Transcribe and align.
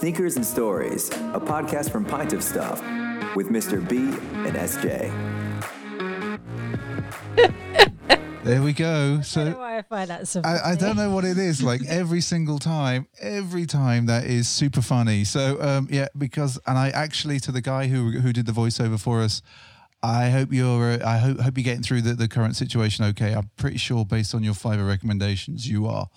Sneakers 0.00 0.36
and 0.36 0.46
Stories, 0.46 1.10
a 1.10 1.38
podcast 1.38 1.90
from 1.90 2.06
Pint 2.06 2.32
of 2.32 2.42
Stuff 2.42 2.80
with 3.36 3.50
Mr. 3.50 3.86
B 3.86 3.98
and 3.98 4.56
SJ. 4.56 5.12
There 8.42 8.62
we 8.62 8.72
go. 8.72 8.86
I 8.86 8.96
don't 8.96 9.16
know 9.16 9.22
So 9.22 9.58
why 9.58 9.76
I 9.76 9.82
find 9.82 10.08
that 10.08 10.26
so 10.26 10.40
I, 10.42 10.70
I 10.70 10.74
don't 10.74 10.96
know 10.96 11.10
what 11.10 11.26
it 11.26 11.36
is. 11.36 11.62
Like 11.62 11.82
every 11.86 12.22
single 12.22 12.58
time, 12.58 13.08
every 13.20 13.66
time 13.66 14.06
that 14.06 14.24
is 14.24 14.48
super 14.48 14.80
funny. 14.80 15.24
So 15.24 15.60
um, 15.60 15.86
yeah, 15.90 16.08
because 16.16 16.58
and 16.66 16.78
I 16.78 16.88
actually 16.88 17.38
to 17.40 17.52
the 17.52 17.60
guy 17.60 17.88
who 17.88 18.20
who 18.20 18.32
did 18.32 18.46
the 18.46 18.52
voiceover 18.52 18.98
for 18.98 19.20
us. 19.20 19.42
I 20.02 20.30
hope 20.30 20.50
you're. 20.50 20.92
Uh, 20.92 21.06
I 21.06 21.18
hope 21.18 21.40
hope 21.40 21.58
you're 21.58 21.64
getting 21.64 21.82
through 21.82 22.00
the, 22.00 22.14
the 22.14 22.26
current 22.26 22.56
situation 22.56 23.04
okay. 23.04 23.34
I'm 23.34 23.50
pretty 23.58 23.76
sure 23.76 24.06
based 24.06 24.34
on 24.34 24.42
your 24.42 24.54
fiber 24.54 24.86
recommendations, 24.86 25.68
you 25.68 25.86
are. 25.86 26.08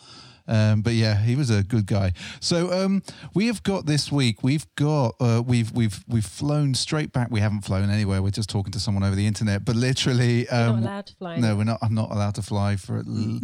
Um, 0.47 0.81
but 0.81 0.93
yeah, 0.93 1.15
he 1.21 1.35
was 1.35 1.49
a 1.49 1.63
good 1.63 1.85
guy. 1.85 2.11
So 2.41 2.71
um, 2.71 3.01
we 3.33 3.47
have 3.47 3.63
got 3.63 3.85
this 3.85 4.11
week. 4.11 4.43
We've 4.43 4.65
got 4.75 5.15
uh, 5.21 5.41
we've 5.45 5.71
we've 5.71 6.03
we've 6.07 6.25
flown 6.25 6.73
straight 6.73 7.13
back. 7.13 7.29
We 7.31 7.39
haven't 7.39 7.61
flown 7.61 7.89
anywhere. 7.89 8.21
We're 8.21 8.31
just 8.31 8.49
talking 8.49 8.71
to 8.73 8.79
someone 8.79 9.03
over 9.03 9.15
the 9.15 9.25
internet. 9.25 9.63
But 9.63 9.75
literally, 9.77 10.47
um, 10.49 10.81
not 10.81 10.89
allowed 10.89 11.05
to 11.07 11.15
fly. 11.15 11.37
no, 11.37 11.55
we're 11.55 11.63
not. 11.63 11.79
I'm 11.81 11.93
not 11.93 12.11
allowed 12.11 12.35
to 12.35 12.41
fly 12.41 12.75
for 12.75 12.97
at 12.97 13.07
l- 13.07 13.39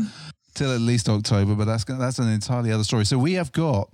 till 0.56 0.74
at 0.74 0.82
least 0.82 1.08
October. 1.08 1.56
But 1.56 1.66
that's 1.66 1.84
gonna- 1.86 2.00
that's 2.00 2.20
an 2.20 2.28
entirely 2.28 2.72
other 2.72 2.84
story. 2.84 3.06
So 3.06 3.18
we 3.18 3.34
have 3.34 3.52
got 3.54 3.90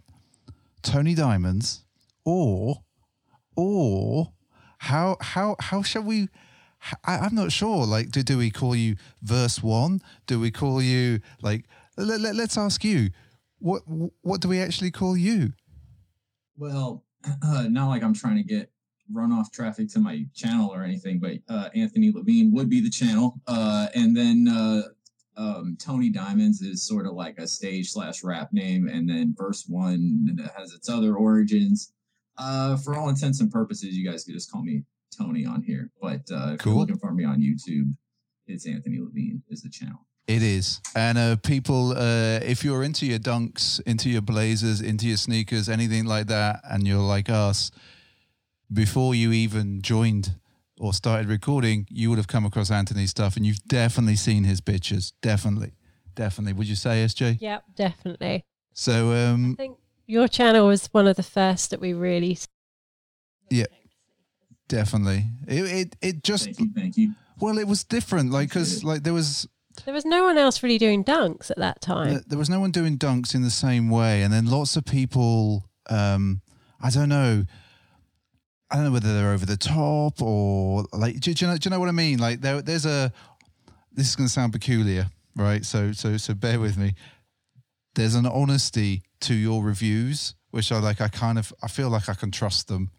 Tony 0.81 1.13
Diamonds, 1.13 1.83
or 2.23 2.81
or 3.55 4.31
how 4.79 5.17
how 5.21 5.55
how 5.59 5.81
shall 5.83 6.03
we? 6.03 6.29
I, 7.03 7.25
am 7.25 7.33
not 7.33 7.51
sure. 7.51 7.85
Like, 7.85 8.11
do 8.11 8.21
do 8.21 8.37
we 8.37 8.51
call 8.51 8.75
you 8.75 8.95
verse 9.23 9.63
one? 9.63 10.01
Do 10.27 10.39
we 10.39 10.51
call 10.51 10.81
you 10.81 11.19
like? 11.41 11.65
Let, 11.97 12.21
let, 12.21 12.35
let's 12.35 12.57
ask 12.57 12.83
you. 12.83 13.09
What 13.59 13.83
what 14.21 14.41
do 14.41 14.49
we 14.49 14.59
actually 14.59 14.91
call 14.91 15.15
you? 15.15 15.53
Well, 16.57 17.03
uh, 17.43 17.67
not 17.69 17.89
like 17.89 18.03
I'm 18.03 18.13
trying 18.13 18.37
to 18.37 18.43
get 18.43 18.69
runoff 19.13 19.51
traffic 19.51 19.89
to 19.89 19.99
my 19.99 20.25
channel 20.33 20.73
or 20.73 20.83
anything, 20.83 21.19
but 21.19 21.37
uh, 21.47 21.69
Anthony 21.75 22.11
Levine 22.11 22.51
would 22.53 22.69
be 22.69 22.81
the 22.81 22.89
channel, 22.89 23.39
uh, 23.47 23.87
and 23.95 24.15
then 24.15 24.47
uh, 24.47 24.81
um, 25.37 25.77
Tony 25.79 26.09
Diamonds 26.09 26.61
is 26.61 26.85
sort 26.85 27.05
of 27.05 27.13
like 27.13 27.37
a 27.37 27.47
stage 27.47 27.91
slash 27.91 28.23
rap 28.23 28.51
name, 28.51 28.87
and 28.87 29.07
then 29.09 29.35
Verse 29.37 29.65
One 29.67 30.37
has 30.57 30.73
its 30.73 30.89
other 30.89 31.15
origins. 31.15 31.93
Uh, 32.37 32.75
for 32.75 32.95
all 32.95 33.07
intents 33.09 33.39
and 33.39 33.49
purposes, 33.49 33.95
you 33.95 34.09
guys 34.09 34.25
could 34.25 34.33
just 34.33 34.51
call 34.51 34.61
me 34.61 34.83
Tony 35.17 35.45
on 35.45 35.61
here. 35.61 35.91
But 36.01 36.21
uh, 36.31 36.53
if 36.53 36.59
Cool. 36.59 36.73
you're 36.73 36.79
looking 36.81 36.97
for 36.97 37.13
me 37.13 37.23
on 37.23 37.39
YouTube, 37.39 37.93
it's 38.47 38.67
Anthony 38.67 38.99
Levine 38.99 39.41
is 39.49 39.61
the 39.61 39.69
channel. 39.69 40.05
It 40.27 40.41
is. 40.41 40.81
And 40.95 41.17
uh, 41.17 41.35
people, 41.37 41.91
uh, 41.91 42.39
if 42.41 42.63
you're 42.63 42.83
into 42.83 43.05
your 43.05 43.19
dunks, 43.19 43.79
into 43.81 44.09
your 44.09 44.21
blazers, 44.21 44.81
into 44.81 45.07
your 45.07 45.17
sneakers, 45.17 45.69
anything 45.69 46.05
like 46.05 46.27
that, 46.27 46.61
and 46.63 46.87
you're 46.87 46.97
like 46.99 47.29
us, 47.29 47.69
before 48.73 49.13
you 49.13 49.31
even 49.31 49.81
joined 49.83 50.35
or 50.79 50.93
started 50.93 51.27
recording, 51.29 51.85
you 51.91 52.09
would 52.09 52.17
have 52.17 52.27
come 52.27 52.43
across 52.45 52.71
Anthony's 52.71 53.11
stuff 53.11 53.37
and 53.37 53.45
you've 53.45 53.63
definitely 53.67 54.15
seen 54.15 54.43
his 54.45 54.61
pictures. 54.61 55.13
Definitely. 55.21 55.73
Definitely. 56.15 56.53
Would 56.53 56.67
you 56.67 56.75
say, 56.75 57.05
SJ? 57.05 57.37
Yep, 57.39 57.63
definitely. 57.75 58.43
So, 58.73 59.11
I 59.11 59.25
um, 59.27 59.55
think 59.55 59.77
your 60.07 60.27
channel 60.27 60.67
was 60.67 60.87
one 60.87 61.07
of 61.07 61.17
the 61.17 61.23
first 61.23 61.69
that 61.69 61.79
we 61.79 61.93
really. 61.93 62.31
s- 62.31 62.47
Yeah. 63.51 63.65
definitely. 64.67 65.25
It, 65.47 65.63
it, 65.63 65.95
it 66.01 66.23
just, 66.23 66.45
Thank 66.45 66.59
you, 66.59 66.69
thank 66.75 66.97
you. 66.97 67.13
well, 67.39 67.57
it 67.59 67.67
was 67.67 67.83
different. 67.83 68.31
Like, 68.31 68.49
because, 68.49 68.83
like, 68.83 69.03
there 69.03 69.13
was, 69.13 69.47
There 69.83 69.93
was 69.93 70.05
no 70.05 70.23
one 70.23 70.37
else 70.37 70.63
really 70.63 70.77
doing 70.77 71.03
dunks 71.03 71.51
at 71.51 71.57
that 71.57 71.81
time. 71.81 72.09
Th- 72.09 72.23
there 72.27 72.37
was 72.37 72.49
no 72.49 72.59
one 72.59 72.71
doing 72.71 72.97
dunks 72.97 73.35
in 73.35 73.41
the 73.41 73.49
same 73.49 73.89
way, 73.89 74.21
and 74.21 74.31
then 74.31 74.45
lots 74.45 74.75
of 74.75 74.85
people. 74.85 75.69
Um, 75.89 76.41
I 76.81 76.89
don't 76.89 77.09
know. 77.09 77.45
I 78.71 78.75
don't 78.75 78.85
know 78.85 78.91
whether 78.91 79.13
they're 79.13 79.31
over 79.31 79.45
the 79.45 79.57
top 79.57 80.21
or 80.21 80.85
like. 80.93 81.19
Do, 81.19 81.33
do 81.33 81.45
you 81.45 81.51
know? 81.51 81.57
Do 81.57 81.67
you 81.67 81.71
know 81.71 81.79
what 81.79 81.89
I 81.89 81.93
mean? 81.93 82.19
Like 82.19 82.41
there, 82.41 82.61
there's 82.61 82.85
a. 82.85 83.11
This 83.91 84.09
is 84.09 84.15
going 84.15 84.27
to 84.27 84.33
sound 84.33 84.51
peculiar, 84.51 85.09
right? 85.35 85.63
So, 85.63 85.93
so, 85.93 86.17
so 86.17 86.33
bear 86.33 86.59
with 86.59 86.77
me. 86.77 86.95
There's 87.93 88.15
an 88.15 88.25
honesty 88.25 89.03
to 89.21 89.33
your 89.33 89.63
reviews, 89.63 90.35
which 90.51 90.71
I 90.71 90.79
like. 90.79 90.99
I 90.99 91.07
kind 91.07 91.39
of, 91.39 91.53
I 91.63 91.69
feel 91.69 91.89
like 91.89 92.09
I 92.09 92.13
can 92.13 92.29
trust 92.29 92.67
them. 92.67 92.91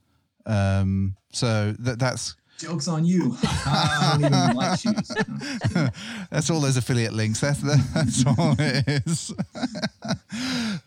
Um, 0.47 1.17
so 1.33 1.75
that 1.81 1.99
that's 1.99 2.37
Jokes 2.59 2.89
on 2.89 3.05
you. 3.05 3.37
I 3.43 4.17
don't 4.21 4.33
even 4.33 4.56
like 4.56 4.81
shoes. 4.81 5.11
That's 6.31 6.50
all 6.50 6.61
those 6.61 6.77
affiliate 6.77 7.12
links. 7.12 7.41
That's 7.41 7.61
that's 7.61 8.27
all 8.27 8.55
it 8.59 9.05
is. 9.06 9.33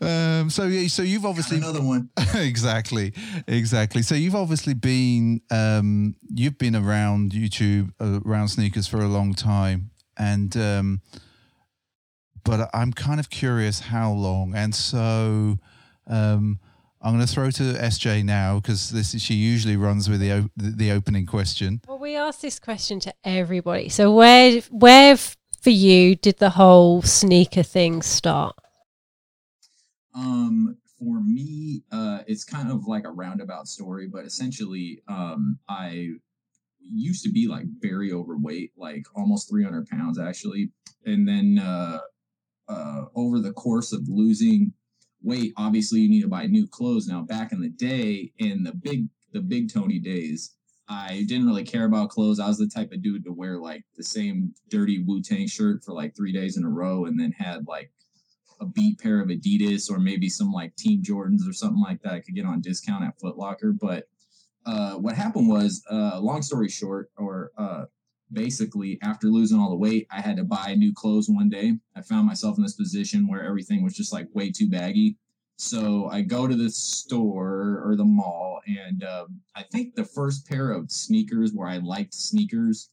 um, 0.00 0.50
so 0.50 0.64
yeah, 0.66 0.88
so 0.88 1.02
you've 1.02 1.22
Got 1.22 1.28
obviously 1.30 1.58
another 1.58 1.82
one. 1.82 2.10
exactly, 2.34 3.12
exactly. 3.46 4.02
So 4.02 4.14
you've 4.14 4.34
obviously 4.34 4.74
been 4.74 5.40
um, 5.50 6.16
you've 6.28 6.58
been 6.58 6.74
around 6.74 7.32
YouTube, 7.32 7.92
uh, 8.00 8.20
around 8.26 8.48
sneakers 8.48 8.86
for 8.86 8.98
a 8.98 9.08
long 9.08 9.34
time, 9.34 9.90
and 10.18 10.56
um, 10.56 11.00
but 12.44 12.68
I'm 12.74 12.92
kind 12.92 13.20
of 13.20 13.30
curious 13.30 13.80
how 13.80 14.12
long. 14.12 14.54
And 14.54 14.74
so 14.74 15.58
um, 16.06 16.58
I'm 17.02 17.14
going 17.14 17.26
to 17.26 17.32
throw 17.32 17.50
to 17.50 17.62
SJ 17.62 18.24
now 18.24 18.60
because 18.60 18.90
this 18.90 19.14
is, 19.14 19.22
she 19.22 19.34
usually 19.34 19.76
runs 19.76 20.10
with 20.10 20.20
the 20.20 20.32
o- 20.32 20.50
the 20.56 20.70
the 20.70 20.90
opening 20.92 21.24
question. 21.26 21.80
Well, 21.88 21.98
we 21.98 22.14
asked 22.16 22.42
this 22.42 22.58
question 22.58 23.00
to 23.00 23.14
everybody. 23.24 23.88
So 23.88 24.12
where, 24.12 24.60
where 24.70 25.12
f- 25.12 25.36
for 25.62 25.70
you 25.70 26.14
did 26.14 26.38
the 26.38 26.50
whole 26.50 27.00
sneaker 27.02 27.62
thing 27.62 28.02
start? 28.02 28.54
Um, 30.14 30.76
for 30.98 31.20
me, 31.22 31.82
uh, 31.90 32.20
it's 32.26 32.44
kind 32.44 32.70
of 32.70 32.86
like 32.86 33.04
a 33.06 33.10
roundabout 33.10 33.66
story, 33.68 34.06
but 34.06 34.24
essentially, 34.26 35.00
um, 35.08 35.58
I 35.68 36.08
used 36.80 37.24
to 37.24 37.30
be 37.32 37.46
like 37.46 37.64
very 37.80 38.12
overweight, 38.12 38.72
like 38.76 39.04
almost 39.14 39.48
300 39.48 39.86
pounds 39.86 40.18
actually. 40.18 40.70
And 41.06 41.26
then, 41.26 41.58
uh, 41.64 42.00
uh, 42.68 43.04
over 43.14 43.40
the 43.40 43.52
course 43.52 43.92
of 43.92 44.02
losing 44.08 44.72
weight, 45.22 45.52
obviously 45.56 46.00
you 46.00 46.08
need 46.08 46.22
to 46.22 46.28
buy 46.28 46.46
new 46.46 46.66
clothes. 46.66 47.06
Now, 47.06 47.22
back 47.22 47.52
in 47.52 47.60
the 47.60 47.68
day, 47.68 48.32
in 48.38 48.64
the 48.64 48.72
big, 48.72 49.08
the 49.32 49.40
big 49.40 49.72
Tony 49.72 49.98
days, 49.98 50.54
I 50.88 51.24
didn't 51.28 51.46
really 51.46 51.64
care 51.64 51.84
about 51.84 52.10
clothes. 52.10 52.40
I 52.40 52.48
was 52.48 52.58
the 52.58 52.66
type 52.66 52.90
of 52.92 53.02
dude 53.02 53.24
to 53.24 53.32
wear 53.32 53.58
like 53.58 53.84
the 53.96 54.02
same 54.02 54.54
dirty 54.68 55.02
Wu 55.02 55.22
Tang 55.22 55.46
shirt 55.46 55.84
for 55.84 55.92
like 55.92 56.16
three 56.16 56.32
days 56.32 56.56
in 56.56 56.64
a 56.64 56.68
row 56.68 57.04
and 57.04 57.18
then 57.18 57.32
had 57.32 57.68
like 57.68 57.92
a 58.60 58.66
beat 58.66 58.98
pair 58.98 59.20
of 59.20 59.28
Adidas 59.28 59.90
or 59.90 59.98
maybe 59.98 60.28
some 60.28 60.52
like 60.52 60.74
Team 60.76 61.02
Jordans 61.02 61.48
or 61.48 61.52
something 61.52 61.80
like 61.80 62.02
that 62.02 62.12
I 62.12 62.20
could 62.20 62.34
get 62.34 62.44
on 62.44 62.60
discount 62.60 63.04
at 63.04 63.18
Foot 63.20 63.38
Locker. 63.38 63.72
But 63.72 64.08
uh, 64.66 64.94
what 64.94 65.14
happened 65.14 65.48
was, 65.48 65.82
uh, 65.90 66.20
long 66.20 66.42
story 66.42 66.68
short, 66.68 67.10
or 67.16 67.52
uh, 67.56 67.84
basically 68.32 68.98
after 69.02 69.28
losing 69.28 69.58
all 69.58 69.70
the 69.70 69.76
weight, 69.76 70.06
I 70.10 70.20
had 70.20 70.36
to 70.36 70.44
buy 70.44 70.74
new 70.74 70.92
clothes 70.92 71.28
one 71.28 71.48
day. 71.48 71.74
I 71.96 72.02
found 72.02 72.26
myself 72.26 72.56
in 72.56 72.62
this 72.62 72.74
position 72.74 73.28
where 73.28 73.44
everything 73.44 73.82
was 73.82 73.94
just 73.94 74.12
like 74.12 74.28
way 74.34 74.50
too 74.50 74.68
baggy. 74.68 75.16
So 75.56 76.08
I 76.10 76.22
go 76.22 76.46
to 76.46 76.54
the 76.56 76.70
store 76.70 77.82
or 77.84 77.94
the 77.96 78.04
mall, 78.04 78.60
and 78.66 79.04
um, 79.04 79.40
I 79.54 79.62
think 79.62 79.94
the 79.94 80.04
first 80.04 80.48
pair 80.48 80.70
of 80.70 80.90
sneakers 80.90 81.52
where 81.52 81.68
I 81.68 81.78
liked 81.78 82.14
sneakers 82.14 82.88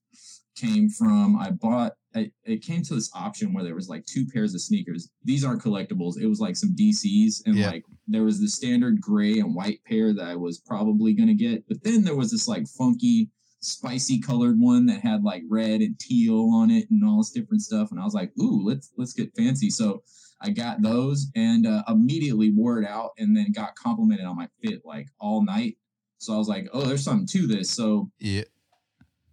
came 0.55 0.89
from 0.89 1.37
I 1.37 1.51
bought 1.51 1.93
it, 2.15 2.31
it 2.43 2.63
came 2.63 2.81
to 2.81 2.95
this 2.95 3.11
option 3.13 3.53
where 3.53 3.63
there 3.63 3.75
was 3.75 3.89
like 3.89 4.03
two 4.07 4.25
pairs 4.25 4.55
of 4.55 4.61
sneakers. 4.61 5.11
These 5.23 5.45
aren't 5.45 5.61
collectibles. 5.61 6.19
It 6.19 6.25
was 6.25 6.39
like 6.39 6.55
some 6.55 6.75
DCs 6.75 7.43
and 7.45 7.55
Yeah. 7.55 7.69
like 7.69 7.85
there 8.07 8.23
was 8.23 8.39
the 8.41 8.47
standard 8.47 8.99
gray 8.99 9.37
and 9.39 9.53
white 9.53 9.81
pair 9.85 10.13
that 10.13 10.25
I 10.25 10.35
was 10.35 10.57
probably 10.57 11.13
gonna 11.13 11.35
get. 11.35 11.67
But 11.67 11.83
then 11.83 12.03
there 12.03 12.15
was 12.15 12.31
this 12.31 12.47
like 12.47 12.67
funky, 12.67 13.29
spicy 13.59 14.19
colored 14.19 14.59
one 14.59 14.85
that 14.85 15.01
had 15.01 15.23
like 15.23 15.43
red 15.49 15.81
and 15.81 15.99
teal 15.99 16.49
on 16.53 16.69
it 16.71 16.89
and 16.91 17.03
all 17.03 17.17
this 17.17 17.31
different 17.31 17.61
stuff. 17.61 17.91
And 17.91 17.99
I 17.99 18.03
was 18.03 18.13
like, 18.13 18.31
ooh, 18.39 18.63
let's 18.63 18.91
let's 18.97 19.13
get 19.13 19.35
fancy. 19.35 19.69
So 19.69 20.03
I 20.41 20.51
got 20.51 20.81
those 20.81 21.27
and 21.35 21.65
uh, 21.65 21.83
immediately 21.87 22.51
wore 22.51 22.79
it 22.81 22.87
out 22.87 23.11
and 23.17 23.35
then 23.35 23.51
got 23.51 23.75
complimented 23.75 24.25
on 24.25 24.35
my 24.37 24.47
fit 24.63 24.81
like 24.85 25.07
all 25.19 25.43
night. 25.43 25.77
So 26.19 26.33
I 26.33 26.37
was 26.37 26.47
like, 26.47 26.67
oh, 26.73 26.81
there's 26.81 27.03
something 27.03 27.27
to 27.27 27.47
this. 27.47 27.69
So 27.71 28.11
Yeah, 28.19 28.43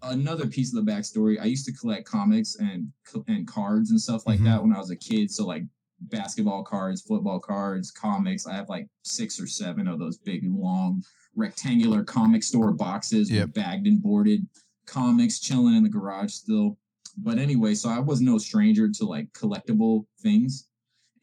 another 0.03 0.47
piece 0.47 0.75
of 0.75 0.85
the 0.85 0.91
backstory 0.93 1.41
i 1.41 1.45
used 1.45 1.65
to 1.65 1.73
collect 1.73 2.07
comics 2.07 2.57
and 2.57 2.93
and 3.27 3.47
cards 3.47 3.91
and 3.91 3.99
stuff 3.99 4.27
like 4.27 4.39
Mhm. 4.39 4.45
that 4.45 4.63
when 4.63 4.75
i 4.75 4.79
was 4.79 4.91
a 4.91 4.97
kid 4.97 5.31
so 5.31 5.47
like 5.47 5.65
basketball 6.03 6.63
cards 6.63 7.01
football 7.01 7.41
cards 7.41 7.91
comics 7.91 8.47
i 8.47 8.53
have 8.53 8.69
like 8.69 8.87
six 9.03 9.41
or 9.41 9.47
seven 9.47 9.89
of 9.89 9.99
those 9.99 10.19
big 10.19 10.43
long 10.45 11.03
rectangular 11.37 12.03
comic 12.05 12.43
store 12.43 12.73
boxes 12.73 13.31
Yep. 13.31 13.47
with 13.47 13.55
bagged 13.55 13.87
and 13.87 14.03
boarded 14.03 14.47
comics 14.87 15.41
chilling 15.41 15.75
in 15.75 15.83
the 15.83 15.89
garage 15.89 16.33
still 16.33 16.77
but 17.19 17.39
anyway 17.39 17.75
so 17.75 17.89
i 17.89 17.99
was 17.99 18.21
no 18.21 18.37
stranger 18.39 18.89
to 18.91 19.05
like 19.07 19.33
collectible 19.33 20.05
things 20.21 20.69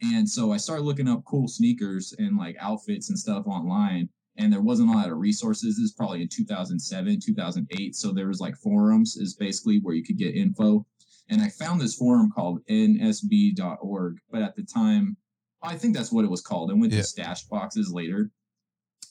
and 0.01 0.27
so 0.27 0.51
i 0.51 0.57
started 0.57 0.83
looking 0.83 1.07
up 1.07 1.23
cool 1.25 1.47
sneakers 1.47 2.13
and 2.17 2.37
like 2.37 2.55
outfits 2.59 3.09
and 3.09 3.19
stuff 3.19 3.45
online 3.47 4.09
and 4.37 4.51
there 4.51 4.61
wasn't 4.61 4.89
a 4.89 4.93
lot 4.93 5.11
of 5.11 5.17
resources. 5.17 5.75
This 5.75 5.83
is 5.83 5.91
probably 5.91 6.21
in 6.21 6.29
2007, 6.29 7.19
2008. 7.19 7.93
So 7.97 8.13
there 8.13 8.29
was 8.29 8.39
like 8.39 8.55
forums 8.55 9.17
is 9.17 9.35
basically 9.35 9.79
where 9.81 9.93
you 9.93 10.05
could 10.05 10.17
get 10.17 10.35
info. 10.35 10.85
And 11.29 11.41
I 11.41 11.49
found 11.49 11.81
this 11.81 11.95
forum 11.95 12.31
called 12.33 12.61
nsb.org. 12.69 14.17
But 14.31 14.41
at 14.41 14.55
the 14.55 14.63
time, 14.63 15.17
I 15.61 15.75
think 15.75 15.95
that's 15.95 16.13
what 16.13 16.23
it 16.25 16.31
was 16.31 16.41
called. 16.41 16.71
And 16.71 16.79
went 16.79 16.93
Yeah. 16.93 16.99
to 16.99 17.05
stash 17.05 17.43
boxes 17.43 17.91
later. 17.91 18.31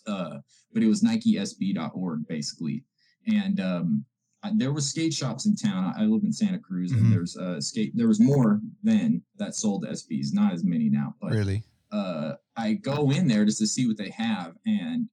Uh, 0.07 0.39
but 0.73 0.83
it 0.83 0.87
was 0.87 1.03
NikeSB.org 1.03 2.27
basically, 2.29 2.85
and 3.27 3.61
um, 3.61 4.05
I, 4.43 4.53
there 4.57 4.73
was 4.73 4.89
skate 4.89 5.13
shops 5.13 5.47
in 5.47 5.55
town. 5.57 5.93
I, 5.97 6.03
I 6.03 6.07
live 6.07 6.23
in 6.25 6.33
Santa 6.33 6.59
Cruz, 6.59 6.93
Mhm. 6.93 6.99
and 6.99 7.13
there's 7.13 7.37
uh, 7.37 7.61
skate. 7.61 7.93
There 7.97 8.09
was 8.09 8.21
more 8.21 8.61
then 8.83 9.23
that 9.37 9.55
sold 9.55 9.85
SBs, 9.85 10.33
not 10.33 10.53
as 10.53 10.65
many 10.65 10.89
now, 10.89 11.15
but 11.21 11.33
really? 11.33 11.63
uh, 11.93 12.35
I 12.57 12.75
go 12.75 13.11
in 13.11 13.27
there 13.29 13.45
just 13.45 13.59
to 13.59 13.67
see 13.67 13.87
what 13.87 13.97
they 13.99 14.11
have, 14.11 14.55
and 14.67 15.09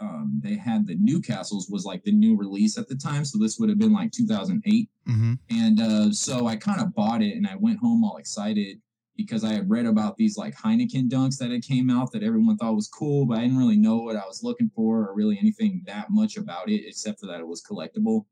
um, 0.00 0.40
they 0.44 0.54
had 0.54 0.86
the 0.86 0.94
Newcastle's 0.94 1.68
was 1.68 1.84
like 1.84 2.04
the 2.04 2.12
new 2.12 2.36
release 2.36 2.78
at 2.78 2.86
the 2.88 2.94
time, 2.94 3.24
so 3.24 3.38
this 3.38 3.58
would 3.58 3.68
have 3.68 3.78
been 3.78 3.92
like 3.92 4.12
2008, 4.12 4.88
hmm 5.06 5.34
and 5.50 5.80
uh, 5.80 6.12
so 6.12 6.46
I 6.46 6.56
kind 6.56 6.80
of 6.80 6.94
bought 6.94 7.22
it, 7.22 7.36
and 7.36 7.46
I 7.46 7.56
went 7.56 7.78
home 7.78 8.04
all 8.04 8.18
excited 8.18 8.80
because 9.18 9.42
I 9.42 9.52
had 9.52 9.68
read 9.68 9.84
about 9.84 10.16
these 10.16 10.38
like 10.38 10.54
Heineken 10.54 11.10
dunks 11.10 11.38
that 11.38 11.50
had 11.50 11.62
came 11.62 11.90
out 11.90 12.12
that 12.12 12.22
everyone 12.22 12.56
thought 12.56 12.76
was 12.76 12.88
cool, 12.88 13.26
but 13.26 13.36
I 13.38 13.42
didn't 13.42 13.58
really 13.58 13.76
know 13.76 13.96
what 13.96 14.14
I 14.16 14.24
was 14.24 14.44
looking 14.44 14.70
for 14.74 15.08
or 15.08 15.14
really 15.14 15.36
anything 15.38 15.82
that 15.86 16.06
much 16.08 16.36
about 16.36 16.70
it, 16.70 16.86
except 16.86 17.18
for 17.20 17.26
that 17.26 17.40
it 17.40 17.46
was 17.46 17.60
collectible. 17.60 18.26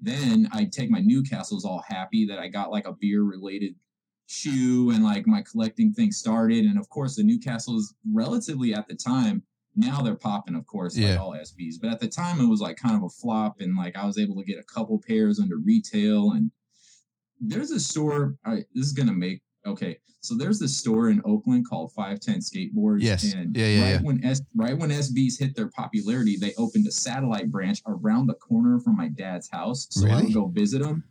Then 0.00 0.48
I 0.50 0.64
take 0.64 0.90
my 0.90 1.00
Newcastle's 1.00 1.66
all 1.66 1.84
happy 1.86 2.24
that 2.26 2.38
I 2.38 2.48
got 2.48 2.70
like 2.72 2.88
a 2.88 2.94
beer 2.94 3.22
related 3.22 3.74
shoe 4.26 4.90
and 4.90 5.04
like 5.04 5.26
my 5.26 5.42
collecting 5.42 5.92
thing 5.92 6.10
started. 6.10 6.64
And 6.64 6.78
of 6.78 6.88
course, 6.88 7.14
the 7.14 7.22
Newcastle's 7.22 7.94
relatively 8.10 8.72
at 8.74 8.88
the 8.88 8.94
time. 8.94 9.42
Now 9.76 10.00
they're 10.00 10.14
popping, 10.16 10.54
of 10.56 10.66
course, 10.66 10.96
like 10.96 11.04
Yeah. 11.08 11.16
all 11.16 11.34
SBs. 11.34 11.74
But 11.78 11.90
at 11.90 12.00
the 12.00 12.08
time, 12.08 12.40
it 12.40 12.46
was 12.48 12.60
like 12.62 12.78
kind 12.78 12.96
of 12.96 13.02
a 13.02 13.08
flop, 13.10 13.60
and 13.60 13.76
like 13.76 13.96
I 13.96 14.06
was 14.06 14.16
able 14.18 14.36
to 14.36 14.44
get 14.44 14.58
a 14.58 14.64
couple 14.64 14.98
pairs 14.98 15.38
under 15.38 15.58
retail. 15.58 16.32
And 16.32 16.50
there's 17.38 17.70
a 17.70 17.80
store. 17.80 18.38
Right, 18.46 18.64
this 18.74 18.86
is 18.86 18.92
gonna 18.92 19.12
make 19.12 19.42
okay. 19.66 19.98
So 20.20 20.36
there's 20.36 20.58
this 20.60 20.76
store 20.76 21.10
in 21.10 21.20
Oakland 21.24 21.68
called 21.68 21.92
510 21.92 22.40
Skateboards. 22.40 23.02
Yes. 23.02 23.32
And 23.34 23.56
Yeah, 23.56 23.66
yeah, 23.66 23.82
right 23.82 23.90
yeah. 23.94 24.00
when 24.02 24.24
S 24.24 24.40
right 24.54 24.76
when 24.78 24.90
SBs 24.90 25.38
hit 25.38 25.56
their 25.56 25.68
popularity, 25.68 26.36
they 26.36 26.54
opened 26.58 26.86
a 26.86 26.92
satellite 26.92 27.50
branch 27.50 27.80
around 27.86 28.26
the 28.28 28.34
corner 28.34 28.78
from 28.80 28.96
my 28.96 29.08
dad's 29.08 29.48
house. 29.50 29.88
So 29.90 30.06
I 30.06 30.10
Really? 30.10 30.24
would 30.26 30.34
go 30.34 30.46
visit 30.46 30.82
them, 30.82 31.02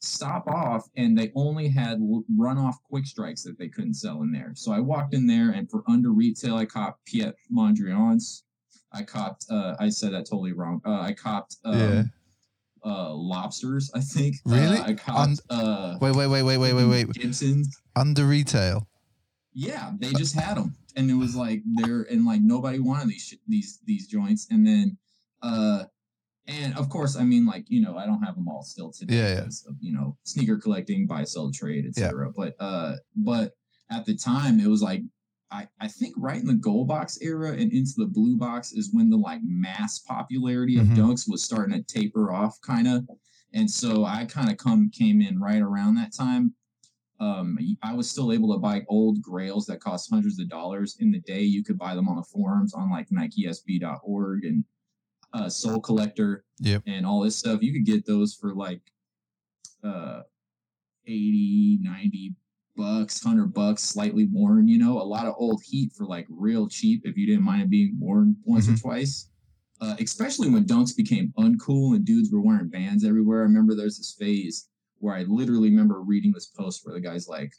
stop 0.00 0.46
off, 0.46 0.88
and 0.96 1.18
they 1.18 1.32
only 1.34 1.68
had 1.68 1.98
runoff 2.00 2.74
quick 2.88 3.06
strikes 3.06 3.42
that 3.44 3.58
they 3.58 3.68
couldn't 3.68 3.94
sell 3.94 4.22
in 4.22 4.30
there. 4.30 4.52
So 4.54 4.72
I 4.72 4.78
walked 4.80 5.12
in 5.14 5.26
there, 5.26 5.50
and 5.50 5.68
for 5.68 5.82
under 5.88 6.12
retail, 6.12 6.56
I 6.56 6.64
copped 6.66 7.04
Piet 7.06 7.34
Mondrian's. 7.52 8.44
I 8.92 9.02
copped. 9.02 9.46
Uh, 9.50 9.74
I 9.80 9.88
said 9.88 10.12
that 10.12 10.26
totally 10.26 10.52
wrong. 10.52 10.80
Uh, 10.84 11.00
I 11.00 11.14
copped. 11.14 11.56
Um, 11.64 11.78
Yeah. 11.78 12.02
Uh, 12.84 13.14
lobsters. 13.14 13.90
I 13.94 14.00
think. 14.00 14.36
Really? 14.44 14.78
Uh, 14.78 14.84
I 14.84 14.94
copped. 14.94 15.40
uh, 15.50 15.96
Wait, 16.00 16.14
wait, 16.16 16.26
wait, 16.26 16.42
wait, 16.42 16.58
wait, 16.58 16.72
wait, 16.74 16.86
wait. 16.86 17.12
Gibsons. 17.12 17.80
Under 17.94 18.24
retail. 18.26 18.88
Yeah, 19.54 19.92
they 19.98 20.12
just 20.14 20.34
had 20.34 20.56
them, 20.56 20.74
and 20.96 21.10
it 21.10 21.14
was 21.14 21.36
like 21.36 21.62
they're 21.76 22.02
and 22.10 22.24
like 22.24 22.40
nobody 22.40 22.78
wanted 22.78 23.08
these 23.08 23.22
sh- 23.22 23.42
these 23.46 23.78
these 23.86 24.06
joints, 24.06 24.48
and 24.50 24.66
then, 24.66 24.96
uh, 25.42 25.84
and 26.46 26.74
of 26.78 26.88
course, 26.88 27.16
I 27.16 27.24
mean, 27.24 27.44
like 27.44 27.66
you 27.68 27.82
know, 27.82 27.96
I 27.98 28.06
don't 28.06 28.22
have 28.22 28.34
them 28.34 28.48
all 28.48 28.62
still 28.62 28.90
today 28.90 29.14
Yeah, 29.14 29.28
yeah. 29.28 29.34
because 29.40 29.66
of 29.68 29.76
you 29.80 29.92
know 29.92 30.16
sneaker 30.24 30.56
collecting, 30.56 31.06
buy, 31.06 31.24
sell, 31.24 31.50
trade, 31.52 31.84
etc. 31.86 32.32
But 32.34 32.54
uh, 32.58 32.94
but 33.14 33.52
at 33.90 34.06
the 34.06 34.16
time, 34.16 34.58
it 34.58 34.68
was 34.68 34.80
like 34.82 35.02
I 35.52 35.68
I 35.80 35.88
think 35.88 36.14
right 36.16 36.40
in 36.40 36.46
the 36.46 36.54
gold 36.54 36.88
box 36.88 37.18
era 37.20 37.52
and 37.52 37.72
into 37.72 37.92
the 37.98 38.06
blue 38.06 38.36
box 38.36 38.72
is 38.72 38.92
when 38.92 39.10
the 39.10 39.16
like 39.18 39.40
mass 39.44 39.98
popularity 40.00 40.78
of 40.78 40.86
Mhm. 40.86 40.96
dunks 40.96 41.28
was 41.28 41.44
starting 41.44 41.74
to 41.74 41.82
taper 41.82 42.32
off, 42.32 42.60
kind 42.62 42.88
of. 42.88 43.06
And 43.52 43.70
so 43.70 44.04
I 44.06 44.24
kind 44.24 44.50
of 44.50 44.56
come 44.56 44.88
came 44.90 45.20
in 45.20 45.38
right 45.38 45.60
around 45.60 45.94
that 45.96 46.12
time 46.14 46.54
um, 47.20 47.56
I 47.84 47.94
was 47.94 48.10
still 48.10 48.32
able 48.32 48.52
to 48.52 48.58
buy 48.58 48.82
old 48.88 49.22
grails 49.22 49.64
that 49.66 49.78
cost 49.78 50.10
hundreds 50.10 50.40
of 50.40 50.48
dollars. 50.48 50.96
In 50.98 51.12
the 51.12 51.20
day, 51.20 51.42
you 51.42 51.62
could 51.62 51.78
buy 51.78 51.94
them 51.94 52.08
on 52.08 52.16
the 52.16 52.24
forums 52.24 52.74
on 52.74 52.90
like 52.90 53.10
NikeSB.org 53.10 54.44
and 54.44 54.64
uh, 55.32 55.48
Sole 55.48 55.78
Collector 55.80 56.44
Yep. 56.58 56.82
and 56.86 57.06
all 57.06 57.20
this 57.20 57.36
stuff. 57.36 57.62
You 57.62 57.72
could 57.72 57.84
get 57.86 58.04
those 58.06 58.34
for 58.34 58.54
like 58.56 58.80
uh, 59.84 60.22
80, 61.06 61.78
90 61.82 62.34
bucks, 62.76 63.24
100 63.24 63.52
bucks, 63.52 63.82
slightly 63.82 64.28
worn. 64.30 64.68
You 64.68 64.78
know, 64.78 65.00
a 65.00 65.04
lot 65.04 65.26
of 65.26 65.34
old 65.36 65.62
heat 65.64 65.92
for 65.96 66.06
like 66.06 66.26
real 66.28 66.68
cheap 66.68 67.02
if 67.04 67.16
you 67.16 67.26
didn't 67.26 67.44
mind 67.44 67.62
it 67.62 67.70
being 67.70 67.96
worn 67.98 68.36
once 68.44 68.68
or 68.68 68.76
twice. 68.76 69.28
Uh, 69.80 69.96
especially 69.98 70.48
when 70.48 70.64
dunks 70.64 70.96
became 70.96 71.32
uncool 71.38 71.96
and 71.96 72.04
dudes 72.04 72.30
were 72.32 72.40
wearing 72.40 72.70
Vans 72.70 73.04
everywhere. 73.04 73.40
I 73.40 73.42
remember 73.42 73.74
there's 73.74 73.98
this 73.98 74.14
phase 74.18 74.68
where 74.98 75.16
I 75.16 75.24
literally 75.24 75.70
remember 75.70 76.00
reading 76.00 76.32
this 76.32 76.46
post 76.46 76.82
where 76.84 76.94
the 76.94 77.00
guy's 77.00 77.26
like, 77.26 77.52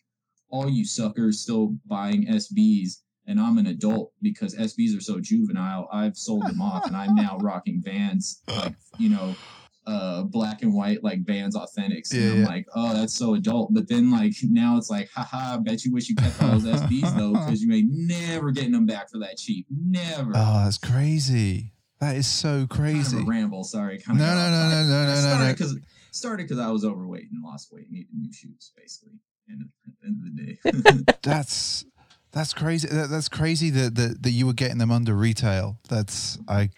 "All 0.50 0.70
you 0.70 0.86
suckers 0.86 1.42
still 1.42 1.78
buying 1.86 2.26
SBs, 2.26 3.02
and 3.28 3.42
I'm 3.42 3.58
an 3.58 3.68
adult 3.68 4.14
because 4.22 4.56
SBs 4.56 4.98
are 4.98 5.02
so 5.02 5.20
juvenile. 5.20 5.90
I've 5.92 6.16
sold 6.16 6.46
them 6.48 6.62
off, 6.62 6.86
and 6.86 6.96
I'm 6.96 7.14
now 7.14 7.38
rocking 7.40 7.82
Vans, 7.84 8.42
like 8.48 8.76
you 8.98 9.10
know, 9.10 9.36
uh, 9.86 10.24
black 10.24 10.62
and 10.62 10.74
white 10.74 11.04
like 11.04 11.26
Vans 11.26 11.56
Authentics." 11.56 12.12
And 12.12 12.22
Yeah, 12.22 12.32
I'm 12.32 12.40
yeah. 12.42 12.46
like, 12.48 12.68
"Oh, 12.76 12.94
that's 12.94 13.14
so 13.14 13.34
adult." 13.36 13.74
But 13.74 13.88
then 13.88 14.12
like 14.12 14.34
now 14.44 14.78
it's 14.78 14.90
like, 14.90 15.10
haha, 15.14 15.56
I 15.56 15.58
bet 15.58 15.84
you 15.86 15.92
wish 15.94 16.10
you 16.10 16.16
kept 16.16 16.42
all 16.42 16.52
those 16.52 16.66
SBs 16.66 17.18
though, 17.18 17.32
because 17.34 17.62
you 17.62 17.68
may 17.68 17.84
never 17.84 18.52
getting 18.52 18.72
them 18.72 18.86
back 18.86 19.10
for 19.10 19.20
that 19.20 19.38
cheap. 19.38 19.66
Never. 19.70 20.32
Oh, 20.36 20.64
that's 20.64 20.78
crazy. 20.78 21.72
That 22.00 22.16
is 22.18 22.28
so 22.28 22.68
crazy. 22.70 23.12
Kind 23.16 23.24
of 23.24 23.28
ramble. 23.30 23.64
Sorry. 23.64 24.00
Kind 24.00 24.20
No, 24.20 24.26
no, 24.26 24.52
no, 24.52 24.70
no, 24.70 24.84
no, 24.84 24.88
no, 24.88 25.06
no, 25.06 25.14
no. 25.14 25.22
Started 25.22 25.58
because 25.58 25.78
started 26.12 26.44
because 26.44 26.60
I 26.60 26.70
was 26.70 26.84
overweight 26.84 27.30
and 27.32 27.42
lost 27.44 27.72
weight 27.72 27.86
and 27.86 27.94
needed 27.94 28.10
new 28.14 28.32
shoes, 28.34 28.72
basically. 28.76 29.14
And 29.48 29.62
at 29.62 29.94
the 30.02 30.08
end 30.08 30.18
of 30.20 30.94
the 30.94 31.02
day, 31.06 31.14
That's 31.24 31.86
that's 32.32 32.54
crazy. 32.54 32.88
That, 32.88 33.10
that's 33.10 33.30
crazy 33.30 33.70
that, 33.70 33.96
that 33.96 34.24
that 34.24 34.32
you 34.32 34.46
were 34.48 34.54
getting 34.54 34.80
them 34.80 34.92
under 34.92 35.14
retail. 35.14 35.78
That's 35.90 36.40
I 36.48 36.70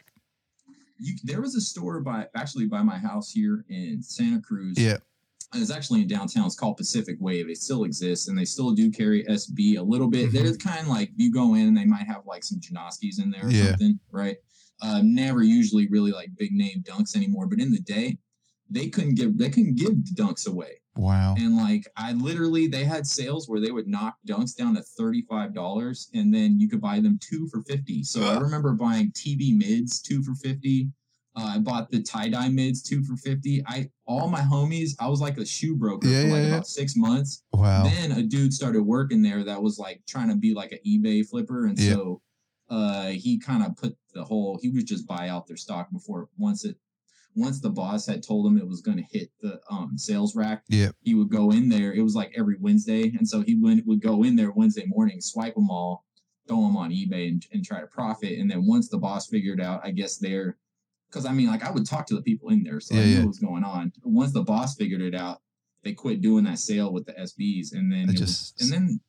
you, 0.98 1.16
there 1.24 1.42
was 1.42 1.56
a 1.56 1.62
store 1.62 2.00
by 2.02 2.28
actually 2.36 2.66
by 2.68 2.82
my 2.82 2.98
house 2.98 3.32
here 3.32 3.66
in 3.70 4.02
Santa 4.02 4.40
Cruz. 4.42 4.78
yeah. 4.78 4.98
And 5.54 5.62
it's 5.62 5.72
actually 5.72 6.02
in 6.02 6.08
downtown. 6.08 6.46
It's 6.48 6.56
called 6.56 6.76
Pacific 6.76 7.16
Wave. 7.22 7.50
It 7.50 7.58
still 7.58 7.86
exists, 7.86 8.28
and 8.28 8.38
they 8.38 8.44
still 8.44 8.72
do 8.72 8.92
carry 8.92 9.24
SB 9.26 9.78
a 9.78 9.82
little 9.84 10.10
bit. 10.10 10.30
Mhm. 10.30 10.34
They're 10.34 10.58
kind 10.58 10.82
of 10.82 10.88
like 10.88 11.12
you 11.16 11.32
go 11.32 11.54
in, 11.54 11.68
and 11.68 11.78
they 11.78 11.86
might 11.86 12.08
have 12.08 12.26
like 12.26 12.44
some 12.44 12.60
Janoskis 12.60 13.22
in 13.24 13.30
there 13.32 13.46
or 13.46 13.52
Yeah. 13.52 13.68
something, 13.70 14.00
right? 14.12 14.36
Uh, 14.82 15.02
never 15.04 15.44
usually 15.44 15.88
really 15.88 16.12
like 16.12 16.36
big 16.38 16.52
name 16.52 16.84
dunks 16.84 17.16
anymore. 17.16 17.48
But 17.48 17.60
in 17.62 17.72
the 17.72 17.80
day, 17.80 18.18
they 18.70 18.90
couldn't 18.90 19.16
give 19.16 19.38
they 19.38 19.50
couldn't 19.50 19.76
give 19.76 19.94
dunks 20.16 20.46
away. 20.48 20.82
Wow. 20.98 21.36
And 21.38 21.58
like 21.58 21.88
I 21.98 22.14
literally 22.14 22.68
they 22.68 22.86
had 22.86 23.06
sales 23.06 23.50
where 23.50 23.60
they 23.60 23.72
would 23.72 23.88
knock 23.88 24.16
dunks 24.28 24.56
down 24.56 24.76
to 24.76 24.84
$35 25.00 26.08
and 26.14 26.34
then 26.34 26.60
you 26.60 26.70
could 26.70 26.82
buy 26.82 27.00
them 27.00 27.20
two 27.22 27.48
for 27.50 27.62
50. 27.64 28.04
So 28.04 28.24
I 28.24 28.38
remember 28.38 28.74
buying 28.74 29.12
TV 29.12 29.56
mids 29.56 30.02
two 30.02 30.24
for 30.24 30.34
50. 30.36 30.90
Uh, 31.38 31.52
I 31.56 31.58
bought 31.60 31.92
the 31.92 32.02
tie-dye 32.02 32.48
mids 32.48 32.82
two 32.82 33.04
for 33.04 33.18
50. 33.18 33.62
I 33.68 33.90
all 34.08 34.30
my 34.30 34.40
homies, 34.40 34.92
I 35.00 35.08
was 35.10 35.20
like 35.20 35.38
a 35.38 35.46
shoe 35.46 35.76
broker 35.76 36.08
Yeah, 36.08 36.22
for 36.22 36.28
like 36.30 36.36
yeah, 36.38 36.42
yeah. 36.44 36.54
about 36.54 36.68
six 36.68 36.96
months. 36.96 37.44
Wow. 37.52 37.84
Then 37.84 38.14
a 38.14 38.24
dude 38.24 38.54
started 38.54 38.84
working 38.84 39.22
there 39.22 39.44
that 39.44 39.62
was 39.62 39.78
like 39.78 40.02
trying 40.08 40.30
to 40.30 40.36
be 40.36 40.54
like 40.54 40.72
an 40.72 40.80
eBay 40.88 41.28
flipper. 41.28 41.66
And 41.66 41.78
Yeah. 41.78 41.94
so 41.94 42.22
uh 42.70 43.08
he 43.10 43.38
kind 43.38 43.64
of 43.64 43.76
put 43.76 43.96
the 44.14 44.24
whole 44.24 44.58
he 44.62 44.70
would 44.70 44.88
just 44.88 45.06
buy 45.06 45.28
out 45.30 45.46
their 45.46 45.58
stock 45.58 45.92
before 45.92 46.30
once 46.38 46.64
it 46.66 46.78
once 47.36 47.60
the 47.60 47.70
boss 47.70 48.06
had 48.08 48.24
told 48.24 48.48
him 48.48 48.58
it 48.58 48.68
was 48.68 48.82
going 48.82 48.98
to 48.98 49.04
hit 49.18 49.30
the 49.42 49.60
um 49.70 49.98
sales 49.98 50.36
rack 50.36 50.64
Yeah. 50.70 50.92
he 51.02 51.14
would 51.16 51.30
go 51.30 51.52
in 51.52 51.70
there. 51.70 51.94
It 51.94 52.02
was 52.02 52.16
like 52.16 52.32
every 52.36 52.56
Wednesday, 52.60 53.14
and 53.18 53.28
so 53.28 53.42
he 53.42 53.56
went 53.56 53.86
would 53.86 54.02
go 54.02 54.24
in 54.24 54.36
there 54.36 54.52
Wednesday 54.52 54.86
morning, 54.88 55.20
swipe 55.22 55.56
them 55.56 55.70
all, 55.70 56.06
throw 56.48 56.62
them 56.62 56.78
on 56.78 56.92
eBay, 56.92 57.28
and, 57.28 57.46
and 57.52 57.64
try 57.66 57.82
to 57.82 57.88
profit. 57.88 58.40
And 58.40 58.50
then 58.50 58.66
once 58.66 58.88
the 58.90 58.98
boss 58.98 59.28
figured 59.28 59.60
out, 59.62 59.82
I 59.84 59.92
guess 59.92 60.18
they're 60.18 60.58
because 61.10 61.26
I 61.26 61.32
mean, 61.34 61.48
like 61.48 61.64
I 61.64 61.72
would 61.72 61.86
talk 61.86 62.06
to 62.08 62.16
the 62.16 62.22
people 62.22 62.50
in 62.50 62.64
there, 62.64 62.80
so 62.80 62.96
I 62.96 63.00
knew 63.00 63.06
yeah. 63.06 63.20
what 63.20 63.28
was 63.28 63.40
going 63.40 63.64
on. 63.64 63.92
Once 64.04 64.32
the 64.34 64.44
boss 64.44 64.76
figured 64.76 65.02
it 65.02 65.16
out, 65.16 65.42
they 65.84 65.94
quit 65.94 66.22
doing 66.22 66.46
that 66.46 66.60
sale 66.60 66.92
with 66.92 67.06
the 67.06 67.14
SBs, 67.14 67.74
and 67.74 67.92
then 67.92 68.10
It 68.10 68.16
it 68.16 68.18
just- 68.18 68.56
was, 68.60 68.72
and 68.72 68.72
then 68.74 69.00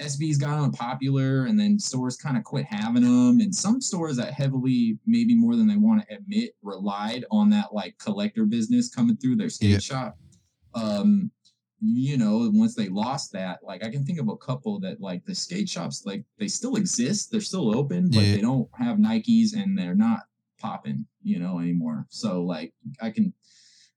SBs 0.00 0.40
got 0.40 0.58
unpopular, 0.58 1.46
and 1.46 1.58
then 1.58 1.78
stores 1.78 2.16
kind 2.16 2.36
of 2.36 2.42
quit 2.44 2.66
having 2.66 3.02
them. 3.02 3.40
And 3.40 3.54
some 3.54 3.80
stores 3.80 4.16
that 4.16 4.32
heavily, 4.32 4.98
maybe 5.06 5.34
more 5.34 5.54
than 5.56 5.68
they 5.68 5.76
want 5.76 6.06
to 6.08 6.14
admit, 6.16 6.56
relied 6.62 7.24
on 7.30 7.48
that 7.50 7.72
like 7.72 7.96
collector 7.98 8.44
business 8.44 8.92
coming 8.92 9.16
through 9.16 9.36
their 9.36 9.50
skate 9.50 9.70
Yeah. 9.70 9.78
shop. 9.78 10.18
Um, 10.74 11.30
you 11.80 12.16
know, 12.16 12.50
once 12.52 12.74
they 12.74 12.88
lost 12.88 13.30
that, 13.32 13.60
like 13.62 13.84
I 13.84 13.90
can 13.90 14.04
think 14.04 14.18
of 14.18 14.28
a 14.28 14.36
couple 14.36 14.80
that 14.80 15.00
like 15.00 15.24
the 15.26 15.34
skate 15.34 15.68
shops, 15.68 16.04
like 16.04 16.24
they 16.38 16.48
still 16.48 16.76
exist, 16.76 17.30
they're 17.30 17.40
still 17.40 17.76
open, 17.76 18.08
but 18.10 18.22
Yeah. 18.22 18.34
they 18.36 18.40
don't 18.40 18.68
have 18.74 18.96
Nikes 18.98 19.52
and 19.54 19.78
they're 19.78 19.94
not 19.94 20.20
popping, 20.58 21.06
you 21.22 21.38
know, 21.38 21.60
anymore. 21.60 22.06
So 22.08 22.42
like 22.42 22.72
I 23.00 23.10
can, 23.10 23.32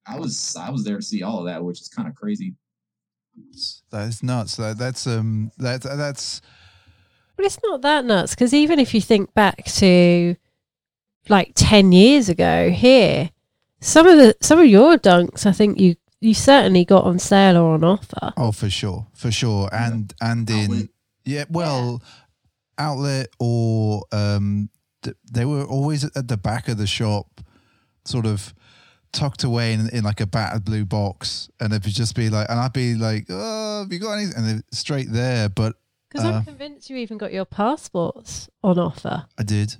I 0.05 0.19
was 0.19 0.55
I 0.55 0.69
was 0.69 0.83
there 0.83 0.97
to 0.97 1.01
see 1.01 1.23
all 1.23 1.39
of 1.39 1.45
that, 1.45 1.63
which 1.63 1.81
is 1.81 1.87
kind 1.87 2.07
of 2.07 2.13
crazy. 2.15 2.55
That 3.91 4.07
is 4.07 4.23
nuts. 4.23 4.55
That 4.57 4.77
that's 4.77 5.07
um 5.07 5.51
that 5.57 5.81
that's 5.81 6.41
But 7.35 7.45
it's 7.45 7.59
not 7.63 7.81
that 7.81 8.05
nuts 8.05 8.33
because 8.35 8.53
even 8.53 8.79
if 8.79 8.93
you 8.93 9.01
think 9.01 9.33
back 9.33 9.65
to 9.65 10.35
like 11.29 11.53
ten 11.55 11.91
years 11.91 12.29
ago 12.29 12.69
here, 12.69 13.31
some 13.81 14.07
of 14.07 14.17
the 14.17 14.35
some 14.41 14.59
of 14.59 14.65
your 14.67 14.97
dunks, 14.97 15.45
I 15.45 15.51
think 15.51 15.79
you 15.79 15.95
you 16.19 16.33
certainly 16.33 16.83
got 16.85 17.03
on 17.03 17.19
sale 17.19 17.57
or 17.57 17.73
on 17.75 17.83
offer. 17.83 18.33
oh 18.37 18.51
for 18.51 18.69
sure 18.69 19.07
for 19.13 19.31
sure 19.31 19.69
and 19.71 20.13
and 20.19 20.49
in 20.49 20.63
Outlet. 20.71 20.85
yeah 21.25 21.45
well 21.49 22.01
outlet 22.79 23.27
or 23.39 24.03
um 24.11 24.69
th- 25.03 25.15
they 25.31 25.45
were 25.45 25.63
always 25.63 26.03
at 26.03 26.27
the 26.27 26.37
back 26.37 26.67
of 26.67 26.77
the 26.77 26.87
shop, 26.87 27.41
sort 28.05 28.25
of 28.25 28.53
tucked 29.11 29.43
away 29.43 29.73
in, 29.73 29.89
in 29.89 30.03
like 30.03 30.19
a 30.21 30.27
battered 30.27 30.65
blue 30.65 30.85
box, 30.85 31.49
and 31.59 31.73
it'd 31.73 31.91
just 31.93 32.15
be 32.15 32.29
like, 32.29 32.49
and 32.49 32.59
I'd 32.59 32.73
be 32.73 32.95
like, 32.95 33.25
"Oh, 33.29 33.81
have 33.83 33.91
you 33.91 33.99
got 33.99 34.13
anything?" 34.13 34.43
And 34.43 34.63
straight 34.71 35.11
there, 35.11 35.49
but 35.49 35.75
Because 36.09 36.25
Uh, 36.25 36.33
I'm 36.33 36.45
convinced 36.45 36.89
you 36.89 36.97
even 36.97 37.17
got 37.17 37.33
your 37.33 37.45
passports 37.45 38.49
on 38.63 38.79
offer. 38.79 39.25
I 39.37 39.43
did. 39.43 39.75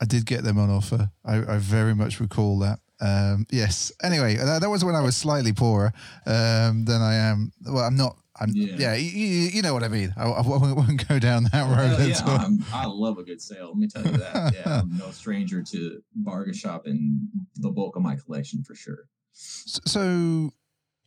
I 0.00 0.04
did 0.06 0.26
get 0.26 0.44
them 0.44 0.58
on 0.58 0.70
offer. 0.70 1.10
I, 1.24 1.36
I 1.54 1.58
very 1.58 1.94
much 1.94 2.20
recall 2.20 2.58
that. 2.60 2.78
Um, 3.00 3.46
yes. 3.50 3.90
Anyway, 4.02 4.36
that, 4.36 4.60
that 4.60 4.70
was 4.70 4.84
when 4.84 4.94
I 4.94 5.00
was 5.00 5.16
slightly 5.16 5.52
poorer 5.52 5.92
um, 6.26 6.84
than 6.84 7.02
I 7.02 7.14
am. 7.14 7.52
Well, 7.66 7.84
I'm 7.84 7.96
not. 7.96 8.16
Yeah, 8.52 8.76
Yeah. 8.78 8.94
you, 8.94 9.26
you 9.26 9.62
know 9.62 9.72
what 9.74 9.82
I 9.84 9.88
mean. 9.88 10.12
I, 10.16 10.24
I 10.28 10.40
won't 10.46 11.06
go 11.08 11.18
down 11.18 11.44
that 11.52 11.62
road 11.76 12.08
yeah. 12.08 12.36
I'm, 12.72 12.90
love 12.90 13.18
a 13.18 13.22
good 13.22 13.40
sale. 13.40 13.68
Let 13.68 13.76
me 13.76 13.86
tell 13.86 14.04
you 14.04 14.18
that. 14.18 14.54
Yeah, 14.54 14.80
I'm 14.80 14.96
no 14.98 15.10
stranger 15.10 15.62
to 15.62 16.02
bargain 16.14 16.54
shopping 16.54 17.28
the 17.56 17.70
bulk 17.70 17.96
of 17.96 18.02
my 18.02 18.16
collection 18.16 18.62
for 18.64 18.74
sure. 18.74 19.08
S- 19.34 19.80
So, 19.86 20.50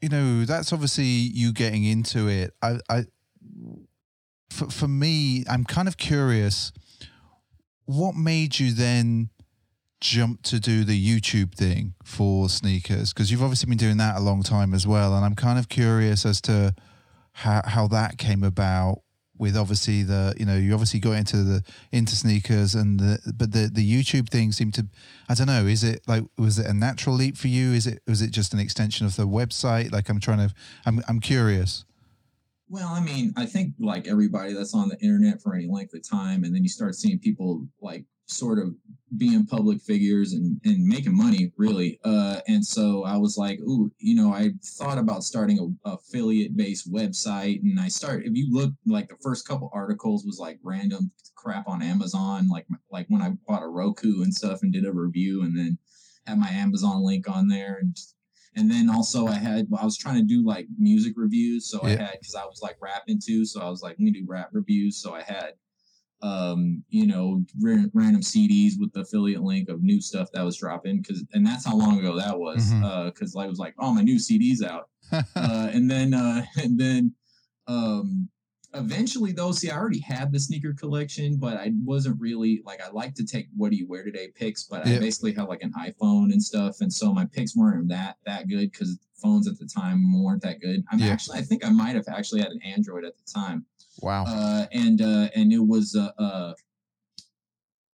you 0.01 0.09
know, 0.09 0.45
that's 0.45 0.71
obviously 0.71 1.05
you 1.05 1.51
getting 1.53 1.83
into 1.83 2.27
it. 2.27 2.53
I, 2.61 2.79
I, 2.89 3.05
for, 4.49 4.69
for 4.69 4.87
me, 4.87 5.43
I'm 5.49 5.65
kind 5.65 5.87
of 5.87 5.97
curious. 5.97 6.71
What 7.85 8.15
made 8.15 8.59
you 8.59 8.71
then 8.73 9.29
jump 9.99 10.43
to 10.43 10.59
do 10.59 10.83
the 10.83 10.97
YouTube 11.19 11.53
thing 11.55 11.93
for 12.03 12.49
sneakers? 12.49 13.13
Because 13.13 13.31
you've 13.31 13.41
obviously 13.43 13.67
been 13.69 13.77
doing 13.77 13.97
that 13.97 14.17
a 14.17 14.19
long 14.19 14.43
time 14.43 14.73
as 14.73 14.85
well, 14.85 15.15
and 15.15 15.25
I'm 15.25 15.35
kind 15.35 15.57
of 15.59 15.69
curious 15.69 16.25
as 16.25 16.41
to 16.41 16.75
how 17.37 17.61
how 17.65 17.87
that 17.87 18.17
came 18.17 18.43
about. 18.43 19.01
With 19.39 19.55
obviously 19.55 20.01
the 20.01 20.33
you 20.35 20.47
know 20.47 20.55
you 20.55 20.73
obviously 20.73 20.99
got 20.99 21.11
into 21.11 21.43
the 21.43 21.63
into 21.91 22.15
sneakers 22.15 22.73
and 22.73 22.99
the 22.99 23.19
but 23.35 23.51
the 23.51 23.69
the 23.71 23.85
YouTube 23.87 24.29
thing 24.29 24.51
seemed 24.51 24.73
to 24.73 24.87
I 25.29 25.35
don't 25.35 25.45
know. 25.45 25.67
Is 25.67 25.83
it 25.83 26.01
like 26.07 26.23
was 26.39 26.57
it 26.57 26.65
a 26.65 26.73
natural 26.73 27.13
leap 27.15 27.37
for 27.37 27.47
you? 27.47 27.73
Is 27.73 27.85
it 27.85 28.01
was 28.07 28.23
it 28.23 28.31
just 28.31 28.53
an 28.53 28.59
extension 28.59 29.05
of 29.05 29.15
the 29.15 29.27
website? 29.27 29.91
Like 29.91 30.09
I'm 30.09 30.19
trying 30.19 30.39
to, 30.39 30.55
I'm 30.87 31.03
I'm 31.07 31.19
curious. 31.19 31.85
Well, 32.67 32.87
I 32.89 32.99
mean, 32.99 33.31
I 33.37 33.45
think 33.45 33.75
like 33.79 34.07
everybody 34.07 34.53
that's 34.53 34.73
on 34.73 34.89
the 34.89 34.99
internet 34.99 35.39
for 35.39 35.53
any 35.53 35.67
length 35.67 35.93
of 35.93 36.01
time, 36.09 36.43
and 36.43 36.55
then 36.55 36.63
you 36.63 36.69
start 36.69 36.95
seeing 36.95 37.19
people 37.19 37.67
like 37.79 38.05
sort 38.27 38.59
of 38.59 38.75
being 39.15 39.45
public 39.45 39.81
figures 39.81 40.33
and, 40.33 40.59
and 40.65 40.85
making 40.85 41.15
money 41.15 41.51
really. 41.55 41.97
Uh, 42.03 42.41
and 42.47 42.63
so 42.63 43.05
I 43.05 43.15
was 43.15 43.37
like, 43.37 43.59
ooh, 43.61 43.89
you 43.99 44.15
know, 44.15 44.33
I 44.33 44.51
thought 44.77 44.97
about 44.97 45.23
starting 45.23 45.77
a 45.85 45.89
affiliate 45.89 46.57
based 46.57 46.91
website. 46.91 47.61
And 47.61 47.79
I 47.79 47.87
start, 47.87 48.25
if 48.25 48.35
you 48.35 48.53
look 48.53 48.73
like 48.85 49.07
the 49.07 49.15
first 49.23 49.47
couple 49.47 49.69
articles 49.73 50.25
was 50.25 50.39
like 50.39 50.59
random 50.61 51.09
crap 51.35 51.69
on 51.69 51.81
Amazon, 51.81 52.49
like, 52.49 52.67
like 52.91 53.05
when 53.07 53.21
I 53.21 53.31
bought 53.47 53.63
a 53.63 53.67
Roku 53.67 54.23
and 54.23 54.33
stuff 54.33 54.61
and 54.61 54.73
did 54.73 54.85
a 54.85 54.91
review 54.91 55.43
and 55.43 55.57
then 55.57 55.77
had 56.25 56.37
my 56.37 56.49
Amazon 56.49 57.01
link 57.01 57.29
on 57.29 57.47
there. 57.47 57.77
And, 57.81 57.95
and 58.57 58.69
then 58.69 58.89
also 58.89 59.27
I 59.27 59.35
had, 59.35 59.67
I 59.79 59.85
was 59.85 59.97
trying 59.97 60.17
to 60.17 60.23
do 60.23 60.45
like 60.45 60.67
music 60.77 61.13
reviews. 61.15 61.69
So 61.69 61.81
I 61.81 61.91
had, 61.91 62.17
cause 62.21 62.35
I 62.37 62.43
was 62.43 62.59
like 62.61 62.75
rapping 62.81 63.21
too. 63.25 63.45
So 63.45 63.61
I 63.61 63.69
was 63.69 63.81
like, 63.81 63.91
let 63.91 63.99
me 63.99 64.11
do 64.11 64.25
rap 64.27 64.49
reviews. 64.51 65.01
So 65.01 65.13
I 65.13 65.21
had, 65.21 65.53
um, 66.21 66.83
you 66.89 67.05
know, 67.05 67.43
ra- 67.61 67.85
random 67.93 68.21
CDs 68.21 68.73
with 68.79 68.91
the 68.93 69.01
affiliate 69.01 69.43
link 69.43 69.69
of 69.69 69.83
new 69.83 70.01
stuff 70.01 70.29
that 70.33 70.43
was 70.43 70.57
dropping. 70.57 71.03
Cause, 71.03 71.23
and 71.33 71.45
that's 71.45 71.65
how 71.65 71.75
long 71.75 71.99
ago 71.99 72.15
that 72.17 72.37
was. 72.37 72.71
Mhm. 72.71 72.83
Uh, 72.83 73.11
cause 73.11 73.35
I 73.35 73.45
was 73.45 73.59
like, 73.59 73.75
oh, 73.79 73.93
my 73.93 74.01
new 74.01 74.17
CD's 74.19 74.63
out. 74.63 74.89
uh, 75.11 75.21
and 75.71 75.89
then, 75.89 76.13
uh, 76.13 76.43
and 76.57 76.79
then, 76.79 77.13
um, 77.67 78.29
eventually 78.73 79.31
though, 79.31 79.51
see, 79.51 79.69
I 79.69 79.77
already 79.77 79.99
had 79.99 80.31
the 80.31 80.39
sneaker 80.39 80.73
collection, 80.73 81.37
but 81.37 81.57
I 81.57 81.71
wasn't 81.83 82.19
really 82.19 82.61
like, 82.65 82.81
I 82.81 82.89
like 82.89 83.13
to 83.15 83.25
take 83.25 83.47
what 83.55 83.71
do 83.71 83.77
you 83.77 83.87
wear 83.87 84.03
today 84.03 84.29
picks, 84.35 84.63
but 84.63 84.85
Yeah. 84.85 84.95
I 84.95 84.99
basically 84.99 85.33
had 85.33 85.43
like 85.47 85.61
an 85.63 85.73
iPhone 85.73 86.31
and 86.31 86.41
stuff. 86.41 86.77
And 86.81 86.91
so 86.91 87.13
my 87.13 87.25
picks 87.25 87.55
weren't 87.55 87.87
that, 87.89 88.17
that 88.25 88.47
good 88.47 88.71
because 88.71 88.97
phones 89.21 89.47
at 89.47 89.57
the 89.57 89.65
time 89.65 90.21
weren't 90.23 90.41
that 90.43 90.59
good. 90.61 90.83
I'm 90.91 90.99
Yeah. 90.99 91.07
actually, 91.07 91.39
I 91.39 91.41
think 91.41 91.65
I 91.65 91.69
might 91.69 91.95
have 91.95 92.07
actually 92.07 92.41
had 92.41 92.51
an 92.51 92.61
Android 92.63 93.05
at 93.05 93.13
the 93.17 93.31
time 93.31 93.65
wow. 94.01 94.25
uh, 94.25 94.65
and 94.71 95.01
uh, 95.01 95.29
and 95.35 95.51
it 95.53 95.65
was 95.65 95.95
uh, 95.95 96.11
uh, 96.21 96.53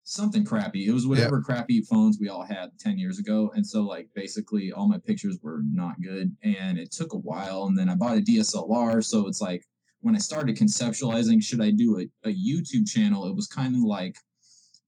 something 0.03 0.43
crappy. 0.43 0.87
It 0.87 0.91
was 0.91 1.07
whatever 1.07 1.41
crappy 1.41 1.81
phones 1.81 2.17
we 2.19 2.29
all 2.29 2.43
had 2.43 2.71
ten 2.79 2.97
years 2.97 3.19
ago, 3.19 3.51
and 3.55 3.65
so 3.65 3.83
like 3.83 4.09
basically 4.13 4.71
all 4.71 4.87
my 4.87 4.97
pictures 4.99 5.39
were 5.41 5.61
not 5.71 6.01
good, 6.01 6.35
and 6.43 6.77
it 6.77 6.91
took 6.91 7.13
a 7.13 7.17
while. 7.17 7.65
And 7.65 7.77
then 7.77 7.89
I 7.89 7.95
bought 7.95 8.17
a 8.17 8.21
DSLR, 8.21 9.03
so 9.03 9.27
it's 9.27 9.41
like 9.41 9.63
when 10.01 10.15
I 10.15 10.19
started 10.19 10.57
conceptualizing, 10.57 11.41
should 11.41 11.61
I 11.61 11.71
do 11.71 11.99
a, 11.99 12.29
a 12.29 12.33
YouTube 12.33 12.87
channel? 12.87 13.25
It 13.25 13.35
was 13.35 13.47
kind 13.47 13.75
of 13.75 13.81
like 13.81 14.17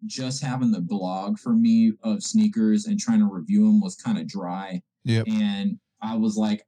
just 0.05 0.43
having 0.43 0.72
the 0.72 0.81
blog 0.81 1.39
for 1.39 1.53
me 1.53 1.93
of 2.03 2.22
sneakers 2.22 2.86
and 2.86 3.00
trying 3.00 3.19
to 3.19 3.25
review 3.25 3.65
them 3.65 3.79
was 3.81 3.95
kind 3.95 4.17
of 4.19 4.27
dry 4.27 4.81
Yeah. 5.03 5.24
and 5.25 5.79
I 6.01 6.15
was 6.17 6.36
like, 6.36 6.63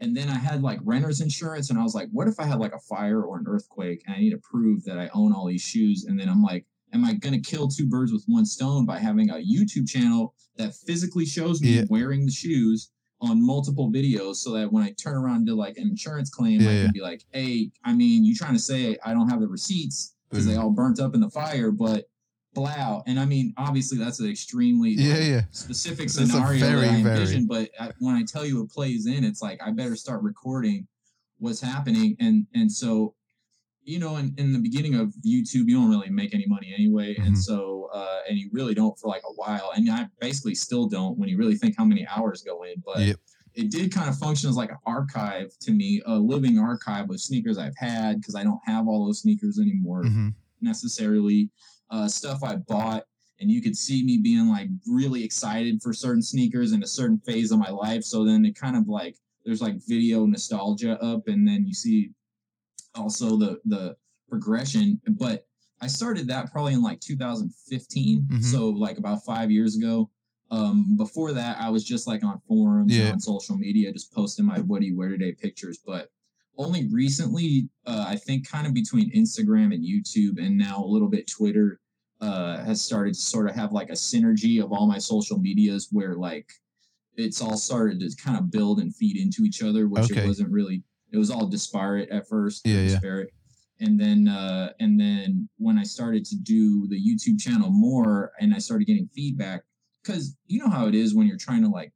and 0.00 0.16
then 0.16 0.28
I 0.28 0.36
had 0.36 0.62
like 0.62 0.80
renter's 0.82 1.20
insurance, 1.20 1.70
and 1.70 1.78
I 1.78 1.82
was 1.82 1.94
like, 1.94 2.08
what 2.12 2.28
if 2.28 2.38
I 2.38 2.44
had 2.44 2.58
like 2.60 2.74
a 2.74 2.80
fire 2.80 3.22
or 3.22 3.38
an 3.38 3.46
earthquake, 3.48 4.02
and 4.06 4.14
I 4.14 4.20
need 4.20 4.30
to 4.30 4.38
prove 4.38 4.84
that 4.84 4.98
I 4.98 5.10
own 5.14 5.32
all 5.32 5.46
these 5.46 5.62
shoes, 5.62 6.04
and 6.04 6.18
then 6.18 6.28
I'm 6.28 6.42
like, 6.42 6.64
am 6.92 7.04
I 7.04 7.14
gonna 7.14 7.40
kill 7.40 7.68
two 7.68 7.86
birds 7.86 8.12
with 8.12 8.24
one 8.26 8.46
stone 8.46 8.86
by 8.86 8.98
having 8.98 9.30
a 9.30 9.34
YouTube 9.34 9.88
channel 9.88 10.34
that 10.56 10.74
physically 10.74 11.26
shows 11.26 11.60
me 11.60 11.76
Yeah. 11.76 11.84
wearing 11.90 12.24
the 12.24 12.32
shoes 12.32 12.90
on 13.20 13.44
multiple 13.44 13.90
videos, 13.90 14.36
so 14.36 14.52
that 14.52 14.72
when 14.72 14.84
I 14.84 14.92
turn 14.92 15.16
around 15.16 15.46
to 15.46 15.54
like 15.54 15.76
an 15.76 15.88
insurance 15.88 16.30
claim, 16.30 16.60
Yeah, 16.60 16.70
I 16.70 16.72
yeah. 16.72 16.82
can 16.84 16.92
be 16.92 17.00
like, 17.00 17.24
hey, 17.32 17.70
I 17.84 17.92
mean, 17.92 18.24
you 18.24 18.34
trying 18.34 18.54
to 18.54 18.60
say 18.60 18.96
I 19.04 19.12
don't 19.12 19.28
have 19.28 19.40
the 19.40 19.48
receipts 19.48 20.14
because 20.30 20.46
they 20.46 20.52
mm-hmm. 20.52 20.62
all 20.62 20.70
burnt 20.70 21.00
up 21.00 21.14
in 21.14 21.20
the 21.20 21.30
fire, 21.30 21.70
but 21.70 22.08
blow, 22.62 23.02
and 23.06 23.18
I 23.20 23.24
mean, 23.24 23.52
obviously 23.56 23.98
that's 23.98 24.20
an 24.20 24.28
extremely 24.28 24.90
Yeah, 24.90 25.14
like, 25.14 25.24
yeah. 25.24 25.42
specific 25.50 26.10
scenario 26.10 26.58
very, 26.58 26.80
that 26.82 26.88
I 26.90 27.02
very- 27.02 27.18
envision, 27.20 27.46
but 27.46 27.70
I, 27.80 27.90
when 28.00 28.14
I 28.14 28.22
tell 28.24 28.44
you 28.44 28.62
it 28.62 28.70
plays 28.70 29.06
in, 29.06 29.24
it's 29.24 29.40
like 29.42 29.60
I 29.64 29.70
better 29.70 29.96
start 29.96 30.22
recording 30.22 30.86
what's 31.38 31.60
happening, 31.60 32.16
and 32.20 32.46
and 32.54 32.70
so 32.70 33.14
you 33.84 33.98
know, 33.98 34.16
in, 34.16 34.34
in 34.36 34.52
the 34.52 34.58
beginning 34.58 34.96
of 34.96 35.14
YouTube, 35.26 35.64
you 35.66 35.74
don't 35.78 35.88
really 35.88 36.10
make 36.10 36.34
any 36.34 36.44
money 36.46 36.74
anyway, 36.76 37.14
Mhm. 37.14 37.26
and 37.26 37.38
so 37.38 37.88
uh, 37.94 38.18
and 38.28 38.36
you 38.36 38.50
really 38.52 38.74
don't 38.74 38.98
for 38.98 39.08
like 39.08 39.22
a 39.26 39.32
while, 39.34 39.70
and 39.76 39.90
I 39.90 40.06
basically 40.20 40.54
still 40.54 40.86
don't 40.88 41.16
when 41.18 41.28
you 41.30 41.38
really 41.38 41.56
think 41.56 41.74
how 41.78 41.84
many 41.84 42.06
hours 42.06 42.42
go 42.42 42.62
in, 42.64 42.82
but. 42.84 43.00
Yep. 43.06 43.16
It 43.54 43.72
did 43.72 43.92
kind 43.92 44.08
of 44.08 44.16
function 44.16 44.48
as 44.48 44.54
like 44.56 44.70
an 44.70 44.76
archive 44.86 45.50
to 45.62 45.72
me, 45.72 46.00
a 46.06 46.16
living 46.16 46.60
archive 46.60 47.10
of 47.10 47.18
sneakers 47.20 47.58
I've 47.58 47.76
had 47.76 48.20
because 48.20 48.36
I 48.36 48.44
don't 48.44 48.60
have 48.66 48.86
all 48.86 49.04
those 49.06 49.20
sneakers 49.22 49.58
anymore 49.58 50.04
hmm 50.04 50.28
necessarily 50.60 51.50
uh, 51.90 52.08
stuff 52.08 52.42
I 52.42 52.56
bought. 52.56 53.04
And 53.40 53.50
you 53.50 53.62
could 53.62 53.76
see 53.76 54.02
me 54.02 54.18
being 54.18 54.48
like 54.48 54.68
really 54.86 55.22
excited 55.22 55.80
for 55.80 55.92
certain 55.92 56.22
sneakers 56.22 56.72
in 56.72 56.82
a 56.82 56.86
certain 56.88 57.18
phase 57.20 57.52
of 57.52 57.58
my 57.60 57.70
life. 57.70 58.02
So 58.02 58.24
then 58.24 58.44
it 58.44 58.56
kind 58.56 58.76
of 58.76 58.88
like 58.88 59.16
there's 59.44 59.62
like 59.62 59.76
video 59.86 60.26
nostalgia 60.26 61.00
up, 61.02 61.28
and 61.28 61.46
then 61.46 61.64
you 61.64 61.72
see 61.72 62.10
also 62.96 63.36
the 63.36 63.60
the 63.64 63.96
progression. 64.28 65.00
But 65.06 65.46
I 65.80 65.86
started 65.86 66.26
that 66.28 66.50
probably 66.50 66.72
in 66.74 66.82
like 66.82 66.98
2015, 67.00 68.22
Mhm. 68.28 68.42
so 68.44 68.68
like 68.70 68.98
about 68.98 69.24
five 69.24 69.50
years 69.52 69.76
ago. 69.76 70.10
Um, 70.50 70.96
before 70.96 71.32
that, 71.34 71.60
I 71.60 71.70
was 71.70 71.84
just 71.84 72.06
like 72.08 72.24
on 72.24 72.40
forums 72.48 72.96
Yeah. 72.96 73.12
on 73.12 73.20
social 73.20 73.56
media, 73.56 73.92
just 73.92 74.12
posting 74.12 74.46
my 74.46 74.58
what 74.60 74.80
do 74.80 74.86
you 74.86 74.96
wear 74.96 75.10
today 75.10 75.32
pictures. 75.32 75.78
But 75.86 76.10
only 76.58 76.88
recently, 76.88 77.68
uh, 77.86 78.04
I 78.06 78.16
think 78.16 78.48
kind 78.48 78.66
of 78.66 78.74
between 78.74 79.10
Instagram 79.14 79.72
and 79.72 79.84
YouTube 79.84 80.44
and 80.44 80.58
now 80.58 80.82
a 80.84 80.86
little 80.86 81.08
bit 81.08 81.30
Twitter, 81.30 81.80
uh, 82.20 82.58
has 82.64 82.82
started 82.82 83.14
to 83.14 83.20
sort 83.20 83.48
of 83.48 83.54
have 83.54 83.72
like 83.72 83.90
a 83.90 83.92
synergy 83.92 84.62
of 84.62 84.72
all 84.72 84.88
my 84.88 84.98
social 84.98 85.38
medias 85.38 85.88
where 85.92 86.16
like 86.16 86.50
it's 87.16 87.40
all 87.40 87.56
started 87.56 88.00
to 88.00 88.10
kind 88.22 88.36
of 88.36 88.50
build 88.50 88.80
and 88.80 88.94
feed 88.94 89.16
into 89.16 89.42
each 89.44 89.62
other, 89.62 89.88
which 89.88 90.10
Okay. 90.10 90.22
it 90.22 90.26
wasn't 90.26 90.50
really, 90.50 90.82
it 91.12 91.16
was 91.16 91.30
all 91.30 91.46
disparate 91.46 92.08
at 92.10 92.28
first. 92.28 92.66
Yeah, 92.66 92.74
yeah. 92.80 92.88
disparate. 92.88 93.30
And 93.80 93.98
then, 93.98 94.26
uh, 94.26 94.72
and 94.80 94.98
then 94.98 95.48
when 95.58 95.78
I 95.78 95.84
started 95.84 96.24
to 96.26 96.36
do 96.36 96.88
the 96.88 97.00
YouTube 97.00 97.38
channel 97.40 97.70
more 97.70 98.32
and 98.40 98.52
I 98.52 98.58
started 98.58 98.86
getting 98.86 99.08
feedback, 99.14 99.62
because 100.02 100.36
you 100.48 100.58
know 100.58 100.68
how 100.70 100.88
it 100.88 100.96
is 100.96 101.14
when 101.14 101.28
you're 101.28 101.36
trying 101.36 101.62
to 101.62 101.68
like 101.68 101.92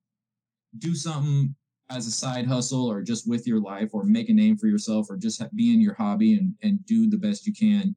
do 0.78 0.94
something 0.94 1.54
as 1.94 2.06
a 2.06 2.10
side 2.10 2.46
hustle 2.46 2.90
or 2.90 3.02
just 3.02 3.28
with 3.28 3.46
your 3.46 3.60
life 3.60 3.90
or 3.92 4.04
make 4.04 4.28
a 4.28 4.32
name 4.32 4.56
for 4.56 4.66
yourself 4.66 5.06
or 5.10 5.16
just 5.16 5.42
be 5.54 5.72
in 5.74 5.80
your 5.80 5.94
hobby 5.94 6.34
and, 6.38 6.54
and 6.62 6.84
do 6.86 7.08
the 7.08 7.18
best 7.18 7.46
you 7.46 7.52
can. 7.52 7.94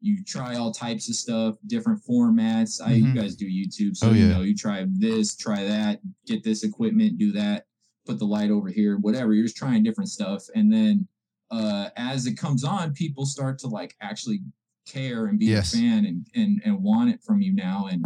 You 0.00 0.22
try 0.24 0.56
all 0.56 0.72
types 0.72 1.08
of 1.08 1.14
stuff, 1.14 1.56
different 1.66 2.00
formats. 2.04 2.80
I 2.84 2.92
you 2.92 3.06
Mhm. 3.06 3.14
guys 3.14 3.34
do 3.34 3.46
YouTube, 3.46 3.96
so 3.96 4.08
Oh, 4.08 4.12
you 4.12 4.26
know 4.28 4.42
you 4.42 4.54
try 4.54 4.86
this, 4.90 5.36
try 5.36 5.64
that, 5.64 6.00
get 6.26 6.42
this 6.44 6.64
equipment, 6.64 7.18
do 7.18 7.32
that, 7.32 7.66
put 8.04 8.18
the 8.18 8.26
light 8.26 8.50
over 8.50 8.68
here, 8.68 8.98
whatever. 8.98 9.32
You're 9.32 9.44
just 9.44 9.56
trying 9.56 9.82
different 9.82 10.10
stuff, 10.10 10.44
and 10.54 10.72
then 10.72 11.08
uh, 11.50 11.90
as 11.96 12.26
it 12.26 12.34
comes 12.36 12.64
on, 12.64 12.92
people 12.92 13.24
start 13.24 13.58
to 13.60 13.68
like 13.68 13.94
actually 14.00 14.40
care 14.86 15.26
and 15.26 15.38
be 15.38 15.46
Yes. 15.46 15.72
a 15.72 15.76
fan 15.78 16.04
and 16.04 16.26
and 16.34 16.60
and 16.64 16.82
want 16.82 17.10
it 17.10 17.22
from 17.22 17.40
you 17.40 17.52
now. 17.54 17.86
And 17.90 18.04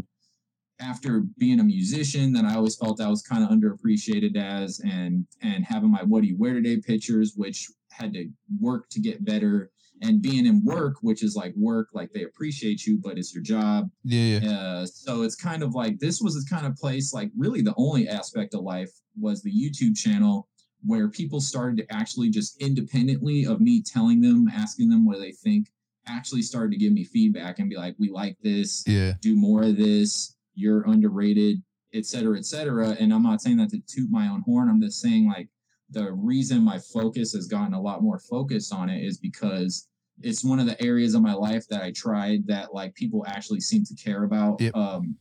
after 0.80 1.20
being 1.38 1.60
a 1.60 1.64
musician 1.64 2.32
that 2.32 2.44
I 2.44 2.54
always 2.54 2.76
felt 2.76 3.00
I 3.00 3.08
was 3.08 3.22
kind 3.22 3.44
of 3.44 3.50
underappreciated 3.50 4.36
as 4.36 4.80
and 4.80 5.26
and 5.42 5.64
having 5.64 5.90
my 5.90 6.02
what 6.02 6.22
do 6.22 6.28
you 6.28 6.36
wear 6.38 6.54
today 6.54 6.78
pictures 6.78 7.34
which 7.36 7.68
had 7.90 8.12
to 8.14 8.28
work 8.60 8.88
to 8.90 9.00
get 9.00 9.24
better 9.24 9.70
and 10.02 10.22
being 10.22 10.46
in 10.46 10.64
work, 10.64 10.96
which 11.02 11.22
is 11.22 11.36
like 11.36 11.52
work, 11.56 11.88
like 11.92 12.10
they 12.12 12.22
appreciate 12.22 12.86
you, 12.86 12.98
but 13.02 13.18
it's 13.18 13.34
your 13.34 13.42
job. 13.42 13.90
Yeah, 14.02 14.38
yeah. 14.38 14.50
Uh, 14.58 14.86
so 14.86 15.22
it's 15.22 15.36
kind 15.36 15.62
of 15.62 15.74
like 15.74 15.98
this 15.98 16.22
was 16.22 16.34
the 16.42 16.48
kind 16.48 16.66
of 16.66 16.74
place, 16.76 17.12
like 17.12 17.30
really 17.36 17.60
the 17.60 17.74
only 17.76 18.08
aspect 18.08 18.54
of 18.54 18.62
life 18.62 18.90
was 19.18 19.42
the 19.42 19.52
YouTube 19.52 19.94
channel 19.96 20.48
where 20.86 21.08
people 21.10 21.38
started 21.42 21.76
to 21.76 21.94
actually 21.94 22.30
just 22.30 22.56
independently 22.62 23.44
of 23.44 23.60
me 23.60 23.82
telling 23.82 24.22
them, 24.22 24.48
asking 24.48 24.88
them 24.88 25.04
what 25.04 25.18
they 25.18 25.32
think, 25.32 25.68
actually 26.06 26.40
started 26.40 26.70
to 26.72 26.78
give 26.78 26.94
me 26.94 27.04
feedback 27.04 27.58
and 27.58 27.68
be 27.68 27.76
like, 27.76 27.94
we 27.98 28.08
like 28.08 28.38
this, 28.42 28.82
Yeah. 28.86 29.12
do 29.20 29.36
more 29.36 29.64
of 29.64 29.76
this, 29.76 30.34
you're 30.60 30.84
underrated, 30.88 31.62
et 31.94 32.04
cetera, 32.06 32.36
et 32.38 32.44
cetera. 32.44 32.96
And 33.00 33.12
I'm 33.12 33.22
not 33.22 33.40
saying 33.40 33.56
that 33.58 33.70
to 33.70 33.80
toot 33.86 34.10
my 34.10 34.28
own 34.28 34.42
horn. 34.42 34.68
I'm 34.68 34.80
just 34.80 35.00
saying 35.00 35.26
like 35.28 35.48
the 35.90 36.12
reason 36.12 36.62
my 36.62 36.78
focus 36.78 37.32
has 37.32 37.46
gotten 37.46 37.74
a 37.74 37.80
lot 37.80 38.02
more 38.02 38.18
focus 38.18 38.70
on 38.72 38.88
it 38.88 39.02
is 39.02 39.18
because 39.18 39.88
it's 40.22 40.44
one 40.44 40.60
of 40.60 40.66
the 40.66 40.80
areas 40.82 41.14
of 41.14 41.22
my 41.22 41.32
life 41.32 41.66
that 41.68 41.82
I 41.82 41.90
tried 41.92 42.46
that 42.46 42.74
like 42.74 42.94
people 42.94 43.24
actually 43.26 43.60
seem 43.60 43.84
to 43.84 43.94
care 43.94 44.24
about. 44.24 44.60
Yep. 44.60 44.76
Um 44.76 45.16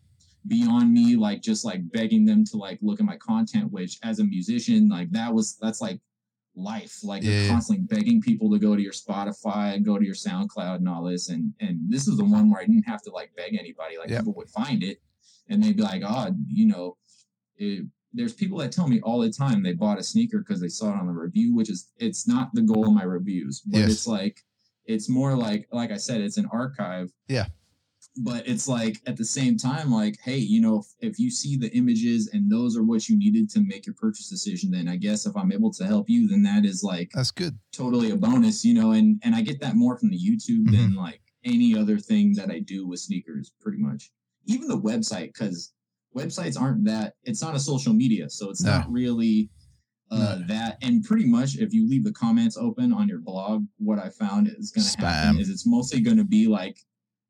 beyond 0.47 0.91
me 0.93 1.15
like 1.15 1.41
just 1.41 1.65
like 1.65 1.81
begging 1.91 2.25
them 2.25 2.45
to 2.45 2.57
like 2.57 2.79
look 2.81 2.99
at 2.99 3.05
my 3.05 3.17
content, 3.17 3.71
which 3.71 3.97
as 4.03 4.19
a 4.19 4.23
musician, 4.23 4.87
like 4.89 5.09
that 5.11 5.33
was 5.33 5.57
that's 5.61 5.81
like 5.81 5.99
life. 6.55 6.97
Like 7.03 7.23
Yeah, 7.23 7.31
you're 7.41 7.51
constantly 7.51 7.85
begging 7.85 8.21
people 8.21 8.49
to 8.51 8.59
go 8.59 8.75
to 8.75 8.81
your 8.81 8.93
Spotify 8.93 9.73
and 9.73 9.85
go 9.85 9.97
to 9.97 10.05
your 10.05 10.15
SoundCloud 10.15 10.75
and 10.77 10.89
all 10.89 11.03
this. 11.03 11.29
And 11.29 11.53
and 11.59 11.79
this 11.89 12.07
is 12.07 12.17
the 12.17 12.25
one 12.25 12.49
where 12.49 12.61
I 12.61 12.65
didn't 12.65 12.83
have 12.83 13.01
to 13.03 13.11
like 13.11 13.31
beg 13.35 13.55
anybody. 13.55 13.97
Like 13.97 14.09
Yep. 14.09 14.19
people 14.19 14.33
would 14.35 14.49
find 14.49 14.83
it 14.83 15.01
and 15.49 15.63
they'd 15.63 15.77
be 15.77 15.83
like, 15.83 16.03
oh, 16.05 16.33
you 16.47 16.67
know, 16.67 16.97
it, 17.57 17.85
there's 18.13 18.33
people 18.33 18.57
that 18.59 18.71
tell 18.71 18.87
me 18.87 18.99
all 19.01 19.19
the 19.19 19.31
time 19.31 19.61
they 19.61 19.73
bought 19.73 19.99
a 19.99 20.03
sneaker 20.03 20.39
because 20.39 20.61
they 20.61 20.67
saw 20.67 20.89
it 20.89 20.99
on 20.99 21.07
the 21.07 21.13
review, 21.13 21.55
which 21.55 21.69
is 21.69 21.91
it's 21.97 22.27
not 22.27 22.53
the 22.53 22.61
goal 22.61 22.87
of 22.87 22.93
my 22.93 23.03
reviews, 23.03 23.61
but 23.65 23.79
Yes. 23.79 23.91
it's 23.91 24.07
like 24.07 24.39
it's 24.85 25.07
more 25.09 25.35
like 25.35 25.67
like 25.71 25.91
I 25.91 25.97
said, 25.97 26.21
it's 26.21 26.37
an 26.37 26.47
archive. 26.51 27.11
Yeah. 27.27 27.45
But 28.23 28.47
it's 28.47 28.67
like 28.67 29.01
at 29.05 29.17
the 29.17 29.25
same 29.25 29.55
time, 29.57 29.91
like, 29.91 30.17
hey, 30.23 30.37
you 30.37 30.61
know, 30.61 30.79
if, 30.79 31.11
if 31.11 31.19
you 31.19 31.29
see 31.29 31.55
the 31.57 31.71
images 31.77 32.29
and 32.33 32.51
those 32.51 32.75
are 32.75 32.83
what 32.83 33.07
you 33.07 33.17
needed 33.17 33.49
to 33.51 33.59
make 33.61 33.85
your 33.85 33.93
purchase 33.95 34.27
decision, 34.29 34.71
then 34.71 34.87
I 34.87 34.95
guess 34.95 35.25
if 35.25 35.37
I'm 35.37 35.51
able 35.51 35.71
to 35.73 35.85
help 35.85 36.09
you, 36.09 36.27
then 36.27 36.41
that 36.43 36.65
is 36.65 36.81
like 36.83 37.11
That's 37.13 37.29
good. 37.31 37.57
totally 37.71 38.09
a 38.11 38.15
bonus, 38.17 38.65
you 38.65 38.73
know, 38.73 38.91
and 38.93 39.19
and 39.23 39.35
I 39.35 39.41
get 39.41 39.59
that 39.61 39.75
more 39.75 39.97
from 39.97 40.09
the 40.09 40.17
YouTube 40.17 40.63
Mm-hmm. 40.65 40.75
than 40.75 40.95
like 40.95 41.21
any 41.45 41.77
other 41.77 41.97
thing 41.99 42.33
that 42.33 42.49
I 42.49 42.59
do 42.59 42.87
with 42.87 42.99
sneakers, 42.99 43.51
pretty 43.61 43.77
much. 43.77 44.11
Even 44.49 44.67
the 44.67 44.79
website, 44.79 45.27
because 45.33 45.73
websites 46.15 46.59
aren't 46.59 46.83
that. 46.85 47.13
It's 47.23 47.41
not 47.41 47.55
a 47.55 47.59
social 47.59 47.93
media, 47.93 48.29
so 48.29 48.49
it's 48.49 48.63
No. 48.63 48.71
not 48.79 48.91
really 48.91 49.49
uh, 50.11 50.39
No. 50.39 50.47
that. 50.47 50.77
And 50.81 51.03
pretty 51.03 51.25
much, 51.27 51.57
if 51.57 51.71
you 51.71 51.87
leave 51.87 52.03
the 52.03 52.11
comments 52.11 52.57
open 52.57 52.91
on 52.91 53.07
your 53.07 53.19
blog, 53.19 53.67
what 53.77 53.99
I 53.99 54.09
found 54.09 54.47
is 54.47 54.71
going 54.71 54.83
to 54.87 55.05
happen 55.05 55.39
is 55.39 55.49
it's 55.49 55.67
mostly 55.67 56.01
going 56.01 56.17
to 56.17 56.23
be 56.23 56.47
like 56.47 56.79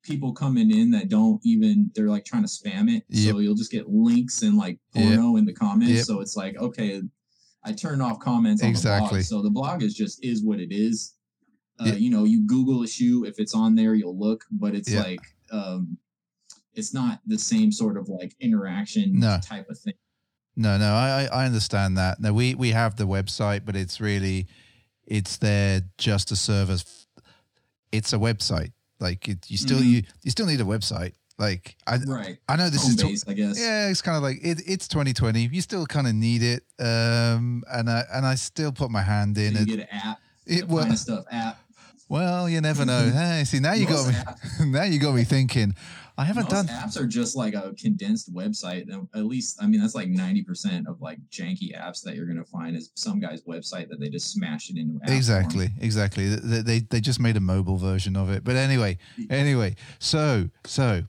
people 0.01 0.31
coming 0.31 0.71
in 0.71 0.89
that 0.91 1.09
don't 1.09 1.41
even 1.43 1.91
they're 1.93 2.07
like 2.07 2.23
trying 2.23 2.43
to 2.43 2.47
spam 2.47 2.89
it. 2.89 3.03
Yep. 3.09 3.33
So 3.33 3.39
you'll 3.39 3.55
just 3.55 3.71
get 3.71 3.89
links 3.89 4.43
and 4.43 4.57
like 4.57 4.79
Yep. 4.93 5.03
porno 5.17 5.35
in 5.35 5.43
the 5.45 5.51
comments. 5.53 5.91
Yep. 5.93 6.05
So 6.05 6.21
it's 6.21 6.38
like 6.38 6.55
okay, 6.57 7.01
I 7.65 7.73
turned 7.73 8.01
off 8.01 8.19
comments 8.19 8.63
on 8.63 8.71
the 8.71 8.79
blog. 8.81 9.21
So 9.23 9.41
the 9.41 9.49
blog 9.49 9.83
is 9.83 9.93
just 9.93 10.23
is 10.23 10.41
what 10.41 10.61
it 10.61 10.71
is. 10.71 11.15
Uh. 11.81 11.95
You 11.97 12.09
know, 12.11 12.23
you 12.23 12.45
Google 12.47 12.83
a 12.83 12.88
shoe, 12.88 13.25
if 13.25 13.39
it's 13.39 13.53
on 13.53 13.75
there, 13.75 13.93
you'll 13.93 14.17
look, 14.17 14.45
but 14.51 14.73
it's 14.73 14.93
like 14.93 15.19
um 15.51 15.97
it's 16.79 16.93
not 16.93 17.19
the 17.27 17.38
same 17.38 17.71
sort 17.71 17.98
of 17.98 18.09
like 18.09 18.36
interaction 18.39 19.19
No. 19.19 19.39
type 19.43 19.69
of 19.69 19.77
thing. 19.77 19.93
No, 20.55 20.77
no, 20.77 20.93
I, 20.93 21.27
I 21.31 21.45
understand 21.45 21.98
that. 21.98 22.19
No, 22.19 22.33
we 22.33 22.55
we 22.55 22.71
have 22.71 22.95
the 22.95 23.05
website, 23.05 23.62
but 23.65 23.75
it's 23.75 24.01
really 24.01 24.48
it's 25.05 25.38
there 25.38 25.81
just 25.98 26.27
to 26.29 26.36
serve 26.36 26.69
as 26.69 27.07
it's 27.91 28.13
a 28.13 28.17
website. 28.17 28.71
Like 29.00 29.27
it, 29.29 29.50
you 29.50 29.57
still 29.57 29.79
Mhm. 29.79 29.86
you 29.91 30.03
you 30.24 30.31
still 30.31 30.45
need 30.48 30.59
a 30.62 30.65
website. 30.65 31.13
Like 31.38 31.77
I 31.88 31.95
Right. 32.05 32.38
I 32.50 32.57
know 32.57 32.69
this 32.69 32.81
Home 32.81 32.91
is 32.91 32.98
tw- 32.98 33.01
base, 33.03 33.24
I 33.27 33.33
guess. 33.33 33.57
yeah, 33.59 33.88
it's 33.88 34.01
kind 34.01 34.17
of 34.17 34.24
like 34.24 34.39
it, 34.43 34.62
it's 34.67 34.88
2020. 34.89 35.48
You 35.53 35.62
still 35.62 35.86
kind 35.86 36.07
of 36.07 36.13
need 36.15 36.43
it, 36.43 36.63
um, 36.83 37.63
and 37.72 37.89
I 37.89 38.03
and 38.13 38.25
I 38.25 38.35
still 38.35 38.74
put 38.74 38.92
my 38.92 39.01
hand 39.01 39.37
So 39.37 39.44
in 39.44 39.53
you 39.55 39.61
it. 39.61 39.68
get 39.68 39.79
an 39.79 39.87
app. 39.92 40.20
It 40.46 40.68
the 40.68 40.74
well, 40.74 40.83
finest 40.83 41.03
stuff 41.03 41.24
app. 41.31 41.57
well, 42.09 42.50
you 42.50 42.59
never 42.59 42.83
know. 42.85 43.09
hey, 43.13 43.44
see 43.46 43.59
now 43.61 43.72
you 43.74 43.85
got 43.87 44.05
me. 44.09 44.15
now 44.72 44.83
you 44.83 45.00
got 45.00 45.15
me 45.15 45.24
thinking. 45.24 45.74
I 46.20 46.25
haven't 46.25 46.51
Most 46.51 46.68
done. 46.68 46.68
apps 46.68 47.00
are 47.00 47.08
just 47.08 47.38
like 47.38 47.53
a 47.53 47.74
condensed 47.82 48.34
website. 48.34 48.92
At 49.16 49.24
least, 49.24 49.58
I 49.62 49.68
mean, 49.68 49.79
that's 49.79 49.96
like 49.96 50.10
ninety 50.10 50.44
percent 50.44 50.86
of 50.86 51.00
like 51.01 51.18
janky 51.32 51.74
apps 51.74 52.03
that 52.03 52.18
you're 52.18 52.25
gonna 52.25 52.44
find 52.44 52.75
is 52.75 52.92
some 52.96 53.22
guy's 53.22 53.42
website 53.44 53.88
that 53.88 54.01
they 54.01 54.10
just 54.10 54.34
smashed 54.34 54.70
it 54.70 54.77
into 54.77 54.96
app 54.96 55.08
form. 55.08 55.18
Exactly, 55.18 55.70
exactly. 55.79 56.27
They, 56.27 56.62
they 56.62 56.79
they 56.79 57.00
just 57.00 57.22
made 57.22 57.38
a 57.38 57.40
mobile 57.40 57.77
version 57.77 58.18
of 58.18 58.29
it. 58.29 58.44
But 58.44 58.58
anyway, 58.58 58.98
anyway, 59.29 59.77
so 60.00 60.50
so 60.66 61.03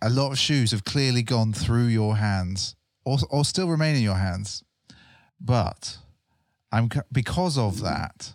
a 0.00 0.08
lot 0.08 0.32
of 0.32 0.38
shoes 0.38 0.70
have 0.70 0.84
clearly 0.84 1.22
gone 1.22 1.52
through 1.52 1.88
your 1.88 2.16
hands, 2.16 2.76
or 3.04 3.18
or 3.28 3.44
still 3.44 3.68
remain 3.68 3.94
in 3.94 4.02
your 4.02 4.16
hands. 4.16 4.64
But 5.38 5.98
I'm 6.72 6.88
because 7.12 7.58
of 7.58 7.82
that, 7.82 8.32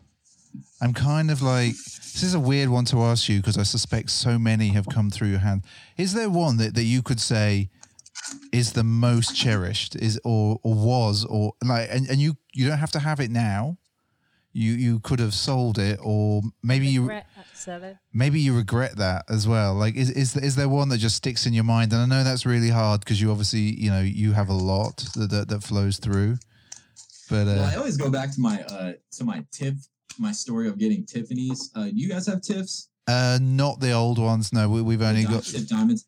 I'm 0.82 0.94
kind 0.94 1.30
of 1.30 1.41
like 1.41 1.74
this 1.74 2.24
is 2.24 2.34
a 2.34 2.39
weird 2.39 2.70
one 2.70 2.86
to 2.86 3.02
ask 3.04 3.30
you 3.30 3.38
because 3.38 3.58
I 3.58 3.63
suspect 3.63 4.10
so 4.10 4.38
many 4.39 4.70
have 4.70 4.88
come 4.89 5.10
through 5.10 5.30
your 5.30 5.39
hand. 5.39 5.63
Is 5.98 6.13
there 6.13 6.30
one 6.30 6.58
that, 6.58 6.74
that 6.76 6.84
you 6.84 7.02
could 7.02 7.20
say 7.20 7.70
is 8.52 8.74
the 8.74 8.84
most 8.84 9.36
cherished 9.36 9.96
is 9.96 10.20
or 10.24 10.60
or 10.63 10.74
was 10.74 11.26
or 11.26 11.54
like 11.63 11.88
and, 11.91 12.10
and 12.10 12.20
you 12.20 12.36
you 12.54 12.67
don't 12.67 12.78
have 12.78 12.91
to 12.91 13.00
have 13.00 13.20
it 13.20 13.32
now 13.32 13.78
you 14.54 14.74
you 14.74 15.00
could 15.00 15.20
have 15.20 15.34
sold 15.34 15.80
it 15.80 15.98
or 16.04 16.41
maybe 16.62 16.88
you 16.88 17.02
Regret 17.02 17.26
that 17.36 17.46
selling. 17.54 17.98
maybe 18.13 18.39
you 18.39 18.56
regret 18.56 18.98
that 18.98 19.24
as 19.30 19.48
well 19.48 19.74
like 19.74 19.96
is 19.96 20.12
is, 20.12 20.36
is 20.36 20.56
there 20.56 20.67
one 20.70 20.89
that 20.89 20.98
just 20.98 21.15
sticks 21.15 21.46
in 21.46 21.54
your 21.54 21.63
mind 21.63 21.94
and 21.94 22.02
i 22.02 22.06
know 22.06 22.24
that's 22.24 22.46
really 22.46 22.70
hard 22.70 23.00
because 23.00 23.20
you 23.22 23.32
obviously 23.32 23.62
you 23.62 23.89
know 23.89 24.02
you 24.02 24.34
have 24.34 24.50
a 24.50 24.54
lot 24.54 24.98
that 25.15 25.30
that, 25.30 25.48
that 25.48 25.63
flows 25.63 25.98
through 25.98 26.38
but 27.30 27.48
Well, 27.48 27.63
I 27.63 27.76
uh 27.76 27.78
always 27.80 27.98
go 27.98 28.10
back 28.12 28.32
to 28.36 28.41
my 28.41 28.62
uh 28.63 28.94
to 29.13 29.24
my 29.24 29.46
tip, 29.52 29.76
my 30.19 30.32
story 30.32 30.67
of 30.67 30.78
getting 30.78 31.06
Tiffany's. 31.06 31.71
Uh, 31.76 31.86
do 31.86 31.91
you 31.95 32.10
guys 32.10 32.28
have 32.28 32.41
tiffs? 32.41 32.89
uh 33.08 33.39
not 33.41 33.80
the 33.80 33.91
old 33.91 34.19
ones 34.19 34.54
no 34.54 34.69
we, 34.69 34.80
we've 34.80 35.02
only 35.02 35.24
got 35.24 35.43
diamonds. 35.67 36.06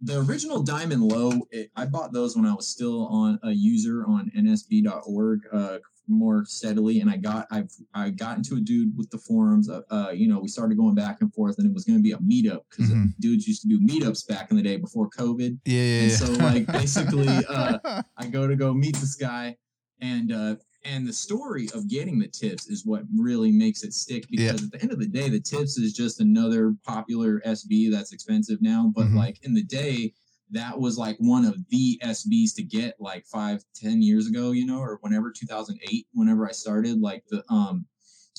The 0.00 0.20
original 0.20 0.62
Diamond 0.62 1.02
Low, 1.02 1.32
it, 1.50 1.72
I 1.74 1.84
bought 1.86 2.12
those 2.12 2.36
when 2.36 2.46
I 2.46 2.54
was 2.54 2.68
still 2.68 3.08
on 3.08 3.40
a 3.42 3.50
user 3.50 4.04
on 4.06 4.30
nsb.org 4.38 5.40
uh, 5.52 5.78
more 6.06 6.44
steadily, 6.46 7.00
and 7.00 7.10
I 7.10 7.16
got 7.16 7.48
I've 7.50 7.72
I 7.92 8.10
got 8.10 8.36
into 8.38 8.54
a 8.54 8.60
dude 8.60 8.96
with 8.96 9.10
the 9.10 9.18
forums. 9.18 9.68
Uh, 9.68 9.80
uh, 9.90 10.10
you 10.14 10.28
know, 10.28 10.38
we 10.38 10.46
started 10.46 10.78
going 10.78 10.94
back 10.94 11.20
and 11.20 11.34
forth, 11.34 11.58
and 11.58 11.66
it 11.66 11.74
was 11.74 11.84
going 11.84 11.98
to 11.98 12.02
be 12.02 12.12
a 12.12 12.18
meetup 12.18 12.60
because 12.70 12.90
Mhm. 12.92 13.14
dudes 13.18 13.48
used 13.48 13.62
to 13.62 13.68
do 13.68 13.80
meetups 13.80 14.26
back 14.28 14.52
in 14.52 14.56
the 14.56 14.62
day 14.62 14.76
before 14.76 15.10
COVID. 15.10 15.58
yeah 15.64 15.82
yeah, 15.82 16.00
And 16.02 16.10
yeah. 16.12 16.16
so, 16.16 16.32
like, 16.34 16.66
basically, 16.68 17.28
uh, 17.48 18.02
I 18.16 18.28
go 18.28 18.46
to 18.46 18.54
go 18.54 18.72
meet 18.72 18.94
this 18.96 19.16
guy, 19.16 19.56
and 20.00 20.30
uh, 20.32 20.54
and 20.88 21.06
the 21.06 21.12
story 21.12 21.68
of 21.74 21.88
getting 21.88 22.18
the 22.18 22.28
tiffs 22.28 22.66
is 22.68 22.84
what 22.86 23.02
really 23.16 23.52
makes 23.52 23.82
it 23.82 23.92
stick 23.92 24.26
because 24.30 24.60
Yeah. 24.62 24.66
at 24.66 24.72
the 24.72 24.82
end 24.82 24.92
of 24.92 24.98
the 24.98 25.06
day, 25.06 25.28
the 25.28 25.40
tiffs 25.40 25.78
is 25.78 25.92
just 25.92 26.20
another 26.20 26.74
popular 26.84 27.40
SB 27.44 27.90
that's 27.90 28.12
expensive 28.12 28.60
now. 28.62 28.92
But 28.94 29.06
Mhm. 29.08 29.14
like 29.16 29.38
in 29.44 29.54
the 29.54 29.62
day, 29.64 30.14
that 30.50 30.78
was 30.80 30.96
like 30.96 31.18
one 31.18 31.44
of 31.44 31.56
the 31.68 31.98
SBs 32.02 32.54
to 32.54 32.62
get 32.62 32.98
like 33.00 33.26
five, 33.26 33.64
ten 33.74 34.00
years 34.00 34.26
ago, 34.26 34.52
you 34.52 34.64
know, 34.66 34.78
or 34.80 34.98
whenever 35.02 35.30
2008, 35.30 36.06
whenever 36.12 36.48
I 36.48 36.52
started, 36.52 37.00
like 37.00 37.24
the 37.28 37.44
um, 37.52 37.86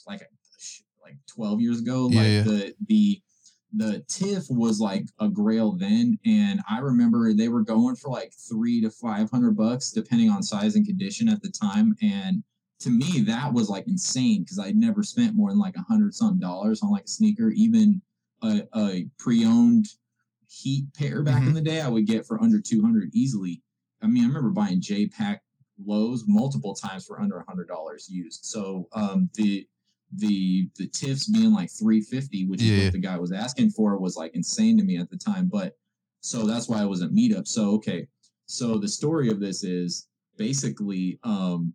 like 0.08 0.22
like 1.04 1.18
12 1.28 1.62
years 1.62 1.80
ago, 1.80 2.08
Yeah, 2.10 2.18
like 2.22 2.28
yeah. 2.32 2.42
the 2.44 2.76
the 2.88 3.22
the 3.72 4.04
TIFF 4.08 4.46
was 4.50 4.80
like 4.80 5.06
a 5.20 5.28
grail 5.28 5.74
then, 5.74 6.18
and 6.26 6.62
I 6.70 6.80
remember 6.80 7.34
they 7.34 7.50
were 7.50 7.62
going 7.62 7.96
for 7.96 8.10
like 8.10 8.34
three 8.34 8.82
to 8.82 8.90
five 8.90 9.30
hundred 9.30 9.56
bucks, 9.56 9.92
depending 9.92 10.30
on 10.30 10.42
size 10.42 10.76
and 10.76 10.86
condition 10.86 11.30
at 11.30 11.42
the 11.42 11.52
time. 11.52 11.96
And 12.02 12.44
to 12.80 12.90
me, 12.90 13.22
that 13.22 13.54
was 13.54 13.70
like 13.70 13.88
insane 13.88 14.44
because 14.44 14.60
I'd 14.60 14.76
never 14.76 15.04
spent 15.04 15.36
more 15.36 15.50
than 15.50 15.60
like 15.60 15.76
a 15.76 15.82
hundred 15.82 16.16
some 16.16 16.40
dollars 16.40 16.82
on 16.82 16.92
like 16.92 17.04
a 17.06 17.10
sneaker, 17.10 17.50
even 17.50 18.02
a, 18.42 18.64
a 18.76 19.08
pre-owned 19.20 19.88
Heat 20.52 20.92
pair 20.98 21.22
back 21.22 21.44
in 21.44 21.54
the 21.54 21.62
day. 21.62 21.80
I 21.80 21.90
would 21.90 22.08
get 22.08 22.26
for 22.26 22.42
under 22.42 22.60
two 22.60 22.82
hundred 22.82 23.12
easily. 23.14 23.62
I 24.02 24.08
mean, 24.08 24.24
I 24.24 24.28
remember 24.28 24.50
buying 24.50 24.82
J 24.82 25.06
Pack 25.06 25.44
lows 25.86 26.24
multiple 26.28 26.74
times 26.74 27.06
for 27.06 27.22
under 27.22 27.38
a 27.38 27.46
hundred 27.48 27.68
dollars 27.68 28.10
used. 28.10 28.46
So 28.46 28.88
um, 28.94 29.30
the 29.36 29.68
the 30.18 30.70
the 30.78 30.88
tiffs 30.88 31.30
being 31.30 31.54
like 31.54 31.70
350 31.70 32.48
which 32.48 32.62
is 32.64 32.86
what 32.86 32.94
the 32.94 33.00
guy 33.00 33.18
was 33.18 33.32
asking 33.32 33.70
for 33.70 33.98
was 33.98 34.16
like 34.16 34.34
insane 34.34 34.78
to 34.78 34.84
me 34.84 34.98
at 34.98 35.10
the 35.10 35.18
time 35.18 35.48
but 35.48 35.76
so 36.22 36.46
that's 36.46 36.68
why 36.68 36.82
it 36.82 36.88
was 36.88 37.02
a 37.02 37.08
meetup. 37.08 37.48
So 37.48 37.72
okay. 37.76 38.08
So 38.46 38.78
the 38.78 38.88
story 38.88 39.30
of 39.30 39.40
this 39.40 39.64
is 39.64 40.08
basically 40.38 41.20
um 41.24 41.74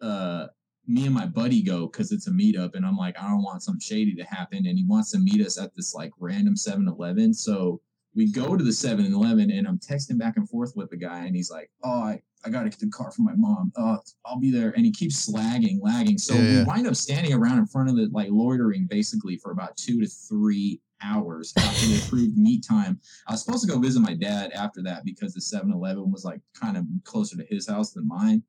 uh 0.00 0.46
me 0.86 1.06
and 1.06 1.14
my 1.14 1.26
buddy 1.26 1.62
go 1.62 1.86
because 1.86 2.12
it's 2.12 2.28
a 2.28 2.30
meetup 2.30 2.74
and 2.74 2.84
i'm 2.84 2.96
like 2.96 3.18
i 3.18 3.26
don't 3.26 3.42
want 3.42 3.62
something 3.62 3.80
shady 3.80 4.14
to 4.14 4.22
happen 4.22 4.66
and 4.66 4.78
he 4.78 4.84
wants 4.86 5.10
to 5.10 5.18
meet 5.18 5.40
us 5.40 5.58
at 5.58 5.74
this 5.74 5.94
like 5.94 6.12
random 6.20 6.54
7-eleven 6.54 7.32
so 7.32 7.80
we 8.16 8.32
go 8.32 8.56
to 8.56 8.64
the 8.64 8.70
7-Eleven 8.70 9.50
and 9.50 9.68
I'm 9.68 9.78
texting 9.78 10.18
back 10.18 10.36
and 10.38 10.48
forth 10.48 10.72
with 10.74 10.88
the 10.90 10.96
guy 10.96 11.26
and 11.26 11.36
he's 11.36 11.50
like, 11.50 11.70
"Oh, 11.84 12.00
I, 12.02 12.20
I 12.44 12.48
got 12.50 12.62
to 12.64 12.70
get 12.70 12.80
the 12.80 12.88
car 12.88 13.10
for 13.12 13.22
my 13.22 13.34
mom. 13.36 13.70
Uh, 13.76 13.98
I'll 14.24 14.40
be 14.40 14.50
there." 14.50 14.70
And 14.70 14.84
he 14.86 14.90
keeps 14.90 15.28
slagging, 15.30 15.78
lagging. 15.82 16.16
So 16.16 16.34
Yeah, 16.34 16.40
we 16.40 16.54
yeah. 16.56 16.64
wind 16.64 16.86
up 16.86 16.96
standing 16.96 17.34
around 17.34 17.58
in 17.58 17.66
front 17.66 17.90
of 17.90 17.98
it, 17.98 18.12
like 18.12 18.28
loitering, 18.30 18.86
basically 18.86 19.36
for 19.36 19.50
about 19.52 19.76
two 19.76 20.00
to 20.00 20.06
three 20.06 20.80
hours 21.02 21.52
after 21.58 21.86
the 21.86 22.02
approved 22.06 22.38
meet 22.38 22.64
time. 22.66 22.98
I 23.28 23.32
was 23.32 23.44
supposed 23.44 23.66
to 23.66 23.70
go 23.70 23.78
visit 23.78 24.00
my 24.00 24.14
dad 24.14 24.50
after 24.52 24.82
that 24.84 25.04
because 25.04 25.34
the 25.34 25.40
7-Eleven 25.40 26.10
was 26.10 26.24
like 26.24 26.40
kind 26.58 26.78
of 26.78 26.86
closer 27.04 27.36
to 27.36 27.44
his 27.50 27.68
house 27.68 27.92
than 27.92 28.08
mine. 28.08 28.42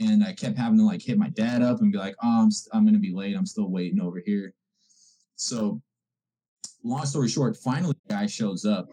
And 0.00 0.24
I 0.24 0.32
kept 0.32 0.58
having 0.58 0.78
to 0.78 0.84
like 0.84 1.00
hit 1.00 1.16
my 1.16 1.28
dad 1.28 1.62
up 1.62 1.80
and 1.80 1.92
be 1.92 1.96
like, 1.98 2.16
"Oh, 2.24 2.42
I'm 2.42 2.50
st- 2.50 2.74
I'm 2.74 2.84
gonna 2.84 2.98
be 2.98 3.14
late. 3.14 3.36
I'm 3.36 3.46
still 3.46 3.70
waiting 3.70 4.00
over 4.00 4.20
here." 4.26 4.52
So, 5.36 5.80
long 6.84 7.06
story 7.06 7.28
short, 7.28 7.56
finally, 7.56 7.94
the 8.06 8.14
guy 8.14 8.26
shows 8.26 8.64
up, 8.66 8.88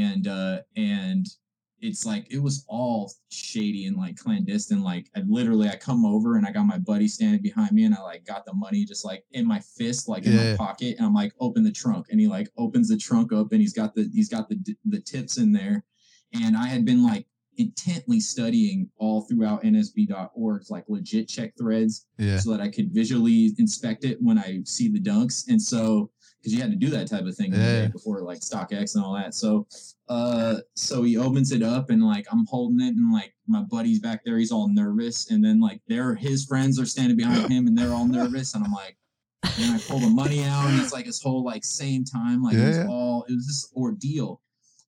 and 0.00 0.26
uh, 0.28 0.60
and 0.76 1.26
it's 1.80 2.06
like 2.06 2.26
it 2.32 2.38
was 2.38 2.64
all 2.66 3.12
shady 3.30 3.84
and 3.86 3.96
like 3.96 4.16
clandestine. 4.16 4.82
Like 4.82 5.10
I 5.16 5.20
literally, 5.26 5.68
I 5.68 5.76
come 5.76 6.06
over 6.06 6.36
and 6.36 6.46
I 6.46 6.52
got 6.52 6.64
my 6.64 6.78
buddy 6.78 7.06
standing 7.08 7.42
behind 7.42 7.72
me, 7.72 7.84
and 7.84 7.94
I 7.94 8.00
like 8.00 8.24
got 8.24 8.44
the 8.46 8.54
money 8.54 8.84
just 8.84 9.04
like 9.04 9.24
in 9.32 9.46
my 9.46 9.60
fist, 9.60 10.08
like 10.08 10.24
in 10.24 10.32
Yeah. 10.32 10.52
my 10.52 10.56
pocket, 10.56 10.96
and 10.96 11.06
I'm 11.06 11.14
like, 11.14 11.32
open 11.40 11.62
the 11.62 11.72
trunk, 11.72 12.06
and 12.10 12.18
he 12.20 12.26
like 12.26 12.48
opens 12.56 12.88
the 12.88 12.96
trunk 12.96 13.32
up, 13.32 13.52
and 13.52 13.60
he's 13.60 13.74
got 13.74 13.94
the 13.94 14.08
he's 14.14 14.28
got 14.28 14.48
the 14.48 14.58
the 14.86 15.00
tiffs 15.00 15.36
in 15.36 15.52
there, 15.52 15.84
and 16.32 16.56
I 16.56 16.66
had 16.66 16.84
been 16.84 17.02
like 17.04 17.26
intently 17.56 18.18
studying 18.18 18.90
all 18.96 19.20
throughout 19.22 19.62
nsb.org's 19.62 20.70
like 20.70 20.84
legit 20.88 21.28
check 21.28 21.52
threads 21.56 22.06
Yeah. 22.18 22.38
so 22.38 22.50
that 22.50 22.60
I 22.60 22.68
could 22.68 22.90
visually 22.92 23.54
inspect 23.58 24.04
it 24.04 24.18
when 24.20 24.38
I 24.38 24.62
see 24.64 24.88
the 24.88 24.98
dunks. 25.00 25.44
And 25.48 25.62
so, 25.62 26.10
because 26.44 26.54
you 26.54 26.60
had 26.60 26.70
to 26.70 26.76
do 26.76 26.90
that 26.90 27.08
type 27.08 27.24
of 27.24 27.34
thing 27.34 27.54
Yeah. 27.54 27.88
before 27.88 28.20
like 28.20 28.40
StockX 28.40 28.94
and 28.94 29.02
all 29.02 29.14
that. 29.14 29.34
So, 29.34 29.66
uh, 30.10 30.56
so 30.74 31.02
he 31.02 31.16
opens 31.16 31.52
it 31.52 31.62
up 31.62 31.88
and 31.88 32.04
like 32.04 32.26
I'm 32.30 32.44
holding 32.46 32.80
it 32.86 32.94
and 32.94 33.10
like 33.12 33.34
my 33.48 33.62
buddy's 33.62 33.98
back 34.00 34.24
there, 34.26 34.36
he's 34.38 34.52
all 34.52 34.68
nervous, 34.68 35.30
and 35.30 35.42
then 35.42 35.58
like 35.60 35.80
there 35.88 36.14
his 36.14 36.44
friends 36.44 36.78
are 36.78 36.84
standing 36.86 37.16
behind 37.16 37.50
him 37.52 37.66
and 37.66 37.76
they're 37.76 37.94
all 37.94 38.06
nervous, 38.06 38.54
and 38.54 38.62
I'm 38.64 38.72
like. 38.72 38.96
And 39.60 39.74
I 39.74 39.78
pull 39.78 39.98
the 40.00 40.08
money 40.08 40.42
out, 40.42 40.70
and 40.70 40.80
it's 40.80 40.92
like 40.94 41.04
this 41.04 41.20
whole 41.22 41.44
like 41.44 41.64
same 41.64 42.02
time, 42.02 42.42
like 42.42 42.54
it 42.56 42.66
was 42.66 42.78
all 42.88 43.24
it 43.28 43.34
was 43.34 43.46
this 43.46 43.70
ordeal. 43.76 44.40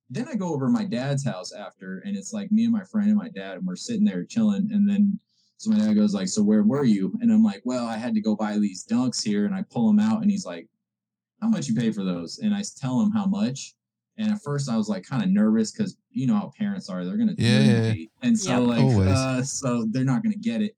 Then 0.08 0.26
I 0.28 0.34
go 0.34 0.54
over 0.54 0.64
to 0.66 0.72
my 0.72 0.84
dad's 0.86 1.22
house 1.24 1.52
after, 1.52 1.98
and 2.06 2.16
it's 2.16 2.32
like 2.32 2.50
me 2.50 2.64
and 2.64 2.72
my 2.72 2.82
friend 2.84 3.08
and 3.08 3.18
my 3.18 3.28
dad, 3.28 3.58
and 3.58 3.66
we're 3.66 3.76
sitting 3.76 4.04
there 4.06 4.24
chilling. 4.24 4.70
And 4.72 4.88
then 4.88 5.20
so 5.58 5.70
my 5.70 5.78
dad 5.78 5.92
goes 5.94 6.14
like, 6.14 6.28
"So 6.28 6.42
where 6.42 6.62
were 6.62 6.84
you?" 6.84 7.12
And 7.20 7.30
I'm 7.30 7.44
like, 7.44 7.60
"Well, 7.66 7.84
I 7.84 7.98
had 7.98 8.14
to 8.14 8.20
go 8.22 8.34
buy 8.34 8.56
these 8.58 8.86
dunks 8.90 9.22
here." 9.22 9.44
And 9.44 9.54
I 9.54 9.62
pull 9.70 9.86
them 9.88 10.00
out, 10.00 10.22
and 10.22 10.30
he's 10.30 10.46
like, 10.46 10.68
"How 11.40 11.48
much 11.48 11.68
you 11.68 11.74
pay 11.74 11.90
for 11.92 12.04
those?" 12.04 12.38
And 12.38 12.54
I 12.54 12.62
tell 12.76 13.00
him 13.00 13.10
how 13.10 13.26
much. 13.26 13.74
And 14.18 14.32
at 14.32 14.42
first, 14.42 14.70
I 14.70 14.76
was 14.76 14.88
like 14.88 15.04
kind 15.04 15.22
of 15.22 15.28
nervous 15.30 15.72
because 15.72 15.96
you 16.10 16.26
know 16.26 16.34
how 16.34 16.50
parents 16.58 16.88
are; 16.88 17.04
they're 17.04 17.16
gonna 17.18 17.34
Yeah, 17.36 17.60
yeah, 17.60 17.94
yeah. 17.94 18.04
And 18.22 18.38
so 18.38 18.52
Yep. 18.52 18.62
like, 18.68 19.08
uh, 19.08 19.42
so 19.42 19.86
they're 19.90 20.04
not 20.04 20.22
gonna 20.22 20.36
get 20.36 20.62
it. 20.62 20.76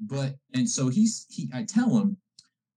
But 0.00 0.36
and 0.54 0.68
so 0.68 0.88
he's 0.88 1.26
he, 1.30 1.50
I 1.52 1.64
tell 1.64 1.96
him 1.96 2.16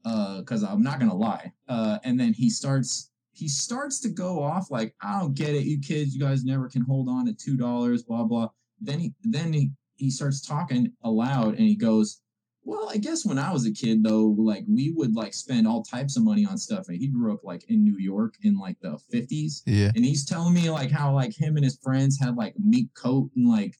uh, 0.05 0.39
because 0.39 0.63
I'm 0.63 0.81
not 0.83 0.99
gonna 0.99 1.15
lie. 1.15 1.51
Uh, 1.67 1.99
and 2.03 2.19
then 2.19 2.33
he 2.33 2.49
starts 2.49 3.11
he 3.33 3.47
starts 3.47 3.99
to 4.01 4.09
go 4.09 4.41
off 4.43 4.69
like, 4.69 4.93
I 5.01 5.19
don't 5.19 5.33
get 5.33 5.55
it, 5.55 5.63
you 5.63 5.79
kids, 5.79 6.13
you 6.13 6.21
guys 6.21 6.43
never 6.45 6.69
can 6.69 6.83
hold 6.83 7.09
on 7.09 7.25
to 7.25 7.33
two 7.33 7.57
dollars, 7.57 8.03
blah 8.03 8.23
blah. 8.23 8.49
Then 8.79 8.99
he 8.99 9.13
then 9.23 9.51
he 9.53 9.71
he 9.95 10.09
starts 10.09 10.41
talking 10.41 10.91
aloud 11.03 11.49
and 11.55 11.67
he 11.67 11.75
goes, 11.75 12.21
Well, 12.65 12.89
I 12.89 12.97
guess 12.97 13.26
when 13.26 13.38
I 13.38 13.52
was 13.52 13.65
a 13.65 13.71
kid 13.73 14.04
though, 14.04 14.36
like 14.38 14.63
we 14.67 14.91
would 14.95 15.15
like 15.15 15.34
spend 15.34 15.67
all 15.67 15.84
types 15.84 16.15
of 16.17 16.23
money 16.23 16.45
on 16.45 16.58
stuff. 16.58 16.88
And 16.88 16.97
he 16.97 17.08
grew 17.08 17.34
up 17.34 17.43
like 17.43 17.63
in 17.69 17.84
New 17.84 17.97
York 17.97 18.36
in 18.43 18.58
like 18.58 18.78
the 18.82 18.97
fifties. 19.12 19.63
Yeah. 19.65 19.91
And 19.95 20.06
he's 20.06 20.26
telling 20.26 20.54
me 20.54 20.69
like 20.69 20.89
how 20.91 21.13
like 21.13 21.36
him 21.38 21.56
and 21.58 21.63
his 21.65 21.78
friends 21.84 22.17
had 22.19 22.36
like 22.36 22.56
meat 22.58 22.89
coat 22.95 23.30
and 23.36 23.49
like 23.49 23.76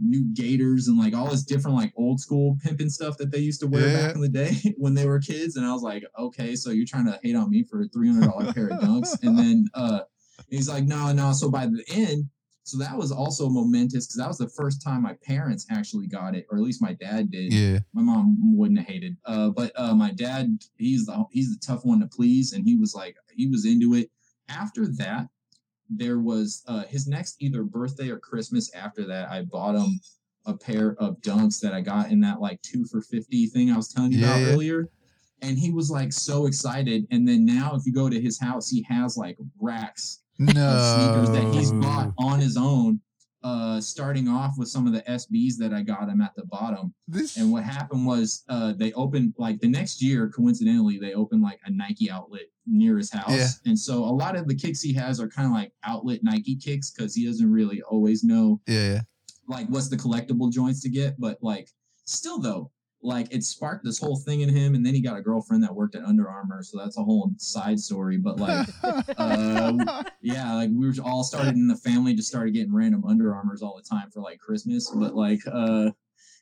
new 0.00 0.24
gators 0.34 0.86
and 0.88 0.96
like 0.98 1.14
all 1.14 1.28
this 1.28 1.42
different 1.42 1.76
like 1.76 1.92
old 1.96 2.20
school 2.20 2.56
pimping 2.62 2.88
stuff 2.90 3.16
that 3.16 3.32
they 3.32 3.38
used 3.38 3.60
to 3.60 3.66
wear 3.66 3.88
Yeah. 3.88 4.06
back 4.06 4.14
in 4.14 4.20
the 4.20 4.28
day 4.28 4.54
when 4.76 4.94
they 4.94 5.06
were 5.06 5.18
kids. 5.20 5.56
And 5.56 5.66
I 5.66 5.72
was 5.72 5.82
like, 5.82 6.04
okay, 6.18 6.54
so 6.54 6.70
you're 6.70 6.86
trying 6.86 7.06
to 7.06 7.18
hate 7.22 7.34
on 7.34 7.50
me 7.50 7.64
for 7.64 7.80
a 7.80 7.88
three 7.88 8.08
hundred 8.12 8.26
dollar 8.30 8.52
pair 8.52 8.68
of 8.68 8.78
dunks. 8.80 9.16
And 9.22 9.38
then 9.38 9.64
uh 9.74 10.00
he's 10.50 10.68
like, 10.68 10.84
no, 10.84 11.12
no. 11.12 11.32
So 11.32 11.50
by 11.50 11.66
the 11.66 11.82
end, 11.88 12.28
so 12.68 12.78
that 12.78 12.96
was 12.96 13.10
also 13.10 13.48
momentous 13.48 14.06
because 14.06 14.16
that 14.18 14.28
was 14.28 14.38
the 14.38 14.48
first 14.48 14.82
time 14.82 15.02
my 15.02 15.14
parents 15.24 15.66
actually 15.70 16.06
got 16.06 16.34
it, 16.34 16.46
or 16.50 16.58
at 16.58 16.64
least 16.64 16.82
my 16.82 16.92
dad 16.94 17.30
did 17.30 17.52
Yeah. 17.52 17.78
my 17.94 18.02
mom 18.02 18.36
wouldn't 18.56 18.78
have 18.78 18.88
hated. 18.88 19.16
Uh, 19.24 19.50
but 19.50 19.72
uh, 19.76 19.94
my 19.94 20.12
dad, 20.12 20.58
he's 20.76 21.06
the 21.06 21.24
he's 21.32 21.50
the 21.52 21.60
tough 21.66 21.84
one 21.84 22.00
to 22.00 22.06
please, 22.06 22.52
and 22.52 22.64
he 22.64 22.76
was 22.76 22.94
like 22.94 23.16
he 23.34 23.46
was 23.48 23.64
into 23.64 23.94
it. 23.94 24.10
After 24.48 24.86
that, 24.96 25.28
there 25.88 26.18
was 26.20 26.62
uh, 26.68 26.84
his 26.84 27.06
next 27.06 27.36
either 27.40 27.62
birthday 27.64 28.10
or 28.10 28.18
Christmas. 28.18 28.72
After 28.74 29.06
that, 29.06 29.30
I 29.30 29.42
bought 29.42 29.74
him 29.74 30.00
a 30.46 30.54
pair 30.56 30.94
of 30.98 31.20
dunks 31.20 31.60
that 31.60 31.72
I 31.74 31.80
got 31.80 32.10
in 32.10 32.20
that 32.20 32.40
like 32.40 32.60
two 32.62 32.84
for 32.84 33.00
fifty 33.00 33.46
thing 33.46 33.70
I 33.70 33.76
was 33.76 33.88
telling 33.88 34.12
you 34.12 34.18
Yeah, 34.20 34.34
about 34.36 34.46
yeah. 34.46 34.52
earlier. 34.52 34.88
And 35.40 35.56
he 35.58 35.70
was 35.70 35.88
like 35.90 36.12
so 36.12 36.46
excited. 36.46 37.06
And 37.12 37.26
then 37.28 37.44
now, 37.44 37.74
if 37.76 37.86
you 37.86 37.92
go 37.92 38.08
to 38.10 38.20
his 38.20 38.40
house, 38.40 38.68
he 38.68 38.82
has 38.88 39.16
like 39.16 39.38
racks 39.60 40.20
No. 40.38 40.52
sneakers 40.54 41.30
that 41.30 41.54
he's 41.54 41.72
bought 41.72 42.12
on 42.18 42.40
his 42.40 42.56
own. 42.56 43.00
Uh, 43.44 43.80
starting 43.80 44.26
off 44.26 44.58
with 44.58 44.68
some 44.68 44.84
of 44.84 44.92
the 44.92 45.00
SBs 45.02 45.56
that 45.56 45.72
I 45.72 45.80
got 45.80 46.08
him 46.08 46.20
at 46.20 46.34
the 46.34 46.44
bottom. 46.46 46.92
This. 47.06 47.36
And 47.36 47.52
what 47.52 47.62
happened 47.62 48.04
was 48.04 48.42
uh, 48.48 48.72
they 48.76 48.92
opened 48.94 49.34
like 49.38 49.60
the 49.60 49.68
next 49.68 50.02
year, 50.02 50.28
coincidentally, 50.28 50.98
they 50.98 51.14
opened 51.14 51.42
like 51.42 51.60
a 51.64 51.70
Nike 51.70 52.10
outlet 52.10 52.46
near 52.66 52.98
his 52.98 53.12
house. 53.12 53.30
Yeah. 53.30 53.46
And 53.64 53.78
so 53.78 54.02
a 54.02 54.10
lot 54.10 54.34
of 54.34 54.48
the 54.48 54.56
kicks 54.56 54.82
he 54.82 54.92
has 54.94 55.20
are 55.20 55.28
kind 55.28 55.46
of 55.46 55.52
like 55.52 55.72
outlet 55.84 56.24
Nike 56.24 56.56
kicks 56.56 56.90
because 56.90 57.14
he 57.14 57.26
doesn't 57.26 57.50
really 57.50 57.80
always 57.82 58.24
know 58.24 58.60
yeah. 58.66 58.92
yeah. 58.92 59.00
like 59.46 59.68
what's 59.68 59.88
the 59.88 59.96
collectible 59.96 60.50
joints 60.50 60.82
to 60.82 60.88
get. 60.88 61.18
But 61.20 61.38
like 61.40 61.70
still 62.06 62.40
though, 62.40 62.72
like 63.02 63.32
it 63.32 63.44
sparked 63.44 63.84
this 63.84 63.98
whole 63.98 64.16
thing 64.16 64.40
in 64.40 64.48
him. 64.48 64.74
And 64.74 64.84
then 64.84 64.94
he 64.94 65.00
got 65.00 65.16
a 65.16 65.22
girlfriend 65.22 65.62
that 65.62 65.74
worked 65.74 65.94
at 65.94 66.04
Under 66.04 66.28
Armour. 66.28 66.62
So 66.62 66.78
that's 66.78 66.98
a 66.98 67.04
whole 67.04 67.30
side 67.38 67.78
story. 67.78 68.16
But 68.16 68.38
like 68.40 68.68
uh, 69.16 70.04
yeah, 70.20 70.54
like 70.54 70.70
we 70.72 70.86
were 70.86 70.94
all 71.04 71.22
started 71.22 71.54
in 71.54 71.68
the 71.68 71.76
family, 71.76 72.14
just 72.14 72.28
started 72.28 72.54
getting 72.54 72.74
random 72.74 73.04
Under 73.04 73.34
Armours 73.34 73.62
all 73.62 73.76
the 73.76 73.88
time 73.88 74.10
for 74.10 74.20
like 74.20 74.40
Christmas. 74.40 74.90
But 74.90 75.14
like, 75.14 75.40
uh, 75.50 75.90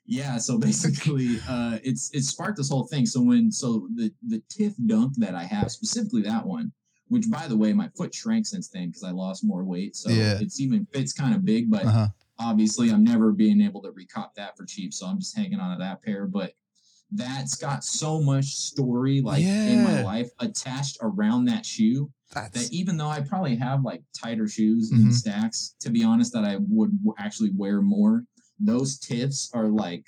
yeah, 0.07 0.39
so 0.39 0.59
basically, 0.69 1.39
uh, 1.49 1.79
it's 1.83 2.11
it 2.15 2.23
sparked 2.23 2.57
this 2.57 2.71
whole 2.71 2.87
thing. 2.87 3.07
So 3.07 3.21
when 3.21 3.53
so 3.53 3.89
the 3.95 4.13
the 4.27 4.43
Tiff 4.49 4.75
dunk 4.87 5.15
that 5.19 5.35
I 5.35 5.45
have 5.45 5.71
specifically 5.71 6.23
that 6.23 6.47
one, 6.47 6.73
which 7.09 7.31
by 7.31 7.47
the 7.49 7.57
way, 7.57 7.73
my 7.73 7.89
foot 7.97 8.15
shrank 8.15 8.47
since 8.47 8.69
then 8.69 8.89
because 8.89 9.05
I 9.05 9.11
lost 9.11 9.45
more 9.45 9.65
weight, 9.65 9.95
so 9.95 10.11
Yeah. 10.11 10.39
it's 10.41 10.61
even 10.61 10.87
fits 10.93 11.13
kind 11.13 11.35
of 11.35 11.45
big, 11.45 11.71
but 11.71 11.85
uh-huh. 11.85 12.09
Obviously 12.39 12.91
I'm 12.91 13.05
never 13.05 13.33
being 13.33 13.61
able 13.61 13.83
to 13.83 13.91
recop 13.93 14.35
that 14.37 14.57
for 14.57 14.65
cheap, 14.67 14.93
so 14.93 15.07
I'm 15.07 15.19
just 15.19 15.37
hanging 15.37 15.59
on 15.61 15.77
to 15.77 15.83
that 15.83 16.03
pair. 16.03 16.27
But 16.27 16.53
that's 17.13 17.55
got 17.55 17.85
so 17.85 18.21
much 18.21 18.47
story 18.47 19.21
like 19.21 19.45
in 19.45 19.83
my 19.83 20.03
life 20.03 20.31
attached 20.41 20.99
around 21.03 21.45
that 21.47 21.65
shoe 21.65 22.11
that 22.35 22.69
even 22.73 22.97
though 22.97 23.07
I 23.09 23.21
probably 23.21 23.55
have 23.57 23.85
like 23.85 24.03
tighter 24.13 24.49
shoes 24.49 24.91
Mhm. 24.93 24.97
and 25.03 25.15
stacks, 25.15 25.77
to 25.81 25.91
be 25.91 26.03
honest, 26.05 26.33
that 26.33 26.45
I 26.45 26.57
would 26.69 26.99
actually 27.19 27.51
wear 27.53 27.81
more, 27.81 28.27
those 28.59 28.99
tiffs 28.99 29.51
are 29.55 29.69
like, 29.69 30.05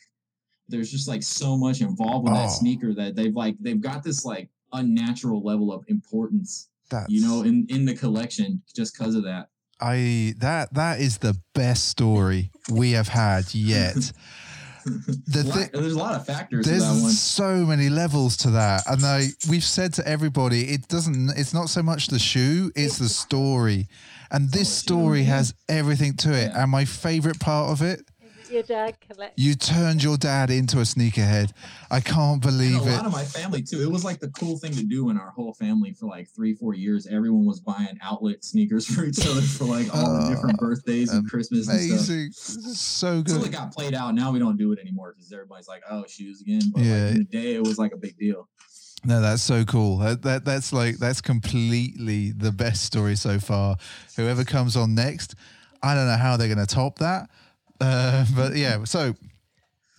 there's 0.68 0.90
just 0.90 1.06
like 1.08 1.22
so 1.22 1.56
much 1.56 1.80
involved 1.80 2.24
with 2.24 2.34
that 2.34 2.48
Oh. 2.50 2.58
sneaker 2.58 2.92
that 2.94 3.14
they've 3.14 3.34
like, 3.34 3.56
they've 3.60 3.80
got 3.80 4.02
this 4.02 4.24
like 4.24 4.50
unnatural 4.72 5.40
level 5.42 5.72
of 5.72 5.84
importance, 5.88 6.68
that's 6.90 7.08
you 7.08 7.22
know, 7.22 7.42
in, 7.42 7.64
in 7.70 7.84
the 7.86 7.94
collection 7.94 8.60
just 8.74 8.92
because 8.98 9.14
of 9.14 9.22
that. 9.22 9.48
I 9.80 10.34
that 10.38 10.74
that 10.74 11.00
is 11.00 11.18
the 11.18 11.36
best 11.54 11.88
story 11.88 12.50
we 12.70 12.92
have 12.92 13.08
had 13.08 13.54
yet. 13.54 14.12
The 14.86 15.42
thi- 15.44 15.78
there's 15.78 15.92
a 15.92 15.98
lot 15.98 16.14
of 16.14 16.24
factors 16.24 16.64
to 16.64 16.70
that 16.72 16.80
one. 16.80 17.02
There's 17.02 17.18
so 17.20 17.66
many 17.66 17.90
levels 17.90 18.38
to 18.38 18.50
that, 18.52 18.84
and 18.86 19.04
I 19.04 19.26
we've 19.50 19.64
said 19.64 19.92
to 19.94 20.08
everybody, 20.08 20.70
it 20.70 20.88
doesn't. 20.88 21.30
It's 21.36 21.52
not 21.52 21.68
so 21.68 21.82
much 21.82 22.06
the 22.06 22.18
shoe; 22.18 22.72
it's 22.74 22.96
the 22.96 23.08
story, 23.10 23.88
and 24.30 24.50
this 24.50 24.68
Oh, 24.68 24.80
story 24.86 25.24
has 25.24 25.52
everything 25.68 26.14
to 26.18 26.32
it. 26.32 26.52
And 26.54 26.70
my 26.70 26.86
favorite 26.86 27.38
part 27.38 27.70
of 27.70 27.82
it, 27.82 28.00
Your 28.50 28.62
dad 28.62 28.96
collects. 29.00 29.34
you 29.36 29.54
turned 29.54 30.02
your 30.02 30.16
dad 30.16 30.50
into 30.50 30.78
a 30.78 30.82
sneakerhead. 30.82 31.52
I 31.90 32.00
can't 32.00 32.32
And 32.34 32.40
believe 32.40 32.80
a 32.86 32.90
it. 32.90 32.96
lot 32.96 33.06
of 33.06 33.12
my 33.12 33.24
family 33.24 33.62
too. 33.62 33.82
It 33.82 33.90
was 33.90 34.04
like 34.04 34.20
the 34.20 34.28
cool 34.30 34.58
thing 34.58 34.72
to 34.72 34.82
do 34.84 35.10
in 35.10 35.18
our 35.18 35.30
whole 35.30 35.52
family 35.52 35.92
for 35.92 36.06
like 36.06 36.28
three, 36.34 36.54
four 36.54 36.74
years. 36.74 37.06
Everyone 37.06 37.44
was 37.44 37.60
buying 37.60 37.98
outlet 38.02 38.42
sneakers 38.44 38.86
for 38.86 39.04
each 39.04 39.18
other 39.26 39.42
for 39.42 39.64
like 39.64 39.94
all 39.94 40.14
the 40.14 40.24
Oh, 40.26 40.30
different 40.34 40.58
birthdays 40.58 41.12
and 41.12 41.28
Christmas 41.28 41.68
and 41.68 41.78
stuff. 41.80 42.08
Amazing, 42.08 42.32
so 42.32 43.22
good. 43.22 43.34
Until 43.34 43.44
it 43.44 43.52
got 43.52 43.72
played 43.72 43.94
out. 43.94 44.14
Now 44.14 44.32
we 44.32 44.38
don't 44.38 44.56
do 44.56 44.72
it 44.72 44.78
anymore 44.78 45.12
because 45.14 45.30
everybody's 45.32 45.68
like, 45.68 45.82
"Oh, 45.90 46.04
shoes 46.08 46.40
again." 46.40 46.62
But 46.74 46.82
Yeah. 46.84 46.92
like 47.04 47.10
in 47.12 47.18
the 47.18 47.24
day, 47.24 47.54
it 47.54 47.62
was 47.62 47.78
like 47.78 47.92
a 47.92 47.96
big 47.98 48.16
deal. 48.18 48.48
No, 49.04 49.20
that's 49.20 49.42
so 49.42 49.64
cool. 49.64 49.98
That, 49.98 50.22
that 50.22 50.44
that's 50.44 50.72
like 50.72 50.96
that's 50.98 51.20
completely 51.20 52.32
the 52.32 52.50
best 52.52 52.84
story 52.84 53.14
so 53.16 53.38
far. 53.38 53.76
Whoever 54.16 54.44
comes 54.44 54.76
on 54.76 54.94
next, 54.94 55.34
I 55.82 55.94
don't 55.94 56.06
know 56.06 56.16
how 56.16 56.36
they're 56.36 56.52
going 56.52 56.66
to 56.66 56.74
top 56.74 56.98
that. 56.98 57.28
Uh, 57.80 58.26
but 58.34 58.56
yeah, 58.56 58.84
so 58.84 59.14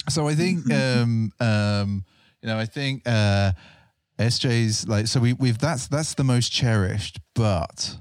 so 0.09 0.27
I 0.27 0.35
think 0.35 0.71
um 0.73 1.31
um 1.39 2.05
you 2.41 2.47
know 2.47 2.57
I 2.57 2.65
think 2.65 3.03
uh 3.05 3.53
SJ's 4.19 4.87
like 4.87 5.07
so 5.07 5.19
we 5.19 5.33
we've 5.33 5.57
that's 5.57 5.87
that's 5.87 6.13
the 6.15 6.23
most 6.23 6.51
cherished, 6.51 7.19
but 7.35 7.97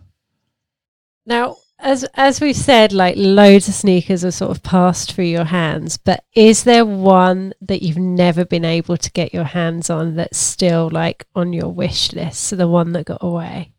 Now, 1.27 1.57
as 1.79 2.05
as 2.15 2.41
we've 2.41 2.57
said, 2.57 2.93
like 2.93 3.15
loads 3.17 3.69
of 3.69 3.75
sneakers 3.75 4.25
are 4.25 4.33
sort 4.33 4.51
of 4.51 4.63
passed 4.63 5.13
through 5.13 5.27
your 5.27 5.45
hands, 5.45 5.97
but 5.97 6.25
is 6.35 6.65
there 6.65 6.85
one 6.85 7.55
that 7.61 7.83
you've 7.83 7.99
never 7.99 8.45
been 8.45 8.65
able 8.65 8.97
to 8.97 9.13
get 9.13 9.33
your 9.33 9.45
hands 9.45 9.91
on 9.91 10.17
that's 10.17 10.39
still 10.39 10.91
like 10.91 11.27
on 11.37 11.53
your 11.53 11.69
wish 11.69 12.13
list? 12.13 12.41
So 12.41 12.57
the 12.57 12.67
one 12.69 12.93
that 12.93 13.07
got 13.07 13.23
away. 13.23 13.73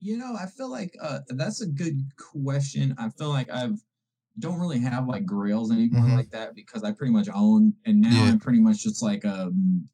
You 0.00 0.16
know, 0.18 0.34
I 0.38 0.46
feel 0.46 0.70
like 0.70 0.94
uh, 1.00 1.20
that's 1.28 1.60
a 1.60 1.66
good 1.66 2.00
question. 2.44 2.94
I 2.98 3.10
feel 3.10 3.28
like 3.28 3.50
I've 3.50 3.78
don't 4.38 4.60
really 4.60 4.80
have 4.80 5.06
like 5.06 5.26
grails 5.26 5.70
anymore 5.72 6.08
Mhm. 6.08 6.16
like 6.16 6.30
that 6.30 6.54
because 6.54 6.84
I 6.84 6.92
pretty 6.92 7.12
much 7.12 7.28
own, 7.34 7.74
and 7.84 8.00
now 8.00 8.22
Yeah. 8.22 8.30
I'm 8.30 8.38
pretty 8.38 8.60
much 8.60 8.82
just 8.82 9.02
like 9.02 9.24
um, 9.24 9.88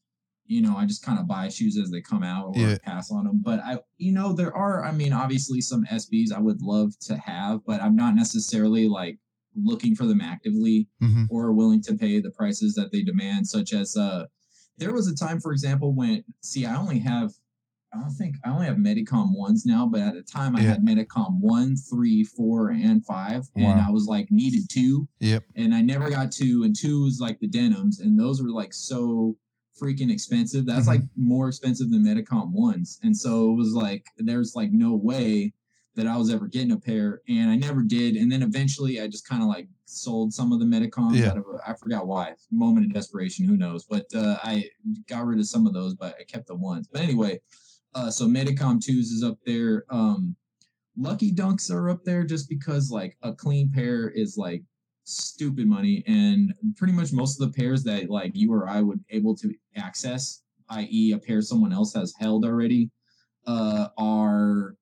you 0.47 0.63
know, 0.63 0.77
I 0.77 0.87
just 0.87 1.03
kind 1.05 1.19
of 1.19 1.27
buy 1.27 1.49
shoes 1.49 1.77
as 1.77 1.91
they 1.91 2.01
come 2.01 2.23
out 2.23 2.47
or 2.49 2.73
Yeah. 2.73 2.79
pass 2.85 3.11
on 3.11 3.25
them. 3.25 3.41
But 3.43 3.61
I, 3.61 3.81
you 3.99 4.13
know, 4.13 4.33
there 4.33 4.55
are, 4.55 4.85
I 4.85 4.93
mean, 4.93 5.13
obviously 5.13 5.61
some 5.61 5.85
SBs 5.87 6.31
I 6.33 6.39
would 6.39 6.63
love 6.63 6.93
to 7.03 7.17
have, 7.17 7.65
but 7.67 7.83
I'm 7.83 7.97
not 7.97 8.15
necessarily 8.15 8.89
like 8.89 9.19
looking 9.57 9.97
for 9.97 10.07
them 10.07 10.21
actively 10.21 10.89
hmm 11.01 11.27
or 11.29 11.53
willing 11.53 11.83
to 11.83 11.95
pay 11.97 12.21
the 12.21 12.31
prices 12.31 12.75
that 12.75 12.93
they 12.93 13.03
demand, 13.03 13.49
such 13.49 13.73
as 13.73 13.97
uh 13.97 14.27
there 14.79 14.93
was 14.93 15.09
a 15.09 15.15
time, 15.17 15.41
for 15.41 15.53
example, 15.53 15.95
when 15.95 16.23
see 16.43 16.67
I 16.67 16.77
only 16.77 16.99
have 17.01 17.33
I 17.97 18.01
don't 18.01 18.11
think 18.11 18.37
I 18.45 18.51
only 18.51 18.67
have 18.67 18.77
Medicom 18.77 19.35
ones 19.35 19.65
now, 19.65 19.87
but 19.87 20.01
at 20.01 20.15
the 20.15 20.23
time 20.23 20.55
I 20.57 20.61
Yeah. 20.63 20.71
had 20.73 20.85
Medicom 20.85 21.39
one, 21.41 21.77
three, 21.77 22.25
four, 22.25 22.71
and 22.71 23.05
five. 23.05 23.49
And 23.57 23.81
I 23.81 23.91
was 23.91 24.07
like 24.07 24.31
needed 24.31 24.69
two. 24.69 25.09
Yep. 25.21 25.45
And 25.55 25.75
I 25.75 25.81
never 25.81 26.11
got 26.11 26.31
two, 26.31 26.65
and 26.65 26.77
two 26.77 27.05
was 27.05 27.21
like 27.21 27.39
the 27.41 27.47
denims, 27.49 28.01
and 28.01 28.19
those 28.19 28.43
were 28.43 28.51
like 28.51 28.75
so 28.75 29.37
freaking 29.81 30.11
expensive. 30.11 30.67
That's 30.67 30.85
Mhm. 30.87 30.89
like 30.89 31.03
more 31.17 31.49
expensive 31.49 31.91
than 31.91 32.03
Medicom 32.05 32.51
ones. 32.53 32.99
And 33.03 33.17
so 33.17 33.51
it 33.53 33.57
was 33.57 33.73
like 33.73 34.07
there's 34.19 34.55
like 34.55 34.73
no 34.73 34.95
way 34.95 35.53
that 35.95 36.07
I 36.07 36.17
was 36.19 36.29
ever 36.29 36.47
getting 36.47 36.73
a 36.73 36.77
pair, 36.79 37.23
and 37.29 37.49
I 37.51 37.57
never 37.57 37.83
did. 37.83 38.17
And 38.17 38.31
then 38.31 38.43
eventually, 38.43 39.01
I 39.01 39.07
just 39.09 39.27
kind 39.27 39.43
of 39.43 39.49
like 39.49 39.69
sold 39.87 40.35
some 40.35 40.53
of 40.53 40.59
the 40.61 40.67
Medicoms 40.67 41.17
Yeah. 41.17 41.31
out 41.31 41.39
of 41.39 41.45
I 41.67 41.73
forgot 41.75 42.07
why, 42.07 42.35
moment 42.51 42.85
of 42.87 42.93
desperation, 42.93 43.47
who 43.47 43.57
knows? 43.57 43.85
But 43.85 44.07
uh, 44.15 44.39
I 44.43 44.69
got 45.09 45.25
rid 45.27 45.39
of 45.39 45.47
some 45.49 45.67
of 45.67 45.73
those, 45.73 45.95
but 45.95 46.15
I 46.21 46.25
kept 46.25 46.49
the 46.49 46.55
ones. 46.55 46.87
But 46.93 47.01
anyway, 47.01 47.41
uh, 47.97 48.11
so 48.11 48.27
Medicom 48.27 48.79
twos 48.79 49.11
is 49.11 49.25
up 49.25 49.39
there. 49.47 49.87
Um, 49.89 50.37
Lucky 50.99 51.33
Dunks 51.33 51.71
are 51.71 51.89
up 51.89 52.05
there 52.05 52.25
just 52.25 52.49
because 52.49 52.91
like 52.91 53.17
a 53.23 53.33
clean 53.33 53.73
pair 53.73 54.11
is 54.11 54.37
like 54.37 54.63
stupid 55.05 55.67
money, 55.67 56.05
and 56.07 56.53
pretty 56.77 56.93
much 56.93 57.13
most 57.13 57.41
of 57.41 57.51
the 57.51 57.59
pairs 57.59 57.83
that 57.85 58.11
like 58.11 58.33
you 58.35 58.53
or 58.53 58.69
I 58.69 58.83
would 58.83 59.03
able 59.11 59.35
to 59.37 59.53
access, 59.77 60.43
i.e., 60.71 61.13
a 61.13 61.19
pair 61.19 61.41
someone 61.41 61.73
else 61.73 61.95
has 61.95 62.13
held 62.19 62.45
already, 62.45 62.91
uh, 63.47 63.89
are 63.97 64.75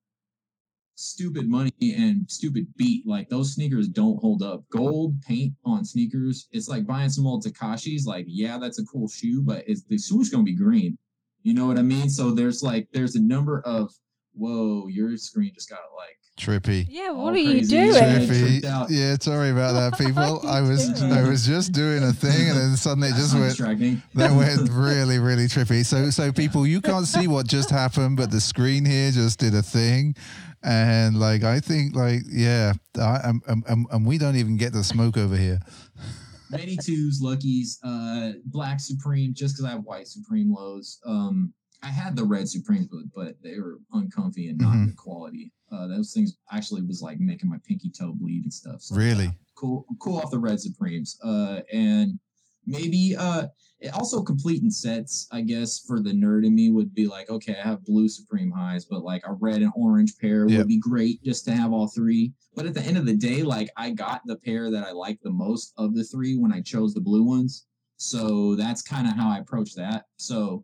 stupid 0.95 1.47
money 1.47 1.71
and 1.81 2.29
stupid 2.29 2.67
beat. 2.75 3.07
Like 3.07 3.29
those 3.29 3.53
sneakers 3.53 3.87
don't 3.87 4.19
hold 4.19 4.43
up. 4.43 4.63
Gold 4.69 5.21
paint 5.21 5.53
on 5.63 5.85
sneakers, 5.85 6.49
it's 6.51 6.67
like 6.67 6.85
buying 6.85 7.09
some 7.09 7.27
old 7.27 7.45
Takashis. 7.45 8.05
Like, 8.05 8.25
yeah, 8.27 8.57
that's 8.57 8.79
a 8.79 8.85
cool 8.85 9.07
shoe, 9.07 9.41
but 9.41 9.63
it's 9.67 9.83
the 9.83 9.97
shoe's 9.97 10.29
gonna 10.29 10.43
be 10.43 10.53
green. 10.53 10.97
You 11.45 11.53
know 11.53 11.67
what 11.67 11.77
I 11.77 11.83
mean? 11.83 12.09
So 12.09 12.31
there's 12.31 12.63
like 12.63 12.87
there's 12.91 13.15
a 13.15 13.21
number 13.21 13.61
of 13.61 13.93
whoa, 14.33 14.87
your 14.87 15.15
screen 15.15 15.51
just 15.53 15.69
got 15.69 15.79
like 15.95 16.17
Trippy. 16.39 16.87
Yeah, 16.89 17.11
what 17.11 17.35
are 17.35 17.37
you 17.37 17.63
doing? 17.63 17.91
Trippy. 17.91 18.27
Trippy. 18.27 18.49
tripped 18.49 18.65
out. 18.65 18.89
Yeah, 18.89 19.15
sorry 19.21 19.51
about 19.51 19.73
that, 19.73 19.97
people. 20.05 20.41
I 20.45 20.61
was 20.61 20.89
doing? 20.89 21.11
I 21.13 21.21
was 21.21 21.45
just 21.45 21.71
doing 21.71 22.01
a 22.03 22.11
thing, 22.11 22.49
and 22.49 22.57
then 22.57 22.75
suddenly 22.75 23.09
it 23.09 23.15
just 23.15 23.35
went. 23.35 23.49
distracting. 23.49 24.01
That 24.15 24.31
went 24.35 24.69
really, 24.71 25.19
really 25.19 25.45
trippy. 25.45 25.85
So, 25.85 26.09
so 26.09 26.31
people, 26.31 26.65
you 26.65 26.81
can't 26.81 27.05
see 27.05 27.27
what 27.27 27.45
just 27.45 27.69
happened, 27.69 28.17
but 28.17 28.31
the 28.31 28.41
screen 28.41 28.83
here 28.83 29.11
just 29.11 29.37
did 29.37 29.53
a 29.53 29.61
thing, 29.61 30.15
and 30.63 31.19
like 31.19 31.43
I 31.43 31.59
think, 31.59 31.95
like 31.95 32.23
yeah, 32.27 32.73
I'm 32.99 33.43
um, 33.47 33.63
um, 33.69 33.87
and 33.91 34.05
we 34.05 34.17
don't 34.17 34.35
even 34.35 34.57
get 34.57 34.73
the 34.73 34.83
smoke 34.83 35.17
over 35.17 35.37
here. 35.37 35.59
Many 36.57 36.77
twos, 36.77 37.21
luckies, 37.21 37.79
uh, 37.83 38.33
black 38.45 38.79
Supreme, 38.79 39.33
just 39.33 39.55
because 39.55 39.65
I 39.65 39.71
have 39.71 39.83
white 39.83 40.07
Supreme 40.07 40.51
lows. 40.53 40.99
Um, 41.05 41.53
I 41.83 41.87
had 41.87 42.15
the 42.15 42.23
red 42.23 42.47
Supremes, 42.49 42.87
but, 42.87 43.03
but 43.15 43.35
they 43.43 43.59
were 43.59 43.79
uncomfy 43.93 44.49
and 44.49 44.57
not 44.59 44.75
Mhm. 44.75 44.85
good 44.85 44.97
quality. 44.97 45.51
Uh, 45.71 45.87
those 45.87 46.13
things 46.13 46.33
actually 46.51 46.81
was 46.81 47.01
like 47.01 47.19
making 47.19 47.49
my 47.49 47.57
pinky 47.67 47.89
toe 47.89 48.13
bleed 48.13 48.43
and 48.43 48.53
stuff. 48.53 48.81
So, 48.81 48.95
Really? 48.95 49.27
uh, 49.27 49.31
cool, 49.55 49.85
cool 49.99 50.17
off 50.17 50.31
the 50.31 50.39
red 50.39 50.59
Supremes. 50.59 51.17
Uh, 51.23 51.61
and 51.71 52.19
maybe 52.65 53.15
uh, 53.17 53.47
it 53.79 53.93
also 53.93 54.21
completing 54.23 54.69
sets. 54.71 55.27
I 55.31 55.41
guess 55.41 55.79
for 55.79 55.99
the 56.01 56.11
nerd 56.11 56.45
in 56.45 56.55
me 56.55 56.69
would 56.71 56.93
be 56.95 57.07
like, 57.07 57.29
okay, 57.29 57.55
I 57.61 57.67
have 57.67 57.83
blue 57.85 58.07
Supreme 58.07 58.51
highs, 58.51 58.85
but 58.85 59.03
like 59.03 59.23
a 59.25 59.33
red 59.33 59.61
and 59.61 59.71
orange 59.75 60.17
pair 60.19 60.47
Yep. 60.47 60.57
would 60.59 60.67
be 60.67 60.79
great 60.79 61.21
just 61.23 61.45
to 61.45 61.51
have 61.55 61.73
all 61.73 61.87
three. 61.87 62.33
But 62.55 62.65
at 62.65 62.73
the 62.73 62.81
end 62.81 62.97
of 62.97 63.05
the 63.05 63.15
day, 63.15 63.43
like 63.43 63.69
I 63.77 63.91
got 63.91 64.21
the 64.25 64.37
pair 64.37 64.71
that 64.71 64.85
I 64.85 64.91
like 64.91 65.19
the 65.21 65.31
most 65.31 65.73
of 65.77 65.93
the 65.95 66.03
three 66.03 66.37
when 66.37 66.53
I 66.53 66.61
chose 66.61 66.93
the 66.93 67.01
blue 67.01 67.23
ones. 67.23 67.65
So 67.97 68.55
that's 68.55 68.81
kind 68.81 69.07
of 69.07 69.13
how 69.13 69.29
I 69.29 69.39
approach 69.39 69.73
that. 69.75 70.05
So 70.17 70.63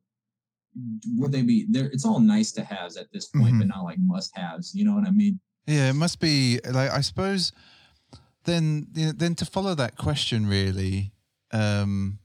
would 1.17 1.31
they 1.31 1.41
be 1.41 1.65
there? 1.69 1.85
It's 1.87 2.05
all 2.05 2.19
nice 2.19 2.51
to 2.53 2.63
haves 2.63 2.95
at 2.97 3.11
this 3.11 3.27
point, 3.27 3.55
Mhm. 3.55 3.59
but 3.59 3.67
not 3.67 3.83
like 3.83 3.99
must 3.99 4.31
haves. 4.35 4.73
You 4.73 4.85
know 4.85 4.95
what 4.95 5.05
I 5.07 5.11
mean? 5.11 5.39
Yeah, 5.67 5.89
it 5.89 5.93
must 5.93 6.19
be 6.19 6.59
like 6.69 6.89
I 6.91 7.01
suppose. 7.01 7.51
Then, 8.45 8.87
you 8.95 9.05
know, 9.07 9.11
then 9.11 9.35
to 9.35 9.45
follow 9.45 9.75
that 9.75 9.97
question, 9.97 10.47
really, 10.47 11.11
um, 11.51 12.19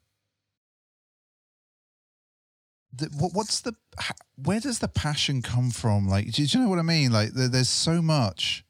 the, 2.93 3.07
what, 3.19 3.33
what's 3.35 3.61
the 3.61 3.75
where 4.37 4.61
does 4.61 4.79
the 4.79 4.89
passion 4.89 5.43
come 5.43 5.71
from? 5.71 6.09
Like, 6.09 6.33
do, 6.33 6.43
you 6.43 6.61
know 6.61 6.69
what 6.69 6.79
I 6.79 6.83
mean? 6.83 7.13
Like, 7.13 7.33
there, 7.33 7.49
there's 7.49 7.69
so 7.69 8.01
much, 8.03 8.65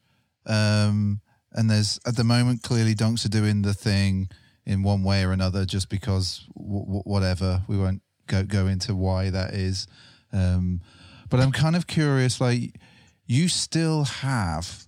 um, 0.47 1.21
and 1.53 1.71
there's 1.71 2.01
at 2.07 2.16
the 2.16 2.25
moment 2.25 2.62
clearly 2.62 2.95
Dunks 2.95 3.25
are 3.25 3.31
doing 3.31 3.62
the 3.62 3.75
thing 3.75 4.29
in 4.64 4.83
one 4.83 5.03
way 5.03 5.25
or 5.25 5.33
another, 5.33 5.64
just 5.64 5.88
because 5.88 6.47
w- 6.57 6.85
w- 6.85 7.03
whatever. 7.05 7.62
We 7.69 7.79
won't 7.79 8.03
go 8.27 8.42
go 8.42 8.66
into 8.66 8.95
why 8.95 9.31
that 9.31 9.55
is, 9.55 9.87
um, 10.33 10.81
but 11.29 11.40
I'm 11.40 11.53
kind 11.53 11.77
of 11.77 11.87
curious. 11.87 12.40
Like, 12.40 12.79
you 13.27 13.49
still 13.49 14.05
have 14.05 14.87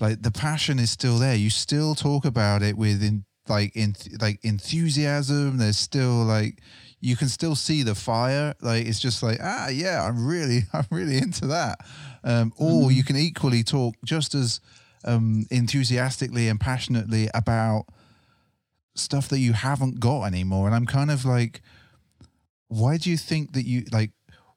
like 0.00 0.22
the 0.22 0.30
passion 0.30 0.78
is 0.78 0.90
still 0.90 1.18
there. 1.18 1.34
You 1.34 1.50
still 1.50 1.94
talk 1.94 2.24
about 2.24 2.62
it 2.62 2.76
with 2.76 3.02
in, 3.02 3.24
like 3.48 3.74
in 3.76 3.94
like 4.20 4.38
enthusiasm. 4.44 5.58
There's 5.58 5.78
still 5.78 6.24
like 6.24 6.60
you 7.00 7.16
can 7.16 7.28
still 7.28 7.54
see 7.54 7.82
the 7.82 7.94
fire. 7.94 8.54
Like 8.60 8.86
it's 8.86 9.00
just 9.00 9.22
like 9.22 9.38
ah 9.42 9.68
yeah, 9.68 10.02
I'm 10.04 10.26
really 10.26 10.62
I'm 10.72 10.86
really 10.90 11.18
into 11.18 11.46
that. 11.48 11.78
Um, 12.24 12.52
or 12.56 12.90
Mhm. 12.90 12.94
you 12.94 13.04
can 13.04 13.16
equally 13.16 13.62
talk 13.62 13.94
just 14.04 14.34
as 14.34 14.60
um, 15.04 15.46
enthusiastically 15.50 16.48
and 16.48 16.58
passionately 16.58 17.28
about 17.32 17.84
stuff 18.94 19.28
that 19.28 19.38
you 19.38 19.52
haven't 19.52 20.00
got 20.00 20.24
anymore. 20.24 20.66
And 20.66 20.74
I'm 20.74 20.86
kind 20.86 21.10
of 21.10 21.24
like, 21.24 21.60
why 22.68 22.96
do 22.96 23.10
you 23.10 23.16
think 23.16 23.52
that 23.52 23.64
you 23.64 23.84
like? 23.92 24.10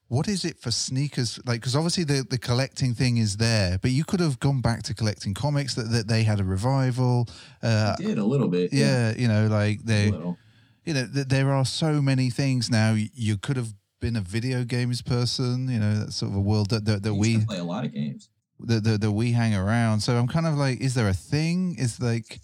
What 0.09 0.27
is 0.27 0.43
it 0.43 0.59
for 0.59 0.71
sneakers? 0.71 1.39
Like, 1.45 1.61
because 1.61 1.75
obviously 1.75 2.03
the, 2.03 2.25
the 2.27 2.39
collecting 2.39 2.95
thing 2.95 3.17
is 3.17 3.37
there, 3.37 3.77
but 3.79 3.91
you 3.91 4.03
could 4.03 4.19
have 4.19 4.39
gone 4.39 4.59
back 4.59 4.81
to 4.83 4.95
collecting 4.95 5.35
comics 5.35 5.75
that, 5.75 5.91
that 5.91 6.07
they 6.07 6.23
had 6.23 6.39
a 6.39 6.43
revival. 6.43 7.29
Uh, 7.61 7.95
I 7.97 8.01
did 8.01 8.17
a 8.17 8.23
little 8.23 8.47
bit. 8.47 8.73
yeah, 8.73 9.13
you 9.15 9.27
know, 9.27 9.45
like 9.47 9.83
they, 9.83 10.05
you 10.05 10.93
know, 10.95 11.07
th- 11.13 11.27
there 11.27 11.51
are 11.51 11.63
so 11.63 12.01
many 12.01 12.31
things 12.31 12.71
now. 12.71 12.95
You, 13.13 13.37
could 13.37 13.55
have 13.55 13.71
been 13.99 14.15
a 14.15 14.21
video 14.21 14.63
games 14.63 15.03
person, 15.03 15.69
you 15.69 15.79
know, 15.79 15.99
that's 15.99 16.15
sort 16.15 16.31
of 16.31 16.37
a 16.37 16.41
world 16.41 16.71
that, 16.71 16.85
that, 16.85 17.03
that 17.03 17.11
I 17.11 17.13
used 17.13 17.31
to 17.31 17.37
we 17.37 17.45
play 17.45 17.59
a 17.59 17.63
lot 17.63 17.85
of 17.85 17.93
games. 17.93 18.29
that, 18.61 18.83
that, 18.83 19.01
that 19.01 19.11
we 19.11 19.31
hang 19.33 19.53
around. 19.53 19.99
So 19.99 20.17
I'm 20.17 20.27
kind 20.27 20.47
of 20.47 20.55
like, 20.55 20.81
is 20.81 20.95
there 20.95 21.07
a 21.07 21.13
thing? 21.13 21.75
Is 21.77 22.01
like, 22.01 22.39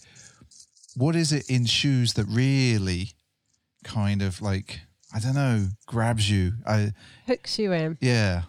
what 0.95 1.15
is 1.15 1.31
it 1.31 1.49
in 1.49 1.65
shoes 1.65 2.13
that 2.13 2.27
really 2.29 3.13
kind 3.83 4.21
of 4.21 4.39
like, 4.39 4.81
I 5.15 5.19
don't 5.19 5.33
know, 5.35 5.67
grabs 5.87 6.29
you? 6.29 6.51
I 6.67 6.91
Hooks 7.25 7.57
you 7.57 7.71
in. 7.71 7.97
yeah, 8.01 8.41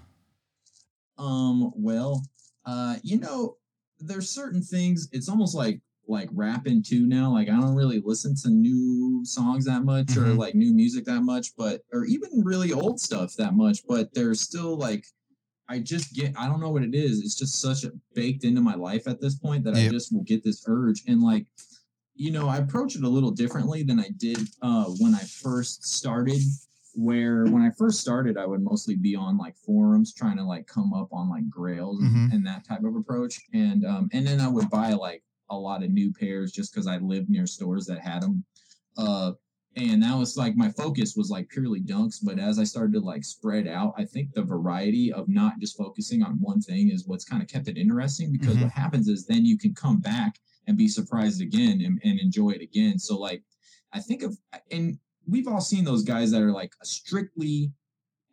Um, 1.16 1.70
well, 1.76 2.26
uh, 2.64 2.96
you 3.04 3.18
know, 3.18 3.56
there's 4.00 4.28
certain 4.28 4.60
things. 4.62 5.08
It's 5.12 5.28
almost 5.28 5.54
like 5.54 5.80
like 6.08 6.28
rapping 6.32 6.82
too 6.82 7.06
now. 7.06 7.32
Like 7.32 7.48
I 7.48 7.52
don't 7.52 7.74
really 7.76 8.00
listen 8.04 8.34
to 8.42 8.50
new 8.50 9.24
songs 9.24 9.64
that 9.66 9.84
much 9.84 10.16
or 10.16 10.22
Mhm. 10.22 10.38
like 10.38 10.54
new 10.56 10.74
music 10.74 11.04
that 11.04 11.22
much, 11.22 11.54
but 11.56 11.82
or 11.92 12.04
even 12.04 12.42
really 12.44 12.72
old 12.72 13.00
stuff 13.00 13.34
that 13.36 13.54
much. 13.54 13.86
But 13.88 14.12
there's 14.12 14.40
still 14.40 14.76
like 14.76 15.06
I 15.68 15.78
just 15.78 16.14
get 16.14 16.34
I 16.36 16.48
don't 16.48 16.60
know 16.60 16.70
what 16.70 16.82
it 16.82 16.94
is. 16.96 17.20
It's 17.20 17.36
just 17.36 17.60
such 17.60 17.84
a 17.84 17.92
baked 18.14 18.42
into 18.44 18.60
my 18.60 18.74
life 18.74 19.06
at 19.06 19.20
this 19.20 19.36
point 19.36 19.62
that 19.64 19.74
I 19.74 19.88
just 19.88 20.12
will 20.12 20.24
get 20.24 20.42
this 20.44 20.64
urge 20.66 21.02
and 21.06 21.22
like 21.22 21.46
you 22.16 22.30
know 22.30 22.48
I 22.48 22.58
approach 22.58 22.96
it 22.96 23.02
a 23.04 23.08
little 23.08 23.30
differently 23.30 23.82
than 23.82 24.00
I 24.00 24.08
did 24.16 24.38
uh, 24.62 24.86
when 25.00 25.14
I 25.14 25.20
first 25.20 25.84
started 25.84 26.40
where 26.98 27.44
when 27.44 27.60
I 27.60 27.68
first 27.76 28.00
started, 28.00 28.38
I 28.38 28.46
would 28.46 28.62
mostly 28.62 28.96
be 28.96 29.14
on 29.14 29.36
like 29.36 29.54
forums 29.58 30.14
trying 30.14 30.38
to 30.38 30.44
like 30.44 30.66
come 30.66 30.94
up 30.94 31.08
on 31.12 31.28
like 31.28 31.46
grails 31.50 32.00
Mhm. 32.02 32.32
and 32.32 32.46
that 32.46 32.64
type 32.66 32.84
of 32.84 32.96
approach. 32.96 33.38
And 33.52 33.84
um 33.84 34.08
and 34.12 34.26
then 34.26 34.40
I 34.40 34.48
would 34.48 34.70
buy 34.70 34.92
like 34.94 35.22
a 35.50 35.56
lot 35.56 35.82
of 35.82 35.90
new 35.90 36.10
pairs 36.12 36.52
just 36.52 36.72
because 36.72 36.86
I 36.86 36.96
lived 36.96 37.28
near 37.28 37.46
stores 37.46 37.84
that 37.86 38.00
had 38.00 38.22
them. 38.22 38.44
Uh 38.96 39.32
and 39.76 40.02
that 40.02 40.16
was 40.16 40.38
like 40.38 40.56
my 40.56 40.70
focus 40.70 41.16
was 41.16 41.28
like 41.28 41.50
purely 41.50 41.82
dunks 41.82 42.16
but 42.24 42.38
as 42.38 42.58
i 42.58 42.64
started 42.64 42.94
to 42.94 43.00
like 43.00 43.22
spread 43.22 43.68
out 43.68 43.92
i 43.98 44.04
think 44.06 44.32
the 44.32 44.42
variety 44.42 45.12
of 45.12 45.28
not 45.28 45.58
just 45.60 45.76
focusing 45.76 46.22
on 46.22 46.40
one 46.40 46.62
thing 46.62 46.88
is 46.90 47.06
what's 47.06 47.26
kind 47.26 47.42
of 47.42 47.48
kept 47.50 47.68
it 47.68 47.76
interesting 47.76 48.32
because 48.32 48.56
Mhm. 48.56 48.62
what 48.62 48.70
happens 48.72 49.06
is 49.06 49.26
then 49.26 49.44
you 49.44 49.58
can 49.58 49.74
come 49.74 49.98
back 49.98 50.38
and 50.66 50.76
be 50.76 50.88
surprised 50.88 51.40
again 51.40 51.80
and, 51.84 52.00
and 52.04 52.18
enjoy 52.20 52.50
it 52.50 52.60
again 52.62 52.98
so 52.98 53.16
like 53.18 53.42
i 53.92 54.00
think 54.00 54.22
of 54.22 54.36
and 54.70 54.98
we've 55.28 55.48
all 55.48 55.60
seen 55.60 55.84
those 55.84 56.02
guys 56.04 56.30
that 56.30 56.42
are 56.42 56.52
like 56.52 56.72
strictly 56.82 57.72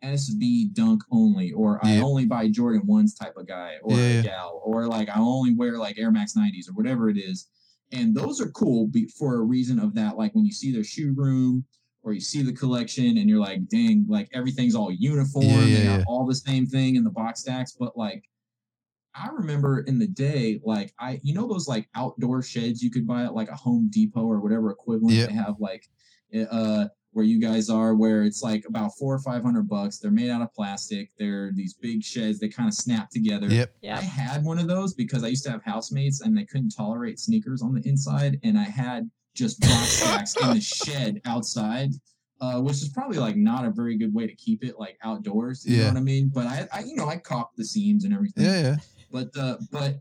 SB 0.02 0.72
dunk 0.74 1.02
only, 1.10 1.52
or 1.52 1.80
I 1.82 1.98
only 1.98 2.26
buy 2.26 2.48
Jordan 2.48 2.86
ones 2.86 3.14
type 3.14 3.36
of 3.36 3.46
guy 3.46 3.76
or 3.82 3.96
Yeah. 3.96 4.20
a 4.20 4.22
gal, 4.22 4.60
or 4.62 4.86
like 4.86 5.08
I 5.08 5.18
only 5.18 5.54
wear 5.54 5.78
like 5.78 5.98
Air 5.98 6.10
Max 6.10 6.34
90s 6.34 6.68
or 6.68 6.72
whatever 6.74 7.08
it 7.08 7.16
is. 7.16 7.48
And 7.92 8.14
those 8.14 8.40
are 8.40 8.50
cool 8.50 8.86
be- 8.88 9.08
for 9.18 9.36
a 9.36 9.40
reason 9.40 9.78
of 9.78 9.94
that. 9.94 10.16
Like 10.18 10.34
when 10.34 10.44
you 10.44 10.52
see 10.52 10.72
their 10.72 10.84
shoe 10.84 11.14
room 11.16 11.64
or 12.02 12.12
you 12.12 12.20
see 12.20 12.42
the 12.42 12.52
collection 12.52 13.16
and 13.16 13.28
you're 13.30 13.40
like, 13.40 13.66
dang, 13.68 14.04
like 14.08 14.28
everything's 14.34 14.74
all 14.74 14.92
uniform. 14.92 15.44
Yeah, 15.46 15.64
yeah, 15.64 15.78
they 15.78 15.84
got 15.84 15.98
yeah. 16.00 16.04
all 16.06 16.26
the 16.26 16.34
same 16.34 16.66
thing 16.66 16.96
in 16.96 17.04
the 17.04 17.10
box 17.10 17.40
stacks. 17.40 17.72
But 17.78 17.96
like, 17.96 18.24
I 19.14 19.28
remember 19.28 19.80
in 19.80 19.98
the 19.98 20.06
day, 20.08 20.60
like 20.64 20.92
I, 20.98 21.20
you 21.22 21.34
know, 21.34 21.46
those 21.46 21.68
like 21.68 21.88
outdoor 21.94 22.42
sheds 22.42 22.82
you 22.82 22.90
could 22.90 23.06
buy 23.06 23.24
at 23.24 23.34
like 23.34 23.48
a 23.50 23.54
Home 23.56 23.88
Depot 23.92 24.24
or 24.24 24.40
whatever 24.40 24.70
equivalent. 24.70 25.14
Yep. 25.16 25.28
They 25.28 25.34
have 25.34 25.54
like, 25.60 25.88
uh, 26.50 26.86
where 27.12 27.24
you 27.24 27.40
guys 27.40 27.70
are, 27.70 27.94
where 27.94 28.24
it's 28.24 28.42
like 28.42 28.64
about 28.66 28.90
four 28.98 29.14
or 29.14 29.20
five 29.20 29.44
hundred 29.44 29.68
bucks. 29.68 29.98
They're 29.98 30.10
made 30.10 30.30
out 30.30 30.42
of 30.42 30.52
plastic. 30.52 31.10
They're 31.16 31.52
these 31.52 31.74
big 31.74 32.02
sheds. 32.02 32.40
They 32.40 32.48
kind 32.48 32.68
of 32.68 32.74
snap 32.74 33.08
together. 33.10 33.46
Yep. 33.46 33.72
I 33.84 34.00
had 34.00 34.42
one 34.44 34.58
of 34.58 34.66
those 34.66 34.94
because 34.94 35.22
I 35.22 35.28
used 35.28 35.44
to 35.44 35.50
have 35.52 35.62
housemates 35.62 36.22
and 36.22 36.36
they 36.36 36.44
couldn't 36.44 36.70
tolerate 36.76 37.20
sneakers 37.20 37.62
on 37.62 37.72
the 37.72 37.88
inside, 37.88 38.40
and 38.42 38.58
I 38.58 38.64
had 38.64 39.08
just 39.34 39.60
box 39.60 39.88
stacks 39.92 40.36
in 40.42 40.54
the 40.54 40.60
shed 40.60 41.20
outside, 41.24 41.90
uh, 42.40 42.60
which 42.60 42.82
is 42.82 42.88
probably 42.88 43.18
like 43.18 43.36
not 43.36 43.64
a 43.64 43.70
very 43.70 43.96
good 43.96 44.12
way 44.12 44.26
to 44.26 44.34
keep 44.34 44.64
it 44.64 44.76
like 44.80 44.98
outdoors. 45.04 45.64
You 45.64 45.76
Yeah. 45.76 45.82
know 45.84 45.88
what 45.90 45.96
I 45.98 46.02
mean? 46.02 46.32
But 46.34 46.46
I, 46.48 46.68
I 46.72 46.80
you 46.80 46.96
know, 46.96 47.06
I 47.08 47.16
caulked 47.18 47.56
the 47.56 47.64
seams 47.64 48.04
and 48.04 48.12
everything 48.12 48.44
Yeah, 48.44 48.60
yeah. 48.60 48.76
But 49.14 49.28
uh 49.38 49.56
but 49.70 49.92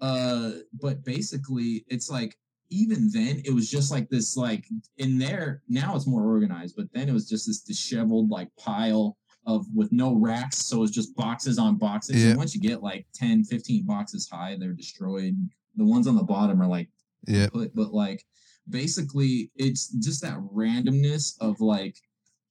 uh 0.00 0.52
but 0.80 1.04
basically 1.04 1.84
it's 1.88 2.08
like 2.08 2.36
even 2.70 3.10
then 3.12 3.42
it 3.44 3.52
was 3.52 3.68
just 3.68 3.90
like 3.90 4.08
this 4.08 4.36
like 4.36 4.64
in 4.98 5.18
there 5.18 5.60
now 5.68 5.96
it's 5.96 6.06
more 6.06 6.24
organized 6.24 6.74
but 6.76 6.86
then 6.94 7.08
it 7.08 7.12
was 7.12 7.28
just 7.28 7.46
this 7.48 7.60
disheveled 7.62 8.30
like 8.30 8.48
pile 8.56 9.16
of 9.46 9.66
with 9.74 9.90
no 9.90 10.14
racks 10.14 10.58
so 10.58 10.82
it's 10.84 10.92
just 10.92 11.14
boxes 11.16 11.58
on 11.58 11.76
boxes 11.76 12.22
and 12.24 12.36
once 12.36 12.54
you 12.54 12.60
get 12.60 12.82
like 12.82 13.04
10 13.14 13.44
15 13.44 13.84
boxes 13.84 14.28
high 14.32 14.56
they're 14.58 14.72
destroyed 14.72 15.34
the 15.76 15.84
ones 15.84 16.06
on 16.06 16.14
the 16.14 16.22
bottom 16.22 16.62
are 16.62 16.68
like 16.68 16.88
Yeah. 17.26 17.48
put 17.48 17.74
but 17.74 17.92
like 17.92 18.22
basically 18.68 19.50
it's 19.56 19.88
just 20.06 20.22
that 20.22 20.38
randomness 20.54 21.34
of 21.40 21.60
like 21.60 21.96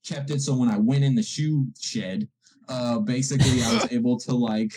kept 0.05 0.31
it 0.31 0.41
so 0.41 0.55
when 0.57 0.69
I 0.69 0.77
went 0.77 1.03
in 1.03 1.15
the 1.15 1.23
shoe 1.23 1.67
shed, 1.79 2.27
uh 2.67 2.99
basically 2.99 3.61
I 3.63 3.73
was 3.73 3.87
able 3.97 4.17
to 4.25 4.35
like 4.35 4.73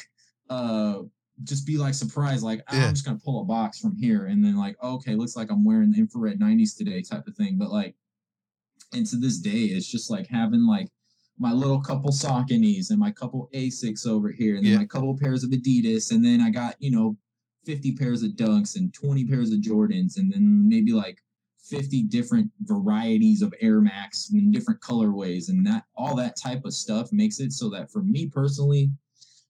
uh 0.51 0.99
just 1.45 1.67
be 1.67 1.77
like 1.79 1.95
surprised, 1.95 2.43
like 2.43 2.63
"Ah, 2.69 2.77
Yeah. 2.77 2.87
I'm 2.89 2.95
just 2.95 3.05
gonna 3.05 3.19
pull 3.19 3.41
a 3.41 3.45
box 3.45 3.79
from 3.79 3.97
here 3.97 4.27
and 4.27 4.45
then 4.45 4.57
like 4.57 4.77
okay, 4.83 5.15
looks 5.15 5.37
like 5.37 5.51
I'm 5.51 5.65
wearing 5.65 5.91
the 5.91 5.99
infrared 5.99 6.39
90s 6.41 6.75
today 6.77 7.03
type 7.03 7.27
of 7.27 7.35
thing. 7.37 7.59
But 7.59 7.71
like 7.71 7.95
and 8.93 9.07
to 9.07 9.17
this 9.17 9.39
day, 9.39 9.65
it's 9.65 9.91
just 9.91 10.11
like 10.11 10.27
having 10.27 10.67
like 10.67 10.89
my 11.39 11.53
little 11.53 11.81
couple 11.81 12.11
Sauconys 12.11 12.91
and 12.91 12.99
my 12.99 13.11
couple 13.11 13.49
Asics 13.55 14.07
over 14.07 14.31
here, 14.31 14.57
and 14.57 14.65
then 14.65 14.73
Yeah. 14.73 14.79
my 14.79 14.87
couple 14.87 15.17
pairs 15.17 15.43
of 15.45 15.51
Adidas, 15.51 16.13
and 16.13 16.25
then 16.25 16.41
I 16.41 16.51
got 16.51 16.77
you 16.81 16.91
know 16.91 17.17
50 17.65 17.93
pairs 17.97 18.23
of 18.23 18.33
Dunks 18.33 18.77
and 18.77 18.93
20 18.93 19.25
pairs 19.25 19.51
of 19.53 19.61
Jordans, 19.61 20.19
and 20.19 20.31
then 20.33 20.69
maybe 20.69 20.93
like 20.93 21.23
50 21.65 22.03
different 22.05 22.51
varieties 22.63 23.41
of 23.41 23.55
Air 23.61 23.81
Max 23.81 24.31
and 24.31 24.53
different 24.53 24.81
colorways, 24.81 25.49
and 25.49 25.67
that 25.67 25.85
all 25.97 26.15
that 26.17 26.37
type 26.37 26.65
of 26.67 26.75
stuff 26.75 27.11
makes 27.13 27.41
it 27.41 27.53
so 27.53 27.71
that 27.71 27.91
for 27.91 28.03
me 28.03 28.27
personally, 28.27 28.91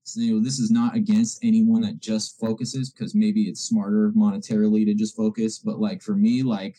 so, 0.05 0.21
you 0.21 0.35
know, 0.35 0.43
this 0.43 0.59
is 0.59 0.71
not 0.71 0.97
against 0.97 1.39
anyone 1.45 1.81
that 1.83 2.01
just 2.01 2.39
focuses 2.41 2.91
because 2.91 3.15
maybe 3.15 3.43
it's 3.43 3.61
smarter 3.61 4.13
monetarily 4.17 4.85
to 4.87 4.95
just 4.95 5.17
focus, 5.17 5.59
but 5.59 5.79
like 5.79 6.03
for 6.03 6.17
me, 6.17 6.43
like 6.43 6.77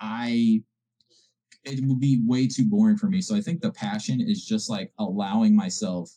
I 0.00 0.62
it 1.64 1.84
would 1.84 1.98
be 2.00 2.20
way 2.24 2.46
too 2.46 2.64
boring 2.64 2.96
for 2.96 3.08
me. 3.08 3.20
So 3.20 3.34
I 3.34 3.40
think 3.40 3.60
the 3.60 3.72
passion 3.72 4.20
is 4.20 4.44
just 4.46 4.70
like 4.70 4.92
allowing 4.98 5.56
myself 5.56 6.10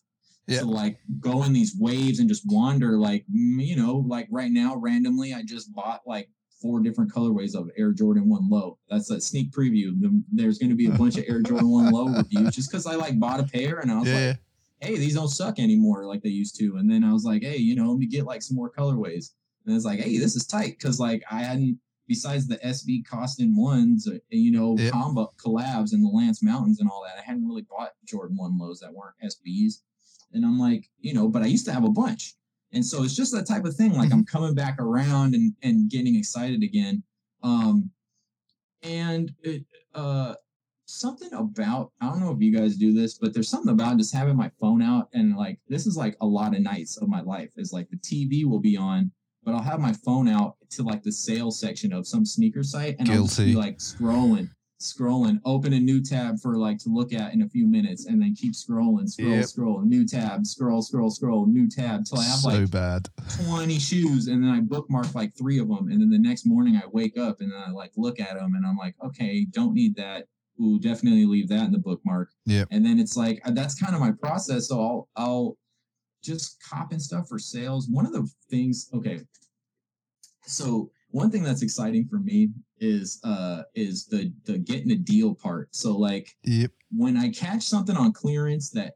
Yeah. 0.48 0.60
to 0.60 0.66
like 0.68 1.00
go 1.20 1.44
in 1.44 1.54
these 1.54 1.76
waves 1.80 2.20
and 2.20 2.30
just 2.30 2.44
wander. 2.46 2.98
Like 3.00 3.26
you 3.32 3.76
know, 3.76 4.04
like 4.08 4.28
right 4.30 4.52
now, 4.52 4.76
randomly, 4.78 5.34
I 5.34 5.42
just 5.44 5.74
bought 5.74 6.02
like 6.06 6.30
four 6.62 6.82
different 6.82 7.12
colorways 7.12 7.56
of 7.56 7.70
Air 7.78 7.94
Jordan 7.94 8.28
One 8.30 8.50
Low. 8.50 8.78
That's 8.90 9.10
a 9.12 9.22
sneak 9.22 9.52
preview. 9.52 9.94
There's 10.32 10.58
going 10.60 10.70
to 10.72 10.76
be 10.76 10.88
a 10.88 10.92
bunch 10.92 11.18
of 11.18 11.24
Air 11.28 11.42
Jordan 11.42 11.70
One 11.70 11.90
Low 11.92 12.10
reviews 12.10 12.54
just 12.54 12.70
because 12.70 12.86
I 12.86 12.96
like 12.96 13.18
bought 13.18 13.40
a 13.40 13.44
pair 13.44 13.80
and 13.80 13.90
I 13.92 13.98
was 14.00 14.08
Yeah, 14.10 14.28
like. 14.28 14.40
Hey, 14.82 14.98
these 14.98 15.16
don't 15.16 15.28
suck 15.28 15.60
anymore 15.60 16.06
like 16.06 16.22
they 16.22 16.30
used 16.30 16.58
to. 16.60 16.78
And 16.78 16.90
then 16.90 17.04
I 17.04 17.12
was 17.12 17.26
like, 17.26 17.44
hey, 17.44 17.58
you 17.58 17.76
know, 17.76 17.90
let 17.90 18.00
me 18.00 18.06
get 18.06 18.26
like 18.26 18.42
some 18.42 18.56
more 18.56 18.72
colorways. 18.72 19.32
And 19.66 19.76
it's 19.76 19.86
like, 19.86 20.00
hey, 20.00 20.18
this 20.18 20.36
is 20.36 20.48
tight 20.48 20.78
because 20.80 21.00
like 21.00 21.24
I 21.30 21.42
hadn't, 21.42 21.80
besides 22.08 22.48
the 22.48 22.58
SB 22.58 23.04
Koston 23.06 23.56
ones, 23.56 24.08
uh, 24.08 24.18
you 24.30 24.52
know, 24.52 24.78
Yep. 24.78 24.92
combo 24.94 25.34
collabs 25.38 25.94
and 25.94 26.04
the 26.04 26.10
Lance 26.10 26.42
Mountains 26.42 26.80
and 26.80 26.90
all 26.90 27.04
that, 27.04 27.20
I 27.20 27.26
hadn't 27.26 27.46
really 27.46 27.64
bought 27.70 27.92
Jordan 28.06 28.38
One 28.38 28.58
lows 28.58 28.80
that 28.80 28.94
weren't 28.94 29.16
SBs. 29.24 29.82
And 30.34 30.46
I'm 30.46 30.58
like, 30.60 30.90
you 31.02 31.14
know, 31.14 31.28
but 31.28 31.44
I 31.44 31.48
used 31.48 31.66
to 31.66 31.74
have 31.74 31.84
a 31.84 31.90
bunch. 31.90 32.36
And 32.72 32.86
so 32.86 33.04
it's 33.04 33.16
just 33.16 33.34
that 33.34 33.48
type 33.48 33.66
of 33.66 33.76
thing. 33.76 33.94
Like 33.94 34.14
I'm 34.14 34.24
coming 34.26 34.54
back 34.54 34.80
around 34.80 35.34
and 35.36 35.54
and 35.64 35.90
getting 35.90 36.16
excited 36.16 36.62
again. 36.64 37.04
Um, 37.44 37.90
and 38.84 39.34
it, 39.44 39.66
uh, 39.94 40.36
something 40.90 41.32
about 41.34 41.92
I 42.02 42.08
don't 42.10 42.20
know 42.20 42.32
if 42.32 42.42
you 42.42 42.52
guys 42.56 42.76
do 42.76 42.94
this, 42.94 43.18
but 43.18 43.34
there's 43.34 43.48
something 43.50 43.72
about 43.72 43.98
just 43.98 44.14
having 44.14 44.36
my 44.36 44.50
phone 44.60 44.82
out 44.82 45.10
and 45.14 45.36
like 45.36 45.60
this 45.68 45.86
is 45.86 45.96
like 45.96 46.16
a 46.22 46.26
lot 46.26 46.56
of 46.56 46.62
nights 46.62 46.98
of 46.98 47.08
my 47.08 47.22
life. 47.22 47.52
Is 47.58 47.72
like 47.74 47.90
the 47.90 47.98
TV 47.98 48.46
will 48.46 48.60
be 48.60 48.76
on, 48.76 49.12
but 49.44 49.54
I'll 49.54 49.62
have 49.62 49.80
my 49.80 49.94
phone 49.94 50.28
out 50.28 50.56
to 50.72 50.84
like 50.84 51.04
the 51.04 51.12
sales 51.12 51.60
section 51.60 51.94
of 51.94 52.08
some 52.08 52.26
sneaker 52.26 52.64
site 52.64 52.96
and 53.00 53.10
I'll 53.10 53.24
just 53.26 53.40
be 53.40 53.56
like 53.56 53.78
scrolling, 53.78 54.50
scrolling, 54.82 55.40
open 55.46 55.74
a 55.74 55.80
new 55.80 56.02
tab 56.04 56.40
for 56.40 56.58
like 56.58 56.78
to 56.80 56.90
look 56.90 57.14
at 57.14 57.34
in 57.34 57.42
a 57.44 57.50
few 57.50 57.68
minutes, 57.68 58.06
and 58.06 58.22
then 58.22 58.34
keep 58.36 58.54
scrolling, 58.54 59.08
scroll, 59.10 59.30
Yep. 59.32 59.46
scroll, 59.46 59.82
new 59.82 60.08
tab, 60.08 60.46
scroll, 60.46 60.82
scroll, 60.82 61.12
scroll, 61.12 61.46
new 61.46 61.70
tab 61.70 62.06
till 62.06 62.20
I 62.20 62.24
have 62.24 62.40
so 62.40 62.50
like 62.50 62.72
bad. 62.72 63.08
20 63.46 63.78
shoes 63.80 64.28
and 64.28 64.44
then 64.44 64.50
I 64.50 64.60
bookmark 64.62 65.14
like 65.14 65.36
three 65.38 65.60
of 65.60 65.68
them. 65.68 65.90
And 65.90 66.02
then 66.02 66.10
the 66.10 66.20
next 66.20 66.46
morning 66.48 66.78
I 66.78 66.88
wake 66.92 67.18
up 67.18 67.42
and 67.42 67.52
then 67.52 67.62
I 67.68 67.72
like 67.72 67.92
look 67.96 68.20
at 68.20 68.34
them 68.36 68.54
and 68.56 68.66
I'm 68.66 68.78
like, 68.78 68.96
okay, 69.04 69.46
don't 69.52 69.74
need 69.74 69.96
that. 69.96 70.26
Ooh, 70.62 70.80
definitely 70.80 71.26
leave 71.26 71.48
that 71.50 71.66
in 71.66 71.72
the 71.72 71.80
bookmark. 71.80 72.30
Yeah. 72.46 72.66
And 72.72 72.86
then 72.86 73.00
it's 73.00 73.16
like, 73.16 73.42
uh, 73.46 73.52
that's 73.52 73.80
kind 73.80 73.96
of 73.96 74.02
my 74.02 74.12
process. 74.12 74.68
So 74.68 74.82
I'll, 74.82 75.10
I'll 75.16 75.58
just 76.24 76.62
cop 76.62 76.92
and 76.92 77.02
stuff 77.02 77.28
for 77.30 77.40
sales. 77.40 77.88
One 77.90 78.06
of 78.06 78.12
the 78.12 78.30
things, 78.50 78.90
okay. 78.94 79.22
So 80.46 80.92
one 81.12 81.32
thing 81.32 81.44
that's 81.44 81.62
exciting 81.62 82.08
for 82.10 82.20
me 82.20 82.50
is, 82.80 83.20
uh, 83.24 83.64
is 83.76 84.06
the, 84.08 84.34
the 84.46 84.58
getting 84.58 84.92
a 84.92 84.96
deal 84.96 85.34
part. 85.34 85.74
So 85.74 85.98
like, 85.98 86.36
Yep. 86.44 86.72
when 86.92 87.16
I 87.16 87.30
catch 87.30 87.64
something 87.64 87.96
on 87.96 88.12
clearance 88.12 88.70
that, 88.72 88.94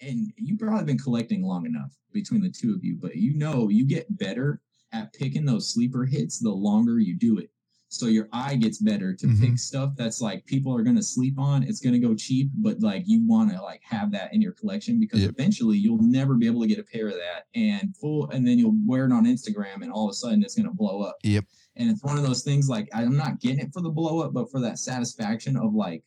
and 0.00 0.32
you've 0.36 0.60
probably 0.60 0.84
been 0.84 0.98
collecting 0.98 1.42
long 1.42 1.66
enough 1.66 1.92
between 2.12 2.40
the 2.40 2.50
two 2.50 2.72
of 2.74 2.84
you, 2.84 2.96
but 3.00 3.16
you 3.16 3.34
know 3.34 3.68
you 3.68 3.84
get 3.84 4.16
better 4.16 4.60
at 4.92 5.12
picking 5.12 5.44
those 5.44 5.72
sleeper 5.72 6.04
hits 6.04 6.38
the 6.38 6.50
longer 6.50 6.98
you 6.98 7.16
do 7.16 7.38
it. 7.38 7.50
So 7.90 8.06
your 8.06 8.28
eye 8.32 8.54
gets 8.56 8.78
better 8.78 9.14
to 9.14 9.26
Mhm. 9.26 9.40
pick 9.40 9.58
stuff 9.58 9.94
that's 9.96 10.20
like 10.20 10.44
people 10.44 10.76
are 10.76 10.82
gonna 10.82 11.02
sleep 11.02 11.38
on. 11.38 11.62
It's 11.62 11.80
gonna 11.80 11.98
go 11.98 12.14
cheap, 12.14 12.50
but 12.56 12.80
like 12.82 13.04
you 13.06 13.26
want 13.26 13.50
to 13.52 13.62
like 13.62 13.80
have 13.82 14.10
that 14.12 14.32
in 14.34 14.42
your 14.42 14.52
collection 14.52 15.00
because 15.00 15.22
Yep. 15.22 15.30
eventually 15.30 15.78
you'll 15.78 16.02
never 16.02 16.34
be 16.34 16.46
able 16.46 16.60
to 16.60 16.66
get 16.68 16.78
a 16.78 16.82
pair 16.82 17.08
of 17.08 17.14
that 17.14 17.46
and 17.54 17.96
full, 17.96 18.28
and 18.30 18.46
then 18.46 18.58
you'll 18.58 18.76
wear 18.84 19.06
it 19.06 19.12
on 19.12 19.24
Instagram, 19.24 19.82
and 19.82 19.90
all 19.90 20.06
of 20.06 20.10
a 20.10 20.14
sudden 20.14 20.42
it's 20.42 20.54
gonna 20.54 20.72
blow 20.72 21.00
up. 21.00 21.16
Yep. 21.22 21.46
And 21.76 21.88
it's 21.90 22.04
one 22.04 22.18
of 22.18 22.24
those 22.24 22.42
things 22.42 22.68
like 22.68 22.88
I'm 22.92 23.16
not 23.16 23.40
getting 23.40 23.60
it 23.60 23.72
for 23.72 23.80
the 23.80 23.90
blow 23.90 24.20
up, 24.20 24.34
but 24.34 24.50
for 24.50 24.60
that 24.60 24.78
satisfaction 24.78 25.56
of 25.56 25.74
like, 25.74 26.04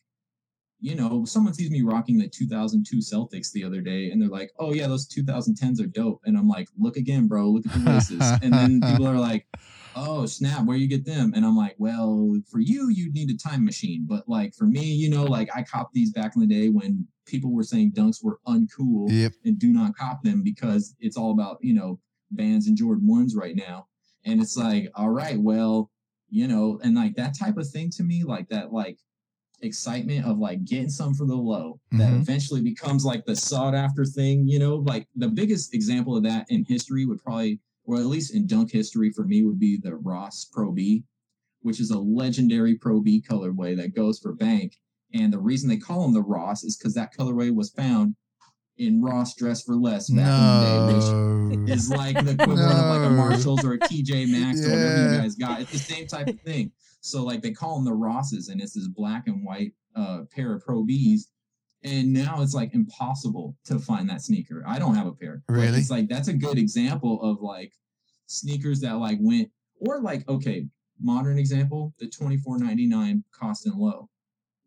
you 0.80 0.94
know, 0.94 1.24
someone 1.24 1.54
sees 1.54 1.70
me 1.70 1.82
rocking 1.82 2.18
the 2.18 2.28
2002 2.28 2.98
Celtics 2.98 3.50
the 3.52 3.64
other 3.64 3.80
day, 3.80 4.10
and 4.10 4.20
they're 4.22 4.28
like, 4.28 4.52
"Oh 4.58 4.72
yeah, 4.72 4.86
those 4.86 5.06
2010s 5.06 5.80
are 5.80 5.86
dope," 5.86 6.20
and 6.26 6.36
I'm 6.38 6.48
like, 6.48 6.68
"Look 6.78 6.96
again, 6.96 7.26
bro. 7.26 7.50
Look 7.50 7.66
at 7.66 7.72
the 7.72 7.90
laces." 7.90 8.20
and 8.42 8.52
then 8.52 8.80
people 8.80 9.06
are 9.08 9.18
like, 9.18 9.46
"Oh 9.94 10.26
snap, 10.26 10.64
where 10.66 10.76
you 10.76 10.86
get 10.88 11.04
them?" 11.04 11.32
And 11.34 11.44
I'm 11.44 11.56
like, 11.56 11.74
"Well, 11.78 12.40
for 12.50 12.60
you, 12.60 12.88
you'd 12.90 13.14
need 13.14 13.30
a 13.30 13.36
time 13.36 13.64
machine, 13.64 14.04
but 14.08 14.28
like 14.28 14.54
for 14.54 14.64
me, 14.66 14.84
you 14.92 15.10
know, 15.10 15.24
like 15.24 15.48
I 15.54 15.62
copped 15.62 15.92
these 15.94 16.12
back 16.12 16.34
in 16.36 16.40
the 16.40 16.46
day 16.46 16.68
when 16.68 17.06
people 17.26 17.52
were 17.52 17.62
saying 17.64 17.92
dunks 17.92 18.22
were 18.22 18.40
uncool." 18.46 19.10
Yep. 19.10 19.32
and 19.44 19.58
do 19.58 19.72
not 19.72 19.96
cop 19.96 20.22
them 20.22 20.42
because 20.42 20.94
it's 21.00 21.16
all 21.16 21.30
about 21.32 21.58
you 21.62 21.74
know 21.74 22.00
Vans 22.32 22.66
and 22.68 22.76
Jordan 22.76 23.06
ones 23.06 23.34
right 23.36 23.56
now. 23.56 23.86
And 24.24 24.40
it's 24.40 24.56
like, 24.56 24.88
all 24.94 25.10
right, 25.10 25.38
well, 25.40 25.90
you 26.30 26.46
know, 26.48 26.78
and 26.84 26.94
like 26.94 27.14
that 27.16 27.36
type 27.38 27.56
of 27.58 27.68
thing 27.68 27.90
to 27.90 28.02
me, 28.04 28.22
like 28.24 28.48
that, 28.50 28.72
like 28.72 28.98
excitement 29.60 30.24
of 30.26 30.38
like 30.38 30.64
getting 30.64 30.88
some 30.88 31.14
for 31.14 31.24
the 31.26 31.34
low 31.36 31.78
that 31.92 32.10
Mhm. 32.12 32.20
eventually 32.22 32.60
becomes 32.62 33.04
like 33.04 33.24
the 33.26 33.36
sought 33.36 33.74
after 33.74 34.04
thing, 34.04 34.48
you 34.48 34.58
know, 34.58 34.76
like 34.76 35.06
the 35.14 35.28
biggest 35.28 35.72
example 35.74 36.16
of 36.16 36.22
that 36.24 36.50
in 36.50 36.64
history 36.64 37.04
would 37.04 37.22
probably, 37.22 37.60
or 37.84 37.96
at 37.96 38.06
least 38.06 38.34
in 38.34 38.46
dunk 38.46 38.70
history 38.70 39.10
for 39.10 39.24
me, 39.24 39.42
would 39.42 39.58
be 39.58 39.76
the 39.76 39.96
Ross 39.96 40.48
Pro 40.52 40.72
B, 40.72 41.04
which 41.60 41.80
is 41.80 41.90
a 41.90 41.98
legendary 41.98 42.76
Pro 42.76 43.00
B 43.00 43.22
colorway 43.28 43.76
that 43.76 43.94
goes 43.94 44.18
for 44.18 44.32
bank. 44.32 44.76
And 45.14 45.32
the 45.32 45.38
reason 45.38 45.68
they 45.68 45.76
call 45.76 46.02
them 46.02 46.14
the 46.14 46.22
Ross 46.22 46.64
is 46.64 46.76
because 46.76 46.94
that 46.94 47.14
colorway 47.14 47.54
was 47.54 47.70
found 47.70 48.14
in 48.78 49.02
Ross 49.02 49.34
Dress 49.34 49.62
for 49.62 49.76
Less 49.76 50.08
back 50.10 50.26
in 50.26 50.94
the 50.94 51.00
day, 51.50 51.56
which 51.56 51.70
is 51.70 51.90
like 51.90 52.14
the 52.24 52.32
equivalent 52.32 52.72
of 52.72 52.96
like 52.96 53.06
a 53.06 53.10
Marshalls 53.10 53.64
or 53.64 53.74
a 53.74 53.78
TJ 53.78 54.30
Maxx 54.30 54.64
or 54.64 54.70
whatever 54.70 55.12
you 55.12 55.18
guys 55.18 55.34
got. 55.34 55.60
It's 55.60 55.72
the 55.72 55.78
same 55.78 56.06
type 56.06 56.28
of 56.28 56.40
thing. 56.40 56.72
So 57.00 57.24
like 57.24 57.42
they 57.42 57.50
call 57.50 57.76
them 57.76 57.84
the 57.84 57.92
Rosses, 57.92 58.48
and 58.48 58.60
it's 58.60 58.74
this 58.74 58.88
black 58.88 59.26
and 59.26 59.44
white 59.44 59.72
uh, 59.94 60.22
pair 60.30 60.54
of 60.54 60.64
Pro 60.64 60.84
Bs. 60.84 61.22
And 61.84 62.12
now 62.12 62.42
it's 62.42 62.54
like 62.54 62.74
impossible 62.74 63.56
to 63.64 63.78
find 63.78 64.08
that 64.08 64.22
sneaker. 64.22 64.62
I 64.66 64.78
don't 64.78 64.94
have 64.94 65.06
a 65.06 65.12
pair. 65.12 65.42
Really? 65.48 65.78
It's 65.78 65.90
like 65.90 66.08
that's 66.08 66.28
a 66.28 66.32
good 66.32 66.56
example 66.58 67.20
of 67.22 67.40
like 67.40 67.72
sneakers 68.26 68.80
that 68.80 68.98
like 68.98 69.18
went 69.20 69.50
or 69.80 70.00
like 70.00 70.28
okay, 70.28 70.66
modern 71.00 71.38
example, 71.38 71.92
the 71.98 72.08
twenty 72.08 72.36
four 72.36 72.58
ninety 72.58 72.86
nine 72.86 73.24
Koston 73.38 73.76
Low, 73.76 74.08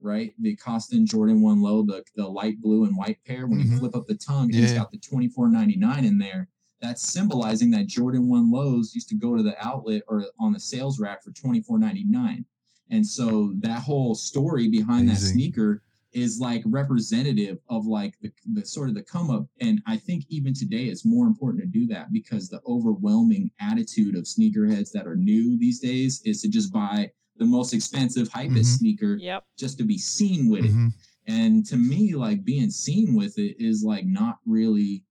right? 0.02 0.34
The 0.40 0.58
Koston 0.58 1.06
Jordan 1.06 1.42
One 1.42 1.62
Low, 1.62 1.84
the 1.84 2.04
the 2.16 2.28
light 2.28 2.60
blue 2.62 2.84
and 2.84 2.98
white 2.98 3.18
pair. 3.26 3.48
When 3.48 3.60
Mhm. 3.62 3.72
you 3.72 3.78
flip 3.78 3.96
up 3.96 4.08
the 4.08 4.16
tongue, 4.16 4.54
and 4.54 4.64
it's 4.64 4.74
Yeah. 4.74 4.80
got 4.80 4.92
the 4.92 4.98
twenty 5.00 5.30
four 5.30 5.50
ninety 5.50 5.78
nine 5.78 6.04
in 6.04 6.18
there. 6.18 6.50
That's 6.82 7.02
symbolizing 7.02 7.72
that 7.72 7.88
Jordan 7.88 8.28
One 8.28 8.52
Lows 8.52 8.94
used 8.94 9.08
to 9.10 9.16
go 9.16 9.38
to 9.38 9.42
the 9.42 9.56
outlet 9.66 10.04
or 10.10 10.26
on 10.40 10.52
the 10.52 10.60
sales 10.60 11.00
rack 11.00 11.24
for 11.24 11.32
twenty 11.32 11.62
four 11.62 11.80
ninety 11.80 12.04
nine. 12.04 12.46
And 12.92 13.08
so 13.08 13.54
that 13.60 13.82
whole 13.82 14.14
story 14.14 14.68
behind 14.68 15.08
that 15.10 15.18
sneaker 15.18 15.82
is 16.16 16.40
like 16.40 16.64
representative 16.66 17.58
of 17.70 17.86
like 17.86 18.16
the, 18.22 18.32
the 18.54 18.66
sort 18.66 18.88
of 18.88 18.96
the 18.96 19.04
come 19.04 19.30
up. 19.30 19.46
And 19.60 19.82
I 19.86 19.98
think 19.98 20.24
even 20.30 20.54
today 20.54 20.86
it's 20.86 21.06
more 21.06 21.28
important 21.28 21.62
to 21.64 21.68
do 21.70 21.86
that 21.88 22.12
because 22.14 22.48
the 22.48 22.62
overwhelming 22.66 23.52
attitude 23.60 24.16
of 24.16 24.24
sneakerheads 24.24 24.92
that 24.94 25.06
are 25.08 25.18
new 25.18 25.58
these 25.60 25.80
days 25.82 26.22
is 26.26 26.42
to 26.42 26.48
just 26.48 26.72
buy 26.72 27.12
the 27.36 27.46
most 27.46 27.74
expensive 27.74 28.30
hypest 28.30 28.60
Mhm. 28.60 28.78
sneaker 28.78 29.18
Yep. 29.18 29.44
just 29.60 29.78
to 29.78 29.84
be 29.84 29.98
seen 29.98 30.50
with 30.50 30.64
it. 30.64 30.72
Mhm. 30.72 30.94
And 31.28 31.66
to 31.66 31.76
me, 31.76 32.16
like 32.16 32.46
being 32.46 32.72
seen 32.72 33.14
with 33.14 33.38
it 33.38 33.58
is 33.60 33.84
like 33.84 34.06
not 34.06 34.40
really 34.46 35.04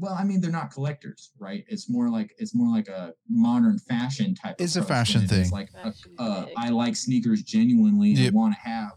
well, 0.00 0.14
I 0.14 0.22
mean, 0.22 0.40
they're 0.40 0.52
not 0.52 0.70
collectors, 0.70 1.32
right? 1.40 1.64
It's 1.66 1.90
more 1.90 2.08
like 2.08 2.32
it's 2.38 2.54
more 2.54 2.70
like 2.70 2.86
a 2.88 3.14
modern 3.28 3.78
fashion 3.80 4.34
type. 4.34 4.56
It's 4.60 4.76
a 4.76 4.80
approach 4.80 4.88
than 4.88 4.96
fashion 4.96 5.22
it 5.22 5.32
is 5.32 5.48
thing. 5.48 5.50
Like, 5.50 5.70
a- 5.74 5.94
uh. 6.22 6.46
I 6.56 6.68
like 6.68 6.94
sneakers 6.94 7.42
genuinely 7.42 8.10
Yep. 8.10 8.26
and 8.28 8.34
want 8.36 8.54
to 8.54 8.60
have 8.60 8.92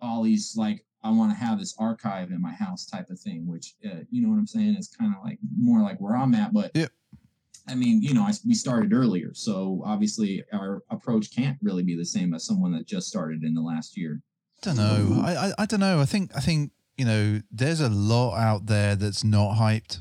all 0.00 0.22
these 0.22 0.54
like 0.56 0.84
I 1.02 1.10
want 1.10 1.32
to 1.32 1.36
have 1.36 1.58
this 1.58 1.74
archive 1.78 2.30
in 2.30 2.40
my 2.40 2.52
house 2.52 2.86
type 2.86 3.10
of 3.10 3.18
thing. 3.18 3.46
Which 3.46 3.74
uh, 3.84 4.00
you 4.10 4.22
know 4.22 4.28
what 4.28 4.36
I'm 4.36 4.46
saying? 4.46 4.76
It's 4.78 4.94
kind 4.94 5.14
of 5.16 5.24
like 5.24 5.38
more 5.58 5.80
like 5.82 5.98
where 6.00 6.16
I'm 6.16 6.34
at, 6.34 6.52
but 6.52 6.70
Yep. 6.74 6.90
I 7.68 7.74
mean, 7.74 8.02
you 8.02 8.14
know, 8.14 8.22
I, 8.22 8.32
we 8.46 8.54
started 8.54 8.92
earlier, 8.92 9.30
so 9.32 9.82
obviously 9.84 10.42
our 10.52 10.82
approach 10.90 11.34
can't 11.34 11.58
really 11.62 11.82
be 11.84 11.94
the 11.94 12.04
same 12.04 12.34
as 12.34 12.44
someone 12.44 12.72
that 12.72 12.86
just 12.86 13.06
started 13.06 13.44
in 13.44 13.54
the 13.54 13.60
last 13.60 13.96
year. 13.96 14.22
I 14.62 14.66
don't 14.66 14.76
know. 14.76 15.22
I, 15.22 15.34
I 15.34 15.52
I 15.58 15.66
don't 15.66 15.80
know. 15.80 16.00
I 16.00 16.04
think 16.04 16.32
I 16.34 16.40
think 16.40 16.72
you 16.96 17.04
know 17.04 17.40
there's 17.50 17.80
a 17.80 17.88
lot 17.88 18.36
out 18.36 18.66
there 18.66 18.96
that's 18.96 19.24
not 19.24 19.56
hyped. 19.56 20.00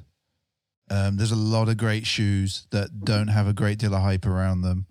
Um, 0.90 1.18
there's 1.18 1.32
a 1.32 1.36
lot 1.36 1.70
of 1.70 1.78
great 1.78 2.08
shoes 2.08 2.66
that 2.72 3.06
don't 3.06 3.28
have 3.28 3.48
a 3.48 3.54
great 3.54 3.78
deal 3.78 3.94
of 3.94 4.02
hype 4.02 4.26
around 4.26 4.62
them. 4.62 4.88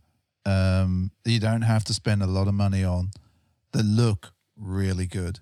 Um, 0.47 1.11
you 1.25 1.41
don't 1.41 1.63
have 1.63 1.85
to 1.85 1.95
spend 1.95 2.23
a 2.23 2.27
lot 2.27 2.49
of 2.49 2.55
money 2.55 2.85
on. 2.85 3.11
That 3.73 3.85
look 3.85 4.33
really 4.59 5.07
good. 5.07 5.41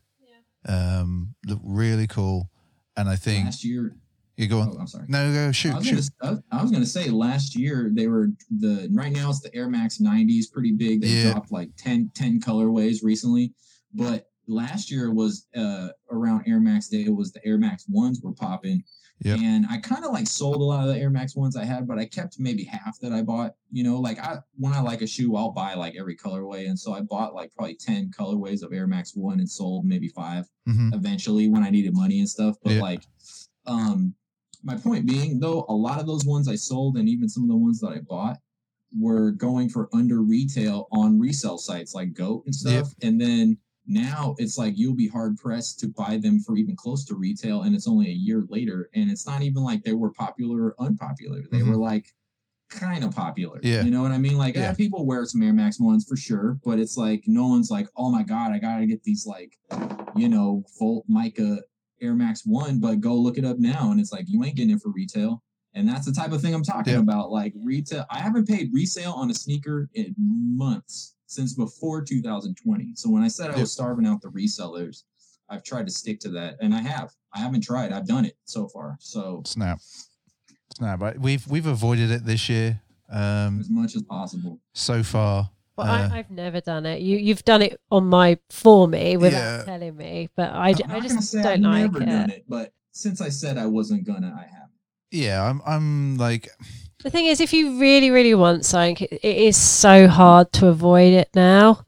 Um, 0.69 1.35
look 1.47 1.61
really 1.63 2.07
cool. 2.07 2.51
And 2.97 3.09
I 3.09 3.17
think 3.17 3.45
Last 3.45 3.65
year, 3.65 3.97
you 4.37 4.49
go 4.49 4.61
on. 4.61 4.73
oh, 4.75 4.79
I'm 4.81 4.87
sorry. 4.87 5.05
No, 5.09 5.33
go 5.33 5.49
I 5.49 5.53
shoot, 5.53 5.73
gonna, 5.73 5.85
shoot. 5.85 6.09
I 6.23 6.31
was- 6.31 6.41
I 6.51 6.63
was 6.63 6.71
gonna 6.73 6.87
say 6.87 7.09
last 7.11 7.55
year 7.57 7.91
they 7.93 8.07
were 8.09 8.29
the 8.51 8.89
right 8.93 9.13
now 9.13 9.31
it's 9.31 9.41
the 9.41 9.55
Air 9.55 9.69
Max 9.69 9.99
90s 10.01 10.51
pretty 10.51 10.73
big. 10.73 11.01
They 11.03 11.09
Yeah. 11.09 11.33
dropped 11.33 11.53
like 11.53 11.71
10, 11.77 12.11
10 12.15 12.41
colorways 12.41 13.03
recently, 13.03 13.53
but 13.95 14.27
last 14.47 14.91
year 14.91 15.13
was 15.13 15.47
uh 15.57 15.89
around 16.11 16.45
Air 16.47 16.61
Max 16.61 16.89
Day. 16.89 17.03
It 17.05 17.15
was 17.15 17.33
the 17.33 17.45
Air 17.47 17.59
Max 17.59 17.85
ones 17.89 18.21
were 18.23 18.33
popping, 18.33 18.83
Yep. 19.25 19.39
and 19.41 19.67
I 19.71 19.79
kind 19.79 20.05
of 20.05 20.13
like 20.13 20.27
sold 20.27 20.57
a 20.57 20.65
lot 20.65 20.87
of 20.87 20.95
the 20.95 21.01
Air 21.01 21.11
Max 21.11 21.35
ones 21.35 21.57
I 21.57 21.65
had, 21.65 21.87
but 21.89 21.99
I 21.99 22.05
kept 22.05 22.39
maybe 22.39 22.65
half 22.65 22.99
that 23.01 23.13
I 23.13 23.23
bought. 23.23 23.55
You 23.73 23.83
know, 23.85 23.99
like 23.99 24.19
I 24.19 24.39
when 24.57 24.73
I 24.73 24.81
like 24.81 25.03
a 25.03 25.07
shoe, 25.07 25.35
I'll 25.37 25.53
buy 25.53 25.75
like 25.75 25.95
every 25.99 26.17
colorway, 26.17 26.69
and 26.69 26.79
so 26.79 26.93
I 26.93 27.01
bought 27.01 27.35
like 27.35 27.53
probably 27.55 27.77
ten 27.77 28.11
colorways 28.11 28.63
of 28.63 28.73
Air 28.73 28.87
Max 28.87 29.15
one 29.17 29.41
and 29.41 29.49
sold 29.51 29.85
maybe 29.85 30.09
five 30.09 30.47
Mhm. 30.69 30.95
eventually 30.95 31.49
when 31.49 31.63
I 31.63 31.71
needed 31.71 31.95
money 31.95 32.19
and 32.21 32.29
stuff. 32.29 32.57
But 32.63 32.75
Yeah. 32.75 32.83
like, 32.83 33.03
um, 33.67 34.15
my 34.63 34.77
point 34.77 35.07
being 35.07 35.39
though, 35.41 35.65
a 35.69 35.75
lot 35.75 36.01
of 36.01 36.07
those 36.07 36.25
ones 36.25 36.49
I 36.49 36.57
sold 36.57 36.97
and 36.97 37.09
even 37.09 37.29
some 37.29 37.43
of 37.45 37.49
the 37.49 37.57
ones 37.57 37.79
that 37.81 37.89
I 37.93 38.01
bought 38.01 38.39
were 38.99 39.33
going 39.33 39.69
for 39.69 39.89
under 39.93 40.23
retail 40.23 40.89
on 40.93 41.19
resale 41.19 41.59
sites 41.59 41.95
like 41.95 42.15
Goat 42.15 42.45
and 42.47 42.55
stuff. 42.55 42.93
And 43.03 43.21
then 43.21 43.59
now 43.87 44.35
it's 44.39 44.59
like 44.59 44.77
you'll 44.77 44.95
be 44.95 45.09
hard 45.09 45.37
pressed 45.39 45.79
to 45.81 45.89
buy 45.89 46.17
them 46.19 46.41
for 46.41 46.57
even 46.57 46.77
close 46.77 47.05
to 47.07 47.15
retail, 47.15 47.63
and 47.63 47.75
it's 47.75 47.89
only 47.89 48.09
a 48.09 48.13
year 48.15 48.45
later, 48.49 48.89
and 48.95 49.11
it's 49.11 49.27
not 49.27 49.43
even 49.43 49.63
like 49.63 49.83
they 49.83 49.93
were 49.95 50.11
popular 50.13 50.65
or 50.67 50.75
unpopular. 50.79 51.43
They 51.51 51.61
Mhm. 51.61 51.69
were 51.69 51.77
like 51.77 52.15
kind 52.69 53.05
of 53.05 53.15
popular. 53.15 53.61
Yeah. 53.63 53.85
You 53.85 53.91
know 53.93 54.03
what 54.03 54.11
I 54.11 54.19
mean? 54.19 54.37
Like 54.39 54.57
Yeah. 54.57 54.71
eh, 54.71 54.75
people 54.75 55.07
wear 55.07 55.25
some 55.25 55.43
Air 55.43 55.53
Max 55.53 55.79
ones 55.79 56.05
for 56.05 56.17
sure, 56.17 56.59
but 56.65 56.81
it's 56.81 56.97
like 56.97 57.23
no 57.27 57.47
one's 57.47 57.71
like, 57.71 57.89
oh 57.97 58.11
my 58.11 58.23
god, 58.25 58.51
I 58.53 58.59
gotta 58.59 58.87
get 58.87 59.03
these 59.05 59.25
like, 59.27 59.57
you 60.17 60.29
know, 60.29 60.65
Volt 60.79 61.05
Mica 61.09 61.61
Air 62.01 62.15
Max 62.15 62.45
One, 62.45 62.79
but 62.81 63.01
go 63.01 63.15
look 63.15 63.39
it 63.39 63.45
up 63.45 63.59
now, 63.59 63.91
and 63.93 64.01
it's 64.01 64.13
like 64.13 64.27
you 64.29 64.43
ain't 64.45 64.57
getting 64.57 64.75
it 64.75 64.83
for 64.83 64.91
retail. 64.91 65.43
And 65.75 65.87
that's 65.89 66.07
the 66.07 66.13
type 66.13 66.33
of 66.33 66.41
thing 66.41 66.55
I'm 66.55 66.63
talking 66.65 66.95
Yeah. 66.95 67.01
about. 67.01 67.31
Like 67.31 67.53
retail, 67.55 68.07
I 68.11 68.19
haven't 68.21 68.49
paid 68.49 68.73
resale 68.73 69.13
on 69.13 69.31
a 69.31 69.35
sneaker 69.35 69.89
in 69.95 70.15
months 70.19 71.16
since 71.27 71.55
before 71.55 72.03
2020. 72.03 72.95
So 72.95 73.11
when 73.11 73.23
I 73.23 73.29
said 73.29 73.51
I 73.51 73.59
was 73.59 73.73
starving 73.73 74.07
out 74.07 74.21
the 74.23 74.29
resellers, 74.29 75.03
I've 75.49 75.63
tried 75.63 75.87
to 75.87 75.93
stick 75.93 76.19
to 76.21 76.29
that, 76.31 76.57
and 76.61 76.75
I 76.75 76.81
have. 76.81 77.11
I 77.35 77.39
haven't 77.41 77.63
tried. 77.63 77.93
I've 77.93 78.07
done 78.07 78.25
it 78.25 78.37
so 78.45 78.67
far. 78.69 78.97
So 79.01 79.43
Snap, 79.45 79.79
snap. 80.75 81.01
Right? 81.01 81.19
We've 81.21 81.47
we've 81.47 81.67
avoided 81.67 82.11
it 82.11 82.25
this 82.25 82.49
year. 82.49 82.81
Um, 83.11 83.61
as 83.61 83.71
much 83.71 83.95
as 83.95 84.03
possible. 84.03 84.59
so 84.73 85.03
far. 85.05 85.51
Well, 85.77 85.87
Uh, 85.87 86.09
I, 86.13 86.19
I've 86.19 86.31
never 86.31 86.61
done 86.61 86.87
it. 86.87 87.01
You 87.03 87.19
you've 87.19 87.45
done 87.45 87.63
it 87.63 87.81
on 87.93 88.07
my 88.07 88.39
for 88.51 88.89
me 88.89 89.17
without 89.17 89.59
Yeah. 89.59 89.63
telling 89.65 89.97
me, 89.97 90.31
but 90.35 90.51
I, 90.53 90.73
d- 90.73 90.83
I'm 90.89 90.91
I 90.97 91.01
just 91.01 91.23
say 91.31 91.43
don't 91.43 91.65
I've 91.67 91.93
like 91.93 91.93
never 91.93 92.03
it. 92.03 92.07
done 92.07 92.31
it, 92.31 92.45
but 92.49 92.73
since 92.93 93.21
I 93.21 93.29
said 93.29 93.59
I 93.59 93.67
wasn't 93.67 94.05
gonna, 94.05 94.35
I 94.37 94.43
have. 94.53 94.71
yeah, 95.13 95.45
I'm 95.49 95.61
I'm 95.67 96.17
like 96.17 96.49
The 97.03 97.11
thing 97.11 97.27
is, 97.27 97.41
if 97.41 97.53
you 97.53 97.79
really 97.81 98.11
really 98.11 98.35
want 98.35 98.65
something, 98.65 99.07
it, 99.11 99.21
it 99.23 99.37
is 99.37 99.57
so 99.57 100.09
hard 100.09 100.53
to 100.55 100.69
avoid 100.69 101.13
it 101.13 101.29
now. 101.35 101.85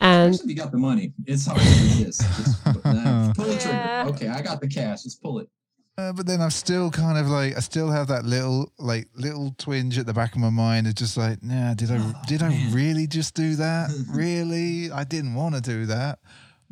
And 0.00 0.34
Especially 0.34 0.52
if 0.52 0.56
you 0.58 0.62
got 0.64 0.72
the 0.72 0.78
money, 0.78 1.12
it's 1.26 1.46
hard 1.46 1.60
to 1.60 1.64
resist. 1.68 2.20
Just 2.36 2.64
put 2.64 2.82
that- 2.82 3.32
pull 3.36 3.44
the 3.46 3.52
trigger. 3.54 3.68
Yeah. 3.76 4.06
Okay, 4.08 4.28
I 4.28 4.42
got 4.42 4.60
the 4.60 4.66
cash. 4.68 5.04
Just 5.04 5.22
pull 5.22 5.38
it. 5.38 5.48
Uh, 5.96 6.12
but 6.12 6.26
then 6.26 6.40
I'm 6.40 6.50
still 6.50 6.90
kind 6.90 7.18
of 7.18 7.28
like 7.28 7.56
I 7.56 7.60
still 7.60 7.90
have 7.90 8.08
that 8.08 8.24
little 8.24 8.72
like 8.78 9.08
little 9.14 9.54
twinge 9.58 9.98
at 9.98 10.06
the 10.06 10.12
back 10.14 10.34
of 10.34 10.40
my 10.40 10.50
mind. 10.50 10.86
It's 10.88 10.98
just 11.00 11.16
like, 11.16 11.42
nah, 11.42 11.74
did 11.74 11.90
I 11.90 11.98
Oh, 11.98 12.14
did 12.26 12.42
I 12.42 12.68
really 12.72 13.06
just 13.06 13.34
do 13.34 13.54
that? 13.56 13.90
really? 14.10 14.90
I 14.90 15.04
didn't 15.04 15.34
want 15.34 15.54
to 15.54 15.60
do 15.60 15.86
that, 15.86 16.18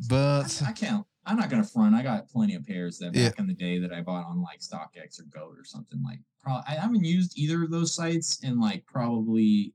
but 0.09 0.61
I, 0.65 0.69
I 0.69 0.73
can't. 0.73 1.05
I'm 1.25 1.37
not 1.37 1.49
gonna 1.51 1.63
front. 1.63 1.93
I 1.95 2.01
got 2.01 2.27
plenty 2.29 2.55
of 2.55 2.65
pairs 2.65 2.97
that 2.97 3.13
Yeah. 3.15 3.29
back 3.29 3.39
in 3.39 3.47
the 3.47 3.53
day 3.53 3.77
that 3.79 3.93
I 3.93 4.01
bought 4.01 4.25
on 4.25 4.41
like 4.41 4.59
StockX 4.59 5.19
or 5.21 5.23
Goat 5.33 5.55
or 5.57 5.63
something 5.63 6.01
like. 6.03 6.19
Probably 6.43 6.63
I 6.67 6.71
haven't 6.79 7.03
used 7.03 7.37
either 7.37 7.63
of 7.63 7.71
those 7.71 7.93
sites 7.95 8.39
in 8.43 8.59
like 8.59 8.85
probably. 8.85 9.73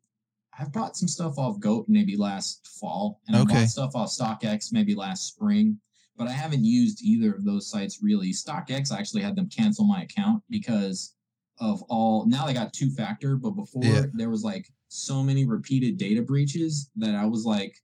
I've 0.59 0.73
bought 0.73 0.97
some 0.97 1.07
stuff 1.09 1.39
off 1.39 1.61
Goat 1.61 1.85
maybe 1.87 2.17
last 2.17 2.67
fall, 2.81 3.21
and 3.29 3.37
I 3.37 3.41
Okay. 3.43 3.53
bought 3.55 3.69
stuff 3.69 3.95
off 3.95 4.09
StockX 4.11 4.73
maybe 4.73 4.95
last 4.95 5.27
spring. 5.27 5.79
But 6.17 6.29
I 6.29 6.33
haven't 6.33 6.65
used 6.65 7.03
either 7.03 7.35
of 7.35 7.45
those 7.45 7.69
sites 7.71 8.03
really. 8.03 8.31
StockX 8.33 8.91
I 8.91 8.99
actually 8.99 9.21
had 9.23 9.37
them 9.37 9.51
cancel 9.51 9.85
my 9.85 10.03
account 10.03 10.43
because 10.49 11.15
of 11.59 11.83
all. 11.91 12.25
Now 12.27 12.47
they 12.47 12.55
got 12.55 12.73
two 12.73 12.91
factor, 12.91 13.37
but 13.37 13.51
before 13.51 13.85
Yeah. 13.85 14.07
there 14.15 14.31
was 14.31 14.43
like 14.43 14.67
so 14.89 15.23
many 15.23 15.45
repeated 15.45 15.99
data 15.99 16.23
breaches 16.23 16.91
that 16.97 17.15
I 17.15 17.27
was 17.27 17.45
like, 17.45 17.77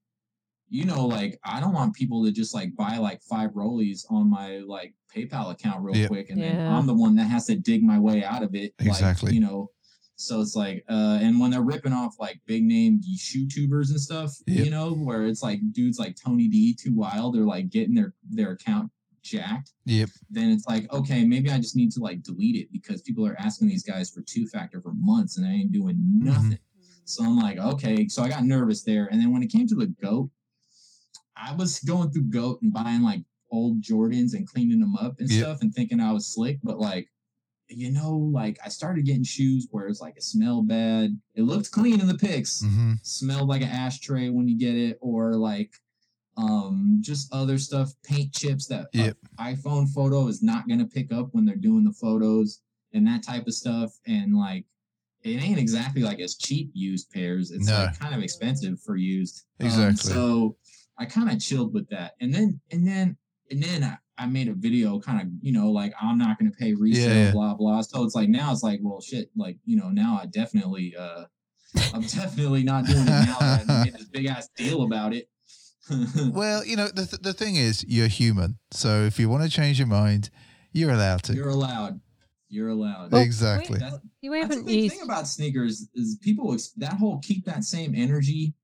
you 0.73 0.85
know, 0.87 1.07
like 1.07 1.39
I 1.45 1.61
don't 1.61 1.75
want 1.75 1.95
people 1.95 2.25
to 2.25 2.33
just 2.33 2.55
like 2.55 2.75
buy 2.75 2.97
like 2.97 3.23
five 3.23 3.51
rollies 3.51 4.01
on 4.11 4.31
my 4.31 4.59
like 4.67 4.95
PayPal 5.15 5.51
account 5.53 5.83
real 5.85 5.95
Yep. 5.97 6.09
quick, 6.09 6.31
and 6.31 6.41
then 6.41 6.61
I'm 6.73 6.87
the 6.87 6.95
one 6.95 7.15
that 7.17 7.25
has 7.25 7.45
to 7.47 7.57
dig 7.57 7.83
my 7.83 7.99
way 7.99 8.25
out 8.25 8.43
of 8.43 8.55
it. 8.55 8.73
Exactly. 8.79 9.27
Like, 9.29 9.35
you 9.35 9.41
know, 9.41 9.69
so 10.17 10.41
it's 10.41 10.57
like, 10.57 10.83
uh, 10.89 11.19
and 11.21 11.39
when 11.39 11.51
they're 11.51 11.61
ripping 11.63 11.93
off 11.93 12.15
like 12.19 12.41
big 12.47 12.65
name 12.65 13.01
shoe 13.19 13.47
tubers 13.47 13.91
and 13.91 14.01
stuff, 14.01 14.33
Yep. 14.47 14.65
you 14.65 14.71
know, 14.71 14.95
where 14.95 15.25
it's 15.27 15.43
like 15.43 15.61
dudes 15.73 15.99
like 15.99 16.17
Tony 16.17 16.49
D, 16.49 16.75
Too 16.75 16.95
Wild, 16.95 17.35
they're 17.35 17.43
like 17.45 17.69
getting 17.69 17.95
their 17.95 18.15
their 18.31 18.53
account 18.53 18.91
jacked. 19.23 19.73
yep, 19.85 20.09
Then 20.31 20.51
it's 20.51 20.67
like, 20.67 20.91
okay, 20.93 21.25
maybe 21.25 21.51
I 21.51 21.59
just 21.59 21.77
need 21.77 21.93
to 21.93 22.01
like 22.01 22.23
delete 22.23 22.57
it 22.57 22.73
because 22.73 23.03
people 23.03 23.27
are 23.27 23.37
asking 23.39 23.69
these 23.69 23.85
guys 23.85 24.11
for 24.11 24.21
two 24.23 24.47
factor 24.47 24.81
for 24.81 24.93
months 24.95 25.37
and 25.37 25.47
I 25.47 25.51
ain't 25.53 25.71
doing 25.73 25.97
Mm-hmm. 25.97 26.25
nothing. 26.25 26.59
So 27.05 27.25
I'm 27.25 27.37
like, 27.37 27.59
okay. 27.59 28.09
So 28.09 28.23
I 28.23 28.29
got 28.29 28.45
nervous 28.45 28.83
there. 28.83 29.07
And 29.13 29.21
then 29.21 29.33
when 29.33 29.43
it 29.43 29.49
came 29.53 29.67
to 29.69 29.75
the 29.75 29.87
goat, 30.03 30.31
I 31.37 31.55
was 31.55 31.81
going 31.81 32.11
through 32.11 32.25
goat 32.31 32.61
and 32.63 32.73
buying 32.73 33.03
like 33.03 33.23
old 33.51 33.83
Jordans 33.83 34.35
and 34.35 34.47
cleaning 34.47 34.81
them 34.81 34.97
up 34.97 35.19
and 35.21 35.31
Yep. 35.31 35.39
stuff 35.43 35.63
and 35.63 35.75
thinking 35.75 36.01
I 36.01 36.13
was 36.13 36.27
slick, 36.33 36.59
but 36.63 36.79
like 36.79 37.09
you 37.69 37.91
know, 37.91 38.15
like 38.17 38.59
I 38.63 38.69
started 38.69 39.07
getting 39.07 39.25
shoes 39.25 39.67
where 39.71 39.87
it's 39.89 40.01
like 40.01 40.17
it 40.17 40.23
smelled 40.25 40.69
bad. 40.69 41.19
It 41.35 41.43
looked 41.43 41.71
clean 41.71 42.01
in 42.01 42.07
the 42.07 42.19
pics, 42.19 42.63
hmm 42.63 42.95
smelled 43.03 43.49
like 43.49 43.63
an 43.63 43.69
ashtray 43.69 44.29
when 44.29 44.47
you 44.47 44.59
get 44.59 44.75
it, 44.77 44.99
or 45.01 45.35
like 45.35 45.73
um 46.37 46.99
just 47.01 47.33
other 47.33 47.59
stuff, 47.59 47.93
paint 48.05 48.33
chips 48.35 48.67
that 48.67 48.89
Yep. 48.93 49.17
iPhone 49.39 49.89
photo 49.89 50.29
is 50.29 50.43
not 50.43 50.69
gonna 50.69 50.87
pick 50.87 51.13
up 51.13 51.29
when 51.33 51.45
they're 51.45 51.57
doing 51.57 51.85
the 51.85 51.93
photos 51.93 52.61
and 52.93 53.07
that 53.07 53.23
type 53.23 53.47
of 53.47 53.55
stuff. 53.55 53.93
And 54.07 54.37
like 54.37 54.67
it 55.23 55.43
ain't 55.43 55.59
exactly 55.59 56.03
like 56.03 56.21
as 56.21 56.35
cheap 56.37 56.71
used 56.75 57.11
pairs. 57.11 57.53
It's 57.53 57.69
No. 57.69 57.75
like 57.79 57.99
kind 57.99 58.15
of 58.15 58.23
expensive 58.23 58.81
for 58.81 58.97
used. 58.97 59.45
Um, 59.61 59.67
Exactly. 59.67 60.13
so 60.13 60.57
I 61.03 61.07
kind 61.07 61.31
of 61.31 61.41
chilled 61.41 61.75
with 61.75 61.89
that. 61.91 62.13
And 62.21 62.33
then 62.35 62.61
and 62.71 62.87
then 62.87 63.17
and 63.51 63.63
then 63.63 63.83
I, 63.85 63.97
I 64.19 64.27
made 64.27 64.49
a 64.49 64.55
video 64.55 64.99
kind 65.01 65.21
of, 65.21 65.27
you 65.41 65.53
know, 65.53 65.71
like 65.71 65.93
I'm 66.01 66.19
not 66.19 66.39
gonna 66.39 66.51
pay 66.59 66.75
resale, 66.75 67.09
Yeah, 67.15 67.25
yeah. 67.27 67.33
blah 67.33 67.55
blah. 67.55 67.81
So 67.83 68.05
it's 68.05 68.15
like 68.15 68.29
now 68.29 68.53
it's 68.53 68.63
like, 68.63 68.81
well 68.83 69.01
shit, 69.01 69.31
like, 69.37 69.57
you 69.65 69.77
know, 69.77 69.89
now 69.91 70.19
I 70.23 70.27
definitely 70.27 70.95
uh 70.99 71.25
I'm 71.95 72.03
definitely 72.21 72.63
not 72.63 72.87
doing 72.87 73.03
it 73.03 73.07
now 73.07 73.39
that 73.41 73.65
I 73.69 73.85
made 73.85 73.95
this 73.95 74.05
big 74.09 74.27
ass 74.27 74.49
deal 74.57 74.83
about 74.83 75.13
it. 75.15 75.29
Well, 76.33 76.65
you 76.65 76.77
know, 76.77 76.87
the, 76.89 77.07
th- 77.07 77.23
the 77.23 77.33
thing 77.33 77.57
is, 77.57 77.85
you're 77.89 78.07
human. 78.07 78.57
So 78.71 79.03
if 79.03 79.19
you 79.19 79.29
want 79.29 79.43
to 79.43 79.51
change 79.51 79.79
your 79.81 79.89
mind, 79.89 80.31
you're 80.73 80.93
allowed 80.93 81.25
to. 81.25 81.35
You're 81.35 81.49
allowed. 81.49 82.01
You're 82.49 82.69
allowed. 82.69 83.11
Well, 83.13 83.21
exactly. 83.23 83.79
That's, 83.81 83.97
You 84.21 84.31
that's 84.31 84.43
the 84.47 84.55
haven't 84.55 84.67
big 84.67 84.83
used. 84.85 84.95
thing 84.95 85.03
about 85.05 85.27
sneakers 85.27 85.89
is 85.95 86.19
people 86.23 86.57
that 86.77 86.93
whole 86.95 87.19
keep 87.19 87.45
that 87.47 87.65
same 87.65 87.95
energy. 87.97 88.55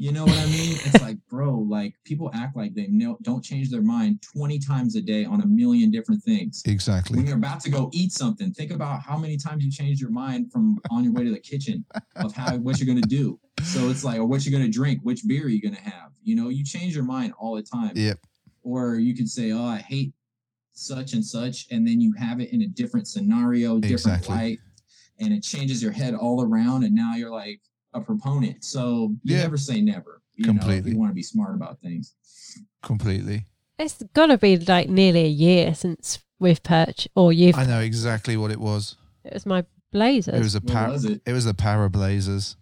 You 0.00 0.12
know 0.12 0.24
what 0.24 0.38
I 0.38 0.46
mean? 0.46 0.78
It's 0.82 1.02
like, 1.02 1.18
bro, 1.28 1.58
like 1.58 1.94
people 2.06 2.30
act 2.32 2.56
like 2.56 2.72
they 2.74 2.86
know, 2.86 3.18
don't 3.20 3.44
change 3.44 3.68
their 3.68 3.82
mind 3.82 4.22
20 4.34 4.58
times 4.58 4.96
a 4.96 5.02
day 5.02 5.26
on 5.26 5.42
a 5.42 5.46
million 5.46 5.90
different 5.90 6.22
things. 6.22 6.62
Exactly. 6.64 7.18
When 7.18 7.26
you're 7.26 7.36
about 7.36 7.60
to 7.60 7.70
go 7.70 7.90
eat 7.92 8.10
something, 8.10 8.50
think 8.50 8.70
about 8.70 9.02
how 9.02 9.18
many 9.18 9.36
times 9.36 9.62
you 9.62 9.70
changed 9.70 10.00
your 10.00 10.10
mind 10.10 10.50
from 10.50 10.78
on 10.90 11.04
your 11.04 11.12
way 11.12 11.24
to 11.24 11.30
the 11.30 11.38
kitchen 11.38 11.84
of 12.16 12.32
how 12.32 12.56
what 12.56 12.80
you're 12.80 12.86
gonna 12.86 13.02
do. 13.02 13.38
So 13.62 13.90
it's 13.90 14.02
like, 14.02 14.18
or 14.18 14.24
what 14.24 14.46
you're 14.46 14.58
gonna 14.58 14.72
drink, 14.72 15.00
which 15.02 15.28
beer 15.28 15.44
are 15.44 15.48
you 15.50 15.60
gonna 15.60 15.76
have? 15.82 16.12
You 16.22 16.34
know, 16.34 16.48
you 16.48 16.64
change 16.64 16.94
your 16.94 17.04
mind 17.04 17.34
all 17.38 17.54
the 17.56 17.62
time. 17.62 17.92
Yep. 17.94 18.20
Or 18.62 18.94
you 18.94 19.14
could 19.14 19.28
say, 19.28 19.52
oh, 19.52 19.66
I 19.66 19.80
hate 19.80 20.14
such 20.72 21.12
and 21.12 21.22
such, 21.22 21.66
and 21.70 21.86
then 21.86 22.00
you 22.00 22.14
have 22.14 22.40
it 22.40 22.54
in 22.54 22.62
a 22.62 22.68
different 22.68 23.06
scenario, 23.06 23.78
different 23.78 24.20
Exactly. 24.20 24.34
light, 24.34 24.58
and 25.18 25.34
it 25.34 25.42
changes 25.42 25.82
your 25.82 25.92
head 25.92 26.14
all 26.14 26.42
around, 26.42 26.84
and 26.84 26.94
now 26.94 27.16
you're 27.16 27.30
like 27.30 27.60
a 27.94 28.00
proponent. 28.00 28.64
So 28.64 29.14
you 29.22 29.36
Yeah. 29.36 29.42
never 29.42 29.56
say 29.56 29.80
never. 29.80 30.22
You 30.36 30.46
know, 30.46 30.52
if 30.52 30.58
Completely. 30.60 30.90
you 30.92 30.98
want 30.98 31.10
to 31.10 31.14
be 31.14 31.22
smart 31.22 31.54
about 31.54 31.80
things. 31.80 32.14
Completely. 32.82 33.46
It's 33.78 34.02
got 34.14 34.26
to 34.26 34.38
be 34.38 34.56
like 34.58 34.88
nearly 34.88 35.24
a 35.24 35.28
year 35.28 35.74
since 35.74 36.18
we've 36.38 36.62
purchased, 36.62 37.08
or 37.14 37.32
you've. 37.32 37.56
I 37.56 37.64
know 37.66 37.80
exactly 37.80 38.36
what 38.36 38.50
it 38.50 38.60
was. 38.60 38.96
It 39.24 39.34
was 39.34 39.44
my 39.46 39.64
blazers. 39.92 40.34
It 40.34 40.42
was 40.42 40.54
a 40.54 40.60
What 40.60 40.72
par- 40.72 40.90
was 40.90 41.04
it? 41.04 41.20
it 41.26 41.32
was 41.32 41.44
the 41.44 41.54
Parra 41.54 41.90
Blazers. 41.90 42.56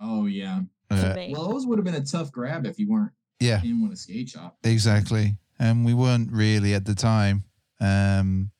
Oh 0.00 0.26
yeah. 0.26 0.60
Uh. 0.90 1.14
Well, 1.30 1.48
those 1.48 1.66
would 1.66 1.78
have 1.78 1.84
been 1.84 1.94
a 1.94 2.04
tough 2.04 2.30
grab 2.32 2.66
if 2.66 2.78
you 2.78 2.88
weren't 2.88 3.12
yeah, 3.40 3.62
in 3.62 3.82
with 3.82 3.92
a 3.92 3.96
skate 3.96 4.28
shop. 4.28 4.58
exactly. 4.62 5.36
And 5.58 5.84
we 5.84 5.94
weren't 5.94 6.30
really 6.32 6.74
at 6.74 6.84
the 6.84 6.94
time. 6.94 7.44
Um, 7.80 8.50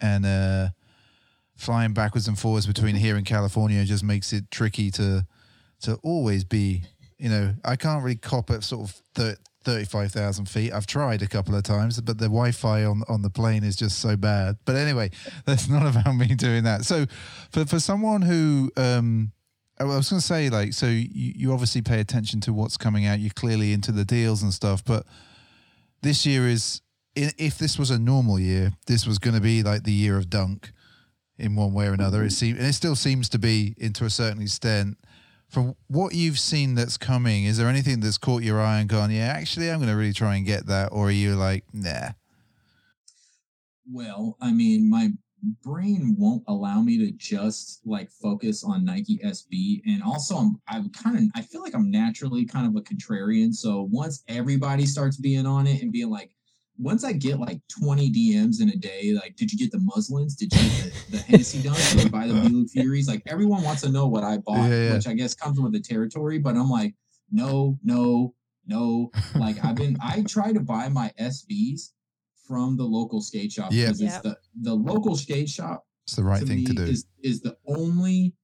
and 0.00 0.24
uh, 0.24 0.68
flying 1.56 1.92
backwards 1.92 2.28
and 2.28 2.38
forwards 2.38 2.66
between 2.66 2.96
here 2.96 3.16
and 3.16 3.26
California 3.26 3.84
just 3.84 4.04
makes 4.04 4.32
it 4.32 4.50
tricky 4.50 4.90
to 4.92 5.26
to 5.82 5.94
always 6.02 6.44
be. 6.44 6.82
You 7.18 7.28
know, 7.28 7.54
I 7.64 7.76
can't 7.76 8.02
really 8.02 8.16
cop 8.16 8.50
at 8.50 8.64
sort 8.64 8.88
of 8.88 9.02
thir- 9.14 9.36
thirty-five 9.64 10.10
thousand 10.10 10.48
feet. 10.48 10.72
I've 10.72 10.86
tried 10.86 11.20
a 11.20 11.26
couple 11.26 11.54
of 11.54 11.62
times, 11.62 12.00
but 12.00 12.16
the 12.16 12.26
Wi-Fi 12.26 12.84
on 12.84 13.02
on 13.08 13.22
the 13.22 13.28
plane 13.28 13.62
is 13.62 13.76
just 13.76 13.98
so 13.98 14.16
bad. 14.16 14.56
But 14.64 14.76
anyway, 14.76 15.10
that's 15.44 15.68
not 15.68 15.86
about 15.86 16.14
me 16.14 16.34
doing 16.34 16.64
that. 16.64 16.84
So, 16.84 17.06
for 17.52 17.66
for 17.66 17.78
someone 17.78 18.22
who 18.22 18.70
um, 18.78 19.32
I 19.80 19.84
was 19.84 20.10
going 20.10 20.20
to 20.20 20.26
say, 20.26 20.50
like, 20.50 20.74
so 20.74 20.86
you, 20.86 21.06
you 21.12 21.52
obviously 21.52 21.80
pay 21.80 22.00
attention 22.00 22.40
to 22.42 22.52
what's 22.52 22.76
coming 22.76 23.06
out. 23.06 23.18
You're 23.18 23.30
clearly 23.30 23.72
into 23.72 23.92
the 23.92 24.04
deals 24.04 24.42
and 24.42 24.52
stuff, 24.52 24.84
but 24.84 25.06
this 26.02 26.26
year 26.26 26.46
is, 26.46 26.82
if 27.16 27.56
this 27.56 27.78
was 27.78 27.90
a 27.90 27.98
normal 27.98 28.38
year, 28.38 28.72
this 28.86 29.06
was 29.06 29.18
going 29.18 29.34
to 29.34 29.40
be 29.40 29.62
like 29.62 29.84
the 29.84 29.92
year 29.92 30.18
of 30.18 30.28
dunk 30.28 30.72
in 31.38 31.56
one 31.56 31.72
way 31.72 31.86
or 31.86 31.94
another. 31.94 32.22
It 32.22 32.32
seems, 32.32 32.58
and 32.58 32.66
it 32.66 32.74
still 32.74 32.94
seems 32.94 33.30
to 33.30 33.38
be, 33.38 33.74
into 33.78 34.04
a 34.04 34.10
certain 34.10 34.42
extent. 34.42 34.98
From 35.50 35.74
what 35.88 36.14
you've 36.14 36.38
seen 36.38 36.76
that's 36.76 36.96
coming, 36.96 37.44
is 37.44 37.58
there 37.58 37.68
anything 37.68 38.00
that's 38.00 38.18
caught 38.18 38.42
your 38.42 38.60
eye 38.60 38.78
and 38.78 38.88
gone, 38.88 39.10
yeah, 39.10 39.26
actually, 39.26 39.68
I'm 39.68 39.78
going 39.78 39.90
to 39.90 39.96
really 39.96 40.12
try 40.12 40.36
and 40.36 40.46
get 40.46 40.66
that, 40.66 40.90
or 40.92 41.08
are 41.08 41.10
you 41.10 41.34
like, 41.34 41.64
nah? 41.72 42.10
Well, 43.92 44.36
I 44.40 44.52
mean, 44.52 44.88
my 44.88 45.10
brain 45.64 46.14
won't 46.18 46.44
allow 46.46 46.82
me 46.82 46.98
to 46.98 47.10
just 47.12 47.80
like 47.84 48.10
focus 48.10 48.62
on 48.62 48.84
Nike 48.84 49.18
SB, 49.24 49.82
and 49.86 50.02
also 50.02 50.36
I'm 50.36 50.60
I'm 50.68 50.88
kind 50.90 51.18
of 51.18 51.24
I 51.34 51.42
feel 51.42 51.62
like 51.62 51.74
I'm 51.74 51.90
naturally 51.90 52.44
kind 52.44 52.66
of 52.66 52.76
a 52.76 52.82
contrarian. 52.82 53.52
So 53.52 53.88
once 53.90 54.22
everybody 54.28 54.86
starts 54.86 55.16
being 55.16 55.46
on 55.46 55.66
it 55.66 55.82
and 55.82 55.92
being 55.92 56.10
like, 56.10 56.30
once 56.80 57.04
I 57.04 57.12
get 57.12 57.38
like 57.38 57.60
20 57.80 58.10
DMs 58.10 58.60
in 58.62 58.70
a 58.70 58.76
day, 58.76 59.12
like, 59.12 59.36
did 59.36 59.52
you 59.52 59.58
get 59.58 59.70
the 59.70 59.80
muslins? 59.80 60.34
Did 60.34 60.52
you 60.54 60.58
get 60.62 60.92
the, 61.10 61.16
the 61.16 61.22
Hennessy 61.24 61.58
Dunks? 61.62 61.92
Did 61.94 62.04
you 62.04 62.10
buy 62.10 62.26
the 62.26 62.34
Blue 62.48 62.66
Furies? 62.68 63.06
Like 63.08 63.22
everyone 63.26 63.62
wants 63.62 63.82
to 63.82 63.90
know 63.90 64.06
what 64.06 64.24
I 64.24 64.38
bought, 64.38 64.68
Yeah, 64.70 64.84
yeah. 64.84 64.92
which 64.94 65.06
I 65.06 65.12
guess 65.14 65.34
comes 65.34 65.60
with 65.60 65.72
the 65.72 65.80
territory. 65.80 66.38
But 66.38 66.56
I'm 66.56 66.70
like, 66.70 66.94
no, 67.30 67.78
no, 67.82 68.34
no. 68.66 69.10
Like 69.34 69.62
I've 69.64 69.74
been 69.76 69.96
I 70.02 70.22
try 70.22 70.52
to 70.52 70.60
buy 70.60 70.88
my 70.88 71.12
SBs 71.20 71.90
from 72.46 72.76
the 72.76 72.84
local 72.84 73.20
skate 73.20 73.52
shop 73.52 73.70
Yeah. 73.72 73.86
because 73.86 74.00
it's 74.00 74.18
the 74.20 74.36
the 74.62 74.74
local 74.74 75.16
skate 75.16 75.48
shop 75.48 75.84
It's 76.06 76.16
the 76.16 76.24
right 76.24 76.40
to 76.40 76.46
thing 76.46 76.64
to 76.66 76.72
do. 76.72 76.82
is 76.84 77.04
is 77.22 77.40
the 77.42 77.56
only 77.66 78.34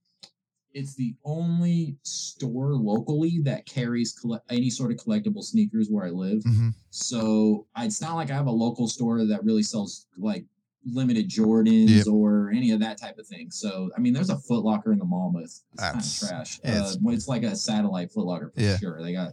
it's 0.77 0.95
the 0.95 1.15
only 1.25 1.97
store 2.03 2.75
locally 2.75 3.41
that 3.43 3.65
carries 3.65 4.13
colle- 4.13 4.43
any 4.51 4.69
sort 4.69 4.91
of 4.93 4.99
collectible 4.99 5.43
sneakers 5.43 5.89
where 5.89 6.05
I 6.05 6.11
live. 6.11 6.43
hmm 6.45 6.69
So 6.91 7.67
it's 7.79 8.01
not 8.03 8.15
like 8.15 8.31
I 8.31 8.35
have 8.35 8.47
a 8.47 8.51
local 8.67 8.87
store 8.87 9.25
that 9.27 9.43
really 9.43 9.63
sells 9.63 10.07
like 10.19 10.45
limited 10.85 11.29
Jordans 11.31 11.89
Yep. 11.89 12.07
or 12.09 12.51
any 12.51 12.71
of 12.73 12.81
that 12.81 12.99
type 12.99 13.17
of 13.19 13.27
thing. 13.27 13.51
So 13.51 13.91
I 13.97 14.01
mean, 14.01 14.13
there's 14.13 14.29
a 14.31 14.37
Foot 14.39 14.65
Locker 14.65 14.93
in 14.93 14.99
the 14.99 15.05
mall, 15.07 15.31
but 15.35 15.45
it's 15.45 15.65
kind 15.79 15.97
of 15.99 16.19
trash. 16.19 16.61
uh, 16.65 16.69
it's- 16.69 16.99
it's 17.03 17.27
like 17.27 17.43
a 17.43 17.57
satellite 17.57 18.13
Foot 18.13 18.27
Locker 18.27 18.51
for 18.55 18.61
Yeah. 18.61 18.77
sure. 18.77 19.03
They 19.03 19.13
got 19.15 19.33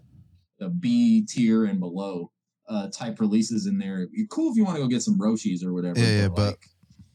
the 0.60 0.70
B 0.70 1.24
tier 1.28 1.66
and 1.66 1.80
below 1.80 2.32
uh, 2.70 2.88
type 2.88 3.20
releases 3.20 3.66
in 3.68 3.78
there. 3.78 4.08
You're 4.14 4.28
cool 4.28 4.50
if 4.50 4.56
you 4.58 4.64
want 4.64 4.78
to 4.78 4.82
go 4.82 4.88
get 4.88 5.02
some 5.04 5.20
Roshes 5.20 5.62
or 5.66 5.74
whatever. 5.74 6.00
Yeah, 6.00 6.22
yeah, 6.22 6.28
but- 6.30 6.52
like, 6.52 6.66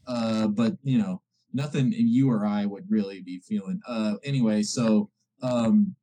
uh, 0.05 0.47
but 0.47 0.77
you 0.83 0.99
know, 0.99 1.21
nothing 1.53 1.91
you 1.93 2.29
or 2.29 2.45
I 2.45 2.65
would 2.65 2.89
really 2.89 3.21
be 3.21 3.39
feeling. 3.39 3.81
Uh, 3.87 4.15
anyway, 4.23 4.63
so 4.63 5.09
um, 5.41 5.95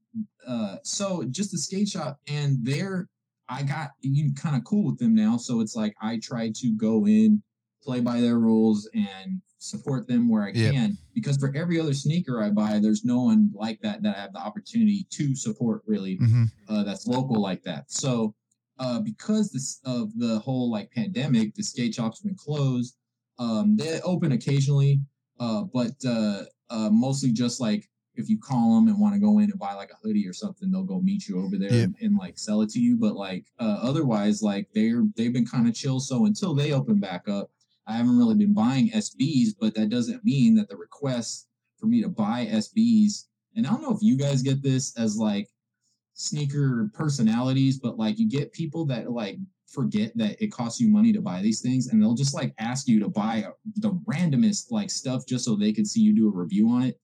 uh, 0.47 0.77
so 0.83 1.25
just 1.31 1.53
the 1.53 1.59
skate 1.59 1.89
shop, 1.89 2.19
and 2.27 2.59
there 2.65 3.09
I 3.49 3.63
got 3.63 3.91
you 4.01 4.33
kind 4.35 4.57
of 4.57 4.65
cool 4.65 4.85
with 4.85 4.99
them 4.99 5.15
now. 5.15 5.37
So 5.37 5.61
it's 5.61 5.77
like 5.77 5.95
I 6.01 6.19
try 6.23 6.51
to 6.55 6.77
go 6.77 7.07
in, 7.07 7.43
play 7.83 8.01
by 8.01 8.21
their 8.21 8.39
rules, 8.39 8.89
and 8.95 9.41
support 9.59 10.07
them 10.07 10.29
where 10.29 10.45
I 10.45 10.53
Yep. 10.53 10.73
can. 10.73 10.99
Because 11.15 11.37
for 11.37 11.53
every 11.55 11.81
other 11.81 11.95
sneaker 11.95 12.43
I 12.43 12.51
buy, 12.51 12.79
there's 12.79 13.05
no 13.05 13.23
one 13.23 13.51
like 13.55 13.81
that 13.83 14.03
that 14.03 14.17
I 14.17 14.21
have 14.21 14.33
the 14.33 14.41
opportunity 14.41 15.07
to 15.11 15.35
support 15.35 15.83
really 15.87 16.17
hmm 16.17 16.45
uh, 16.69 16.83
that's 16.83 17.07
local 17.07 17.41
like 17.41 17.63
that. 17.63 17.91
So 17.91 18.35
uh, 18.79 19.01
because 19.01 19.51
this 19.51 19.81
of 19.85 20.17
the 20.19 20.39
whole 20.41 20.71
like 20.71 20.91
pandemic, 20.91 21.55
the 21.55 21.63
skate 21.63 21.95
shops 21.95 22.21
have 22.21 22.27
been 22.27 22.37
closed. 22.37 22.97
Um, 23.39 23.77
they 23.77 24.01
open 24.01 24.33
occasionally, 24.33 25.01
uh, 25.39 25.65
but 25.73 25.95
uh, 26.07 26.43
uh, 26.71 26.91
mostly 26.91 27.31
just 27.33 27.61
like 27.61 27.89
if 28.15 28.31
you 28.31 28.39
call 28.39 28.75
them 28.75 28.89
and 28.89 28.99
want 28.99 29.15
to 29.15 29.21
go 29.21 29.39
in 29.41 29.51
and 29.51 29.59
buy 29.59 29.75
like 29.75 29.91
a 29.91 29.97
hoodie 30.03 30.27
or 30.27 30.33
something, 30.33 30.71
they'll 30.71 30.83
go 30.83 31.01
meet 31.01 31.29
you 31.29 31.39
over 31.43 31.59
there 31.59 31.71
Yeah. 31.71 31.83
and, 31.83 31.95
and, 32.01 32.17
like 32.17 32.39
sell 32.39 32.63
it 32.63 32.71
to 32.71 32.81
you. 32.81 32.97
But 32.97 33.15
like 33.15 33.45
uh, 33.61 33.79
otherwise, 33.83 34.43
like 34.43 34.69
they're 34.75 35.05
they've 35.17 35.33
been 35.33 35.47
kind 35.47 35.69
of 35.69 35.75
chill. 35.75 36.01
So 36.01 36.25
until 36.27 36.55
they 36.55 36.73
open 36.73 36.99
back 36.99 37.29
up, 37.29 37.51
I 37.87 37.93
haven't 37.97 38.17
really 38.19 38.35
been 38.35 38.55
buying 38.55 38.91
SBs. 38.91 39.51
But 39.61 39.75
that 39.75 39.91
doesn't 39.91 40.25
mean 40.25 40.55
that 40.57 40.69
the 40.69 40.77
request 40.77 41.49
for 41.79 41.87
me 41.87 42.03
to 42.03 42.09
buy 42.09 42.47
SBs, 42.51 43.25
and 43.55 43.67
I 43.67 43.71
don't 43.71 43.83
know 43.83 43.95
if 43.95 44.03
you 44.03 44.17
guys 44.17 44.41
get 44.43 44.63
this 44.63 44.97
as 44.97 45.19
like 45.19 45.49
sneaker 46.15 46.91
personalities, 46.95 47.79
but 47.79 47.99
like 47.99 48.19
you 48.19 48.29
get 48.29 48.53
people 48.53 48.87
that 48.87 49.11
like 49.11 49.37
forget 49.67 50.13
that 50.17 50.41
it 50.43 50.49
costs 50.49 50.81
you 50.81 50.89
money 50.89 51.13
to 51.13 51.21
buy 51.21 51.43
these 51.43 51.61
things 51.61 51.89
and 51.89 52.03
they'll 52.03 52.15
just 52.15 52.35
like 52.35 52.55
ask 52.59 52.87
you 52.89 53.01
to 53.01 53.09
buy 53.09 53.47
the 53.77 53.91
randomest 54.09 54.71
like 54.71 54.91
stuff 54.91 55.27
just 55.27 55.45
so 55.45 55.57
they 55.57 55.73
can 55.73 55.85
see 55.85 56.01
you 56.01 56.15
do 56.15 56.29
a 56.29 56.31
review 56.31 56.69
on 56.71 56.83
it. 56.83 57.01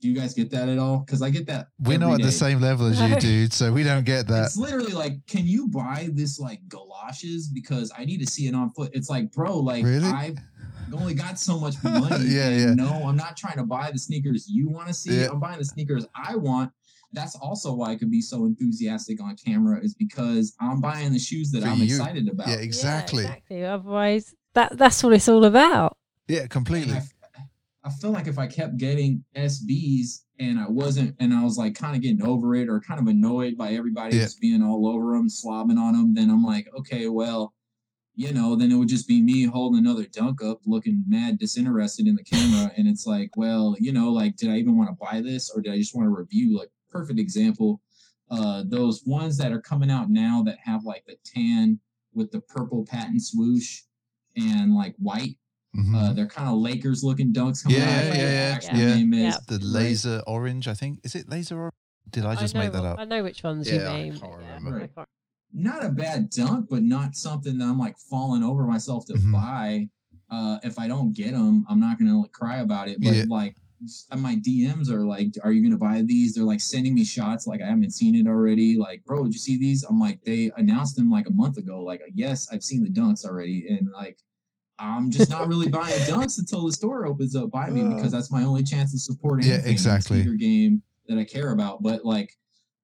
Do 0.00 0.10
you 0.10 0.14
guys 0.14 0.34
get 0.34 0.50
that 0.50 0.68
at 0.68 0.78
all? 0.78 0.98
Because 0.98 1.22
I 1.22 1.30
get 1.30 1.46
that. 1.46 1.68
We're 1.80 1.98
not 1.98 2.20
at 2.20 2.22
the 2.22 2.32
same 2.32 2.60
level 2.60 2.86
as 2.86 3.00
you, 3.00 3.16
dude, 3.20 3.52
so 3.52 3.72
we 3.72 3.82
don't 3.82 4.04
get 4.04 4.26
that. 4.28 4.46
It's 4.46 4.56
literally 4.58 4.92
like, 4.92 5.26
can 5.26 5.46
you 5.46 5.68
buy 5.68 6.10
this 6.12 6.38
like 6.38 6.60
galoshes 6.68 7.48
because 7.48 7.90
I 7.96 8.04
need 8.04 8.18
to 8.18 8.26
see 8.26 8.46
it 8.46 8.54
on 8.54 8.70
foot? 8.72 8.90
It's 8.92 9.08
like, 9.08 9.32
bro, 9.32 9.58
like 9.58 9.84
Really? 9.84 10.06
I've 10.06 10.36
only 10.92 11.14
got 11.14 11.38
so 11.38 11.58
much 11.58 11.76
money. 11.82 12.26
Yeah, 12.26 12.50
yeah. 12.50 12.74
No, 12.74 12.88
I'm 13.06 13.16
not 13.16 13.36
trying 13.36 13.56
to 13.56 13.64
buy 13.64 13.90
the 13.90 13.98
sneakers 13.98 14.46
you 14.48 14.68
want 14.68 14.88
to 14.88 14.94
see. 14.94 15.20
Yeah. 15.20 15.28
I'm 15.30 15.40
buying 15.40 15.58
the 15.58 15.64
sneakers 15.64 16.06
I 16.14 16.36
want. 16.36 16.72
That's 17.16 17.34
also 17.36 17.72
why 17.74 17.92
I 17.92 17.96
could 17.96 18.10
be 18.10 18.20
so 18.20 18.44
enthusiastic 18.44 19.22
on 19.22 19.34
camera 19.36 19.80
is 19.82 19.94
because 19.94 20.54
I'm 20.60 20.80
buying 20.82 21.12
the 21.14 21.18
shoes 21.18 21.50
that 21.52 21.62
For 21.62 21.68
I'm 21.68 21.78
you. 21.78 21.84
excited 21.84 22.28
about. 22.28 22.46
Yeah, 22.48 22.56
exactly. 22.56 23.22
Yeah, 23.24 23.28
exactly. 23.30 23.64
Otherwise, 23.64 24.34
that 24.52 24.76
that's 24.76 25.02
what 25.02 25.14
it's 25.14 25.26
all 25.28 25.44
about. 25.46 25.96
Yeah, 26.28 26.46
completely. 26.46 26.92
I, 26.92 27.02
I 27.84 27.90
feel 27.90 28.10
like 28.10 28.26
if 28.26 28.38
I 28.38 28.46
kept 28.46 28.76
getting 28.76 29.24
SBs 29.34 30.24
and 30.38 30.58
I 30.58 30.68
wasn't, 30.68 31.16
and 31.18 31.32
I 31.32 31.42
was 31.42 31.56
like 31.56 31.74
kind 31.74 31.96
of 31.96 32.02
getting 32.02 32.22
over 32.22 32.54
it 32.54 32.68
or 32.68 32.80
kind 32.80 33.00
of 33.00 33.06
annoyed 33.06 33.56
by 33.56 33.70
everybody 33.72 34.16
Yeah. 34.16 34.24
just 34.24 34.40
being 34.40 34.62
all 34.62 34.86
over 34.86 35.16
them, 35.16 35.28
slobbing 35.28 35.78
on 35.78 35.94
them, 35.94 36.14
then 36.14 36.28
I'm 36.30 36.44
like, 36.44 36.68
okay, 36.78 37.08
well, 37.08 37.54
you 38.14 38.32
know, 38.32 38.56
then 38.56 38.72
it 38.72 38.76
would 38.76 38.88
just 38.88 39.08
be 39.08 39.22
me 39.22 39.44
holding 39.44 39.78
another 39.78 40.04
dunk 40.04 40.42
up, 40.42 40.60
looking 40.66 41.04
mad 41.06 41.38
disinterested 41.38 42.06
in 42.06 42.16
the 42.16 42.24
camera. 42.24 42.72
And 42.76 42.88
it's 42.88 43.06
like, 43.06 43.30
well, 43.36 43.74
you 43.78 43.92
know, 43.92 44.10
like, 44.10 44.36
did 44.36 44.50
I 44.50 44.56
even 44.56 44.76
want 44.76 44.90
to 44.90 44.96
buy 45.00 45.20
this 45.22 45.50
or 45.50 45.60
did 45.62 45.72
I 45.72 45.76
just 45.78 45.94
want 45.94 46.06
to 46.06 46.10
review? 46.14 46.58
Like, 46.58 46.70
perfect 46.96 47.18
example. 47.18 47.80
Uh, 48.30 48.64
those 48.66 49.02
ones 49.06 49.36
that 49.38 49.52
are 49.52 49.60
coming 49.60 49.90
out 49.90 50.10
now 50.10 50.42
that 50.42 50.58
have 50.64 50.84
like 50.84 51.04
the 51.06 51.16
tan 51.24 51.78
with 52.14 52.30
the 52.32 52.40
purple 52.40 52.84
patent 52.84 53.22
swoosh 53.22 53.82
and 54.36 54.74
like 54.74 54.94
white. 54.98 55.36
Mhm. 55.76 55.94
Uh, 55.94 56.12
they're 56.14 56.26
kind 56.26 56.48
of 56.48 56.56
Lakers 56.56 57.04
looking 57.04 57.32
dunks. 57.32 57.62
coming 57.62 57.78
Yeah, 57.78 57.84
out. 57.84 57.90
I 57.90 58.02
yeah, 58.02 58.06
yeah, 58.06 58.14
the 58.14 58.32
yeah, 58.32 58.54
actual 58.54 58.78
yeah. 58.78 58.94
name 58.94 59.14
is. 59.14 59.20
Yeah. 59.34 59.36
the 59.46 59.54
Right. 59.56 59.62
laser 59.64 60.22
orange, 60.26 60.66
I 60.68 60.74
think. 60.74 61.00
Is 61.04 61.14
it 61.14 61.28
laser 61.28 61.56
orange? 61.58 61.74
Did 62.10 62.24
I 62.24 62.34
just 62.36 62.54
know, 62.54 62.60
make 62.60 62.72
that 62.72 62.84
up? 62.84 62.98
I 62.98 63.04
know 63.04 63.22
which 63.22 63.42
ones 63.42 63.68
Yeah, 63.70 63.74
you 63.74 63.86
I 63.86 64.02
mean. 64.02 64.12
can't 64.12 64.22
but 64.22 64.38
remember. 64.38 64.76
I 64.82 64.86
can't- 64.86 65.08
not 65.52 65.84
a 65.84 65.90
bad 65.90 66.30
dunk, 66.30 66.68
but 66.70 66.82
not 66.82 67.14
something 67.16 67.58
that 67.58 67.64
I'm 67.64 67.78
like 67.78 67.98
falling 67.98 68.42
over 68.42 68.64
myself 68.66 69.06
to 69.06 69.14
Mhm. 69.14 69.32
buy. 69.32 69.88
Uh, 70.30 70.58
if 70.64 70.78
I 70.78 70.88
don't 70.88 71.12
get 71.12 71.32
them, 71.32 71.64
I'm 71.68 71.78
not 71.80 71.98
gonna 71.98 72.18
like, 72.20 72.32
cry 72.32 72.56
about 72.58 72.88
it. 72.88 72.98
But 73.00 73.14
Yeah. 73.14 73.24
like, 73.28 73.52
s- 73.52 73.62
my 74.16 74.36
DMs 74.36 74.90
are 74.90 75.04
like, 75.06 75.34
"Are 75.42 75.52
you 75.52 75.62
gonna 75.62 75.78
buy 75.78 76.02
these?" 76.02 76.34
They're 76.34 76.44
like 76.44 76.60
sending 76.60 76.94
me 76.94 77.04
shots 77.04 77.46
like 77.46 77.60
I 77.62 77.66
haven't 77.66 77.90
seen 77.92 78.14
it 78.14 78.26
already. 78.26 78.76
Like, 78.76 79.04
bro, 79.04 79.24
did 79.24 79.32
you 79.32 79.38
see 79.38 79.58
these? 79.58 79.82
I'm 79.84 80.00
like, 80.00 80.22
they 80.24 80.50
announced 80.56 80.96
them 80.96 81.10
like 81.10 81.28
a 81.28 81.32
month 81.32 81.56
ago. 81.58 81.82
Like, 81.82 82.02
yes, 82.14 82.48
I've 82.52 82.62
seen 82.64 82.82
the 82.82 82.90
dunks 82.90 83.24
already, 83.24 83.66
and 83.68 83.90
like. 83.92 84.18
I'm 84.78 85.10
just 85.10 85.30
not 85.30 85.48
really 85.48 85.68
buying 85.68 85.98
dunks 86.02 86.38
until 86.38 86.66
the 86.66 86.72
store 86.72 87.06
opens 87.06 87.34
up 87.34 87.50
by 87.50 87.70
me 87.70 87.82
because 87.88 88.12
that's 88.12 88.30
my 88.30 88.42
only 88.42 88.62
chance 88.62 88.92
of 88.92 89.00
supporting. 89.00 89.48
Yeah, 89.48 89.62
exactly. 89.64 90.18
Skater 90.20 90.34
game 90.36 90.82
that 91.08 91.16
I 91.16 91.24
care 91.24 91.52
about. 91.52 91.82
But 91.82 92.04
like, 92.04 92.36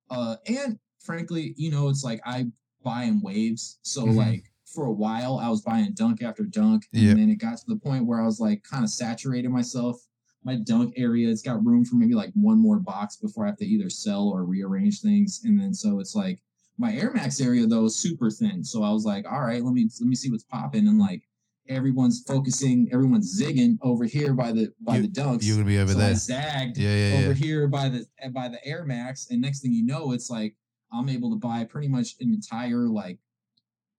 uh, 0.09 0.37
and 0.47 0.79
frankly, 1.01 1.53
you 1.59 1.71
know, 1.71 1.91
it's 1.91 2.03
like 2.03 2.23
I 2.25 2.47
buy 2.83 3.03
in 3.03 3.21
waves. 3.21 3.79
So 3.83 4.07
Mhm. 4.07 4.17
like 4.17 4.45
for 4.65 4.87
a 4.87 4.91
while, 4.91 5.37
I 5.39 5.51
was 5.51 5.61
buying 5.61 5.93
dunk 5.93 6.23
after 6.23 6.45
dunk, 6.45 6.85
and 6.95 7.03
Yep. 7.03 7.17
then 7.19 7.29
it 7.29 7.37
got 7.37 7.59
to 7.59 7.65
the 7.67 7.77
point 7.77 8.07
where 8.07 8.23
I 8.23 8.25
was 8.25 8.41
like 8.41 8.63
kind 8.63 8.85
of 8.85 8.89
saturated 8.89 9.51
myself. 9.51 10.01
My 10.45 10.57
dunk 10.57 10.95
area, 10.97 11.29
it's 11.31 11.43
got 11.43 11.65
room 11.65 11.85
for 11.85 11.95
maybe 11.97 12.15
like 12.15 12.33
one 12.35 12.59
more 12.59 12.81
box 12.81 13.17
before 13.17 13.45
I 13.45 13.49
have 13.49 13.59
to 13.59 13.67
either 13.67 13.89
sell 13.89 14.29
or 14.29 14.45
rearrange 14.45 15.01
things, 15.01 15.43
and 15.45 15.59
then 15.61 15.73
so 15.73 16.01
it's 16.01 16.15
like 16.17 16.43
my 16.79 16.93
Air 16.95 17.13
Max 17.13 17.41
area 17.41 17.67
though 17.67 17.85
is 17.85 17.97
super 17.99 18.29
thin. 18.31 18.65
So 18.65 18.83
I 18.83 18.91
was 18.91 19.05
like, 19.05 19.25
all 19.31 19.41
right, 19.43 19.63
let 19.63 19.73
me 19.73 19.89
let 20.01 20.09
me 20.09 20.17
see 20.17 20.31
what's 20.31 20.43
popping, 20.45 20.89
and 20.89 20.99
like 20.99 21.23
everyone's 21.69 22.25
focusing, 22.27 22.89
everyone's 22.93 23.41
zigging 23.41 23.79
over 23.83 24.05
here 24.05 24.35
by 24.35 24.51
the 24.51 24.73
by 24.81 24.97
You- 24.97 25.03
the 25.03 25.09
dunks. 25.09 25.45
You're 25.47 25.57
gonna 25.57 25.69
be 25.69 25.79
over 25.79 25.93
so 25.93 25.99
I 25.99 26.03
there. 26.07 26.15
zagged 26.17 26.77
Yeah, 26.79 26.97
yeah, 27.11 27.19
over 27.19 27.29
yeah. 27.29 27.35
here 27.35 27.69
by 27.69 27.89
the 27.89 28.05
by 28.31 28.49
the 28.49 28.59
Air 28.67 28.85
Max, 28.85 29.29
and 29.31 29.41
next 29.41 29.61
thing 29.61 29.73
you 29.73 29.85
know, 29.85 30.11
it's 30.13 30.29
like 30.29 30.57
I'm 30.93 31.09
able 31.09 31.31
to 31.31 31.37
buy 31.37 31.63
pretty 31.65 31.89
much 31.89 32.17
an 32.21 32.35
entire 32.35 32.89
like 32.89 33.19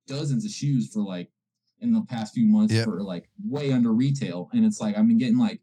dozens 0.07 0.43
of 0.45 0.51
shoes 0.51 0.89
for 0.93 1.01
like 1.01 1.31
in 1.79 1.93
the 1.93 2.01
past 2.01 2.33
few 2.33 2.45
months 2.45 2.73
Yep. 2.73 2.85
for 2.85 3.01
like 3.01 3.29
way 3.45 3.71
under 3.71 3.93
retail, 3.93 4.49
and 4.53 4.65
it's 4.65 4.81
like 4.81 4.97
I've 4.97 5.07
been 5.07 5.17
getting 5.17 5.37
like 5.37 5.61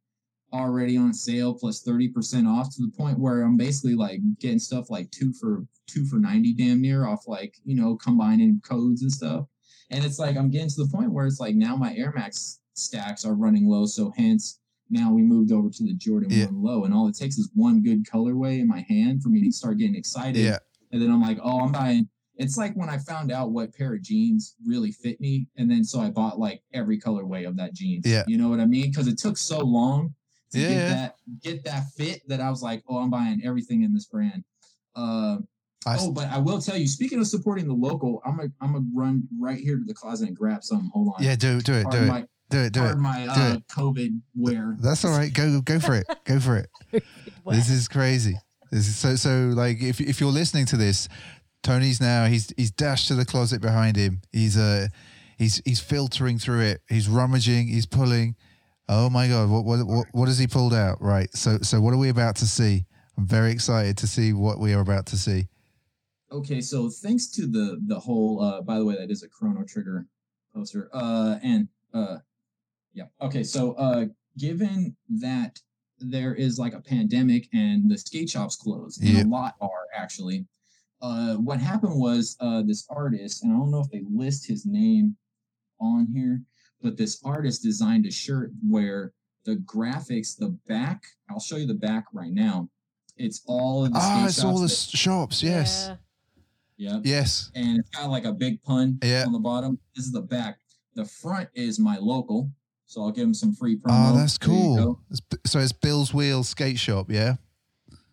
already 0.53 0.96
on 0.96 1.12
sale 1.12 1.53
plus 1.53 1.61
plus 1.61 1.82
thirty 1.82 2.09
percent 2.09 2.46
off 2.46 2.74
to 2.74 2.82
the 2.82 2.92
point 2.96 3.18
where 3.18 3.42
I'm 3.42 3.57
basically 3.57 3.94
like 3.94 4.20
getting 4.38 4.59
stuff 4.59 4.90
like 4.90 5.11
two 5.11 5.32
for 5.32 5.64
two 5.86 6.07
for 6.07 6.16
ninety 6.16 6.53
damn 6.53 6.80
near 6.80 7.07
off 7.07 7.26
like 7.26 7.57
you 7.64 7.76
know 7.80 7.96
combining 7.96 8.61
codes 8.64 9.03
and 9.03 9.12
stuff, 9.12 9.46
and 9.90 10.05
it's 10.05 10.18
like 10.18 10.36
I'm 10.36 10.51
getting 10.51 10.70
to 10.70 10.84
the 10.84 10.90
point 10.92 11.12
where 11.12 11.26
it's 11.26 11.40
like 11.40 11.55
now 11.55 11.76
my 11.76 11.94
Air 11.94 12.12
Max 12.14 12.61
stacks 12.74 13.24
are 13.24 13.34
running 13.34 13.68
low, 13.68 13.86
so 13.86 14.12
hence 14.16 14.61
now 14.90 15.12
we 15.12 15.22
moved 15.22 15.53
over 15.53 15.70
to 15.70 15.84
the 15.84 15.94
Jordan 15.94 16.30
Yeah. 16.30 16.46
1 16.46 16.62
low, 16.62 16.84
and 16.84 16.92
all 16.92 17.07
it 17.09 17.16
takes 17.16 17.38
is 17.38 17.51
one 17.55 17.82
good 17.82 18.05
colorway 18.05 18.59
in 18.59 18.66
my 18.66 18.84
hand 18.88 19.22
for 19.22 19.28
me 19.28 19.42
to 19.44 19.53
start 19.53 19.78
getting 19.78 19.94
excited. 19.94 20.40
Yeah. 20.40 20.59
And 20.90 21.01
then 21.01 21.11
I'm 21.11 21.22
like, 21.22 21.38
oh, 21.42 21.61
I'm 21.61 21.72
buying. 21.72 22.09
It's 22.36 22.57
like 22.57 22.74
when 22.74 22.88
I 22.88 22.98
found 22.98 23.30
out 23.30 23.53
what 23.53 23.74
pair 23.74 23.94
of 23.94 24.03
jeans 24.03 24.57
really 24.66 24.90
fit 24.90 25.20
me, 25.20 25.46
and 25.57 25.70
then 25.70 25.84
so 25.84 26.01
I 26.01 26.11
bought 26.11 26.38
like 26.38 26.62
every 26.72 26.98
colorway 26.98 27.46
of 27.46 27.57
that 27.59 27.74
jeans. 27.74 28.05
Yeah. 28.07 28.24
You 28.26 28.38
know 28.38 28.48
what 28.48 28.61
I 28.61 28.66
mean? 28.66 28.90
Because 28.90 29.07
it 29.07 29.18
took 29.18 29.36
so 29.36 29.61
long 29.61 30.14
to 30.53 30.59
Yeah, 30.61 30.68
get 30.68 30.88
that 30.88 31.14
get 31.42 31.64
that 31.64 31.84
fit 31.96 32.22
that 32.28 32.40
I 32.40 32.51
was 32.51 32.62
like, 32.62 32.82
oh, 32.88 32.98
I'm 32.98 33.11
buying 33.11 33.40
everything 33.44 33.82
in 33.82 33.92
this 33.94 34.07
brand. 34.07 34.44
Uh, 34.96 35.38
I 35.86 35.94
s- 35.94 36.01
oh, 36.03 36.12
but 36.12 36.28
I 36.28 36.38
will 36.38 36.61
tell 36.61 36.76
you, 36.76 36.86
speaking 36.86 37.18
of 37.20 37.26
supporting 37.26 37.66
the 37.66 37.74
local, 37.74 38.20
I'm 38.24 38.36
gonna 38.36 38.51
I'm 38.61 38.72
gonna 38.72 38.84
run 38.94 39.26
right 39.38 39.59
here 39.59 39.76
to 39.76 39.84
the 39.84 39.94
closet 39.94 40.28
and 40.28 40.36
grab 40.36 40.62
some. 40.62 40.90
Hold 40.92 41.14
on. 41.16 41.24
Yeah, 41.24 41.36
do 41.36 41.61
do 41.61 41.74
it, 41.74 41.82
do 41.84 41.90
Pardon 41.90 42.16
it, 42.16 42.28
do 42.51 42.59
it, 42.59 42.72
do 42.72 42.84
it. 42.84 42.96
my 42.98 43.24
do 43.24 43.30
uh, 43.30 43.55
it. 43.55 43.68
COVID 43.68 44.20
wear. 44.36 44.76
That's 44.80 45.05
all 45.05 45.12
right. 45.12 45.32
Go 45.32 45.61
go 45.61 45.78
for 45.78 45.94
it. 45.94 46.07
Go 46.24 46.40
for 46.40 46.57
it. 46.57 46.68
This 47.46 47.70
is 47.70 47.88
crazy. 47.88 48.38
This 48.70 48.86
is 48.86 48.96
so 48.96 49.16
so 49.16 49.53
like 49.55 49.82
if 49.82 50.01
if 50.01 50.20
you're 50.20 50.30
listening 50.30 50.66
to 50.66 50.76
this, 50.76 51.09
Tony's 51.62 52.01
now 52.01 52.26
he's 52.26 52.53
he's 52.57 52.70
dashed 52.70 53.09
to 53.09 53.14
the 53.14 53.24
closet 53.24 53.61
behind 53.61 53.96
him. 53.96 54.20
He's 54.32 54.57
uh 54.57 54.88
he's 55.38 55.61
he's 55.64 55.80
filtering 55.80 56.38
through 56.38 56.61
it. 56.61 56.82
He's 56.88 57.09
rummaging. 57.09 57.68
He's 57.68 57.86
pulling. 57.86 58.36
Oh 58.93 59.09
my 59.09 59.28
god! 59.28 59.49
What 59.49 59.64
what 59.64 60.07
what, 60.11 60.26
has 60.26 60.36
he 60.36 60.49
pulled 60.49 60.74
out? 60.74 61.01
Right. 61.01 61.32
So 61.32 61.59
so 61.62 61.80
what 61.80 61.95
are 61.95 61.97
we 61.97 62.09
about 62.09 62.34
to 62.36 62.47
see? 62.47 62.86
I'm 63.16 63.24
very 63.24 63.53
excited 63.53 63.97
to 63.99 64.09
see 64.09 64.32
what 64.32 64.59
we 64.59 64.74
are 64.74 64.80
about 64.80 65.07
to 65.07 65.16
see. 65.16 65.47
Okay, 66.32 66.61
so 66.61 66.91
thanks 66.91 67.28
to 67.28 67.47
the 67.47 67.80
the 67.86 68.01
whole 68.01 68.43
uh 68.43 68.62
by 68.62 68.78
the 68.78 68.84
way, 68.84 68.97
that 68.97 69.09
is 69.09 69.22
a 69.22 69.28
chrono 69.28 69.62
trigger 69.64 70.07
poster. 70.53 70.91
Uh 70.93 71.36
and 71.41 71.68
uh 71.95 72.16
yeah. 72.93 73.05
Okay, 73.22 73.45
so 73.45 73.74
uh 73.74 74.07
given 74.36 74.97
that 75.20 75.61
there 76.01 76.34
is 76.34 76.59
like 76.59 76.74
a 76.74 76.80
pandemic 76.80 77.47
and 77.53 77.88
the 77.88 77.97
skate 77.97 78.28
shops 78.28 78.57
closed, 78.57 79.01
and 79.03 79.11
Yep. 79.11 79.26
a 79.26 79.28
lot 79.28 79.55
are 79.61 79.86
actually. 79.95 80.47
Uh 81.01 81.34
what 81.36 81.61
happened 81.61 81.95
was 81.95 82.36
uh 82.41 82.62
this 82.62 82.86
artist, 82.91 83.45
and 83.45 83.53
I 83.53 83.57
don't 83.57 83.70
know 83.70 83.82
if 83.82 83.91
they 83.91 84.03
list 84.12 84.49
his 84.49 84.66
name 84.66 85.16
on 85.80 86.09
here, 86.12 86.43
but 86.82 86.96
this 86.96 87.20
artist 87.24 87.62
designed 87.62 88.06
a 88.06 88.10
shirt 88.10 88.52
where 88.68 89.12
the 89.44 89.56
graphics, 89.56 90.36
the 90.36 90.48
back, 90.68 91.02
I'll 91.28 91.40
show 91.40 91.56
you 91.56 91.66
the 91.66 91.74
back 91.74 92.04
right 92.12 92.32
now. 92.32 92.68
It's 93.16 93.42
all 93.46 93.84
of 93.84 93.92
the 93.92 93.98
Ah, 93.98 94.16
skate 94.16 94.26
it's 94.28 94.34
shops. 94.36 94.44
all 94.44 94.58
the 94.58 94.66
that- 94.66 94.98
shops. 94.98 95.42
Yes. 95.42 95.88
yeah. 95.88 95.96
Yep 96.94 97.02
Yes. 97.04 97.50
and 97.54 97.78
it's 97.78 97.90
got 97.90 98.08
like 98.10 98.24
a 98.24 98.32
big 98.32 98.62
pun 98.62 98.98
Yeah. 99.02 99.24
on 99.26 99.32
the 99.32 99.38
bottom. 99.38 99.78
This 99.94 100.06
is 100.06 100.12
the 100.12 100.22
back. 100.22 100.58
The 100.94 101.04
front 101.04 101.48
is 101.54 101.78
my 101.78 101.98
local, 101.98 102.50
so 102.86 103.02
I'll 103.02 103.12
give 103.12 103.24
him 103.24 103.34
some 103.34 103.52
free 103.54 103.76
promo. 103.76 104.12
Oh, 104.12 104.16
that's 104.16 104.38
cool. 104.38 104.76
go. 104.76 105.00
It's, 105.10 105.20
B- 105.20 105.36
so 105.46 105.58
it's 105.58 105.72
Bill's 105.72 106.14
Wheel 106.14 106.42
Skate 106.42 106.78
Shop. 106.78 107.10
Yeah. 107.10 107.36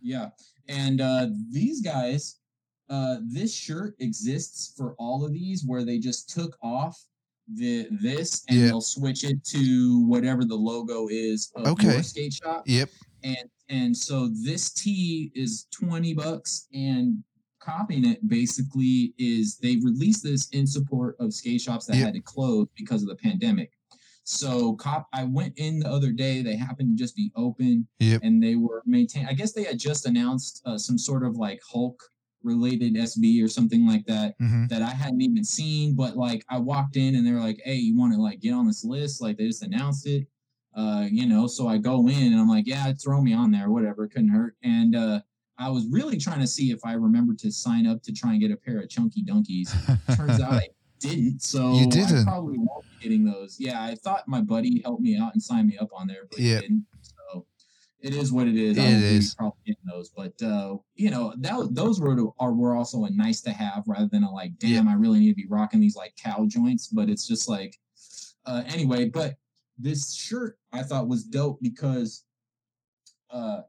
Yeah, 0.02 0.30
and 0.68 1.02
uh, 1.02 1.30
these 1.50 1.82
guys, 1.82 2.36
uh, 2.90 3.18
this 3.24 3.54
shirt 3.54 3.96
exists 4.00 4.74
for 4.78 4.94
all 4.96 5.26
of 5.26 5.34
these, 5.34 5.64
where 5.66 5.84
they 5.84 5.98
just 5.98 6.30
took 6.30 6.58
off 6.62 7.06
the 7.54 7.88
this 8.02 8.44
and 8.50 8.60
Yeah. 8.60 8.66
they'll 8.68 8.82
switch 8.82 9.24
it 9.24 9.44
to 9.46 10.06
whatever 10.08 10.44
the 10.46 10.56
logo 10.56 11.08
is 11.08 11.52
of 11.56 11.68
Okay. 11.68 11.94
your 11.94 12.04
skate 12.04 12.34
shop. 12.34 12.64
Yep. 12.68 12.90
and 13.24 13.50
and 13.70 13.96
so 13.98 14.28
this 14.44 14.72
tee 14.74 15.32
is 15.36 15.66
20 15.72 16.14
bucks 16.14 16.68
and 16.74 17.24
copying 17.60 18.06
it 18.06 18.26
basically 18.30 19.14
is 19.18 19.58
they 19.58 19.76
released 19.78 20.24
this 20.24 20.48
in 20.50 20.66
support 20.68 21.16
of 21.20 21.34
skate 21.34 21.60
shops 21.62 21.86
that 21.86 21.96
Yep. 21.98 22.06
had 22.06 22.14
to 22.14 22.22
close 22.22 22.68
because 22.78 23.02
of 23.02 23.10
the 23.10 23.16
pandemic 23.16 23.72
so 24.24 24.74
cop 24.76 25.08
i 25.14 25.24
went 25.24 25.58
in 25.58 25.80
the 25.80 25.90
other 25.90 26.12
day 26.12 26.42
they 26.42 26.56
happened 26.56 26.96
to 26.98 27.02
just 27.04 27.16
be 27.16 27.32
open 27.36 27.88
Yep. 28.00 28.22
and 28.24 28.42
they 28.44 28.56
were 28.56 28.84
maintain 28.86 29.26
i 29.26 29.34
guess 29.34 29.54
they 29.54 29.64
had 29.64 29.80
just 29.80 30.06
announced 30.06 30.62
uh, 30.66 30.78
some 30.78 30.98
sort 30.98 31.24
of 31.26 31.36
like 31.38 31.60
hulk 31.70 32.02
related 32.44 32.94
sb 32.96 33.44
or 33.44 33.48
something 33.48 33.88
like 33.88 34.06
that 34.06 34.36
hmm 34.40 34.66
that 34.70 34.82
I 34.82 34.90
hadn't 34.90 35.22
even 35.22 35.44
seen, 35.46 35.96
but 35.96 36.18
like 36.18 36.44
I 36.50 36.58
walked 36.60 36.98
in 36.98 37.16
and 37.16 37.26
they're 37.26 37.40
like, 37.40 37.62
"Hey, 37.64 37.76
you 37.76 37.98
want 37.98 38.14
to 38.14 38.22
like 38.22 38.42
get 38.42 38.52
on 38.54 38.68
this 38.68 38.84
list?" 38.84 39.22
Like 39.22 39.38
they 39.38 39.48
just 39.48 39.64
announced 39.64 40.06
it, 40.08 40.28
uh, 40.76 41.08
you 41.10 41.26
know. 41.26 41.48
So 41.48 41.68
I 41.70 41.78
go 41.78 42.08
in 42.10 42.34
and 42.34 42.36
I'm 42.36 42.50
like, 42.50 42.68
"Yeah, 42.68 42.92
throw 42.94 43.22
me 43.22 43.34
on 43.34 43.50
there, 43.52 43.70
whatever, 43.72 44.08
couldn't 44.08 44.30
hurt." 44.30 44.56
And 44.64 44.94
uh, 44.96 45.22
I 45.58 45.70
was 45.70 45.88
really 45.90 46.18
trying 46.18 46.42
to 46.42 46.48
see 46.48 46.72
if 46.72 46.80
I 46.84 46.94
remembered 46.94 47.40
to 47.40 47.52
sign 47.52 47.88
up 47.88 48.04
to 48.04 48.12
try 48.14 48.32
and 48.32 48.42
get 48.42 48.52
a 48.52 48.58
pair 48.58 48.80
of 48.80 48.90
chunky 48.90 49.22
donkeys. 49.24 49.74
Turns 50.16 50.40
out 50.42 50.52
I 50.54 50.68
didn't, 51.00 51.42
so 51.42 51.72
You 51.74 51.88
didn't? 51.88 52.26
probably 52.26 52.58
won't 52.58 52.86
be 53.00 53.08
getting 53.08 53.24
those. 53.24 53.58
Yeah, 53.60 53.82
I 53.82 53.96
thought 53.96 54.28
my 54.28 54.42
buddy 54.42 54.82
helped 54.84 55.02
me 55.02 55.18
out 55.18 55.34
and 55.34 55.42
signed 55.42 55.68
me 55.70 55.78
up 55.78 55.90
on 55.94 56.08
there, 56.08 56.26
but 56.30 56.40
Yeah. 56.40 56.56
he 56.56 56.62
didn't. 56.62 56.86
It 58.00 58.14
is 58.14 58.32
what 58.32 58.48
it 58.48 58.56
is. 58.56 58.78
It 58.78 58.84
is. 58.84 59.34
probably 59.36 59.58
getting 59.66 59.82
those, 59.88 60.10
but 60.10 60.40
uh, 60.44 60.78
you 60.96 61.10
know 61.10 61.34
that 61.40 61.70
those 61.72 62.00
were 62.00 62.16
are 62.40 62.54
were 62.54 62.76
also 62.76 63.06
a 63.06 63.10
nice 63.10 63.42
to 63.42 63.52
have 63.52 63.84
rather 63.88 64.08
than 64.12 64.24
a 64.24 64.32
like, 64.32 64.58
damn, 64.60 64.88
I 64.88 64.94
really 64.94 65.20
need 65.20 65.30
to 65.30 65.36
be 65.36 65.48
rocking 65.48 65.80
these 65.80 65.96
like 65.96 66.14
cow 66.16 66.46
joints. 66.48 66.88
But 66.88 67.10
it's 67.10 67.28
just 67.28 67.50
like, 67.50 67.76
uh, 68.46 68.64
anyway. 68.68 69.10
But 69.10 69.36
this 69.80 70.14
shirt 70.14 70.60
I 70.72 70.84
thought 70.84 71.08
was 71.08 71.24
dope 71.24 71.60
because, 71.62 72.24
uh, 73.32 73.62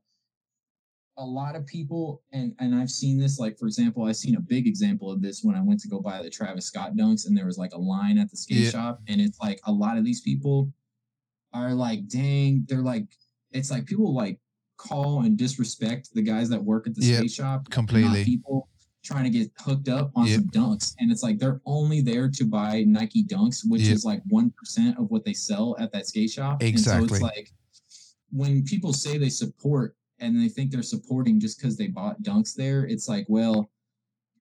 a 1.16 1.24
lot 1.24 1.56
of 1.56 1.66
people 1.66 2.22
and 2.32 2.54
and 2.60 2.74
I've 2.74 2.90
seen 2.90 3.18
this 3.18 3.38
like 3.40 3.58
for 3.58 3.66
example 3.66 4.04
I've 4.04 4.14
seen 4.16 4.36
a 4.36 4.40
big 4.40 4.68
example 4.68 5.10
of 5.10 5.20
this 5.20 5.42
when 5.42 5.56
I 5.56 5.60
went 5.62 5.80
to 5.80 5.88
go 5.88 6.00
buy 6.00 6.22
the 6.22 6.30
Travis 6.30 6.66
Scott 6.66 6.94
dunks 6.96 7.26
and 7.26 7.36
there 7.36 7.46
was 7.46 7.58
like 7.58 7.72
a 7.72 7.78
line 7.78 8.18
at 8.18 8.30
the 8.30 8.36
skate 8.36 8.58
Yeah. 8.58 8.70
shop 8.70 9.00
and 9.08 9.20
it's 9.20 9.40
like 9.40 9.58
a 9.64 9.72
lot 9.72 9.98
of 9.98 10.04
these 10.04 10.20
people 10.20 10.72
are 11.52 11.74
like 11.74 12.06
dang 12.06 12.64
they're 12.68 12.82
like 12.82 13.08
it's 13.52 13.70
like 13.70 13.86
people 13.86 14.14
like 14.14 14.38
call 14.76 15.20
and 15.22 15.36
disrespect 15.36 16.10
the 16.14 16.22
guys 16.22 16.48
that 16.48 16.62
work 16.62 16.86
at 16.86 16.94
the 16.94 17.04
Yep, 17.04 17.18
skate 17.18 17.32
shop. 17.32 17.70
completely. 17.70 18.24
people 18.24 18.68
trying 19.04 19.24
to 19.24 19.30
get 19.30 19.50
hooked 19.58 19.88
up 19.88 20.10
on 20.14 20.26
Yep. 20.26 20.40
some 20.40 20.48
dunks, 20.50 20.94
and 20.98 21.10
it's 21.10 21.22
like 21.22 21.38
they're 21.38 21.60
only 21.66 22.00
there 22.00 22.28
to 22.28 22.44
buy 22.44 22.82
Nike 22.84 23.24
dunks, 23.24 23.60
which 23.66 23.82
Yep. 23.82 23.92
is 23.94 24.04
like 24.04 24.22
one 24.28 24.50
percent 24.50 24.98
of 24.98 25.10
what 25.10 25.24
they 25.24 25.32
sell 25.32 25.76
at 25.78 25.92
that 25.92 26.06
skate 26.06 26.30
shop. 26.30 26.62
And 26.62 26.78
so 26.78 27.02
it's 27.04 27.22
like 27.22 27.52
when 28.30 28.62
people 28.64 28.92
say 28.92 29.16
they 29.18 29.30
support 29.30 29.96
and 30.18 30.38
they 30.40 30.48
think 30.48 30.70
they're 30.70 30.82
supporting 30.82 31.40
just 31.40 31.58
because 31.58 31.76
they 31.76 31.86
bought 31.86 32.22
dunks 32.22 32.54
there, 32.54 32.84
it's 32.86 33.08
like, 33.08 33.24
well, 33.28 33.70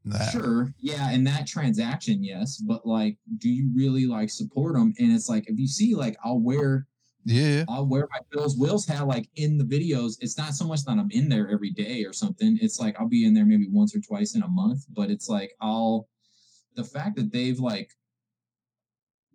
Nah. 0.03 0.19
sure, 0.29 0.73
yeah, 0.79 1.11
in 1.11 1.23
that 1.25 1.45
transaction, 1.47 2.23
yes, 2.23 2.57
but 2.57 2.85
like, 2.85 3.17
do 3.39 3.49
you 3.49 3.69
really 3.75 4.05
like 4.05 4.29
support 4.29 4.75
them? 4.75 4.93
And 4.99 5.11
it's 5.11 5.27
like, 5.29 5.49
if 5.49 5.59
you 5.59 5.67
see, 5.67 5.95
like, 5.95 6.17
I'll 6.23 6.39
wear 6.39 6.87
Yeah. 7.27 7.65
I'll 7.67 7.85
wear 7.85 8.07
my 8.09 8.19
Bills. 8.31 8.57
Will's 8.57 8.85
had 8.87 9.01
like 9.01 9.29
in 9.35 9.57
the 9.57 9.65
videos. 9.65 10.13
It's 10.21 10.37
not 10.37 10.53
so 10.53 10.65
much 10.65 10.83
that 10.85 10.97
I'm 10.97 11.11
in 11.11 11.27
there 11.27 11.49
every 11.49 11.71
day 11.71 12.05
or 12.05 12.13
something. 12.13 12.57
It's 12.61 12.79
like 12.79 12.95
I'll 12.97 13.09
be 13.09 13.25
in 13.25 13.33
there 13.33 13.45
maybe 13.45 13.67
once 13.69 13.93
or 13.93 13.99
twice 13.99 14.33
in 14.35 14.43
a 14.43 14.47
month. 14.47 14.85
But 14.89 15.11
it's 15.11 15.27
like 15.27 15.51
I'll 15.59 16.07
the 16.75 16.85
fact 16.85 17.17
that 17.17 17.31
they've 17.33 17.59
like 17.59 17.91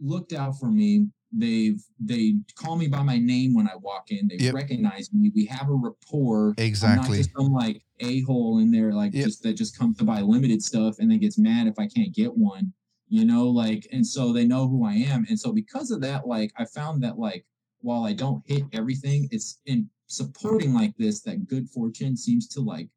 looked 0.00 0.32
out 0.32 0.58
for 0.58 0.70
me. 0.70 1.08
They've 1.34 1.82
they 2.00 2.34
call 2.56 2.76
me 2.76 2.88
by 2.88 3.02
my 3.02 3.18
name 3.18 3.52
when 3.54 3.68
I 3.68 3.76
walk 3.76 4.10
in. 4.10 4.26
They 4.28 4.36
Yep. 4.36 4.54
recognize 4.54 5.12
me. 5.12 5.30
We 5.34 5.44
have 5.46 5.68
a 5.68 5.74
rapport. 5.74 6.54
Exactly. 6.56 7.04
I'm 7.04 7.10
not 7.10 7.16
just 7.16 7.30
some 7.36 7.52
like 7.52 7.82
a 8.00 8.20
hole 8.22 8.58
in 8.58 8.70
there 8.70 8.92
like 8.94 9.12
Yep. 9.14 9.24
just 9.26 9.42
that 9.42 9.54
just 9.54 9.78
comes 9.78 9.98
to 9.98 10.04
buy 10.04 10.20
limited 10.22 10.62
stuff 10.62 10.98
and 10.98 11.10
then 11.10 11.18
gets 11.18 11.38
mad 11.38 11.66
if 11.66 11.78
I 11.78 11.86
can't 11.88 12.14
get 12.14 12.36
one. 12.36 12.72
You 13.08 13.26
know, 13.26 13.48
like 13.48 13.86
and 13.92 14.06
so 14.06 14.32
they 14.32 14.46
know 14.46 14.66
who 14.66 14.84
I 14.86 14.94
am. 14.94 15.26
And 15.28 15.38
so 15.38 15.52
because 15.52 15.90
of 15.90 16.00
that, 16.00 16.26
like 16.26 16.52
I 16.56 16.64
found 16.64 17.02
that 17.02 17.18
like 17.18 17.44
while 17.82 18.04
I 18.04 18.12
don't 18.12 18.42
hit 18.46 18.64
everything, 18.72 19.28
it's 19.30 19.58
in 19.66 19.88
supporting 20.06 20.72
like 20.74 20.96
this 20.96 21.20
that 21.22 21.46
good 21.46 21.68
fortune 21.68 22.16
seems 22.16 22.46
to 22.48 22.60
like 22.60 22.88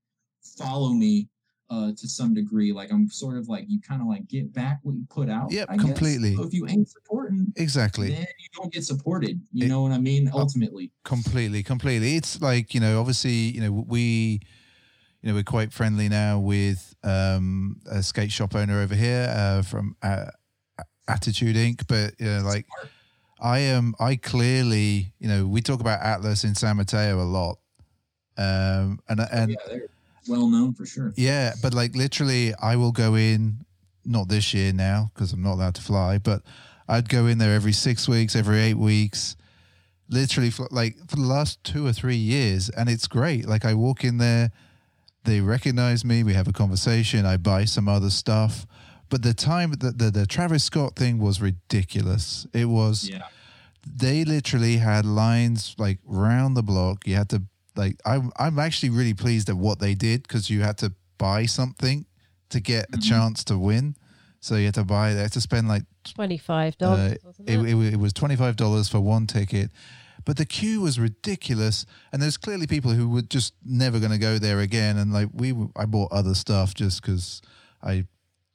follow 0.58 0.90
me 0.94 1.28
uh 1.70 1.92
to 1.98 2.08
some 2.08 2.34
degree. 2.34 2.72
Like 2.72 2.92
I'm 2.92 3.10
sort 3.10 3.38
of 3.38 3.48
like 3.50 3.66
you 3.68 3.80
kind 3.82 4.02
of 4.02 4.08
like 4.08 4.28
get 4.28 4.54
back 4.54 4.80
what 4.84 4.96
you 4.96 5.06
put 5.10 5.30
out. 5.30 5.52
Yep, 5.52 5.70
completely. 5.80 6.36
So 6.36 6.44
if 6.44 6.54
you 6.54 6.68
ain't 6.68 6.88
supporting, 6.88 7.52
Exactly. 7.56 8.10
then 8.10 8.26
you 8.40 8.48
don't 8.56 8.72
get 8.72 8.84
supported. 8.84 9.42
You 9.52 9.66
It- 9.66 9.70
know 9.70 9.82
what 9.82 9.92
I 9.92 9.98
mean? 9.98 10.30
Ultimately. 10.34 10.92
completely 11.04 11.64
completely 11.64 12.16
it's 12.16 12.42
like 12.42 12.74
you 12.74 12.80
know 12.80 13.00
obviously 13.00 13.32
you 13.56 13.62
know 13.62 13.72
we 13.72 14.40
you 15.22 15.30
know 15.30 15.34
we're 15.34 15.44
quite 15.44 15.74
friendly 15.74 16.08
now 16.10 16.38
with 16.40 16.94
um 17.04 17.80
a 17.90 18.04
skate 18.04 18.32
shop 18.32 18.54
owner 18.56 18.80
over 18.82 18.94
here 18.96 19.28
uh 19.36 19.62
from 19.64 19.96
uh, 20.04 20.26
attitude 21.08 21.56
inc 21.56 21.86
but 21.88 22.14
you 22.20 22.26
know 22.28 22.42
like 22.44 22.66
Smart. 22.78 22.92
I 23.40 23.60
am 23.60 23.94
i 24.00 24.16
clearly 24.16 25.14
you 25.20 25.28
know 25.28 25.46
we 25.46 25.62
talk 25.62 25.80
about 25.80 26.02
atlas 26.02 26.44
in 26.44 26.56
san 26.56 26.78
mateo 26.78 27.22
a 27.22 27.24
lot 27.24 27.58
um 28.38 29.00
and 29.08 29.20
and 29.32 29.52
yeah, 29.52 29.58
they're 29.68 29.88
well 30.28 30.48
known 30.48 30.74
for 30.74 30.86
sure. 30.86 31.14
yeah, 31.16 31.54
but 31.62 31.74
like 31.74 31.96
literally, 31.96 32.54
I 32.62 32.76
will 32.76 32.92
go 32.92 33.16
in, 33.16 33.66
not 34.04 34.28
this 34.28 34.54
year 34.54 34.74
now 34.74 35.12
because 35.14 35.34
I'm 35.34 35.42
not 35.42 35.54
allowed 35.54 35.76
to 35.76 35.82
fly, 35.82 36.18
but 36.18 36.42
I'd 36.88 37.10
go 37.10 37.28
in 37.28 37.38
there 37.38 37.54
every 37.54 37.74
six 37.74 38.08
weeks, 38.08 38.36
every 38.36 38.60
eight 38.60 38.78
weeks, 38.78 39.36
literally 40.10 40.50
for 40.50 40.68
like 40.72 40.98
for 41.08 41.16
the 41.16 41.22
last 41.22 41.64
two 41.64 41.86
or 41.86 41.94
three 41.94 42.16
years. 42.16 42.70
And 42.70 42.90
it's 42.90 43.08
great. 43.08 43.48
Like 43.48 43.66
I 43.66 43.74
walk 43.74 44.04
in 44.04 44.18
there, 44.18 44.52
they 45.24 45.42
recognize 45.42 46.06
me, 46.06 46.24
we 46.24 46.34
have 46.34 46.48
a 46.48 46.54
conversation, 46.54 47.26
I 47.26 47.38
buy 47.38 47.66
some 47.66 47.88
other 47.88 48.10
stuff. 48.10 48.66
But 49.10 49.22
the 49.24 49.34
time 49.34 49.72
that 49.72 49.98
the, 49.98 50.12
the 50.12 50.26
Travis 50.26 50.64
Scott 50.64 50.96
thing 50.96 51.20
was 51.20 51.42
ridiculous. 51.42 52.48
It 52.54 52.66
was 52.66 53.10
Yeah. 53.10 53.24
they 53.86 54.26
literally 54.26 54.78
had 54.78 55.06
lines 55.06 55.76
like 55.78 56.00
round 56.06 56.56
the 56.58 56.64
block. 56.64 57.08
You 57.08 57.16
had 57.16 57.30
to 57.30 57.44
like 57.76 58.00
I'm 58.06 58.32
I'm 58.38 58.58
actually 58.60 58.90
really 58.90 59.14
pleased 59.14 59.50
at 59.50 59.56
what 59.58 59.80
they 59.80 59.94
did 59.96 60.24
because 60.24 60.50
you 60.50 60.62
had 60.62 60.78
to 60.80 60.94
buy 61.18 61.46
something 61.46 62.06
to 62.50 62.60
get 62.60 62.86
a 62.94 62.98
Mhm. 62.98 63.04
chance 63.10 63.44
to 63.46 63.58
win. 63.58 63.96
So 64.40 64.56
you 64.56 64.66
had 64.66 64.76
to 64.76 64.84
buy. 64.84 65.14
They 65.14 65.22
had 65.22 65.32
to 65.34 65.42
spend 65.42 65.68
like 65.68 65.84
Twenty 66.04 66.38
five 66.38 66.78
dollars, 66.78 67.18
wasn't 67.24 67.50
it, 67.50 67.60
it? 67.60 67.66
it, 67.74 67.94
it 67.94 67.98
was 68.00 68.14
twenty 68.14 68.36
five 68.36 68.56
dollars 68.56 68.88
for 68.90 69.00
one 69.00 69.26
ticket, 69.28 69.72
but 70.24 70.38
the 70.38 70.46
queue 70.46 70.82
was 70.82 71.00
ridiculous. 71.00 71.86
And 72.12 72.22
there's 72.22 72.38
clearly 72.38 72.68
people 72.68 72.92
who 72.92 73.10
were 73.10 73.24
just 73.24 73.54
never 73.64 74.00
going 74.00 74.12
to 74.12 74.20
go 74.20 74.38
there 74.38 74.60
again. 74.60 74.98
And 74.98 75.12
like 75.12 75.30
we, 75.34 75.54
I 75.76 75.86
bought 75.86 76.12
other 76.12 76.36
stuff 76.36 76.74
just 76.76 77.02
because 77.02 77.42
I 77.82 78.06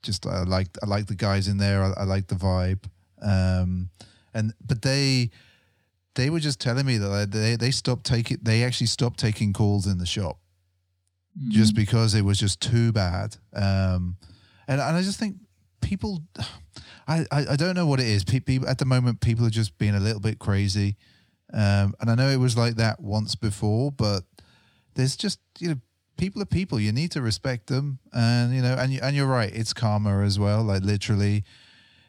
just 0.02 0.26
I 0.26 0.42
liked 0.42 0.78
I 0.82 0.86
liked 0.86 1.08
the 1.08 1.14
guys 1.14 1.48
in 1.48 1.58
there. 1.58 1.82
I, 1.82 1.92
I 2.00 2.04
liked 2.04 2.28
the 2.28 2.34
vibe. 2.36 2.84
Um, 3.22 3.90
and 4.34 4.52
but 4.66 4.82
they 4.82 5.30
they 6.14 6.30
were 6.30 6.40
just 6.40 6.60
telling 6.60 6.86
me 6.86 6.98
that 6.98 7.30
they 7.30 7.56
they 7.56 7.70
stopped 7.70 8.04
taking 8.04 8.38
they 8.42 8.64
actually 8.64 8.86
stopped 8.88 9.18
taking 9.18 9.52
calls 9.52 9.86
in 9.86 9.98
the 9.98 10.06
shop 10.06 10.38
just 11.48 11.72
Mhm. 11.72 11.76
because 11.76 12.14
it 12.14 12.24
was 12.24 12.38
just 12.38 12.60
too 12.60 12.92
bad. 12.92 13.36
Um, 13.54 14.16
and 14.66 14.80
and 14.80 14.96
I 14.96 15.02
just 15.02 15.18
think 15.18 15.36
people, 15.80 16.22
I 17.08 17.26
I, 17.30 17.46
I 17.50 17.56
don't 17.56 17.74
know 17.74 17.86
what 17.86 18.00
it 18.00 18.06
is. 18.06 18.24
Pe- 18.24 18.40
People 18.40 18.68
at 18.68 18.78
the 18.78 18.84
moment, 18.84 19.20
people 19.20 19.46
are 19.46 19.50
just 19.50 19.76
being 19.78 19.94
a 19.94 20.00
little 20.00 20.20
bit 20.20 20.38
crazy. 20.38 20.96
Um, 21.52 21.94
and 22.00 22.08
I 22.10 22.14
know 22.14 22.28
it 22.28 22.36
was 22.38 22.56
like 22.56 22.76
that 22.76 23.00
once 23.00 23.34
before, 23.34 23.90
but 23.92 24.22
there's 24.94 25.16
just 25.16 25.38
you 25.58 25.68
know 25.68 25.80
people 26.20 26.42
are 26.42 26.46
people. 26.46 26.78
You 26.78 26.92
need 26.92 27.10
to 27.12 27.22
respect 27.22 27.66
them, 27.66 27.98
and 28.12 28.54
you 28.54 28.62
know, 28.62 28.74
and 28.78 28.92
you, 28.92 29.00
and 29.02 29.16
you're 29.16 29.26
right. 29.26 29.50
It's 29.52 29.72
karma 29.72 30.20
as 30.20 30.38
well. 30.38 30.62
Like 30.62 30.82
literally, 30.82 31.42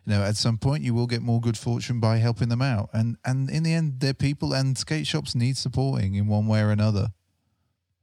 you 0.05 0.13
know, 0.13 0.21
at 0.21 0.35
some 0.35 0.57
point 0.57 0.83
you 0.83 0.93
will 0.93 1.07
get 1.07 1.21
more 1.21 1.39
good 1.39 1.57
fortune 1.57 1.99
by 1.99 2.17
helping 2.17 2.49
them 2.49 2.61
out, 2.61 2.89
and 2.93 3.17
and 3.25 3.49
in 3.49 3.63
the 3.63 3.73
end, 3.73 4.01
they're 4.01 4.13
people, 4.13 4.53
and 4.53 4.77
skate 4.77 5.07
shops 5.07 5.33
need 5.33 5.57
supporting 5.57 6.15
in 6.15 6.27
one 6.27 6.45
way 6.45 6.61
or 6.61 6.69
another. 6.69 7.13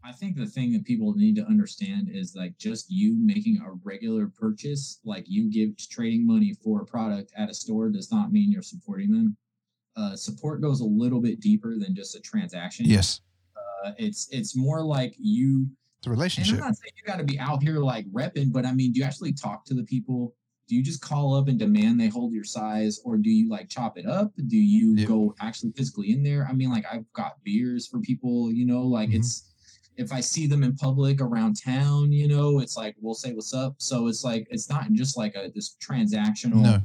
I 0.03 0.13
think 0.13 0.37
the 0.37 0.47
thing 0.47 0.73
that 0.73 0.85
people 0.85 1.13
need 1.15 1.37
to 1.37 1.45
understand 1.45 2.09
is 2.11 2.35
like 2.35 2.57
just 2.57 2.87
you 2.89 3.15
making 3.21 3.59
a 3.59 3.73
regular 3.85 4.27
purchase, 4.29 5.01
like 5.05 5.25
you 5.29 5.51
give 5.51 5.77
trading 5.77 6.27
money 6.27 6.55
for 6.65 6.81
a 6.81 6.87
product 6.87 7.31
at 7.37 7.51
a 7.51 7.55
store, 7.55 7.91
does 7.91 8.11
not 8.11 8.33
mean 8.33 8.51
you're 8.51 8.63
supporting 8.63 9.13
them. 9.13 9.37
Uh, 9.97 10.17
support 10.17 10.63
goes 10.63 10.81
a 10.81 10.85
little 10.85 11.21
bit 11.21 11.41
deeper 11.41 11.77
than 11.79 11.95
just 11.95 12.17
a 12.17 12.21
transaction. 12.21 12.87
Yes, 12.87 13.21
uh, 13.85 13.93
it's 13.99 14.29
it's 14.31 14.57
more 14.57 14.83
like 14.83 15.15
you. 15.19 15.69
It's 16.07 16.39
a 16.39 16.41
And 16.41 16.51
I'm 16.51 16.57
not 16.59 16.77
saying 16.77 16.93
you 16.97 17.03
got 17.07 17.19
to 17.19 17.25
be 17.25 17.39
out 17.39 17.63
here 17.63 17.79
like 17.79 18.07
repping, 18.13 18.53
but 18.53 18.65
I 18.65 18.73
mean, 18.73 18.93
do 18.93 19.01
you 19.01 19.05
actually 19.05 19.33
talk 19.33 19.65
to 19.67 19.75
the 19.75 19.85
people? 19.85 20.35
Do 20.69 20.77
you 20.77 20.83
just 20.83 21.01
call 21.01 21.35
up 21.35 21.49
and 21.49 21.59
demand 21.59 21.99
they 21.99 22.09
hold 22.09 22.33
your 22.33 22.45
size, 22.45 23.01
or 23.05 23.17
do 23.17 23.31
you 23.31 23.49
like 23.49 23.69
chop 23.69 23.97
it 23.97 24.07
up? 24.07 24.33
Do 24.49 24.57
you 24.57 24.95
Yep. 24.97 25.09
go 25.09 25.35
actually 25.41 25.73
physically 25.73 26.13
in 26.13 26.23
there? 26.23 26.47
I 26.49 26.53
mean, 26.53 26.71
like 26.71 26.85
I've 26.91 27.11
got 27.15 27.43
beers 27.43 27.87
for 27.89 28.01
people, 28.01 28.53
you 28.53 28.67
know, 28.67 28.83
like 28.83 29.11
Mhm. 29.11 29.15
it's 29.17 29.45
if 29.97 30.13
I 30.13 30.21
see 30.21 30.47
them 30.47 30.63
in 30.63 30.77
public 30.77 31.21
around 31.21 31.55
town, 31.61 32.13
you 32.13 32.29
know, 32.29 32.61
it's 32.61 32.77
like 32.77 32.95
we'll 33.01 33.15
say 33.15 33.33
what's 33.33 33.53
up. 33.55 33.77
So 33.79 34.07
it's 34.07 34.23
like 34.23 34.47
it's 34.51 34.69
not 34.69 34.93
just 34.93 35.17
like 35.17 35.35
a 35.35 35.51
this 35.55 35.77
transactional 35.81 36.63
No. 36.63 36.83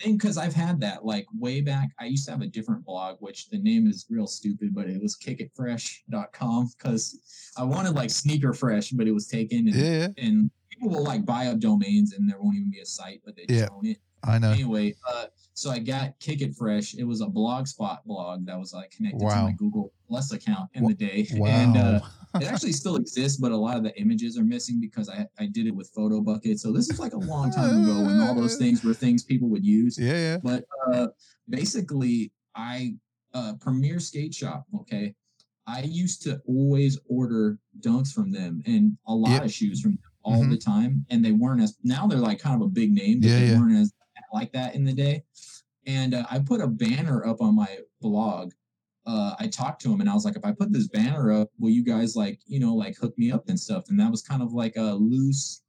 Thing 0.00 0.16
because 0.16 0.38
I've 0.38 0.54
had 0.54 0.80
that 0.80 1.04
like 1.04 1.26
way 1.38 1.60
back. 1.60 1.90
I 2.00 2.06
used 2.06 2.24
to 2.26 2.30
have 2.32 2.40
a 2.42 2.46
different 2.46 2.84
blog, 2.84 3.16
which 3.20 3.48
the 3.48 3.58
name 3.58 3.86
is 3.88 4.06
real 4.10 4.26
stupid, 4.26 4.74
but 4.74 4.88
it 4.88 5.00
was 5.00 5.16
kickitfresh.com 5.16 6.70
because 6.78 7.18
I 7.56 7.64
wanted 7.64 7.94
like 7.94 8.10
sneaker 8.10 8.52
fresh, 8.52 8.90
but 8.90 9.06
it 9.06 9.12
was 9.12 9.26
taken 9.28 9.68
and, 9.68 9.74
Yeah, 9.76 10.08
and 10.18 10.50
people 10.70 10.90
will 10.90 11.04
like 11.04 11.24
buy 11.24 11.46
up 11.46 11.58
domains 11.58 12.12
and 12.14 12.28
there 12.28 12.40
won't 12.40 12.56
even 12.56 12.70
be 12.70 12.80
a 12.80 12.86
site, 12.86 13.20
but 13.24 13.36
they 13.36 13.46
just 13.46 13.60
Yeah. 13.60 13.68
own 13.70 13.86
it. 13.86 13.98
I 14.24 14.38
know. 14.38 14.52
Anyway, 14.52 14.94
uh, 15.08 15.26
so 15.54 15.70
I 15.70 15.78
got 15.78 16.18
Kick 16.20 16.40
It 16.40 16.54
Fresh. 16.54 16.94
It 16.94 17.04
was 17.04 17.20
a 17.20 17.26
blogspot 17.26 18.04
blog 18.04 18.46
that 18.46 18.58
was 18.58 18.72
like 18.72 18.90
connected 18.90 19.20
to 19.20 19.26
my 19.26 19.52
Google 19.52 19.92
Plus 20.08 20.32
account 20.32 20.70
in 20.74 20.84
the 20.84 20.94
day. 20.94 21.26
Wow. 21.34 21.46
And 21.52 21.76
uh, 21.76 22.00
it 22.40 22.44
actually 22.50 22.72
still 22.72 22.96
exists, 22.96 23.38
but 23.38 23.52
a 23.52 23.56
lot 23.56 23.76
of 23.76 23.82
the 23.82 23.94
images 24.00 24.38
are 24.38 24.44
missing 24.44 24.80
because 24.80 25.10
I, 25.10 25.26
I 25.38 25.44
did 25.46 25.66
it 25.66 25.74
with 25.74 25.92
Photobucket. 25.94 26.58
So 26.58 26.72
this 26.72 26.88
is 26.88 26.98
like 26.98 27.12
a 27.12 27.18
long 27.18 27.50
time 27.50 27.82
ago 27.82 28.02
when 28.04 28.20
all 28.22 28.34
those 28.34 28.56
things 28.56 28.82
were 28.82 28.94
things 28.94 29.22
people 29.22 29.48
would 29.50 29.64
use. 29.64 29.98
yeah, 29.98 30.12
yeah. 30.16 30.38
But 30.42 30.64
uh, 30.92 31.08
basically, 31.50 32.32
I 32.54 32.94
uh, 33.34 33.54
Premier 33.60 34.00
Skate 34.00 34.32
Shop. 34.34 34.64
Okay, 34.74 35.14
I 35.66 35.82
used 35.82 36.22
to 36.22 36.40
always 36.46 36.98
order 37.08 37.58
dunks 37.80 38.12
from 38.12 38.30
them 38.32 38.62
and 38.66 38.96
a 39.06 39.14
lot 39.14 39.32
Yep. 39.32 39.44
of 39.44 39.52
shoes 39.52 39.80
from 39.82 39.92
them 39.92 40.00
all 40.22 40.42
Mhm. 40.44 40.50
the 40.50 40.56
time, 40.56 41.04
and 41.10 41.22
they 41.24 41.32
weren't 41.32 41.60
as 41.60 41.76
now 41.84 42.06
they're 42.06 42.18
like 42.18 42.38
kind 42.38 42.54
of 42.56 42.62
a 42.62 42.70
big 42.70 42.92
name, 42.92 43.20
but 43.20 43.28
Yeah, 43.28 43.40
they 43.40 43.48
yeah. 43.48 43.58
weren't 43.58 43.76
as 43.76 43.92
like 44.32 44.52
that 44.52 44.74
in 44.74 44.84
the 44.84 44.92
day. 44.92 45.24
And 45.86 46.14
uh, 46.14 46.24
I 46.30 46.38
put 46.38 46.60
a 46.60 46.66
banner 46.66 47.26
up 47.26 47.40
on 47.40 47.54
my 47.56 47.78
blog. 48.00 48.52
Uh, 49.04 49.34
I 49.40 49.48
talked 49.48 49.82
to 49.82 49.92
him 49.92 50.00
and 50.00 50.08
I 50.08 50.14
was 50.14 50.24
like, 50.24 50.36
if 50.36 50.44
I 50.44 50.52
put 50.52 50.72
this 50.72 50.86
banner 50.88 51.32
up, 51.32 51.50
will 51.58 51.70
you 51.70 51.82
guys 51.82 52.14
like, 52.14 52.38
you 52.46 52.60
know, 52.60 52.74
like 52.74 52.96
hook 52.96 53.16
me 53.18 53.32
up 53.32 53.48
and 53.48 53.58
stuff? 53.58 53.88
And 53.88 53.98
that 53.98 54.10
was 54.10 54.22
kind 54.22 54.42
of 54.42 54.52
like 54.52 54.76
a 54.76 54.94
loose, 54.94 55.62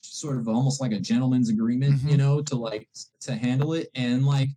sort 0.00 0.38
of 0.38 0.48
almost 0.48 0.80
like 0.80 0.92
a 0.92 1.00
gentleman's 1.00 1.50
agreement, 1.50 2.00
you 2.02 2.14
Mhm. 2.14 2.18
know, 2.18 2.40
to 2.42 2.56
like 2.56 2.88
to 3.20 3.34
handle 3.34 3.74
it. 3.74 3.90
And 3.94 4.24
like 4.24 4.48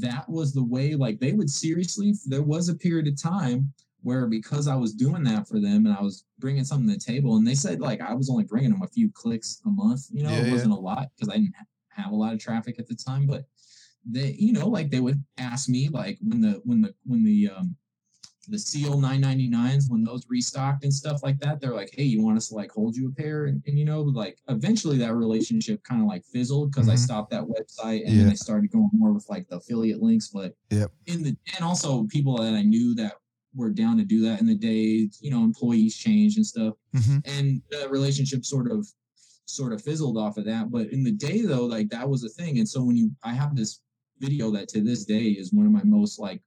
that 0.00 0.28
was 0.28 0.52
the 0.52 0.64
way, 0.64 0.96
like 0.96 1.20
they 1.20 1.32
would 1.32 1.48
seriously. 1.50 2.14
There 2.26 2.42
was 2.42 2.68
a 2.68 2.74
period 2.74 3.06
of 3.06 3.20
time 3.20 3.72
where 4.02 4.26
because 4.26 4.66
I 4.66 4.74
was 4.74 4.92
doing 4.92 5.22
that 5.24 5.46
for 5.46 5.60
them 5.60 5.86
and 5.86 5.94
I 5.94 6.02
was 6.02 6.24
bringing 6.40 6.64
something 6.64 6.88
to 6.88 6.94
the 6.94 7.00
table, 7.00 7.36
and 7.36 7.46
they 7.46 7.54
said 7.54 7.80
like 7.80 8.00
I 8.00 8.14
was 8.14 8.28
only 8.30 8.44
bringing 8.44 8.70
them 8.70 8.82
a 8.82 8.88
few 8.88 9.10
clicks 9.12 9.60
a 9.64 9.70
month. 9.70 10.08
You 10.10 10.24
know, 10.24 10.30
Yeah, 10.30 10.42
it 10.46 10.50
wasn't 10.50 10.72
a 10.72 10.76
lot 10.76 11.08
because 11.14 11.28
I 11.28 11.36
didn't 11.38 11.54
have 11.96 12.12
a 12.12 12.16
lot 12.16 12.32
of 12.34 12.40
traffic 12.40 12.78
at 12.78 12.86
the 12.86 12.94
time, 12.96 13.26
but 13.26 13.44
they, 14.04 14.32
you 14.38 14.52
know, 14.52 14.68
like 14.68 14.90
they 14.90 15.00
would 15.00 15.24
ask 15.38 15.68
me 15.68 15.88
like 15.88 16.18
when 16.20 16.40
the 16.40 16.60
when 16.64 16.82
the 16.82 16.94
when 17.04 17.24
the 17.24 17.50
um 17.50 17.76
the 18.48 18.58
Seal 18.58 19.00
999s 19.00 19.88
when 19.88 20.04
those 20.04 20.26
restocked 20.28 20.84
and 20.84 20.92
stuff 20.92 21.22
like 21.22 21.38
that. 21.40 21.60
They're 21.60 21.74
like, 21.74 21.90
hey, 21.94 22.02
you 22.04 22.22
want 22.22 22.36
us 22.36 22.48
to 22.50 22.54
like 22.54 22.70
hold 22.72 22.94
you 22.94 23.08
a 23.08 23.12
pair? 23.12 23.46
And, 23.46 23.62
and 23.66 23.78
you 23.78 23.84
know, 23.86 24.02
like 24.02 24.38
eventually 24.48 24.98
that 24.98 25.14
relationship 25.14 25.82
kind 25.82 26.02
of 26.02 26.08
like 26.08 26.24
fizzled 26.26 26.70
because 26.70 26.88
I 26.88 26.94
Mhm. 26.94 26.98
stopped 26.98 27.30
that 27.30 27.44
website 27.44 28.06
and 28.06 28.18
Yeah. 28.18 28.24
then 28.24 28.30
I 28.30 28.34
started 28.34 28.70
going 28.70 28.90
more 28.92 29.12
with 29.12 29.26
like 29.30 29.48
the 29.48 29.56
affiliate 29.56 30.02
links. 30.02 30.28
But 30.28 30.54
Yep. 30.70 30.92
in 31.06 31.22
the 31.22 31.36
and 31.56 31.64
also 31.64 32.04
people 32.04 32.36
that 32.38 32.54
I 32.54 32.62
knew 32.62 32.94
that 32.96 33.14
were 33.54 33.70
down 33.70 33.96
to 33.98 34.04
do 34.04 34.20
that 34.22 34.40
in 34.40 34.46
the 34.46 34.54
day, 34.56 35.08
you 35.20 35.30
know, 35.30 35.42
employees 35.42 35.96
changed 35.96 36.36
and 36.36 36.46
stuff 36.46 36.74
hmm 36.92 37.18
and 37.24 37.62
the 37.70 37.88
relationship 37.88 38.44
sort 38.44 38.70
of 38.70 38.86
sort 39.46 39.72
of 39.72 39.82
fizzled 39.82 40.16
off 40.16 40.36
of 40.36 40.44
that. 40.46 40.70
But 40.70 40.88
in 40.88 41.04
the 41.04 41.12
day 41.12 41.42
though 41.42 41.64
like 41.66 41.88
that 41.90 42.08
was 42.08 42.24
a 42.24 42.28
thing. 42.28 42.58
And 42.58 42.68
so 42.68 42.82
when 42.82 42.96
you 42.96 43.10
i 43.22 43.32
have 43.32 43.54
this 43.54 43.80
video 44.20 44.50
that 44.52 44.68
to 44.68 44.80
this 44.80 45.04
day 45.04 45.28
is 45.40 45.52
one 45.52 45.66
of 45.66 45.72
my 45.72 45.82
most 45.84 46.18
like 46.18 46.40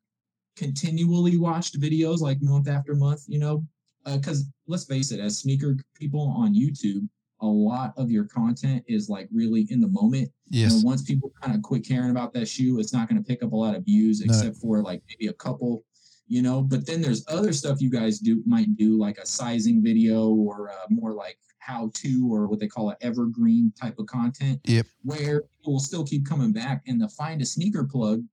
continually 0.56 1.38
watched 1.38 1.80
videos 1.80 2.20
like 2.20 2.42
month 2.42 2.68
after 2.68 2.96
month 2.96 3.26
you 3.28 3.40
know? 3.40 3.66
Because 4.06 4.46
let's 4.68 4.86
face 4.86 5.12
it 5.12 5.20
as 5.20 5.40
sneaker 5.40 5.76
people 5.94 6.34
on 6.38 6.56
youtube 6.56 7.08
a 7.42 7.46
lot 7.46 7.94
of 7.98 8.10
your 8.10 8.26
content 8.26 8.84
is 8.88 9.10
like 9.10 9.28
really 9.32 9.68
in 9.70 9.80
the 9.80 9.88
moment. 9.90 10.32
You 10.50 10.68
know, 10.70 10.82
once 10.84 11.04
people 11.04 11.32
kind 11.42 11.56
of 11.56 11.62
quit 11.62 11.88
caring 11.88 12.10
about 12.10 12.34
that 12.34 12.48
shoe, 12.48 12.80
it's 12.80 12.94
not 12.94 13.08
going 13.08 13.22
to 13.22 13.28
pick 13.28 13.44
up 13.44 13.52
a 13.52 13.56
lot 13.56 13.76
of 13.76 13.86
views 13.86 14.22
No. 14.22 14.26
except 14.26 14.58
for 14.58 14.82
like 14.82 15.04
maybe 15.08 15.28
a 15.28 15.34
couple, 15.34 15.84
you 16.28 16.42
know. 16.42 16.62
But 16.62 16.88
then 16.88 17.02
there's 17.02 17.24
other 17.28 17.54
stuff 17.54 17.82
you 17.82 17.92
guys 17.92 18.20
do 18.20 18.42
might 18.46 18.76
do 18.76 18.98
like 18.98 19.18
a 19.20 19.26
sizing 19.26 19.84
video 19.84 20.30
or 20.30 20.72
uh, 20.72 20.86
more 20.90 21.14
like 21.14 21.38
how 21.68 21.92
to 21.94 22.30
or 22.32 22.48
what 22.48 22.60
they 22.60 22.68
call 22.68 22.90
an 22.90 22.96
evergreen 23.02 23.74
type 23.80 24.00
of 24.00 24.06
content. 24.06 24.62
Yep. 24.64 24.86
Where 25.04 25.42
people 25.42 25.74
will 25.74 25.80
still 25.82 26.06
keep 26.06 26.26
coming 26.26 26.54
back 26.54 26.82
and 26.88 27.00
the 27.00 27.10
find 27.10 27.42
a 27.42 27.46
sneaker 27.46 27.84
plug. 27.84 28.24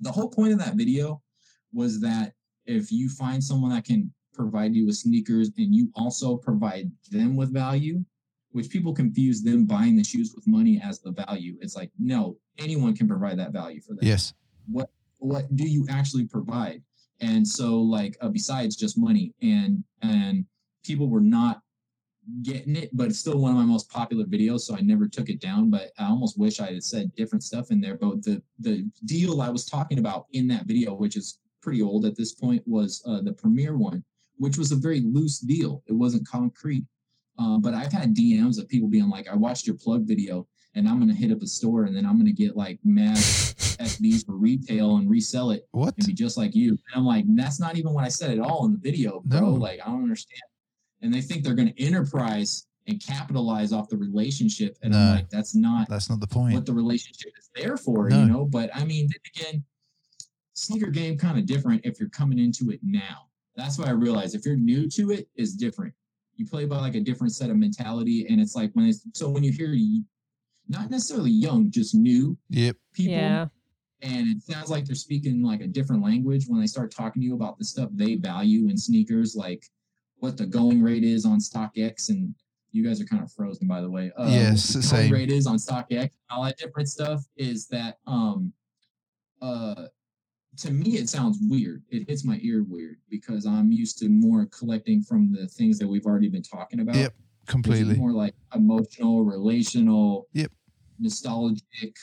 The 0.00 0.12
whole 0.12 0.28
point 0.28 0.52
of 0.52 0.58
that 0.58 0.74
video 0.74 1.22
was 1.72 2.00
that 2.02 2.34
if 2.66 2.92
you 2.92 3.08
find 3.08 3.42
someone 3.42 3.72
that 3.72 3.84
can 3.84 4.12
provide 4.34 4.74
you 4.74 4.86
with 4.86 4.96
sneakers 4.96 5.50
and 5.56 5.74
you 5.74 5.90
also 5.94 6.36
provide 6.36 6.90
them 7.10 7.34
with 7.34 7.52
value, 7.52 8.04
which 8.52 8.68
people 8.68 8.92
confuse 8.92 9.42
them 9.42 9.64
buying 9.64 9.96
the 9.96 10.04
shoes 10.04 10.32
with 10.34 10.46
money 10.46 10.80
as 10.82 11.00
the 11.00 11.12
value. 11.12 11.56
It's 11.60 11.76
like, 11.76 11.90
no, 11.98 12.36
anyone 12.58 12.94
can 12.94 13.08
provide 13.08 13.38
that 13.38 13.52
value 13.52 13.80
for 13.80 13.94
them. 13.94 14.00
Yes. 14.02 14.34
What 14.66 14.90
what 15.18 15.54
do 15.56 15.64
you 15.64 15.86
actually 15.88 16.26
provide? 16.26 16.82
And 17.20 17.46
so 17.46 17.78
like 17.78 18.16
uh, 18.20 18.28
besides 18.28 18.76
just 18.76 18.98
money 18.98 19.34
and 19.40 19.82
and 20.02 20.44
people 20.84 21.08
were 21.08 21.20
not 21.20 21.62
getting 22.42 22.76
it, 22.76 22.90
but 22.92 23.08
it's 23.08 23.18
still 23.18 23.38
one 23.38 23.50
of 23.52 23.56
my 23.56 23.64
most 23.64 23.90
popular 23.90 24.24
videos, 24.24 24.60
so 24.60 24.76
I 24.76 24.80
never 24.80 25.08
took 25.08 25.28
it 25.28 25.40
down. 25.40 25.70
But 25.70 25.90
I 25.98 26.06
almost 26.06 26.38
wish 26.38 26.60
I 26.60 26.72
had 26.72 26.84
said 26.84 27.14
different 27.14 27.42
stuff 27.44 27.70
in 27.70 27.80
there. 27.80 27.96
But 27.96 28.22
the 28.22 28.42
the 28.58 28.88
deal 29.04 29.40
I 29.40 29.48
was 29.50 29.64
talking 29.64 29.98
about 29.98 30.26
in 30.32 30.46
that 30.48 30.66
video, 30.66 30.94
which 30.94 31.16
is 31.16 31.38
pretty 31.62 31.82
old 31.82 32.04
at 32.06 32.16
this 32.16 32.34
point, 32.34 32.62
was 32.66 33.02
uh, 33.06 33.20
the 33.22 33.32
Premier 33.32 33.76
one, 33.76 34.02
which 34.38 34.56
was 34.58 34.72
a 34.72 34.76
very 34.76 35.00
loose 35.00 35.38
deal. 35.40 35.82
It 35.86 35.92
wasn't 35.92 36.26
concrete. 36.26 36.84
Uh, 37.38 37.58
but 37.58 37.72
I've 37.74 37.92
had 37.92 38.14
DMs 38.14 38.58
of 38.58 38.68
people 38.68 38.88
being 38.88 39.08
like, 39.08 39.28
"I 39.28 39.34
watched 39.36 39.66
your 39.66 39.76
plug 39.76 40.06
video, 40.06 40.46
and 40.74 40.88
I'm 40.88 40.98
gonna 40.98 41.14
hit 41.14 41.32
up 41.32 41.42
a 41.42 41.46
store, 41.46 41.84
and 41.84 41.96
then 41.96 42.04
I'm 42.04 42.18
gonna 42.18 42.32
get 42.32 42.56
like 42.56 42.78
mad 42.84 43.16
SBs 43.16 44.26
for 44.26 44.36
retail 44.36 44.96
and 44.96 45.08
resell 45.08 45.50
it 45.50 45.66
What? 45.70 45.94
and 45.96 46.06
be 46.06 46.12
just 46.12 46.36
like 46.36 46.54
you." 46.54 46.70
And 46.70 46.96
I'm 46.96 47.06
like, 47.06 47.24
"That's 47.28 47.58
not 47.58 47.76
even 47.76 47.94
what 47.94 48.04
I 48.04 48.08
said 48.08 48.30
at 48.30 48.40
all 48.40 48.66
in 48.66 48.72
the 48.72 48.78
video, 48.78 49.22
bro. 49.24 49.40
No. 49.40 49.52
Like, 49.54 49.80
I 49.80 49.86
don't 49.86 50.02
understand." 50.02 50.42
And 51.02 51.12
they 51.12 51.20
think 51.22 51.44
they're 51.44 51.54
gonna 51.54 51.74
enterprise 51.78 52.66
and 52.86 53.00
capitalize 53.00 53.72
off 53.72 53.88
the 53.88 53.96
relationship, 53.96 54.76
and 54.82 54.92
No. 54.92 54.98
I'm 54.98 55.14
like, 55.16 55.30
"That's 55.30 55.54
not 55.54 55.88
That's 55.88 56.10
not 56.10 56.20
the 56.20 56.26
point. 56.26 56.54
what 56.54 56.66
the 56.66 56.72
relationship 56.74 57.32
is 57.38 57.48
there 57.54 57.76
for, 57.76 58.08
No. 58.08 58.20
you 58.22 58.28
know. 58.28 58.44
But 58.46 58.74
I 58.74 58.84
mean, 58.84 59.08
then 59.08 59.20
again, 59.48 59.64
sneaker 60.54 60.90
game 60.90 61.16
kind 61.16 61.38
of 61.38 61.46
different 61.46 61.82
if 61.84 62.00
you're 62.00 62.08
coming 62.10 62.38
into 62.38 62.70
it 62.70 62.80
now. 62.82 63.28
That's 63.56 63.78
what 63.78 63.88
I 63.88 63.92
realized. 63.92 64.34
If 64.34 64.44
you're 64.44 64.56
new 64.56 64.88
to 64.90 65.10
it, 65.12 65.28
is 65.36 65.54
different. 65.54 65.94
You 66.36 66.46
play 66.46 66.64
by 66.64 66.78
like 66.80 66.94
a 66.94 67.00
different 67.00 67.34
set 67.34 67.50
of 67.50 67.56
mentality, 67.56 68.26
and 68.28 68.40
it's 68.40 68.54
like 68.54 68.72
when 68.74 68.86
it's 68.86 69.06
so 69.14 69.28
when 69.30 69.44
you 69.44 69.52
hear 69.52 69.74
not 70.68 70.90
necessarily 70.90 71.30
young, 71.30 71.70
just 71.70 71.94
new 71.94 72.36
Yep. 72.48 72.76
people, 72.92 73.12
Yeah. 73.12 73.48
and 74.02 74.28
it 74.28 74.42
sounds 74.42 74.70
like 74.70 74.84
they're 74.86 74.94
speaking 74.94 75.42
like 75.42 75.60
a 75.60 75.66
different 75.66 76.02
language 76.02 76.46
when 76.46 76.60
they 76.60 76.66
start 76.66 76.90
talking 76.90 77.20
to 77.22 77.26
you 77.26 77.34
about 77.34 77.58
the 77.58 77.64
stuff 77.64 77.90
they 77.92 78.14
value 78.16 78.68
in 78.68 78.76
sneakers, 78.78 79.34
like 79.36 79.68
what 80.20 80.36
the 80.36 80.46
going 80.46 80.82
rate 80.82 81.02
is 81.04 81.24
on 81.24 81.38
StockX 81.38 82.08
and 82.10 82.34
you 82.72 82.84
guys 82.86 83.00
are 83.00 83.04
kind 83.06 83.22
of 83.22 83.32
frozen 83.32 83.66
by 83.66 83.80
the 83.80 83.90
way. 83.90 84.12
Uh, 84.16 84.28
Yes, 84.30 84.72
the 84.74 84.82
same. 84.82 85.10
going 85.10 85.12
rate 85.12 85.30
is 85.30 85.46
on 85.46 85.56
StockX, 85.56 86.10
all 86.30 86.44
that 86.44 86.56
different 86.58 86.88
stuff 86.88 87.24
is 87.36 87.66
that 87.68 87.98
um 88.06 88.52
uh 89.42 89.86
to 90.58 90.70
me 90.72 90.96
it 90.98 91.08
sounds 91.08 91.38
weird. 91.42 91.82
It 91.90 92.08
hits 92.08 92.24
my 92.24 92.38
ear 92.42 92.64
weird 92.68 92.98
because 93.08 93.46
I'm 93.46 93.72
used 93.72 93.98
to 93.98 94.08
more 94.08 94.46
collecting 94.46 95.02
from 95.02 95.32
the 95.32 95.46
things 95.48 95.78
that 95.78 95.88
we've 95.88 96.06
already 96.06 96.28
been 96.28 96.42
talking 96.42 96.80
about. 96.80 96.96
Yep. 96.96 97.14
Completely. 97.46 97.96
more 97.96 98.12
like 98.12 98.34
emotional, 98.54 99.24
relational, 99.24 100.28
Yep. 100.34 100.52
nostalgic, 101.00 101.96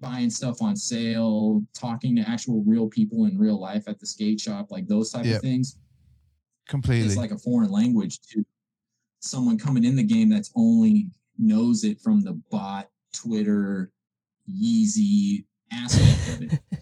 buying 0.00 0.30
stuff 0.30 0.62
on 0.62 0.76
sale, 0.76 1.62
talking 1.74 2.14
to 2.16 2.22
actual 2.22 2.62
real 2.64 2.88
people 2.88 3.24
in 3.26 3.36
real 3.36 3.60
life 3.60 3.88
at 3.88 3.98
the 3.98 4.06
skate 4.06 4.40
shop, 4.40 4.70
like 4.70 4.86
those 4.86 5.10
type 5.10 5.26
Yep. 5.26 5.36
of 5.36 5.42
things. 5.42 5.76
Completely. 6.68 7.06
It's 7.06 7.16
like 7.16 7.32
a 7.32 7.38
foreign 7.38 7.70
language 7.70 8.20
to 8.32 8.44
someone 9.20 9.58
coming 9.58 9.84
in 9.84 9.96
the 9.96 10.02
game 10.02 10.28
that's 10.28 10.52
only 10.54 11.08
knows 11.38 11.82
it 11.82 12.00
from 12.00 12.22
the 12.22 12.40
bot, 12.50 12.88
Twitter, 13.12 13.90
Yeezy 14.48 15.44
aspect 15.72 16.28
of 16.28 16.42
it. 16.42 16.60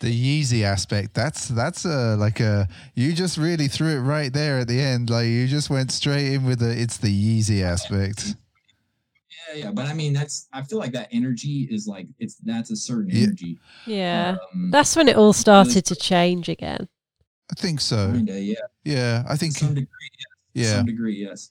the 0.00 0.42
Yeezy 0.42 0.62
aspect. 0.62 1.14
That's 1.14 1.48
that's 1.48 1.84
a 1.84 2.16
like 2.16 2.40
a 2.40 2.68
you 2.94 3.12
just 3.12 3.36
really 3.36 3.68
threw 3.68 3.98
it 3.98 4.00
right 4.00 4.32
there 4.32 4.58
at 4.60 4.68
the 4.68 4.80
end. 4.80 5.10
Like 5.10 5.26
you 5.26 5.46
just 5.46 5.70
went 5.70 5.92
straight 5.92 6.32
in 6.32 6.44
with 6.44 6.58
the 6.58 6.70
it's 6.70 6.96
the 6.96 7.08
Yeezy 7.08 7.62
aspect. 7.62 8.34
Yeah, 9.48 9.64
yeah, 9.64 9.70
but 9.72 9.86
I 9.86 9.94
mean 9.94 10.14
that's 10.14 10.48
I 10.52 10.62
feel 10.62 10.78
like 10.78 10.92
that 10.92 11.08
energy 11.12 11.68
is 11.70 11.86
like 11.86 12.06
it's 12.18 12.36
that's 12.36 12.70
a 12.70 12.76
certain 12.76 13.10
energy. 13.10 13.58
Yeah. 13.86 14.36
Um, 14.54 14.70
That's 14.70 14.96
when 14.96 15.08
it 15.08 15.16
all 15.16 15.32
started 15.32 15.84
to 15.86 15.96
change 15.96 16.48
again. 16.48 16.88
I 17.50 17.54
think 17.60 17.80
so. 17.80 18.12
kinda, 18.12 18.40
yeah. 18.40 18.54
Yeah, 18.84 19.24
I 19.28 19.32
To 19.32 19.38
think 19.38 19.52
some 19.54 19.74
degree, 19.74 20.10
yes. 20.18 20.26
To 20.54 20.60
yeah. 20.60 20.76
some 20.76 20.86
degree, 20.86 21.16
yes. 21.16 21.50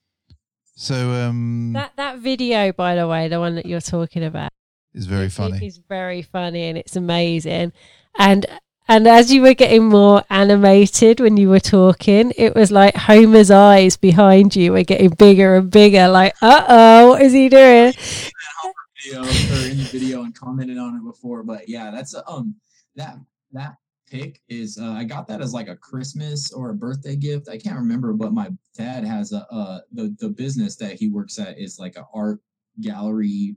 So 0.76 1.12
um 1.12 1.74
That 1.74 1.92
that 1.98 2.20
video, 2.20 2.72
by 2.72 2.96
the 2.96 3.08
way, 3.08 3.28
the 3.28 3.40
one 3.40 3.56
that 3.56 3.66
you're 3.66 3.82
talking 3.82 4.24
about, 4.24 4.52
is 4.94 5.06
very 5.08 5.26
it- 5.26 5.34
funny. 5.34 5.58
It 5.58 5.64
is 5.64 5.78
very 5.90 6.22
funny 6.22 6.64
and 6.70 6.78
it's 6.78 6.96
amazing. 6.96 7.74
And 8.18 8.46
and 8.88 9.08
as 9.08 9.32
you 9.32 9.42
were 9.44 9.54
getting 9.54 9.86
more 9.90 10.24
animated 10.32 11.20
when 11.20 11.38
you 11.38 11.50
were 11.50 11.60
talking, 11.60 12.32
it 12.38 12.56
was 12.56 12.72
like 12.72 12.96
Homer's 12.96 13.52
eyes 13.52 13.98
behind 13.98 14.56
you 14.56 14.72
were 14.72 14.84
getting 14.84 15.10
bigger 15.12 15.58
and 15.58 15.70
bigger. 15.70 16.08
Like, 16.08 16.34
uh 16.42 16.66
oh, 16.68 17.10
what 17.10 17.22
is 17.22 17.34
he 17.34 17.50
doing? 17.50 17.94
video 19.04 19.22
or 19.22 19.68
in 19.70 19.78
the 19.78 19.90
video 19.92 20.24
and 20.24 20.34
commented 20.36 20.78
on 20.78 20.96
it 20.96 21.04
before. 21.04 21.44
But 21.44 21.68
yeah, 21.70 21.92
that's 21.92 22.14
a, 22.16 22.28
um 22.28 22.56
that 22.96 23.18
that 23.52 23.76
pic 24.10 24.42
is 24.50 24.78
uh, 24.78 24.92
I 24.92 25.04
got 25.04 25.28
that 25.28 25.42
as 25.42 25.54
like 25.54 25.68
a 25.68 25.76
Christmas 25.76 26.52
or 26.52 26.70
a 26.70 26.76
birthday 26.76 27.16
gift. 27.16 27.50
I 27.50 27.58
can't 27.58 27.78
remember, 27.78 28.14
but 28.14 28.34
my 28.34 28.50
dad 28.76 29.06
has 29.06 29.32
a 29.34 29.46
uh 29.52 29.80
the 29.92 30.16
the 30.20 30.30
business 30.30 30.76
that 30.78 30.94
he 31.00 31.10
works 31.10 31.40
at 31.40 31.60
is 31.60 31.80
like 31.80 31.96
an 31.96 32.06
art 32.14 32.40
gallery. 32.82 33.56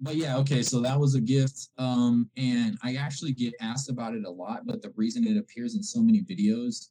But 0.00 0.16
yeah, 0.16 0.36
okay, 0.38 0.62
so 0.62 0.80
that 0.80 0.98
was 0.98 1.14
a 1.14 1.20
gift. 1.20 1.68
Um, 1.78 2.28
and 2.36 2.76
I 2.82 2.96
actually 2.96 3.32
get 3.32 3.54
asked 3.60 3.88
about 3.88 4.14
it 4.14 4.24
a 4.24 4.30
lot, 4.30 4.66
but 4.66 4.82
the 4.82 4.92
reason 4.96 5.26
it 5.26 5.36
appears 5.36 5.76
in 5.76 5.82
so 5.82 6.02
many 6.02 6.22
videos 6.22 6.88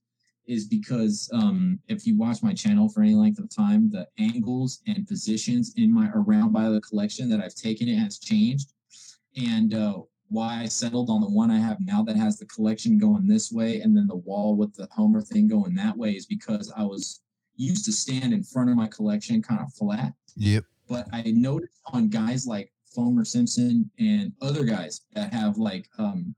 is 0.48 0.66
because 0.66 1.30
um, 1.34 1.80
if 1.88 2.08
you 2.08 2.18
watch 2.18 2.42
my 2.42 2.54
channel 2.54 2.89
for 2.89 3.02
any 3.02 3.14
length 3.14 3.39
of 3.39 3.54
time, 3.54 3.89
the 3.89 4.08
angles 4.18 4.82
and 4.88 5.08
positions 5.08 5.74
in 5.78 5.94
my 5.94 6.10
around 6.16 6.52
by 6.52 6.70
the 6.70 6.82
collection 6.82 7.30
that 7.30 7.42
I've 7.42 7.56
taken 7.56 7.88
it 7.88 7.98
has 7.98 8.18
changed. 8.18 8.74
And 9.38 9.74
uh, 9.74 10.00
why 10.32 10.62
I 10.62 10.66
settled 10.66 11.10
on 11.10 11.20
the 11.20 11.30
one 11.30 11.52
I 11.52 11.60
have 11.60 11.78
now 11.82 12.02
that 12.04 12.16
has 12.16 12.40
the 12.40 12.46
collection 12.46 12.98
going 12.98 13.28
this 13.28 13.52
way 13.52 13.82
and 13.82 13.96
then 13.96 14.08
the 14.08 14.16
wall 14.16 14.56
with 14.56 14.74
the 14.74 14.88
Homer 14.90 15.22
thing 15.22 15.48
going 15.48 15.76
that 15.76 15.98
way 15.98 16.12
is 16.12 16.26
because 16.26 16.72
I 16.76 16.84
was 16.84 17.20
used 17.58 17.84
to 17.86 17.92
stand 17.92 18.34
in 18.34 18.42
front 18.42 18.70
of 18.70 18.78
my 18.78 18.88
collection 18.88 19.42
kind 19.42 19.60
of 19.60 19.74
flat. 19.74 20.14
Yep. 20.38 20.64
But 20.88 21.08
I 21.12 21.24
noticed 21.36 21.82
on 21.88 22.08
guys 22.08 22.48
like 22.48 22.72
Foamer 22.98 23.28
Simpson 23.28 23.92
and 24.00 24.32
other 24.42 24.64
guys 24.64 25.02
that 25.14 25.34
have 25.34 25.58
like 25.58 25.90
um, 25.98 26.34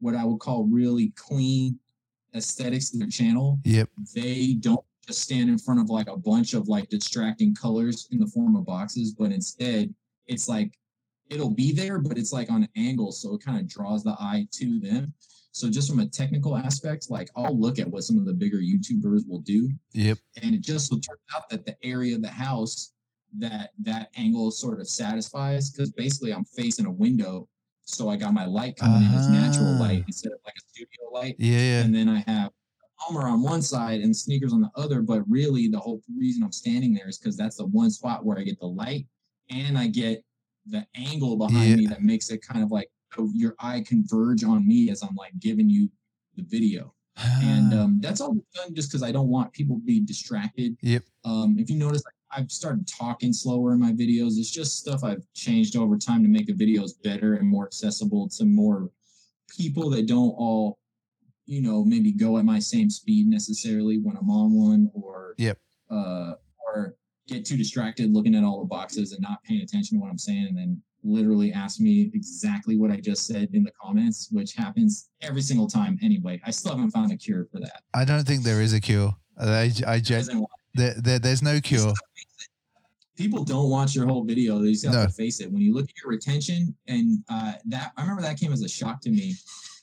what 0.00 0.14
I 0.14 0.24
would 0.24 0.40
call 0.40 0.64
really 0.64 1.12
clean 1.14 1.78
aesthetics 2.34 2.90
to 2.90 2.98
their 2.98 3.08
channel, 3.08 3.58
Yep. 3.64 3.90
they 4.14 4.54
don't 4.60 4.84
just 5.06 5.20
stand 5.20 5.50
in 5.50 5.58
front 5.58 5.80
of 5.80 5.90
like 5.90 6.08
a 6.08 6.16
bunch 6.16 6.54
of 6.54 6.68
like 6.68 6.88
distracting 6.88 7.54
colors 7.54 8.08
in 8.10 8.18
the 8.18 8.26
form 8.26 8.56
of 8.56 8.64
boxes, 8.64 9.12
but 9.12 9.30
instead 9.30 9.94
it's 10.26 10.48
like 10.48 10.72
it'll 11.30 11.50
be 11.50 11.72
there, 11.72 11.98
but 11.98 12.18
it's 12.18 12.32
like 12.32 12.50
on 12.50 12.62
an 12.62 12.68
angle, 12.76 13.12
so 13.12 13.34
it 13.34 13.44
kind 13.44 13.58
of 13.60 13.68
draws 13.68 14.02
the 14.04 14.16
eye 14.20 14.46
to 14.52 14.78
them. 14.80 15.12
So 15.52 15.70
just 15.70 15.88
from 15.88 16.00
a 16.00 16.06
technical 16.06 16.56
aspect, 16.56 17.06
like 17.10 17.30
I'll 17.34 17.58
look 17.58 17.78
at 17.78 17.88
what 17.88 18.02
some 18.04 18.18
of 18.18 18.26
the 18.26 18.34
bigger 18.34 18.58
YouTubers 18.58 19.26
will 19.26 19.40
do, 19.40 19.70
Yep. 19.92 20.18
and 20.42 20.54
it 20.54 20.60
just 20.60 20.88
so 20.88 20.96
turns 20.96 21.20
out 21.34 21.48
that 21.50 21.64
the 21.64 21.76
area 21.82 22.14
of 22.14 22.22
the 22.22 22.28
house 22.28 22.92
that 23.38 23.70
that 23.82 24.10
angle 24.16 24.50
sort 24.50 24.80
of 24.80 24.88
satisfies 24.88 25.70
because 25.70 25.90
basically 25.92 26.32
I'm 26.32 26.44
facing 26.44 26.86
a 26.86 26.90
window 26.90 27.48
So 27.88 28.08
I 28.08 28.16
got 28.16 28.34
my 28.34 28.46
light 28.46 28.76
coming 28.76 29.02
in 29.02 29.14
as 29.14 29.28
natural 29.28 29.68
uh-huh. 29.68 29.80
light 29.80 30.04
instead 30.06 30.32
of 30.32 30.38
like 30.44 30.54
a 30.56 30.64
studio 30.68 31.10
light. 31.12 31.36
Yeah, 31.38 31.58
yeah. 31.58 31.82
And 31.84 31.94
then 31.94 32.08
I 32.08 32.24
have 32.26 32.50
Homer 32.96 33.28
on 33.28 33.42
one 33.42 33.62
side 33.62 34.00
and 34.00 34.14
sneakers 34.14 34.52
on 34.52 34.60
the 34.60 34.70
other. 34.74 35.02
But 35.02 35.22
really, 35.28 35.68
the 35.68 35.78
whole 35.78 36.02
reason 36.18 36.42
I'm 36.42 36.52
standing 36.52 36.94
there 36.94 37.08
is 37.08 37.18
because 37.18 37.36
that's 37.36 37.56
the 37.56 37.66
one 37.66 37.90
spot 37.90 38.24
where 38.24 38.38
I 38.38 38.42
get 38.42 38.58
the 38.58 38.66
light 38.66 39.06
and 39.50 39.78
I 39.78 39.86
get 39.86 40.24
the 40.68 40.86
angle 40.94 41.36
behind 41.36 41.70
Yeah. 41.70 41.76
me 41.76 41.86
that 41.86 42.02
makes 42.02 42.30
it 42.30 42.42
kind 42.42 42.62
of 42.62 42.70
like 42.70 42.90
your 43.32 43.54
eye 43.60 43.80
converge 43.86 44.44
on 44.44 44.66
me 44.66 44.90
as 44.90 45.02
I'm 45.02 45.14
like 45.14 45.38
giving 45.38 45.70
you 45.70 45.88
the 46.36 46.42
video. 46.42 46.92
And 47.42 47.72
Ah. 47.72 47.84
um, 47.84 47.98
that's 48.00 48.20
all 48.20 48.34
done 48.54 48.74
just 48.74 48.90
because 48.90 49.02
I 49.02 49.10
don't 49.10 49.28
want 49.28 49.52
people 49.52 49.76
to 49.76 49.82
be 49.84 50.00
distracted. 50.00 50.76
Yep. 50.82 51.04
Um, 51.24 51.58
if 51.58 51.70
you 51.70 51.76
notice, 51.76 52.02
I've 52.30 52.50
started 52.50 52.86
talking 52.86 53.32
slower 53.32 53.72
in 53.72 53.80
my 53.80 53.92
videos. 53.92 54.36
It's 54.38 54.50
just 54.50 54.76
stuff 54.78 55.02
I've 55.02 55.24
changed 55.32 55.76
over 55.76 55.96
time 55.96 56.22
to 56.24 56.28
make 56.28 56.46
the 56.46 56.52
videos 56.52 56.90
better 57.02 57.34
and 57.34 57.48
more 57.48 57.64
accessible 57.64 58.28
to 58.30 58.44
more 58.44 58.90
people 59.48 59.88
that 59.90 60.06
don't 60.06 60.30
all, 60.36 60.78
you 61.46 61.62
know, 61.62 61.84
maybe 61.84 62.12
go 62.12 62.36
at 62.36 62.44
my 62.44 62.58
same 62.58 62.90
speed 62.90 63.28
necessarily 63.28 63.98
when 63.98 64.16
I'm 64.16 64.28
on 64.28 64.52
one 64.52 64.90
or 64.92 65.34
Yep. 65.38 65.58
uh, 65.88 66.34
get 67.26 67.44
too 67.44 67.56
distracted 67.56 68.12
looking 68.12 68.34
at 68.34 68.44
all 68.44 68.60
the 68.60 68.66
boxes 68.66 69.12
and 69.12 69.20
not 69.20 69.42
paying 69.42 69.62
attention 69.62 69.96
to 69.98 70.00
what 70.02 70.10
I'm 70.10 70.18
saying 70.18 70.46
and 70.48 70.56
then 70.56 70.80
literally 71.02 71.52
ask 71.52 71.80
me 71.80 72.10
exactly 72.14 72.76
what 72.76 72.90
I 72.90 72.96
just 72.96 73.26
said 73.26 73.48
in 73.52 73.62
the 73.62 73.70
comments, 73.80 74.28
which 74.32 74.54
happens 74.54 75.08
every 75.22 75.42
single 75.42 75.68
time 75.68 75.98
anyway. 76.02 76.40
I 76.44 76.50
still 76.50 76.72
haven't 76.72 76.90
found 76.90 77.12
a 77.12 77.16
cure 77.16 77.46
for 77.52 77.60
that. 77.60 77.82
I 77.94 78.04
don't 78.04 78.26
think 78.26 78.42
there 78.42 78.60
is 78.60 78.72
a 78.72 78.80
cure. 78.80 79.14
I, 79.38 79.70
I, 79.86 80.00
gen- 80.00 80.46
there, 80.74 80.94
there, 80.98 81.18
there's 81.18 81.42
no 81.42 81.60
cure. 81.60 81.92
People 83.16 83.44
don't 83.44 83.70
watch 83.70 83.94
your 83.94 84.06
whole 84.06 84.24
video. 84.24 84.58
They 84.58 84.72
just 84.72 84.84
have 84.84 84.94
No. 84.94 85.06
to 85.06 85.12
face 85.12 85.40
it. 85.40 85.50
When 85.50 85.62
you 85.62 85.72
look 85.74 85.84
at 85.88 85.94
your 86.02 86.10
retention, 86.10 86.74
and 86.86 87.18
uh, 87.30 87.52
that 87.66 87.92
I 87.96 88.02
remember 88.02 88.22
that 88.22 88.38
came 88.38 88.52
as 88.52 88.62
a 88.62 88.68
shock 88.68 89.00
to 89.02 89.10
me. 89.10 89.34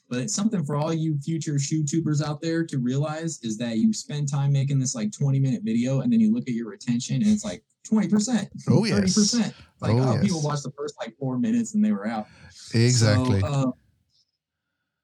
But 0.09 0.19
it's 0.19 0.35
something 0.35 0.63
for 0.63 0.75
all 0.75 0.93
you 0.93 1.17
future 1.19 1.57
shoe 1.57 1.83
tubers 1.83 2.21
out 2.21 2.41
there 2.41 2.65
to 2.65 2.77
realize 2.77 3.39
is 3.41 3.57
that 3.57 3.77
you 3.77 3.93
spend 3.93 4.29
time 4.29 4.51
making 4.51 4.79
this 4.79 4.93
like 4.95 5.11
20 5.11 5.39
minute 5.39 5.61
video 5.63 6.01
and 6.01 6.11
then 6.11 6.19
you 6.19 6.31
look 6.33 6.47
at 6.47 6.53
your 6.53 6.69
retention 6.69 7.15
and 7.17 7.27
it's 7.27 7.43
like 7.45 7.63
20%, 7.89 8.47
Oh, 8.69 8.85
yes. 8.85 9.15
30%. 9.17 9.53
Like, 9.81 9.91
Oh, 9.93 9.99
oh, 9.99 10.13
yes. 10.15 10.23
people 10.23 10.41
watched 10.41 10.63
the 10.63 10.71
first 10.77 10.95
like 10.99 11.15
four 11.17 11.37
minutes 11.37 11.73
and 11.73 11.83
they 11.83 11.91
were 11.91 12.07
out. 12.07 12.27
Exactly. 12.73 13.39
So, 13.41 13.45
uh, 13.47 13.71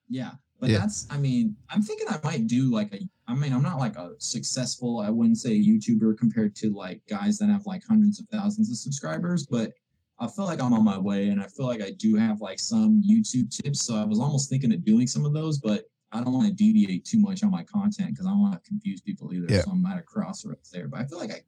yeah, 0.10 0.32
but 0.60 0.70
Yeah. 0.70 0.80
that's. 0.80 1.06
I 1.10 1.18
mean, 1.18 1.56
I'm 1.70 1.82
thinking 1.82 2.08
I 2.10 2.20
might 2.24 2.48
do 2.48 2.72
like 2.72 2.94
a. 2.94 3.00
I 3.28 3.36
mean, 3.36 3.54
I'm 3.54 3.62
not 3.64 3.80
like 3.80 3.96
a 3.96 4.12
successful. 4.20 5.00
I 5.00 5.10
wouldn't 5.10 5.38
say 5.38 5.52
YouTuber 5.60 6.18
compared 6.18 6.56
to 6.58 6.72
like 6.74 7.02
guys 7.08 7.38
that 7.40 7.50
have 7.50 7.66
like 7.66 7.84
hundreds 7.88 8.20
of 8.20 8.28
thousands 8.32 8.70
of 8.72 8.78
subscribers, 8.78 9.46
but 9.46 9.72
I 10.20 10.28
feel 10.28 10.46
like 10.46 10.62
I'm 10.62 10.74
on 10.74 10.84
my 10.84 10.98
way, 10.98 11.30
and 11.30 11.42
I 11.42 11.48
feel 11.48 11.66
like 11.66 11.82
I 11.82 11.92
do 11.92 12.16
have 12.16 12.42
like 12.42 12.60
some 12.60 13.02
YouTube 13.08 13.56
tips. 13.56 13.86
So 13.86 13.96
I 13.96 14.04
was 14.04 14.20
almost 14.20 14.50
thinking 14.50 14.74
of 14.74 14.84
doing 14.84 15.08
some 15.08 15.26
of 15.26 15.34
those, 15.34 15.60
but 15.60 15.86
I 16.12 16.22
don't 16.24 16.34
want 16.34 16.48
to 16.48 16.54
deviate 16.54 17.06
too 17.06 17.20
much 17.20 17.44
on 17.44 17.52
my 17.52 17.64
content 17.64 18.12
because 18.12 18.26
I 18.26 18.30
don't 18.32 18.42
want 18.42 18.54
to 18.54 18.68
confuse 18.68 19.02
people 19.02 19.34
either. 19.34 19.46
Yeah. 19.48 19.62
So 19.62 19.72
I'm 19.72 19.86
at 19.86 19.98
a 19.98 20.02
crossroads 20.02 20.70
there, 20.72 20.88
but 20.88 21.00
I 21.00 21.06
feel 21.06 21.20
like 21.20 21.32
I 21.32 21.42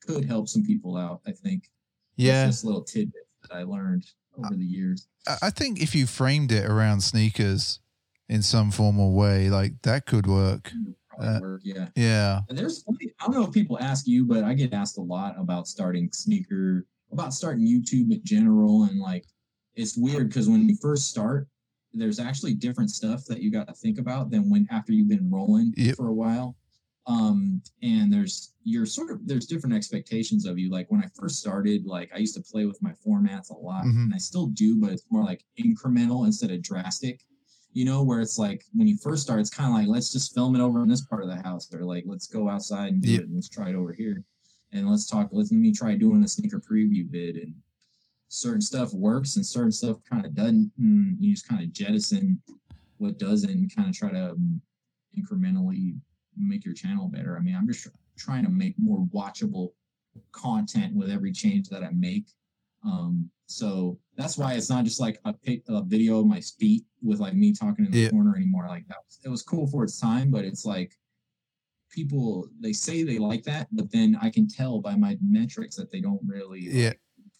could 0.00 0.24
help 0.24 0.48
some 0.48 0.64
people 0.64 0.96
out. 0.96 1.20
I 1.26 1.32
think. 1.32 1.70
yeah. 2.16 2.46
Just 2.46 2.64
little 2.64 2.82
tidbit 2.82 3.26
that 3.48 3.56
I 3.56 3.62
learned 3.62 4.04
over 4.38 4.54
the 4.54 4.64
years. 4.64 5.08
I 5.40 5.50
think 5.50 5.80
if 5.80 5.94
you 5.94 6.06
framed 6.06 6.52
it 6.52 6.64
around 6.64 7.02
sneakers 7.02 7.80
in 8.28 8.42
some 8.42 8.70
formal 8.70 9.12
way, 9.12 9.50
like 9.50 9.80
that 9.82 10.06
could 10.06 10.26
work. 10.26 10.72
Uh, 11.20 11.38
work, 11.40 11.60
yeah. 11.62 11.88
Yeah. 11.94 12.40
And 12.48 12.58
there's 12.58 12.84
I 12.88 13.24
don't 13.24 13.34
know 13.34 13.44
if 13.44 13.52
people 13.52 13.78
ask 13.78 14.06
you, 14.06 14.24
but 14.24 14.42
I 14.44 14.54
get 14.54 14.72
asked 14.72 14.98
a 14.98 15.02
lot 15.02 15.34
about 15.38 15.68
starting 15.68 16.10
sneaker, 16.12 16.86
about 17.12 17.34
starting 17.34 17.66
YouTube 17.66 18.10
in 18.12 18.20
general, 18.24 18.84
and 18.84 18.98
like 18.98 19.26
it's 19.74 19.96
weird 19.96 20.28
because 20.28 20.48
when 20.48 20.68
you 20.68 20.76
first 20.80 21.08
start, 21.08 21.48
there's 21.92 22.18
actually 22.18 22.54
different 22.54 22.90
stuff 22.90 23.24
that 23.26 23.40
you 23.42 23.50
got 23.50 23.68
to 23.68 23.74
think 23.74 23.98
about 23.98 24.30
than 24.30 24.48
when 24.50 24.66
after 24.70 24.92
you've 24.92 25.08
been 25.08 25.30
rolling 25.30 25.72
Yep. 25.76 25.96
for 25.96 26.08
a 26.08 26.14
while. 26.14 26.56
Um, 27.06 27.60
and 27.82 28.12
there's 28.12 28.54
you're 28.64 28.86
sort 28.86 29.10
of 29.10 29.26
there's 29.26 29.46
different 29.46 29.74
expectations 29.74 30.46
of 30.46 30.58
you. 30.58 30.70
Like 30.70 30.90
when 30.90 31.02
I 31.02 31.08
first 31.18 31.36
started, 31.40 31.84
like 31.84 32.10
I 32.14 32.18
used 32.18 32.34
to 32.36 32.42
play 32.42 32.64
with 32.64 32.80
my 32.82 32.92
formats 33.04 33.50
a 33.50 33.54
lot, 33.54 33.84
Mhm. 33.84 34.04
and 34.04 34.14
I 34.14 34.18
still 34.18 34.46
do, 34.48 34.80
but 34.80 34.92
it's 34.92 35.04
more 35.10 35.24
like 35.24 35.44
incremental 35.58 36.26
instead 36.26 36.50
of 36.50 36.62
drastic 36.62 37.20
you 37.74 37.86
know, 37.86 38.02
where 38.04 38.20
it's 38.20 38.36
like 38.38 38.62
when 38.74 38.86
you 38.86 38.98
first 38.98 39.22
start, 39.22 39.40
it's 39.40 39.48
kind 39.48 39.70
of 39.70 39.74
like 39.74 39.88
let's 39.88 40.12
just 40.12 40.34
film 40.34 40.54
it 40.54 40.60
over 40.60 40.82
in 40.82 40.90
this 40.90 41.00
part 41.06 41.22
of 41.22 41.28
the 41.30 41.40
house, 41.42 41.72
or 41.72 41.82
like 41.86 42.04
let's 42.06 42.26
go 42.26 42.46
outside 42.46 42.92
and 42.92 43.00
do 43.00 43.12
Yep. 43.12 43.20
it, 43.22 43.24
and 43.28 43.34
let's 43.34 43.48
try 43.48 43.70
it 43.70 43.74
over 43.74 43.94
here, 43.94 44.22
and 44.72 44.88
let's 44.90 45.06
talk. 45.06 45.28
Let's 45.32 45.50
let 45.52 45.58
me 45.58 45.72
try 45.72 45.94
doing 45.94 46.22
a 46.24 46.28
sneaker 46.28 46.60
preview 46.60 47.08
vid, 47.08 47.36
and 47.36 47.54
certain 48.28 48.60
stuff 48.62 48.92
works 48.94 49.36
and 49.36 49.44
certain 49.44 49.72
stuff 49.72 49.98
kind 50.08 50.24
of 50.24 50.34
doesn't. 50.34 50.72
And 50.78 51.16
you 51.20 51.32
just 51.34 51.48
kind 51.48 51.62
of 51.62 51.72
jettison 51.72 52.40
what 52.98 53.18
doesn't, 53.18 53.50
and 53.50 53.74
kind 53.74 53.88
of 53.88 53.96
try 53.96 54.10
to 54.10 54.30
um, 54.30 54.60
incrementally 55.18 55.96
make 56.36 56.64
your 56.64 56.74
channel 56.74 57.08
better. 57.08 57.36
I 57.36 57.40
mean, 57.40 57.54
I'm 57.54 57.66
just 57.66 57.82
tr- 57.82 57.88
trying 58.16 58.44
to 58.44 58.50
make 58.50 58.74
more 58.78 59.06
watchable 59.14 59.70
content 60.32 60.94
with 60.94 61.10
every 61.10 61.32
change 61.32 61.68
that 61.68 61.82
I 61.82 61.90
make. 61.90 62.26
Um, 62.84 63.30
so 63.46 63.98
that's 64.16 64.38
why 64.38 64.54
it's 64.54 64.70
not 64.70 64.84
just 64.84 65.00
like 65.00 65.20
a 65.24 65.32
pic, 65.32 65.62
a 65.68 65.82
video 65.82 66.20
of 66.20 66.26
my 66.26 66.40
feet 66.40 66.84
with 67.02 67.20
like 67.20 67.34
me 67.34 67.52
talking 67.52 67.84
in 67.84 67.90
the 67.90 67.98
Yeah. 67.98 68.10
corner 68.10 68.34
anymore. 68.36 68.66
Like 68.68 68.86
that 68.88 68.98
was, 69.06 69.18
it 69.24 69.28
was 69.28 69.42
cool 69.42 69.66
for 69.66 69.84
its 69.84 70.00
time, 70.00 70.30
but 70.30 70.44
it's 70.44 70.64
like 70.64 70.96
people 71.92 72.48
they 72.60 72.72
say 72.72 73.04
they 73.04 73.18
like 73.18 73.44
that, 73.44 73.68
but 73.70 73.90
then 73.92 74.16
I 74.20 74.30
can 74.30 74.48
tell 74.48 74.80
by 74.80 74.96
my 74.96 75.16
metrics 75.22 75.76
that 75.76 75.90
they 75.92 76.00
don't 76.00 76.20
really 76.26 76.60
Yeah. 76.62 76.88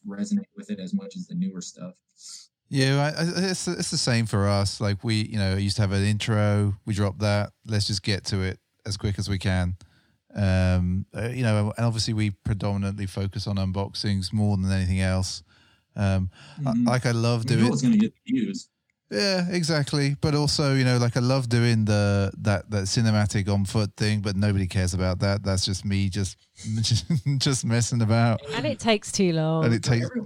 like, 0.06 0.18
resonate 0.20 0.44
with 0.56 0.70
it 0.70 0.78
as 0.78 0.94
much 0.94 1.16
as 1.16 1.26
the 1.26 1.34
newer 1.34 1.60
stuff. 1.60 1.94
Yeah, 2.68 3.12
I- 3.16 3.22
I- 3.22 3.50
it's 3.50 3.66
it's 3.68 3.90
the 3.90 3.98
same 3.98 4.26
for 4.26 4.46
us. 4.48 4.80
Like 4.80 5.02
we, 5.04 5.22
you 5.26 5.36
know, 5.38 5.56
used 5.56 5.76
to 5.76 5.82
have 5.82 5.92
an 5.92 6.04
intro. 6.04 6.78
We 6.86 6.94
dropped 6.94 7.18
that. 7.20 7.52
Let's 7.66 7.86
just 7.86 8.02
get 8.02 8.24
to 8.26 8.40
it 8.42 8.60
as 8.86 8.96
quick 8.96 9.18
as 9.18 9.28
we 9.28 9.38
can. 9.38 9.76
Um, 10.34 11.04
uh, 11.14 11.28
you 11.28 11.42
know, 11.42 11.72
and 11.76 11.84
obviously 11.84 12.14
we 12.14 12.30
predominantly 12.30 13.04
focus 13.06 13.46
on 13.46 13.56
unboxings 13.56 14.32
more 14.32 14.56
than 14.56 14.70
anything 14.72 15.00
else. 15.00 15.42
Um, 15.94 16.30
I- 16.64 16.72
Mhm. 16.72 16.86
like 16.86 17.04
I 17.04 17.10
love 17.10 17.44
you 17.50 17.56
know 17.56 17.62
doing. 17.62 17.72
it's 17.74 17.82
going 17.82 17.92
to 17.92 17.98
get 17.98 18.14
the 18.14 18.32
views. 18.32 18.68
Yeah, 19.12 19.46
exactly. 19.50 20.16
But 20.20 20.34
also, 20.34 20.74
you 20.74 20.84
know, 20.84 20.96
like 20.96 21.16
I 21.16 21.20
love 21.20 21.48
doing 21.48 21.84
the 21.84 22.32
that 22.38 22.70
that 22.70 22.84
cinematic 22.84 23.48
on 23.52 23.64
foot 23.66 23.90
thing, 23.96 24.20
but 24.20 24.36
nobody 24.36 24.66
cares 24.66 24.94
about 24.94 25.18
that. 25.20 25.42
That's 25.42 25.66
just 25.66 25.84
me 25.84 26.08
just 26.08 26.38
just, 26.80 27.04
just 27.38 27.64
messing 27.66 28.00
about. 28.00 28.40
And 28.54 28.64
it 28.66 28.78
takes 28.80 29.12
too 29.12 29.32
long. 29.32 29.64
And 29.66 29.74
it 29.74 29.84
For 29.84 29.90
takes 29.90 30.06
every- 30.06 30.22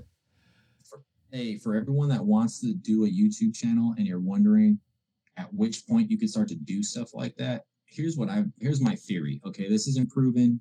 for- 0.88 1.02
hey, 1.32 1.58
for 1.58 1.74
everyone 1.74 2.08
that 2.10 2.24
wants 2.24 2.60
to 2.60 2.74
do 2.74 3.04
a 3.04 3.08
YouTube 3.08 3.54
channel 3.56 3.94
and 3.98 4.06
you're 4.06 4.20
wondering 4.20 4.78
at 5.36 5.52
which 5.52 5.86
point 5.86 6.10
you 6.10 6.16
can 6.16 6.28
start 6.28 6.48
to 6.48 6.54
do 6.54 6.82
stuff 6.82 7.12
like 7.12 7.34
that, 7.36 7.64
here's 7.86 8.16
what 8.16 8.28
I 8.28 8.44
here's 8.60 8.80
my 8.80 8.94
theory. 8.94 9.40
Okay, 9.44 9.68
this 9.68 9.88
isn't 9.88 10.10
proven. 10.10 10.60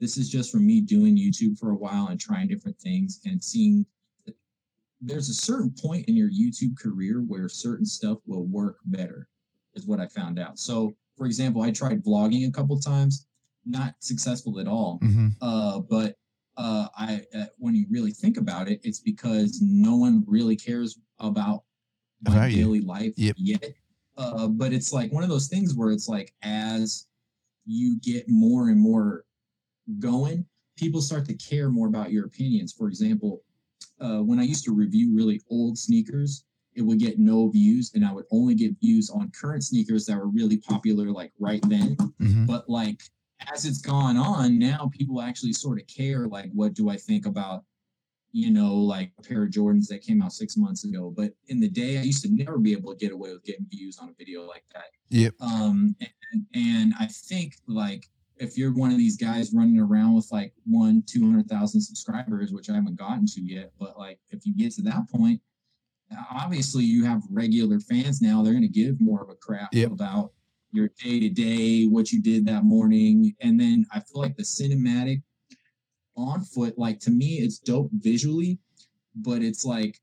This 0.00 0.16
is 0.16 0.28
just 0.30 0.50
from 0.50 0.66
me 0.66 0.80
doing 0.80 1.16
YouTube 1.16 1.58
for 1.58 1.70
a 1.70 1.76
while 1.76 2.08
and 2.08 2.18
trying 2.18 2.48
different 2.48 2.78
things 2.78 3.20
and 3.26 3.42
seeing 3.42 3.76
that 3.80 3.86
there's 5.00 5.28
a 5.28 5.34
certain 5.34 5.70
point 5.70 6.06
in 6.08 6.16
your 6.16 6.30
YouTube 6.30 6.76
career 6.78 7.20
where 7.20 7.48
certain 7.48 7.84
stuff 7.86 8.18
will 8.26 8.46
work 8.46 8.78
better, 8.86 9.28
is 9.74 9.86
what 9.86 10.00
I 10.00 10.06
found 10.08 10.38
out. 10.38 10.58
So, 10.58 10.94
for 11.16 11.26
example, 11.26 11.62
I 11.62 11.70
tried 11.70 12.04
vlogging 12.04 12.48
a 12.48 12.50
couple 12.52 12.78
times, 12.78 13.26
not 13.64 13.94
successful 14.00 14.58
at 14.60 14.68
all. 14.68 14.98
Mhm. 15.02 15.34
Uh, 15.40 15.80
but 15.80 16.16
uh, 16.56 16.88
I 16.96 17.22
uh, 17.34 17.46
when 17.58 17.74
you 17.74 17.86
really 17.90 18.12
think 18.12 18.38
about 18.38 18.68
it, 18.68 18.80
it's 18.82 19.00
because 19.00 19.60
no 19.60 19.96
one 19.96 20.24
really 20.26 20.56
cares 20.56 20.98
about 21.18 21.64
my 22.22 22.36
About 22.36 22.50
you. 22.52 22.58
daily 22.58 22.80
life 22.80 23.12
Yep. 23.16 23.36
yet. 23.38 23.74
Uh, 24.16 24.48
but 24.48 24.72
it's 24.72 24.92
like 24.92 25.12
one 25.12 25.22
of 25.22 25.28
those 25.28 25.48
things 25.48 25.74
where 25.74 25.90
it's 25.92 26.08
like 26.08 26.34
as 26.42 27.06
you 27.66 27.98
get 28.00 28.24
more 28.28 28.70
and 28.70 28.80
more 28.80 29.24
going, 29.98 30.46
people 30.76 31.02
start 31.02 31.26
to 31.26 31.34
care 31.34 31.68
more 31.70 31.88
about 31.88 32.10
your 32.10 32.24
opinions. 32.24 32.72
For 32.72 32.88
example, 32.88 33.42
uh, 34.00 34.18
when 34.20 34.38
I 34.38 34.42
used 34.44 34.64
to 34.64 34.72
review 34.72 35.14
really 35.14 35.40
old 35.50 35.78
sneakers, 35.78 36.44
it 36.74 36.82
would 36.82 36.98
get 36.98 37.18
no 37.18 37.48
views, 37.48 37.92
and 37.94 38.04
I 38.04 38.12
would 38.12 38.26
only 38.30 38.54
get 38.54 38.78
views 38.80 39.08
on 39.10 39.30
current 39.30 39.64
sneakers 39.64 40.04
that 40.06 40.18
were 40.18 40.28
really 40.28 40.58
popular, 40.58 41.10
like 41.10 41.32
right 41.38 41.62
then 41.68 41.96
Mhm. 42.20 42.46
but 42.46 42.68
like 42.68 43.02
as 43.52 43.64
it's 43.64 43.80
gone 43.80 44.16
on 44.16 44.58
now 44.58 44.90
people 44.92 45.20
actually 45.20 45.52
sort 45.52 45.80
of 45.80 45.86
care 45.86 46.26
like 46.26 46.50
what 46.52 46.72
do 46.74 46.88
i 46.88 46.96
think 46.96 47.26
about 47.26 47.64
you 48.32 48.50
know 48.50 48.74
like 48.74 49.12
a 49.18 49.22
pair 49.22 49.42
of 49.44 49.50
jordans 49.50 49.86
that 49.88 50.00
came 50.00 50.22
out 50.22 50.32
six 50.32 50.56
months 50.56 50.84
ago 50.84 51.12
but 51.14 51.34
in 51.48 51.60
the 51.60 51.68
day 51.68 51.98
i 51.98 52.02
used 52.02 52.22
to 52.22 52.30
never 52.34 52.58
be 52.58 52.72
able 52.72 52.92
to 52.94 52.98
get 52.98 53.12
away 53.12 53.30
with 53.32 53.44
getting 53.44 53.66
views 53.70 53.98
on 53.98 54.08
a 54.08 54.12
video 54.18 54.46
like 54.46 54.64
that 54.72 54.86
Yep. 55.10 55.34
um 55.40 55.94
and, 56.32 56.46
and 56.54 56.94
i 56.98 57.06
think 57.06 57.56
like 57.66 58.08
if 58.38 58.58
you're 58.58 58.74
one 58.74 58.90
of 58.90 58.98
these 58.98 59.16
guys 59.16 59.52
running 59.54 59.78
around 59.78 60.14
with 60.14 60.28
like 60.30 60.52
one 60.64 61.02
200000 61.06 61.80
subscribers 61.80 62.52
which 62.52 62.68
i 62.70 62.74
haven't 62.74 62.96
gotten 62.96 63.26
to 63.26 63.40
yet 63.40 63.72
but 63.78 63.98
like 63.98 64.18
if 64.30 64.44
you 64.46 64.54
get 64.54 64.72
to 64.72 64.82
that 64.82 65.08
point 65.10 65.40
obviously 66.30 66.84
you 66.84 67.04
have 67.04 67.22
regular 67.30 67.80
fans 67.80 68.20
now 68.20 68.42
they're 68.42 68.52
going 68.52 68.62
to 68.62 68.68
give 68.68 69.00
more 69.00 69.22
of 69.22 69.30
a 69.30 69.34
crap 69.34 69.68
Yep. 69.72 69.92
about 69.92 70.32
your 70.72 70.90
day 71.02 71.20
to 71.20 71.28
day, 71.30 71.86
what 71.86 72.12
you 72.12 72.20
did 72.20 72.46
that 72.46 72.64
morning. 72.64 73.34
And 73.40 73.58
then 73.58 73.86
I 73.92 74.00
feel 74.00 74.20
like 74.20 74.36
the 74.36 74.42
cinematic 74.42 75.22
on 76.16 76.42
foot, 76.42 76.78
like 76.78 77.00
to 77.00 77.10
me, 77.10 77.36
it's 77.36 77.58
dope 77.58 77.90
visually, 77.92 78.58
but 79.14 79.42
it's 79.42 79.64
like 79.64 79.98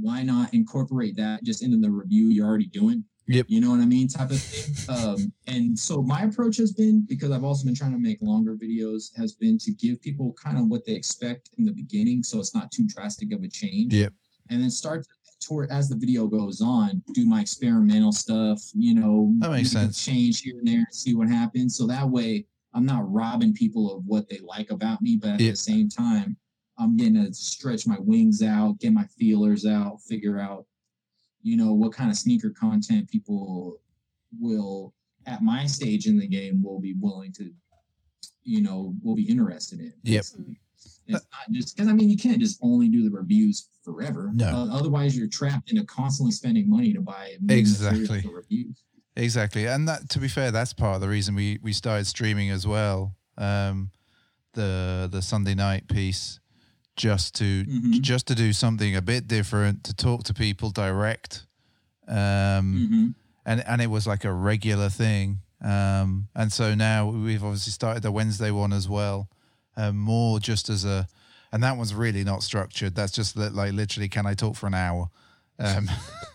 why 0.00 0.22
not 0.22 0.54
incorporate 0.54 1.16
that 1.16 1.42
just 1.42 1.62
into 1.62 1.76
the 1.76 1.90
review 1.90 2.28
you're 2.28 2.46
already 2.46 2.68
doing? 2.68 3.04
Yep. 3.28 3.46
You 3.48 3.60
know 3.60 3.70
what 3.70 3.80
I 3.80 3.86
mean? 3.86 4.08
Type 4.08 4.30
of 4.30 4.40
thing. 4.40 4.96
Um, 4.96 5.32
and 5.46 5.78
so 5.78 6.02
my 6.02 6.22
approach 6.22 6.56
has 6.56 6.72
been 6.72 7.04
because 7.08 7.30
I've 7.30 7.44
also 7.44 7.64
been 7.64 7.74
trying 7.74 7.92
to 7.92 7.98
make 7.98 8.18
longer 8.22 8.56
videos, 8.56 9.14
has 9.16 9.32
been 9.34 9.58
to 9.58 9.70
give 9.72 10.00
people 10.00 10.34
kind 10.42 10.58
of 10.58 10.66
what 10.68 10.84
they 10.86 10.92
expect 10.94 11.50
in 11.58 11.64
the 11.64 11.72
beginning, 11.72 12.22
so 12.22 12.38
it's 12.40 12.54
not 12.54 12.72
too 12.72 12.86
drastic 12.86 13.32
of 13.32 13.42
a 13.42 13.48
change. 13.48 13.92
Yep. 13.94 14.12
And 14.50 14.62
then 14.62 14.70
start 14.70 15.06
toward 15.46 15.70
as 15.70 15.88
the 15.88 15.94
video 15.96 16.26
goes 16.26 16.60
on, 16.60 17.02
do 17.14 17.26
my 17.26 17.40
experimental 17.42 18.12
stuff. 18.12 18.60
You 18.74 18.94
know, 18.94 19.34
That 19.38 19.50
makes 19.50 19.70
sense. 19.70 20.02
Change 20.04 20.40
here 20.40 20.58
and 20.58 20.66
there, 20.66 20.78
and 20.78 20.86
see 20.92 21.14
what 21.14 21.28
happens. 21.28 21.76
So 21.76 21.86
that 21.86 22.08
way, 22.08 22.46
I'm 22.74 22.86
not 22.86 23.10
robbing 23.12 23.52
people 23.52 23.94
of 23.94 24.04
what 24.06 24.28
they 24.28 24.38
like 24.38 24.70
about 24.70 25.02
me, 25.02 25.16
but 25.16 25.30
at 25.32 25.40
Yeah. 25.40 25.50
the 25.50 25.56
same 25.56 25.88
time, 25.88 26.36
I'm 26.78 26.96
getting 26.96 27.14
to 27.14 27.32
stretch 27.34 27.86
my 27.86 27.98
wings 27.98 28.42
out, 28.42 28.78
get 28.78 28.92
my 28.92 29.04
feelers 29.18 29.66
out, 29.66 30.00
figure 30.02 30.38
out, 30.38 30.64
you 31.42 31.56
know, 31.56 31.72
what 31.72 31.92
kind 31.92 32.10
of 32.10 32.16
sneaker 32.16 32.50
content 32.50 33.08
people 33.08 33.80
will 34.40 34.94
at 35.26 35.42
my 35.42 35.66
stage 35.66 36.06
in 36.06 36.18
the 36.18 36.26
game 36.26 36.62
will 36.62 36.80
be 36.80 36.94
willing 37.00 37.32
to, 37.34 37.50
you 38.42 38.62
know, 38.62 38.94
will 39.02 39.14
be 39.14 39.28
interested 39.28 39.80
in. 39.80 39.92
Yep. 40.02 40.20
basically. 40.22 40.60
It's 41.06 41.26
not 41.32 41.50
just 41.52 41.74
because 41.74 41.88
I 41.88 41.94
mean 41.94 42.10
you 42.10 42.18
can't 42.18 42.38
just 42.38 42.58
only 42.62 42.88
do 42.88 43.02
the 43.02 43.10
reviews 43.10 43.70
forever. 43.82 44.30
No. 44.34 44.46
Uh, 44.46 44.76
otherwise, 44.76 45.16
you're 45.16 45.26
trapped 45.28 45.70
into 45.70 45.84
constantly 45.86 46.32
spending 46.32 46.68
money 46.68 46.92
to 46.92 47.00
buy 47.00 47.36
Exactly. 47.48 48.24
reviews. 48.30 48.82
Exactly, 49.16 49.66
and 49.66 49.88
that 49.88 50.10
to 50.10 50.18
be 50.18 50.28
fair, 50.28 50.50
that's 50.50 50.72
part 50.72 50.96
of 50.96 51.00
the 51.00 51.08
reason 51.08 51.34
we 51.34 51.58
we 51.62 51.72
started 51.72 52.06
streaming 52.06 52.50
as 52.50 52.66
well. 52.66 53.16
Um, 53.38 53.90
the 54.52 55.08
the 55.10 55.22
Sunday 55.22 55.54
night 55.54 55.88
piece, 55.88 56.40
just 56.98 57.34
to 57.36 57.64
Mhm. 57.64 58.02
just 58.02 58.26
to 58.26 58.34
do 58.34 58.52
something 58.52 58.94
a 58.94 59.00
bit 59.02 59.26
different, 59.26 59.84
to 59.84 59.94
talk 59.94 60.24
to 60.24 60.34
people 60.34 60.70
direct, 60.70 61.46
um, 62.06 62.16
Mhm. 62.74 63.14
and 63.46 63.60
and 63.66 63.80
it 63.80 63.88
was 63.90 64.06
like 64.06 64.24
a 64.24 64.32
regular 64.32 64.90
thing. 64.90 65.40
Um, 65.60 66.28
and 66.34 66.52
so 66.52 66.74
now 66.74 67.08
we've 67.10 67.42
obviously 67.42 67.72
started 67.72 68.02
the 68.02 68.12
Wednesday 68.12 68.50
one 68.50 68.72
as 68.72 68.88
well, 68.88 69.28
um, 69.76 69.96
more 69.96 70.38
just 70.40 70.68
as 70.68 70.84
a, 70.84 71.08
and 71.52 71.62
that 71.62 71.76
one's 71.76 71.94
really 71.94 72.22
not 72.24 72.42
structured. 72.42 72.94
That's 72.94 73.12
just 73.12 73.36
li- 73.36 73.48
like 73.48 73.72
literally, 73.72 74.08
can 74.08 74.26
I 74.26 74.34
talk 74.34 74.54
for 74.56 74.66
an 74.66 74.74
hour? 74.74 75.08
Um, 75.58 75.90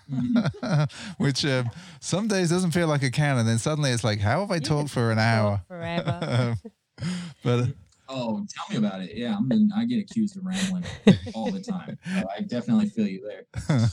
which 1.17 1.45
um, 1.45 1.69
some 2.01 2.27
days 2.27 2.49
doesn't 2.49 2.71
feel 2.71 2.87
like 2.87 3.03
a 3.03 3.11
can, 3.11 3.37
and 3.37 3.47
then 3.47 3.57
suddenly 3.59 3.91
it's 3.91 4.03
like, 4.03 4.19
how 4.19 4.41
have 4.41 4.51
I 4.51 4.59
talked 4.59 4.89
for 4.89 5.11
an 5.11 5.19
hour? 5.19 5.61
forever. 5.67 6.55
Um, 7.01 7.07
but 7.43 7.69
Oh, 8.09 8.45
tell 8.53 8.65
me 8.69 8.85
about 8.85 9.01
it. 9.01 9.11
Yeah, 9.15 9.35
I'm 9.37 9.51
in, 9.51 9.71
I 9.75 9.85
get 9.85 9.99
accused 9.99 10.37
of 10.37 10.45
rambling 10.45 10.83
all 11.33 11.51
the 11.51 11.61
time. 11.61 11.97
So 12.19 12.27
I 12.37 12.41
definitely 12.41 12.89
feel 12.89 13.07
you 13.07 13.27
there. 13.27 13.45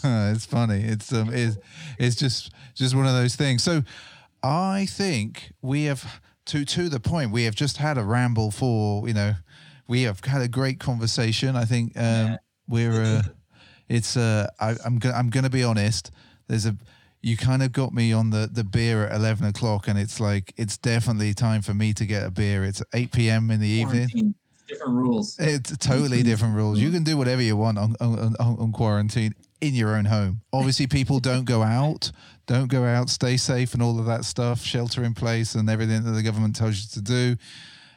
it's 0.33 0.45
funny. 0.47 0.83
It's 0.83 1.13
um, 1.13 1.31
it's, 1.33 1.57
it's 1.99 2.17
just 2.17 2.53
just 2.75 2.95
one 2.95 3.07
of 3.07 3.13
those 3.13 3.37
things. 3.37 3.63
So 3.63 3.83
I 4.43 4.87
think 4.91 5.53
we 5.63 5.85
have 5.85 6.21
to 6.47 6.65
to 6.65 6.89
the 6.89 7.01
point. 7.01 7.31
We 7.31 7.45
have 7.45 7.55
just 7.55 7.77
had 7.77 7.99
a 7.99 8.03
ramble 8.05 8.51
for 8.51 9.07
you 9.07 9.15
know, 9.15 9.35
we 9.87 10.03
have 10.03 10.25
had 10.25 10.43
a 10.43 10.49
great 10.49 10.81
conversation. 10.81 11.57
I 11.57 11.65
think 11.65 11.97
um, 11.97 12.03
Yeah. 12.03 12.37
we're. 12.69 13.03
Uh, 13.03 13.23
it's 13.89 14.17
uh, 14.17 14.47
I, 14.61 14.77
I'm 14.85 14.99
gonna 14.99 15.15
I'm 15.15 15.31
gonna 15.31 15.51
be 15.51 15.65
honest. 15.65 16.11
There's 16.49 16.67
a 16.67 16.77
you 17.23 17.37
kind 17.37 17.63
of 17.63 17.73
got 17.73 17.93
me 17.93 18.13
on 18.13 18.31
the 18.31 18.49
the 18.51 18.65
beer 18.65 19.07
at 19.07 19.15
eleven 19.15 19.47
o'clock, 19.47 19.89
and 19.89 19.99
it's 19.99 20.21
like 20.21 20.53
it's 20.57 20.77
definitely 20.77 21.35
time 21.35 21.63
for 21.63 21.75
me 21.75 21.93
to 21.95 22.07
get 22.07 22.25
a 22.25 22.31
beer. 22.31 22.65
It's 22.65 22.83
eight 22.95 23.13
p.m. 23.13 23.51
in 23.51 23.61
the 23.61 23.69
evening. 23.69 24.35
Different 24.69 24.95
rules. 24.95 25.37
It's 25.39 25.77
totally 25.79 26.23
different 26.23 26.55
rules. 26.55 26.79
You 26.79 26.93
can 26.93 27.03
do 27.03 27.17
whatever 27.17 27.43
you 27.43 27.57
want 27.57 27.77
on, 27.77 27.97
on, 28.01 28.37
on, 28.39 28.57
on 28.59 28.73
quarantine 28.73 29.35
in 29.61 29.75
your 29.75 29.97
own 29.97 30.05
home. 30.05 30.43
Obviously, 30.53 30.87
people 30.87 31.19
don't 31.19 31.45
go 31.45 31.63
out, 31.63 32.13
don't 32.47 32.69
go 32.69 32.85
out, 32.85 33.11
stay 33.11 33.37
safe, 33.37 33.75
and 33.75 33.83
all 33.83 33.99
of 33.99 34.07
that 34.07 34.25
stuff, 34.25 34.61
shelter 34.63 35.03
in 35.03 35.13
place, 35.13 35.57
and 35.57 35.69
everything 35.69 36.05
that 36.05 36.13
the 36.13 36.23
government 36.23 36.55
tells 36.55 36.83
you 36.83 36.89
to 36.93 37.03
do, 37.03 37.37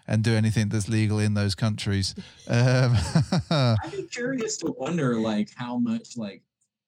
and 0.07 0.23
do 0.23 0.33
anything 0.33 0.67
that's 0.69 0.89
legal 0.89 1.19
in 1.19 1.35
those 1.35 1.53
countries. 1.53 2.15
Um, 2.47 2.95
I'd 3.51 3.77
be 3.91 4.07
curious 4.11 4.57
to 4.57 4.73
wonder 4.77 5.15
like 5.19 5.49
how 5.55 5.77
much 5.77 6.17
like 6.17 6.41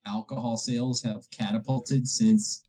alcohol 0.08 0.58
sales 0.58 1.02
have 1.04 1.30
catapulted 1.32 2.08
since 2.08 2.62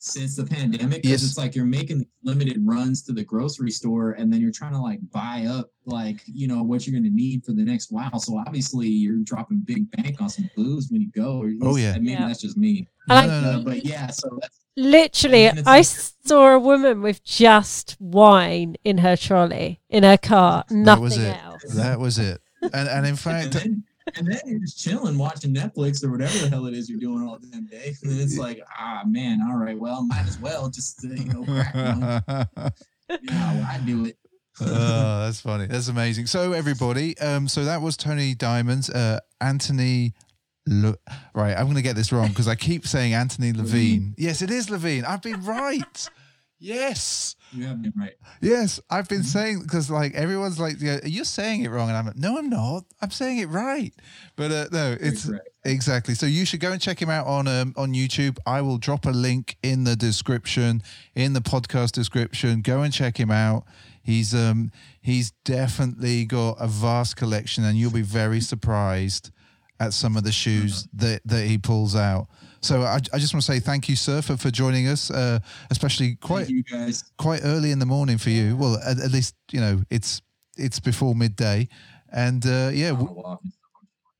since 0.00 0.36
the 0.36 0.44
pandemic 0.44 1.02
because 1.02 1.10
Yes. 1.10 1.24
it's 1.24 1.36
like 1.38 1.56
you're 1.56 1.64
making 1.64 2.06
limited 2.22 2.58
runs 2.64 3.02
to 3.02 3.12
the 3.12 3.24
grocery 3.24 3.72
store 3.72 4.12
and 4.12 4.32
then 4.32 4.40
you're 4.40 4.52
trying 4.52 4.72
to 4.72 4.78
like 4.80 5.00
buy 5.10 5.46
up 5.50 5.70
like 5.86 6.20
you 6.26 6.46
know 6.46 6.62
what 6.62 6.86
you're 6.86 6.92
going 6.92 7.10
to 7.10 7.14
need 7.16 7.44
for 7.44 7.52
the 7.52 7.64
next 7.64 7.90
while 7.90 8.20
so 8.20 8.38
obviously 8.38 8.86
you're 8.86 9.18
dropping 9.24 9.58
big 9.58 9.90
bank 9.92 10.20
on 10.20 10.28
some 10.28 10.48
booze 10.54 10.88
when 10.92 11.00
you 11.00 11.10
go 11.10 11.38
or 11.42 11.48
at 11.48 11.54
Oh, 11.62 11.70
least- 11.72 11.80
yeah. 11.86 11.92
maybe 11.94 12.10
Yeah. 12.12 12.28
that's 12.28 12.40
just 12.40 12.56
me 12.56 12.86
I 13.08 13.26
no, 13.26 13.40
no, 13.40 13.48
Uh, 13.48 13.52
no. 13.56 13.62
but 13.64 13.84
yeah 13.84 14.06
so 14.08 14.38
that's 14.40 14.56
Literally, 14.76 15.48
I 15.48 15.52
like- 15.78 15.84
saw 15.86 16.54
a 16.54 16.58
woman 16.60 17.02
with 17.02 17.24
just 17.24 17.96
wine 17.98 18.76
in 18.84 18.98
her 18.98 19.16
trolley, 19.16 19.80
in 19.90 20.04
her 20.04 20.16
car, 20.16 20.64
That 20.68 20.74
nothing 20.76 21.02
was 21.02 21.18
it. 21.18 21.36
else. 21.36 21.62
That 21.74 21.98
was 21.98 22.18
it. 22.20 22.40
And, 22.62 22.88
and 22.88 23.04
in 23.04 23.04
and 23.06 23.18
fact, 23.18 23.52
then, 23.54 23.82
and 24.16 24.26
then 24.26 24.40
you're 24.46 24.60
just 24.60 24.78
chilling 24.78 25.18
watching 25.18 25.54
Netflix 25.54 26.04
or 26.04 26.10
whatever 26.10 26.36
the 26.38 26.48
hell 26.48 26.66
it 26.66 26.74
is 26.74 26.88
you're 26.88 26.98
doing 27.00 27.26
all 27.26 27.38
damn 27.38 27.66
day. 27.66 27.94
And 28.02 28.12
then 28.12 28.20
it's 28.20 28.38
like, 28.38 28.60
ah, 28.78 29.02
man, 29.06 29.40
all 29.42 29.58
right, 29.58 29.78
well, 29.78 30.02
might 30.04 30.26
as 30.26 30.38
well 30.38 30.68
just, 30.68 31.04
uh, 31.04 31.08
you 31.08 31.24
know, 31.26 31.44
crack 31.44 31.74
one. 31.74 32.72
You 33.10 33.30
know 33.30 33.66
I 33.66 33.80
do 33.86 34.04
it. 34.04 34.18
oh, 34.60 34.66
that's 35.24 35.40
funny. 35.40 35.64
That's 35.66 35.88
amazing. 35.88 36.26
So 36.26 36.52
everybody, 36.52 37.16
um, 37.20 37.48
so 37.48 37.64
that 37.64 37.80
was 37.80 37.96
Tony 37.96 38.34
Diamonds, 38.34 38.90
uh, 38.90 39.20
Anthony. 39.40 40.12
Le- 40.66 40.96
right, 41.34 41.56
I'm 41.56 41.64
going 41.64 41.76
to 41.76 41.82
get 41.82 41.96
this 41.96 42.12
wrong 42.12 42.28
because 42.28 42.46
I 42.46 42.54
keep 42.54 42.86
saying 42.86 43.14
Anthony 43.14 43.54
Levine. 43.54 44.14
Yes, 44.18 44.42
it 44.42 44.50
is 44.50 44.68
Levine. 44.68 45.06
I've 45.06 45.22
been 45.22 45.42
right. 45.42 46.10
Yes, 46.60 47.36
You 47.52 47.66
have 47.66 47.80
been 47.80 47.92
right. 47.96 48.14
yes, 48.40 48.80
I've 48.90 49.08
been 49.08 49.22
saying 49.22 49.62
because 49.62 49.90
like 49.90 50.14
everyone's 50.14 50.58
like, 50.58 50.80
yeah, 50.80 50.98
you're 51.04 51.24
saying 51.24 51.62
it 51.62 51.70
wrong, 51.70 51.88
and 51.88 51.96
I'm 51.96 52.06
like, 52.06 52.16
no, 52.16 52.36
I'm 52.36 52.50
not. 52.50 52.84
I'm 53.00 53.10
saying 53.12 53.38
it 53.38 53.48
right. 53.48 53.92
But 54.36 54.50
uh, 54.50 54.66
no, 54.72 54.96
it's 55.00 55.26
correct. 55.26 55.48
exactly. 55.64 56.14
So 56.14 56.26
you 56.26 56.44
should 56.44 56.60
go 56.60 56.72
and 56.72 56.80
check 56.80 57.00
him 57.00 57.10
out 57.10 57.26
on 57.26 57.46
um, 57.46 57.74
on 57.76 57.92
YouTube. 57.92 58.38
I 58.44 58.60
will 58.62 58.78
drop 58.78 59.06
a 59.06 59.10
link 59.10 59.56
in 59.62 59.84
the 59.84 59.94
description, 59.94 60.82
in 61.14 61.32
the 61.32 61.40
podcast 61.40 61.92
description. 61.92 62.60
Go 62.60 62.82
and 62.82 62.92
check 62.92 63.18
him 63.18 63.30
out. 63.30 63.64
He's 64.02 64.34
um 64.34 64.72
he's 65.00 65.30
definitely 65.44 66.24
got 66.24 66.56
a 66.58 66.66
vast 66.66 67.16
collection, 67.16 67.64
and 67.64 67.78
you'll 67.78 67.92
be 67.92 68.02
very 68.02 68.40
surprised 68.40 69.30
at 69.78 69.92
some 69.92 70.16
of 70.16 70.24
the 70.24 70.32
shoes 70.32 70.88
that 70.92 71.20
that 71.24 71.46
he 71.46 71.56
pulls 71.56 71.94
out. 71.94 72.26
So 72.60 72.82
I, 72.82 72.96
I 73.12 73.18
just 73.18 73.32
want 73.34 73.44
to 73.44 73.52
say 73.52 73.60
thank 73.60 73.88
you, 73.88 73.94
sir, 73.96 74.20
for, 74.20 74.36
for 74.36 74.50
joining 74.50 74.88
us, 74.88 75.10
uh, 75.10 75.38
especially 75.70 76.16
quite 76.16 76.48
you 76.48 76.62
guys. 76.64 77.04
quite 77.16 77.40
early 77.44 77.70
in 77.70 77.78
the 77.78 77.86
morning 77.86 78.18
for 78.18 78.30
you. 78.30 78.56
Well, 78.56 78.78
at, 78.84 78.98
at 78.98 79.12
least 79.12 79.34
you 79.52 79.60
know 79.60 79.82
it's 79.90 80.22
it's 80.56 80.80
before 80.80 81.14
midday, 81.14 81.68
and 82.12 82.44
uh, 82.44 82.70
yeah, 82.72 82.90
On 82.90 82.98
w- 82.98 83.10
a 83.10 83.12
walk. 83.14 83.42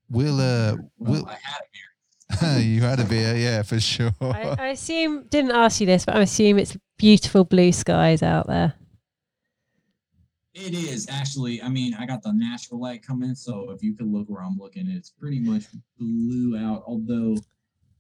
we'll 0.09 0.41
uh, 0.41 0.77
Well, 0.77 0.91
we'll 0.99 1.27
I 1.27 1.33
had 1.43 1.61
a 1.61 1.69
beer. 1.73 2.59
you 2.63 2.81
had 2.83 3.01
a 3.01 3.05
beer, 3.05 3.35
yeah, 3.37 3.63
for 3.63 3.81
sure. 3.81 4.13
I, 4.21 4.55
I 4.59 4.67
assume, 4.69 5.25
didn't 5.31 5.51
ask 5.53 5.81
you 5.81 5.87
this, 5.87 6.05
but 6.05 6.15
I 6.17 6.21
assume 6.21 6.59
it's 6.59 6.77
beautiful 6.99 7.45
blue 7.45 7.73
skies 7.73 8.23
out 8.23 8.47
there. 8.47 8.75
It 10.55 10.75
is 10.75 11.09
actually. 11.09 11.63
I 11.63 11.69
mean, 11.69 11.95
I 11.95 12.05
got 12.07 12.23
the 12.23 12.33
natural 12.33 12.81
light 12.81 13.03
coming, 13.07 13.35
so 13.35 13.71
if 13.71 13.83
you 13.83 13.95
could 13.95 14.07
look 14.11 14.29
where 14.29 14.43
I'm 14.43 14.57
looking, 14.59 14.89
it's 14.89 15.11
pretty 15.11 15.41
much 15.41 15.65
blue 15.99 16.57
out. 16.59 16.83
Although 16.87 17.37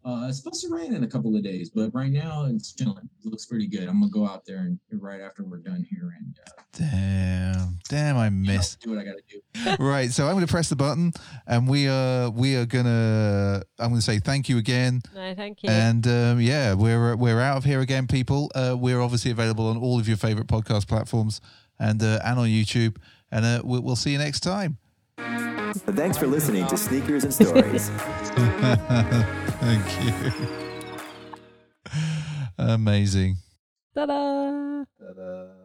uh, 0.08 0.26
it's 0.28 0.38
supposed 0.38 0.62
to 0.66 0.74
rain 0.74 0.94
in 0.94 1.04
a 1.04 1.06
couple 1.06 1.36
of 1.36 1.42
days, 1.42 1.68
but 1.70 1.90
right 1.94 2.10
now 2.10 2.46
it's 2.46 2.72
chilling. 2.72 3.08
It 3.24 3.28
looks 3.30 3.44
pretty 3.46 3.66
good. 3.66 3.88
I'm 3.88 4.00
gonna 4.00 4.10
go 4.10 4.26
out 4.26 4.44
there 4.46 4.58
and 4.60 4.78
right 4.92 5.20
after 5.20 5.44
we're 5.44 5.58
done 5.58 5.84
here 5.90 6.14
and 6.18 6.38
uh, 6.46 6.62
Damn, 6.72 7.78
damn, 7.88 8.16
I 8.16 8.26
you 8.26 8.30
know, 8.30 8.52
missed. 8.52 8.80
do 8.80 8.90
what 8.90 8.98
I 9.00 9.04
gotta 9.04 9.22
do. 9.28 9.76
right, 9.84 10.10
so 10.10 10.26
I'm 10.26 10.34
going 10.34 10.46
to 10.46 10.50
press 10.50 10.68
the 10.68 10.76
button, 10.76 11.12
and 11.46 11.68
we 11.68 11.88
are 11.88 12.30
we 12.30 12.56
are 12.56 12.66
gonna. 12.66 13.62
I'm 13.78 13.88
going 13.90 13.98
to 13.98 14.04
say 14.04 14.18
thank 14.20 14.48
you 14.48 14.58
again, 14.58 15.02
No, 15.14 15.34
thank 15.34 15.62
you. 15.62 15.70
and 15.70 16.06
um, 16.06 16.40
yeah, 16.40 16.74
we're 16.74 17.16
we're 17.16 17.40
out 17.40 17.56
of 17.56 17.64
here 17.64 17.80
again, 17.80 18.06
people. 18.06 18.50
Uh, 18.54 18.76
we're 18.78 19.00
obviously 19.00 19.30
available 19.32 19.66
on 19.66 19.76
all 19.76 19.98
of 19.98 20.06
your 20.08 20.16
favorite 20.16 20.46
podcast 20.46 20.86
platforms, 20.86 21.40
and 21.80 22.02
uh, 22.02 22.20
and 22.24 22.38
on 22.38 22.46
YouTube, 22.48 22.96
and 23.32 23.44
uh, 23.44 23.60
we'll, 23.64 23.82
we'll 23.82 23.96
see 23.96 24.12
you 24.12 24.18
next 24.18 24.40
time. 24.40 24.78
Thanks 25.18 26.16
for 26.16 26.26
listening 26.26 26.66
to 26.68 26.76
Sneakers 26.76 27.24
and 27.24 27.34
Stories. 27.34 27.90
Thank 29.60 29.86
you. 30.04 30.14
Amazing. 32.58 33.36
Ta-da! 33.94 34.84
Ta-da. 35.00 35.57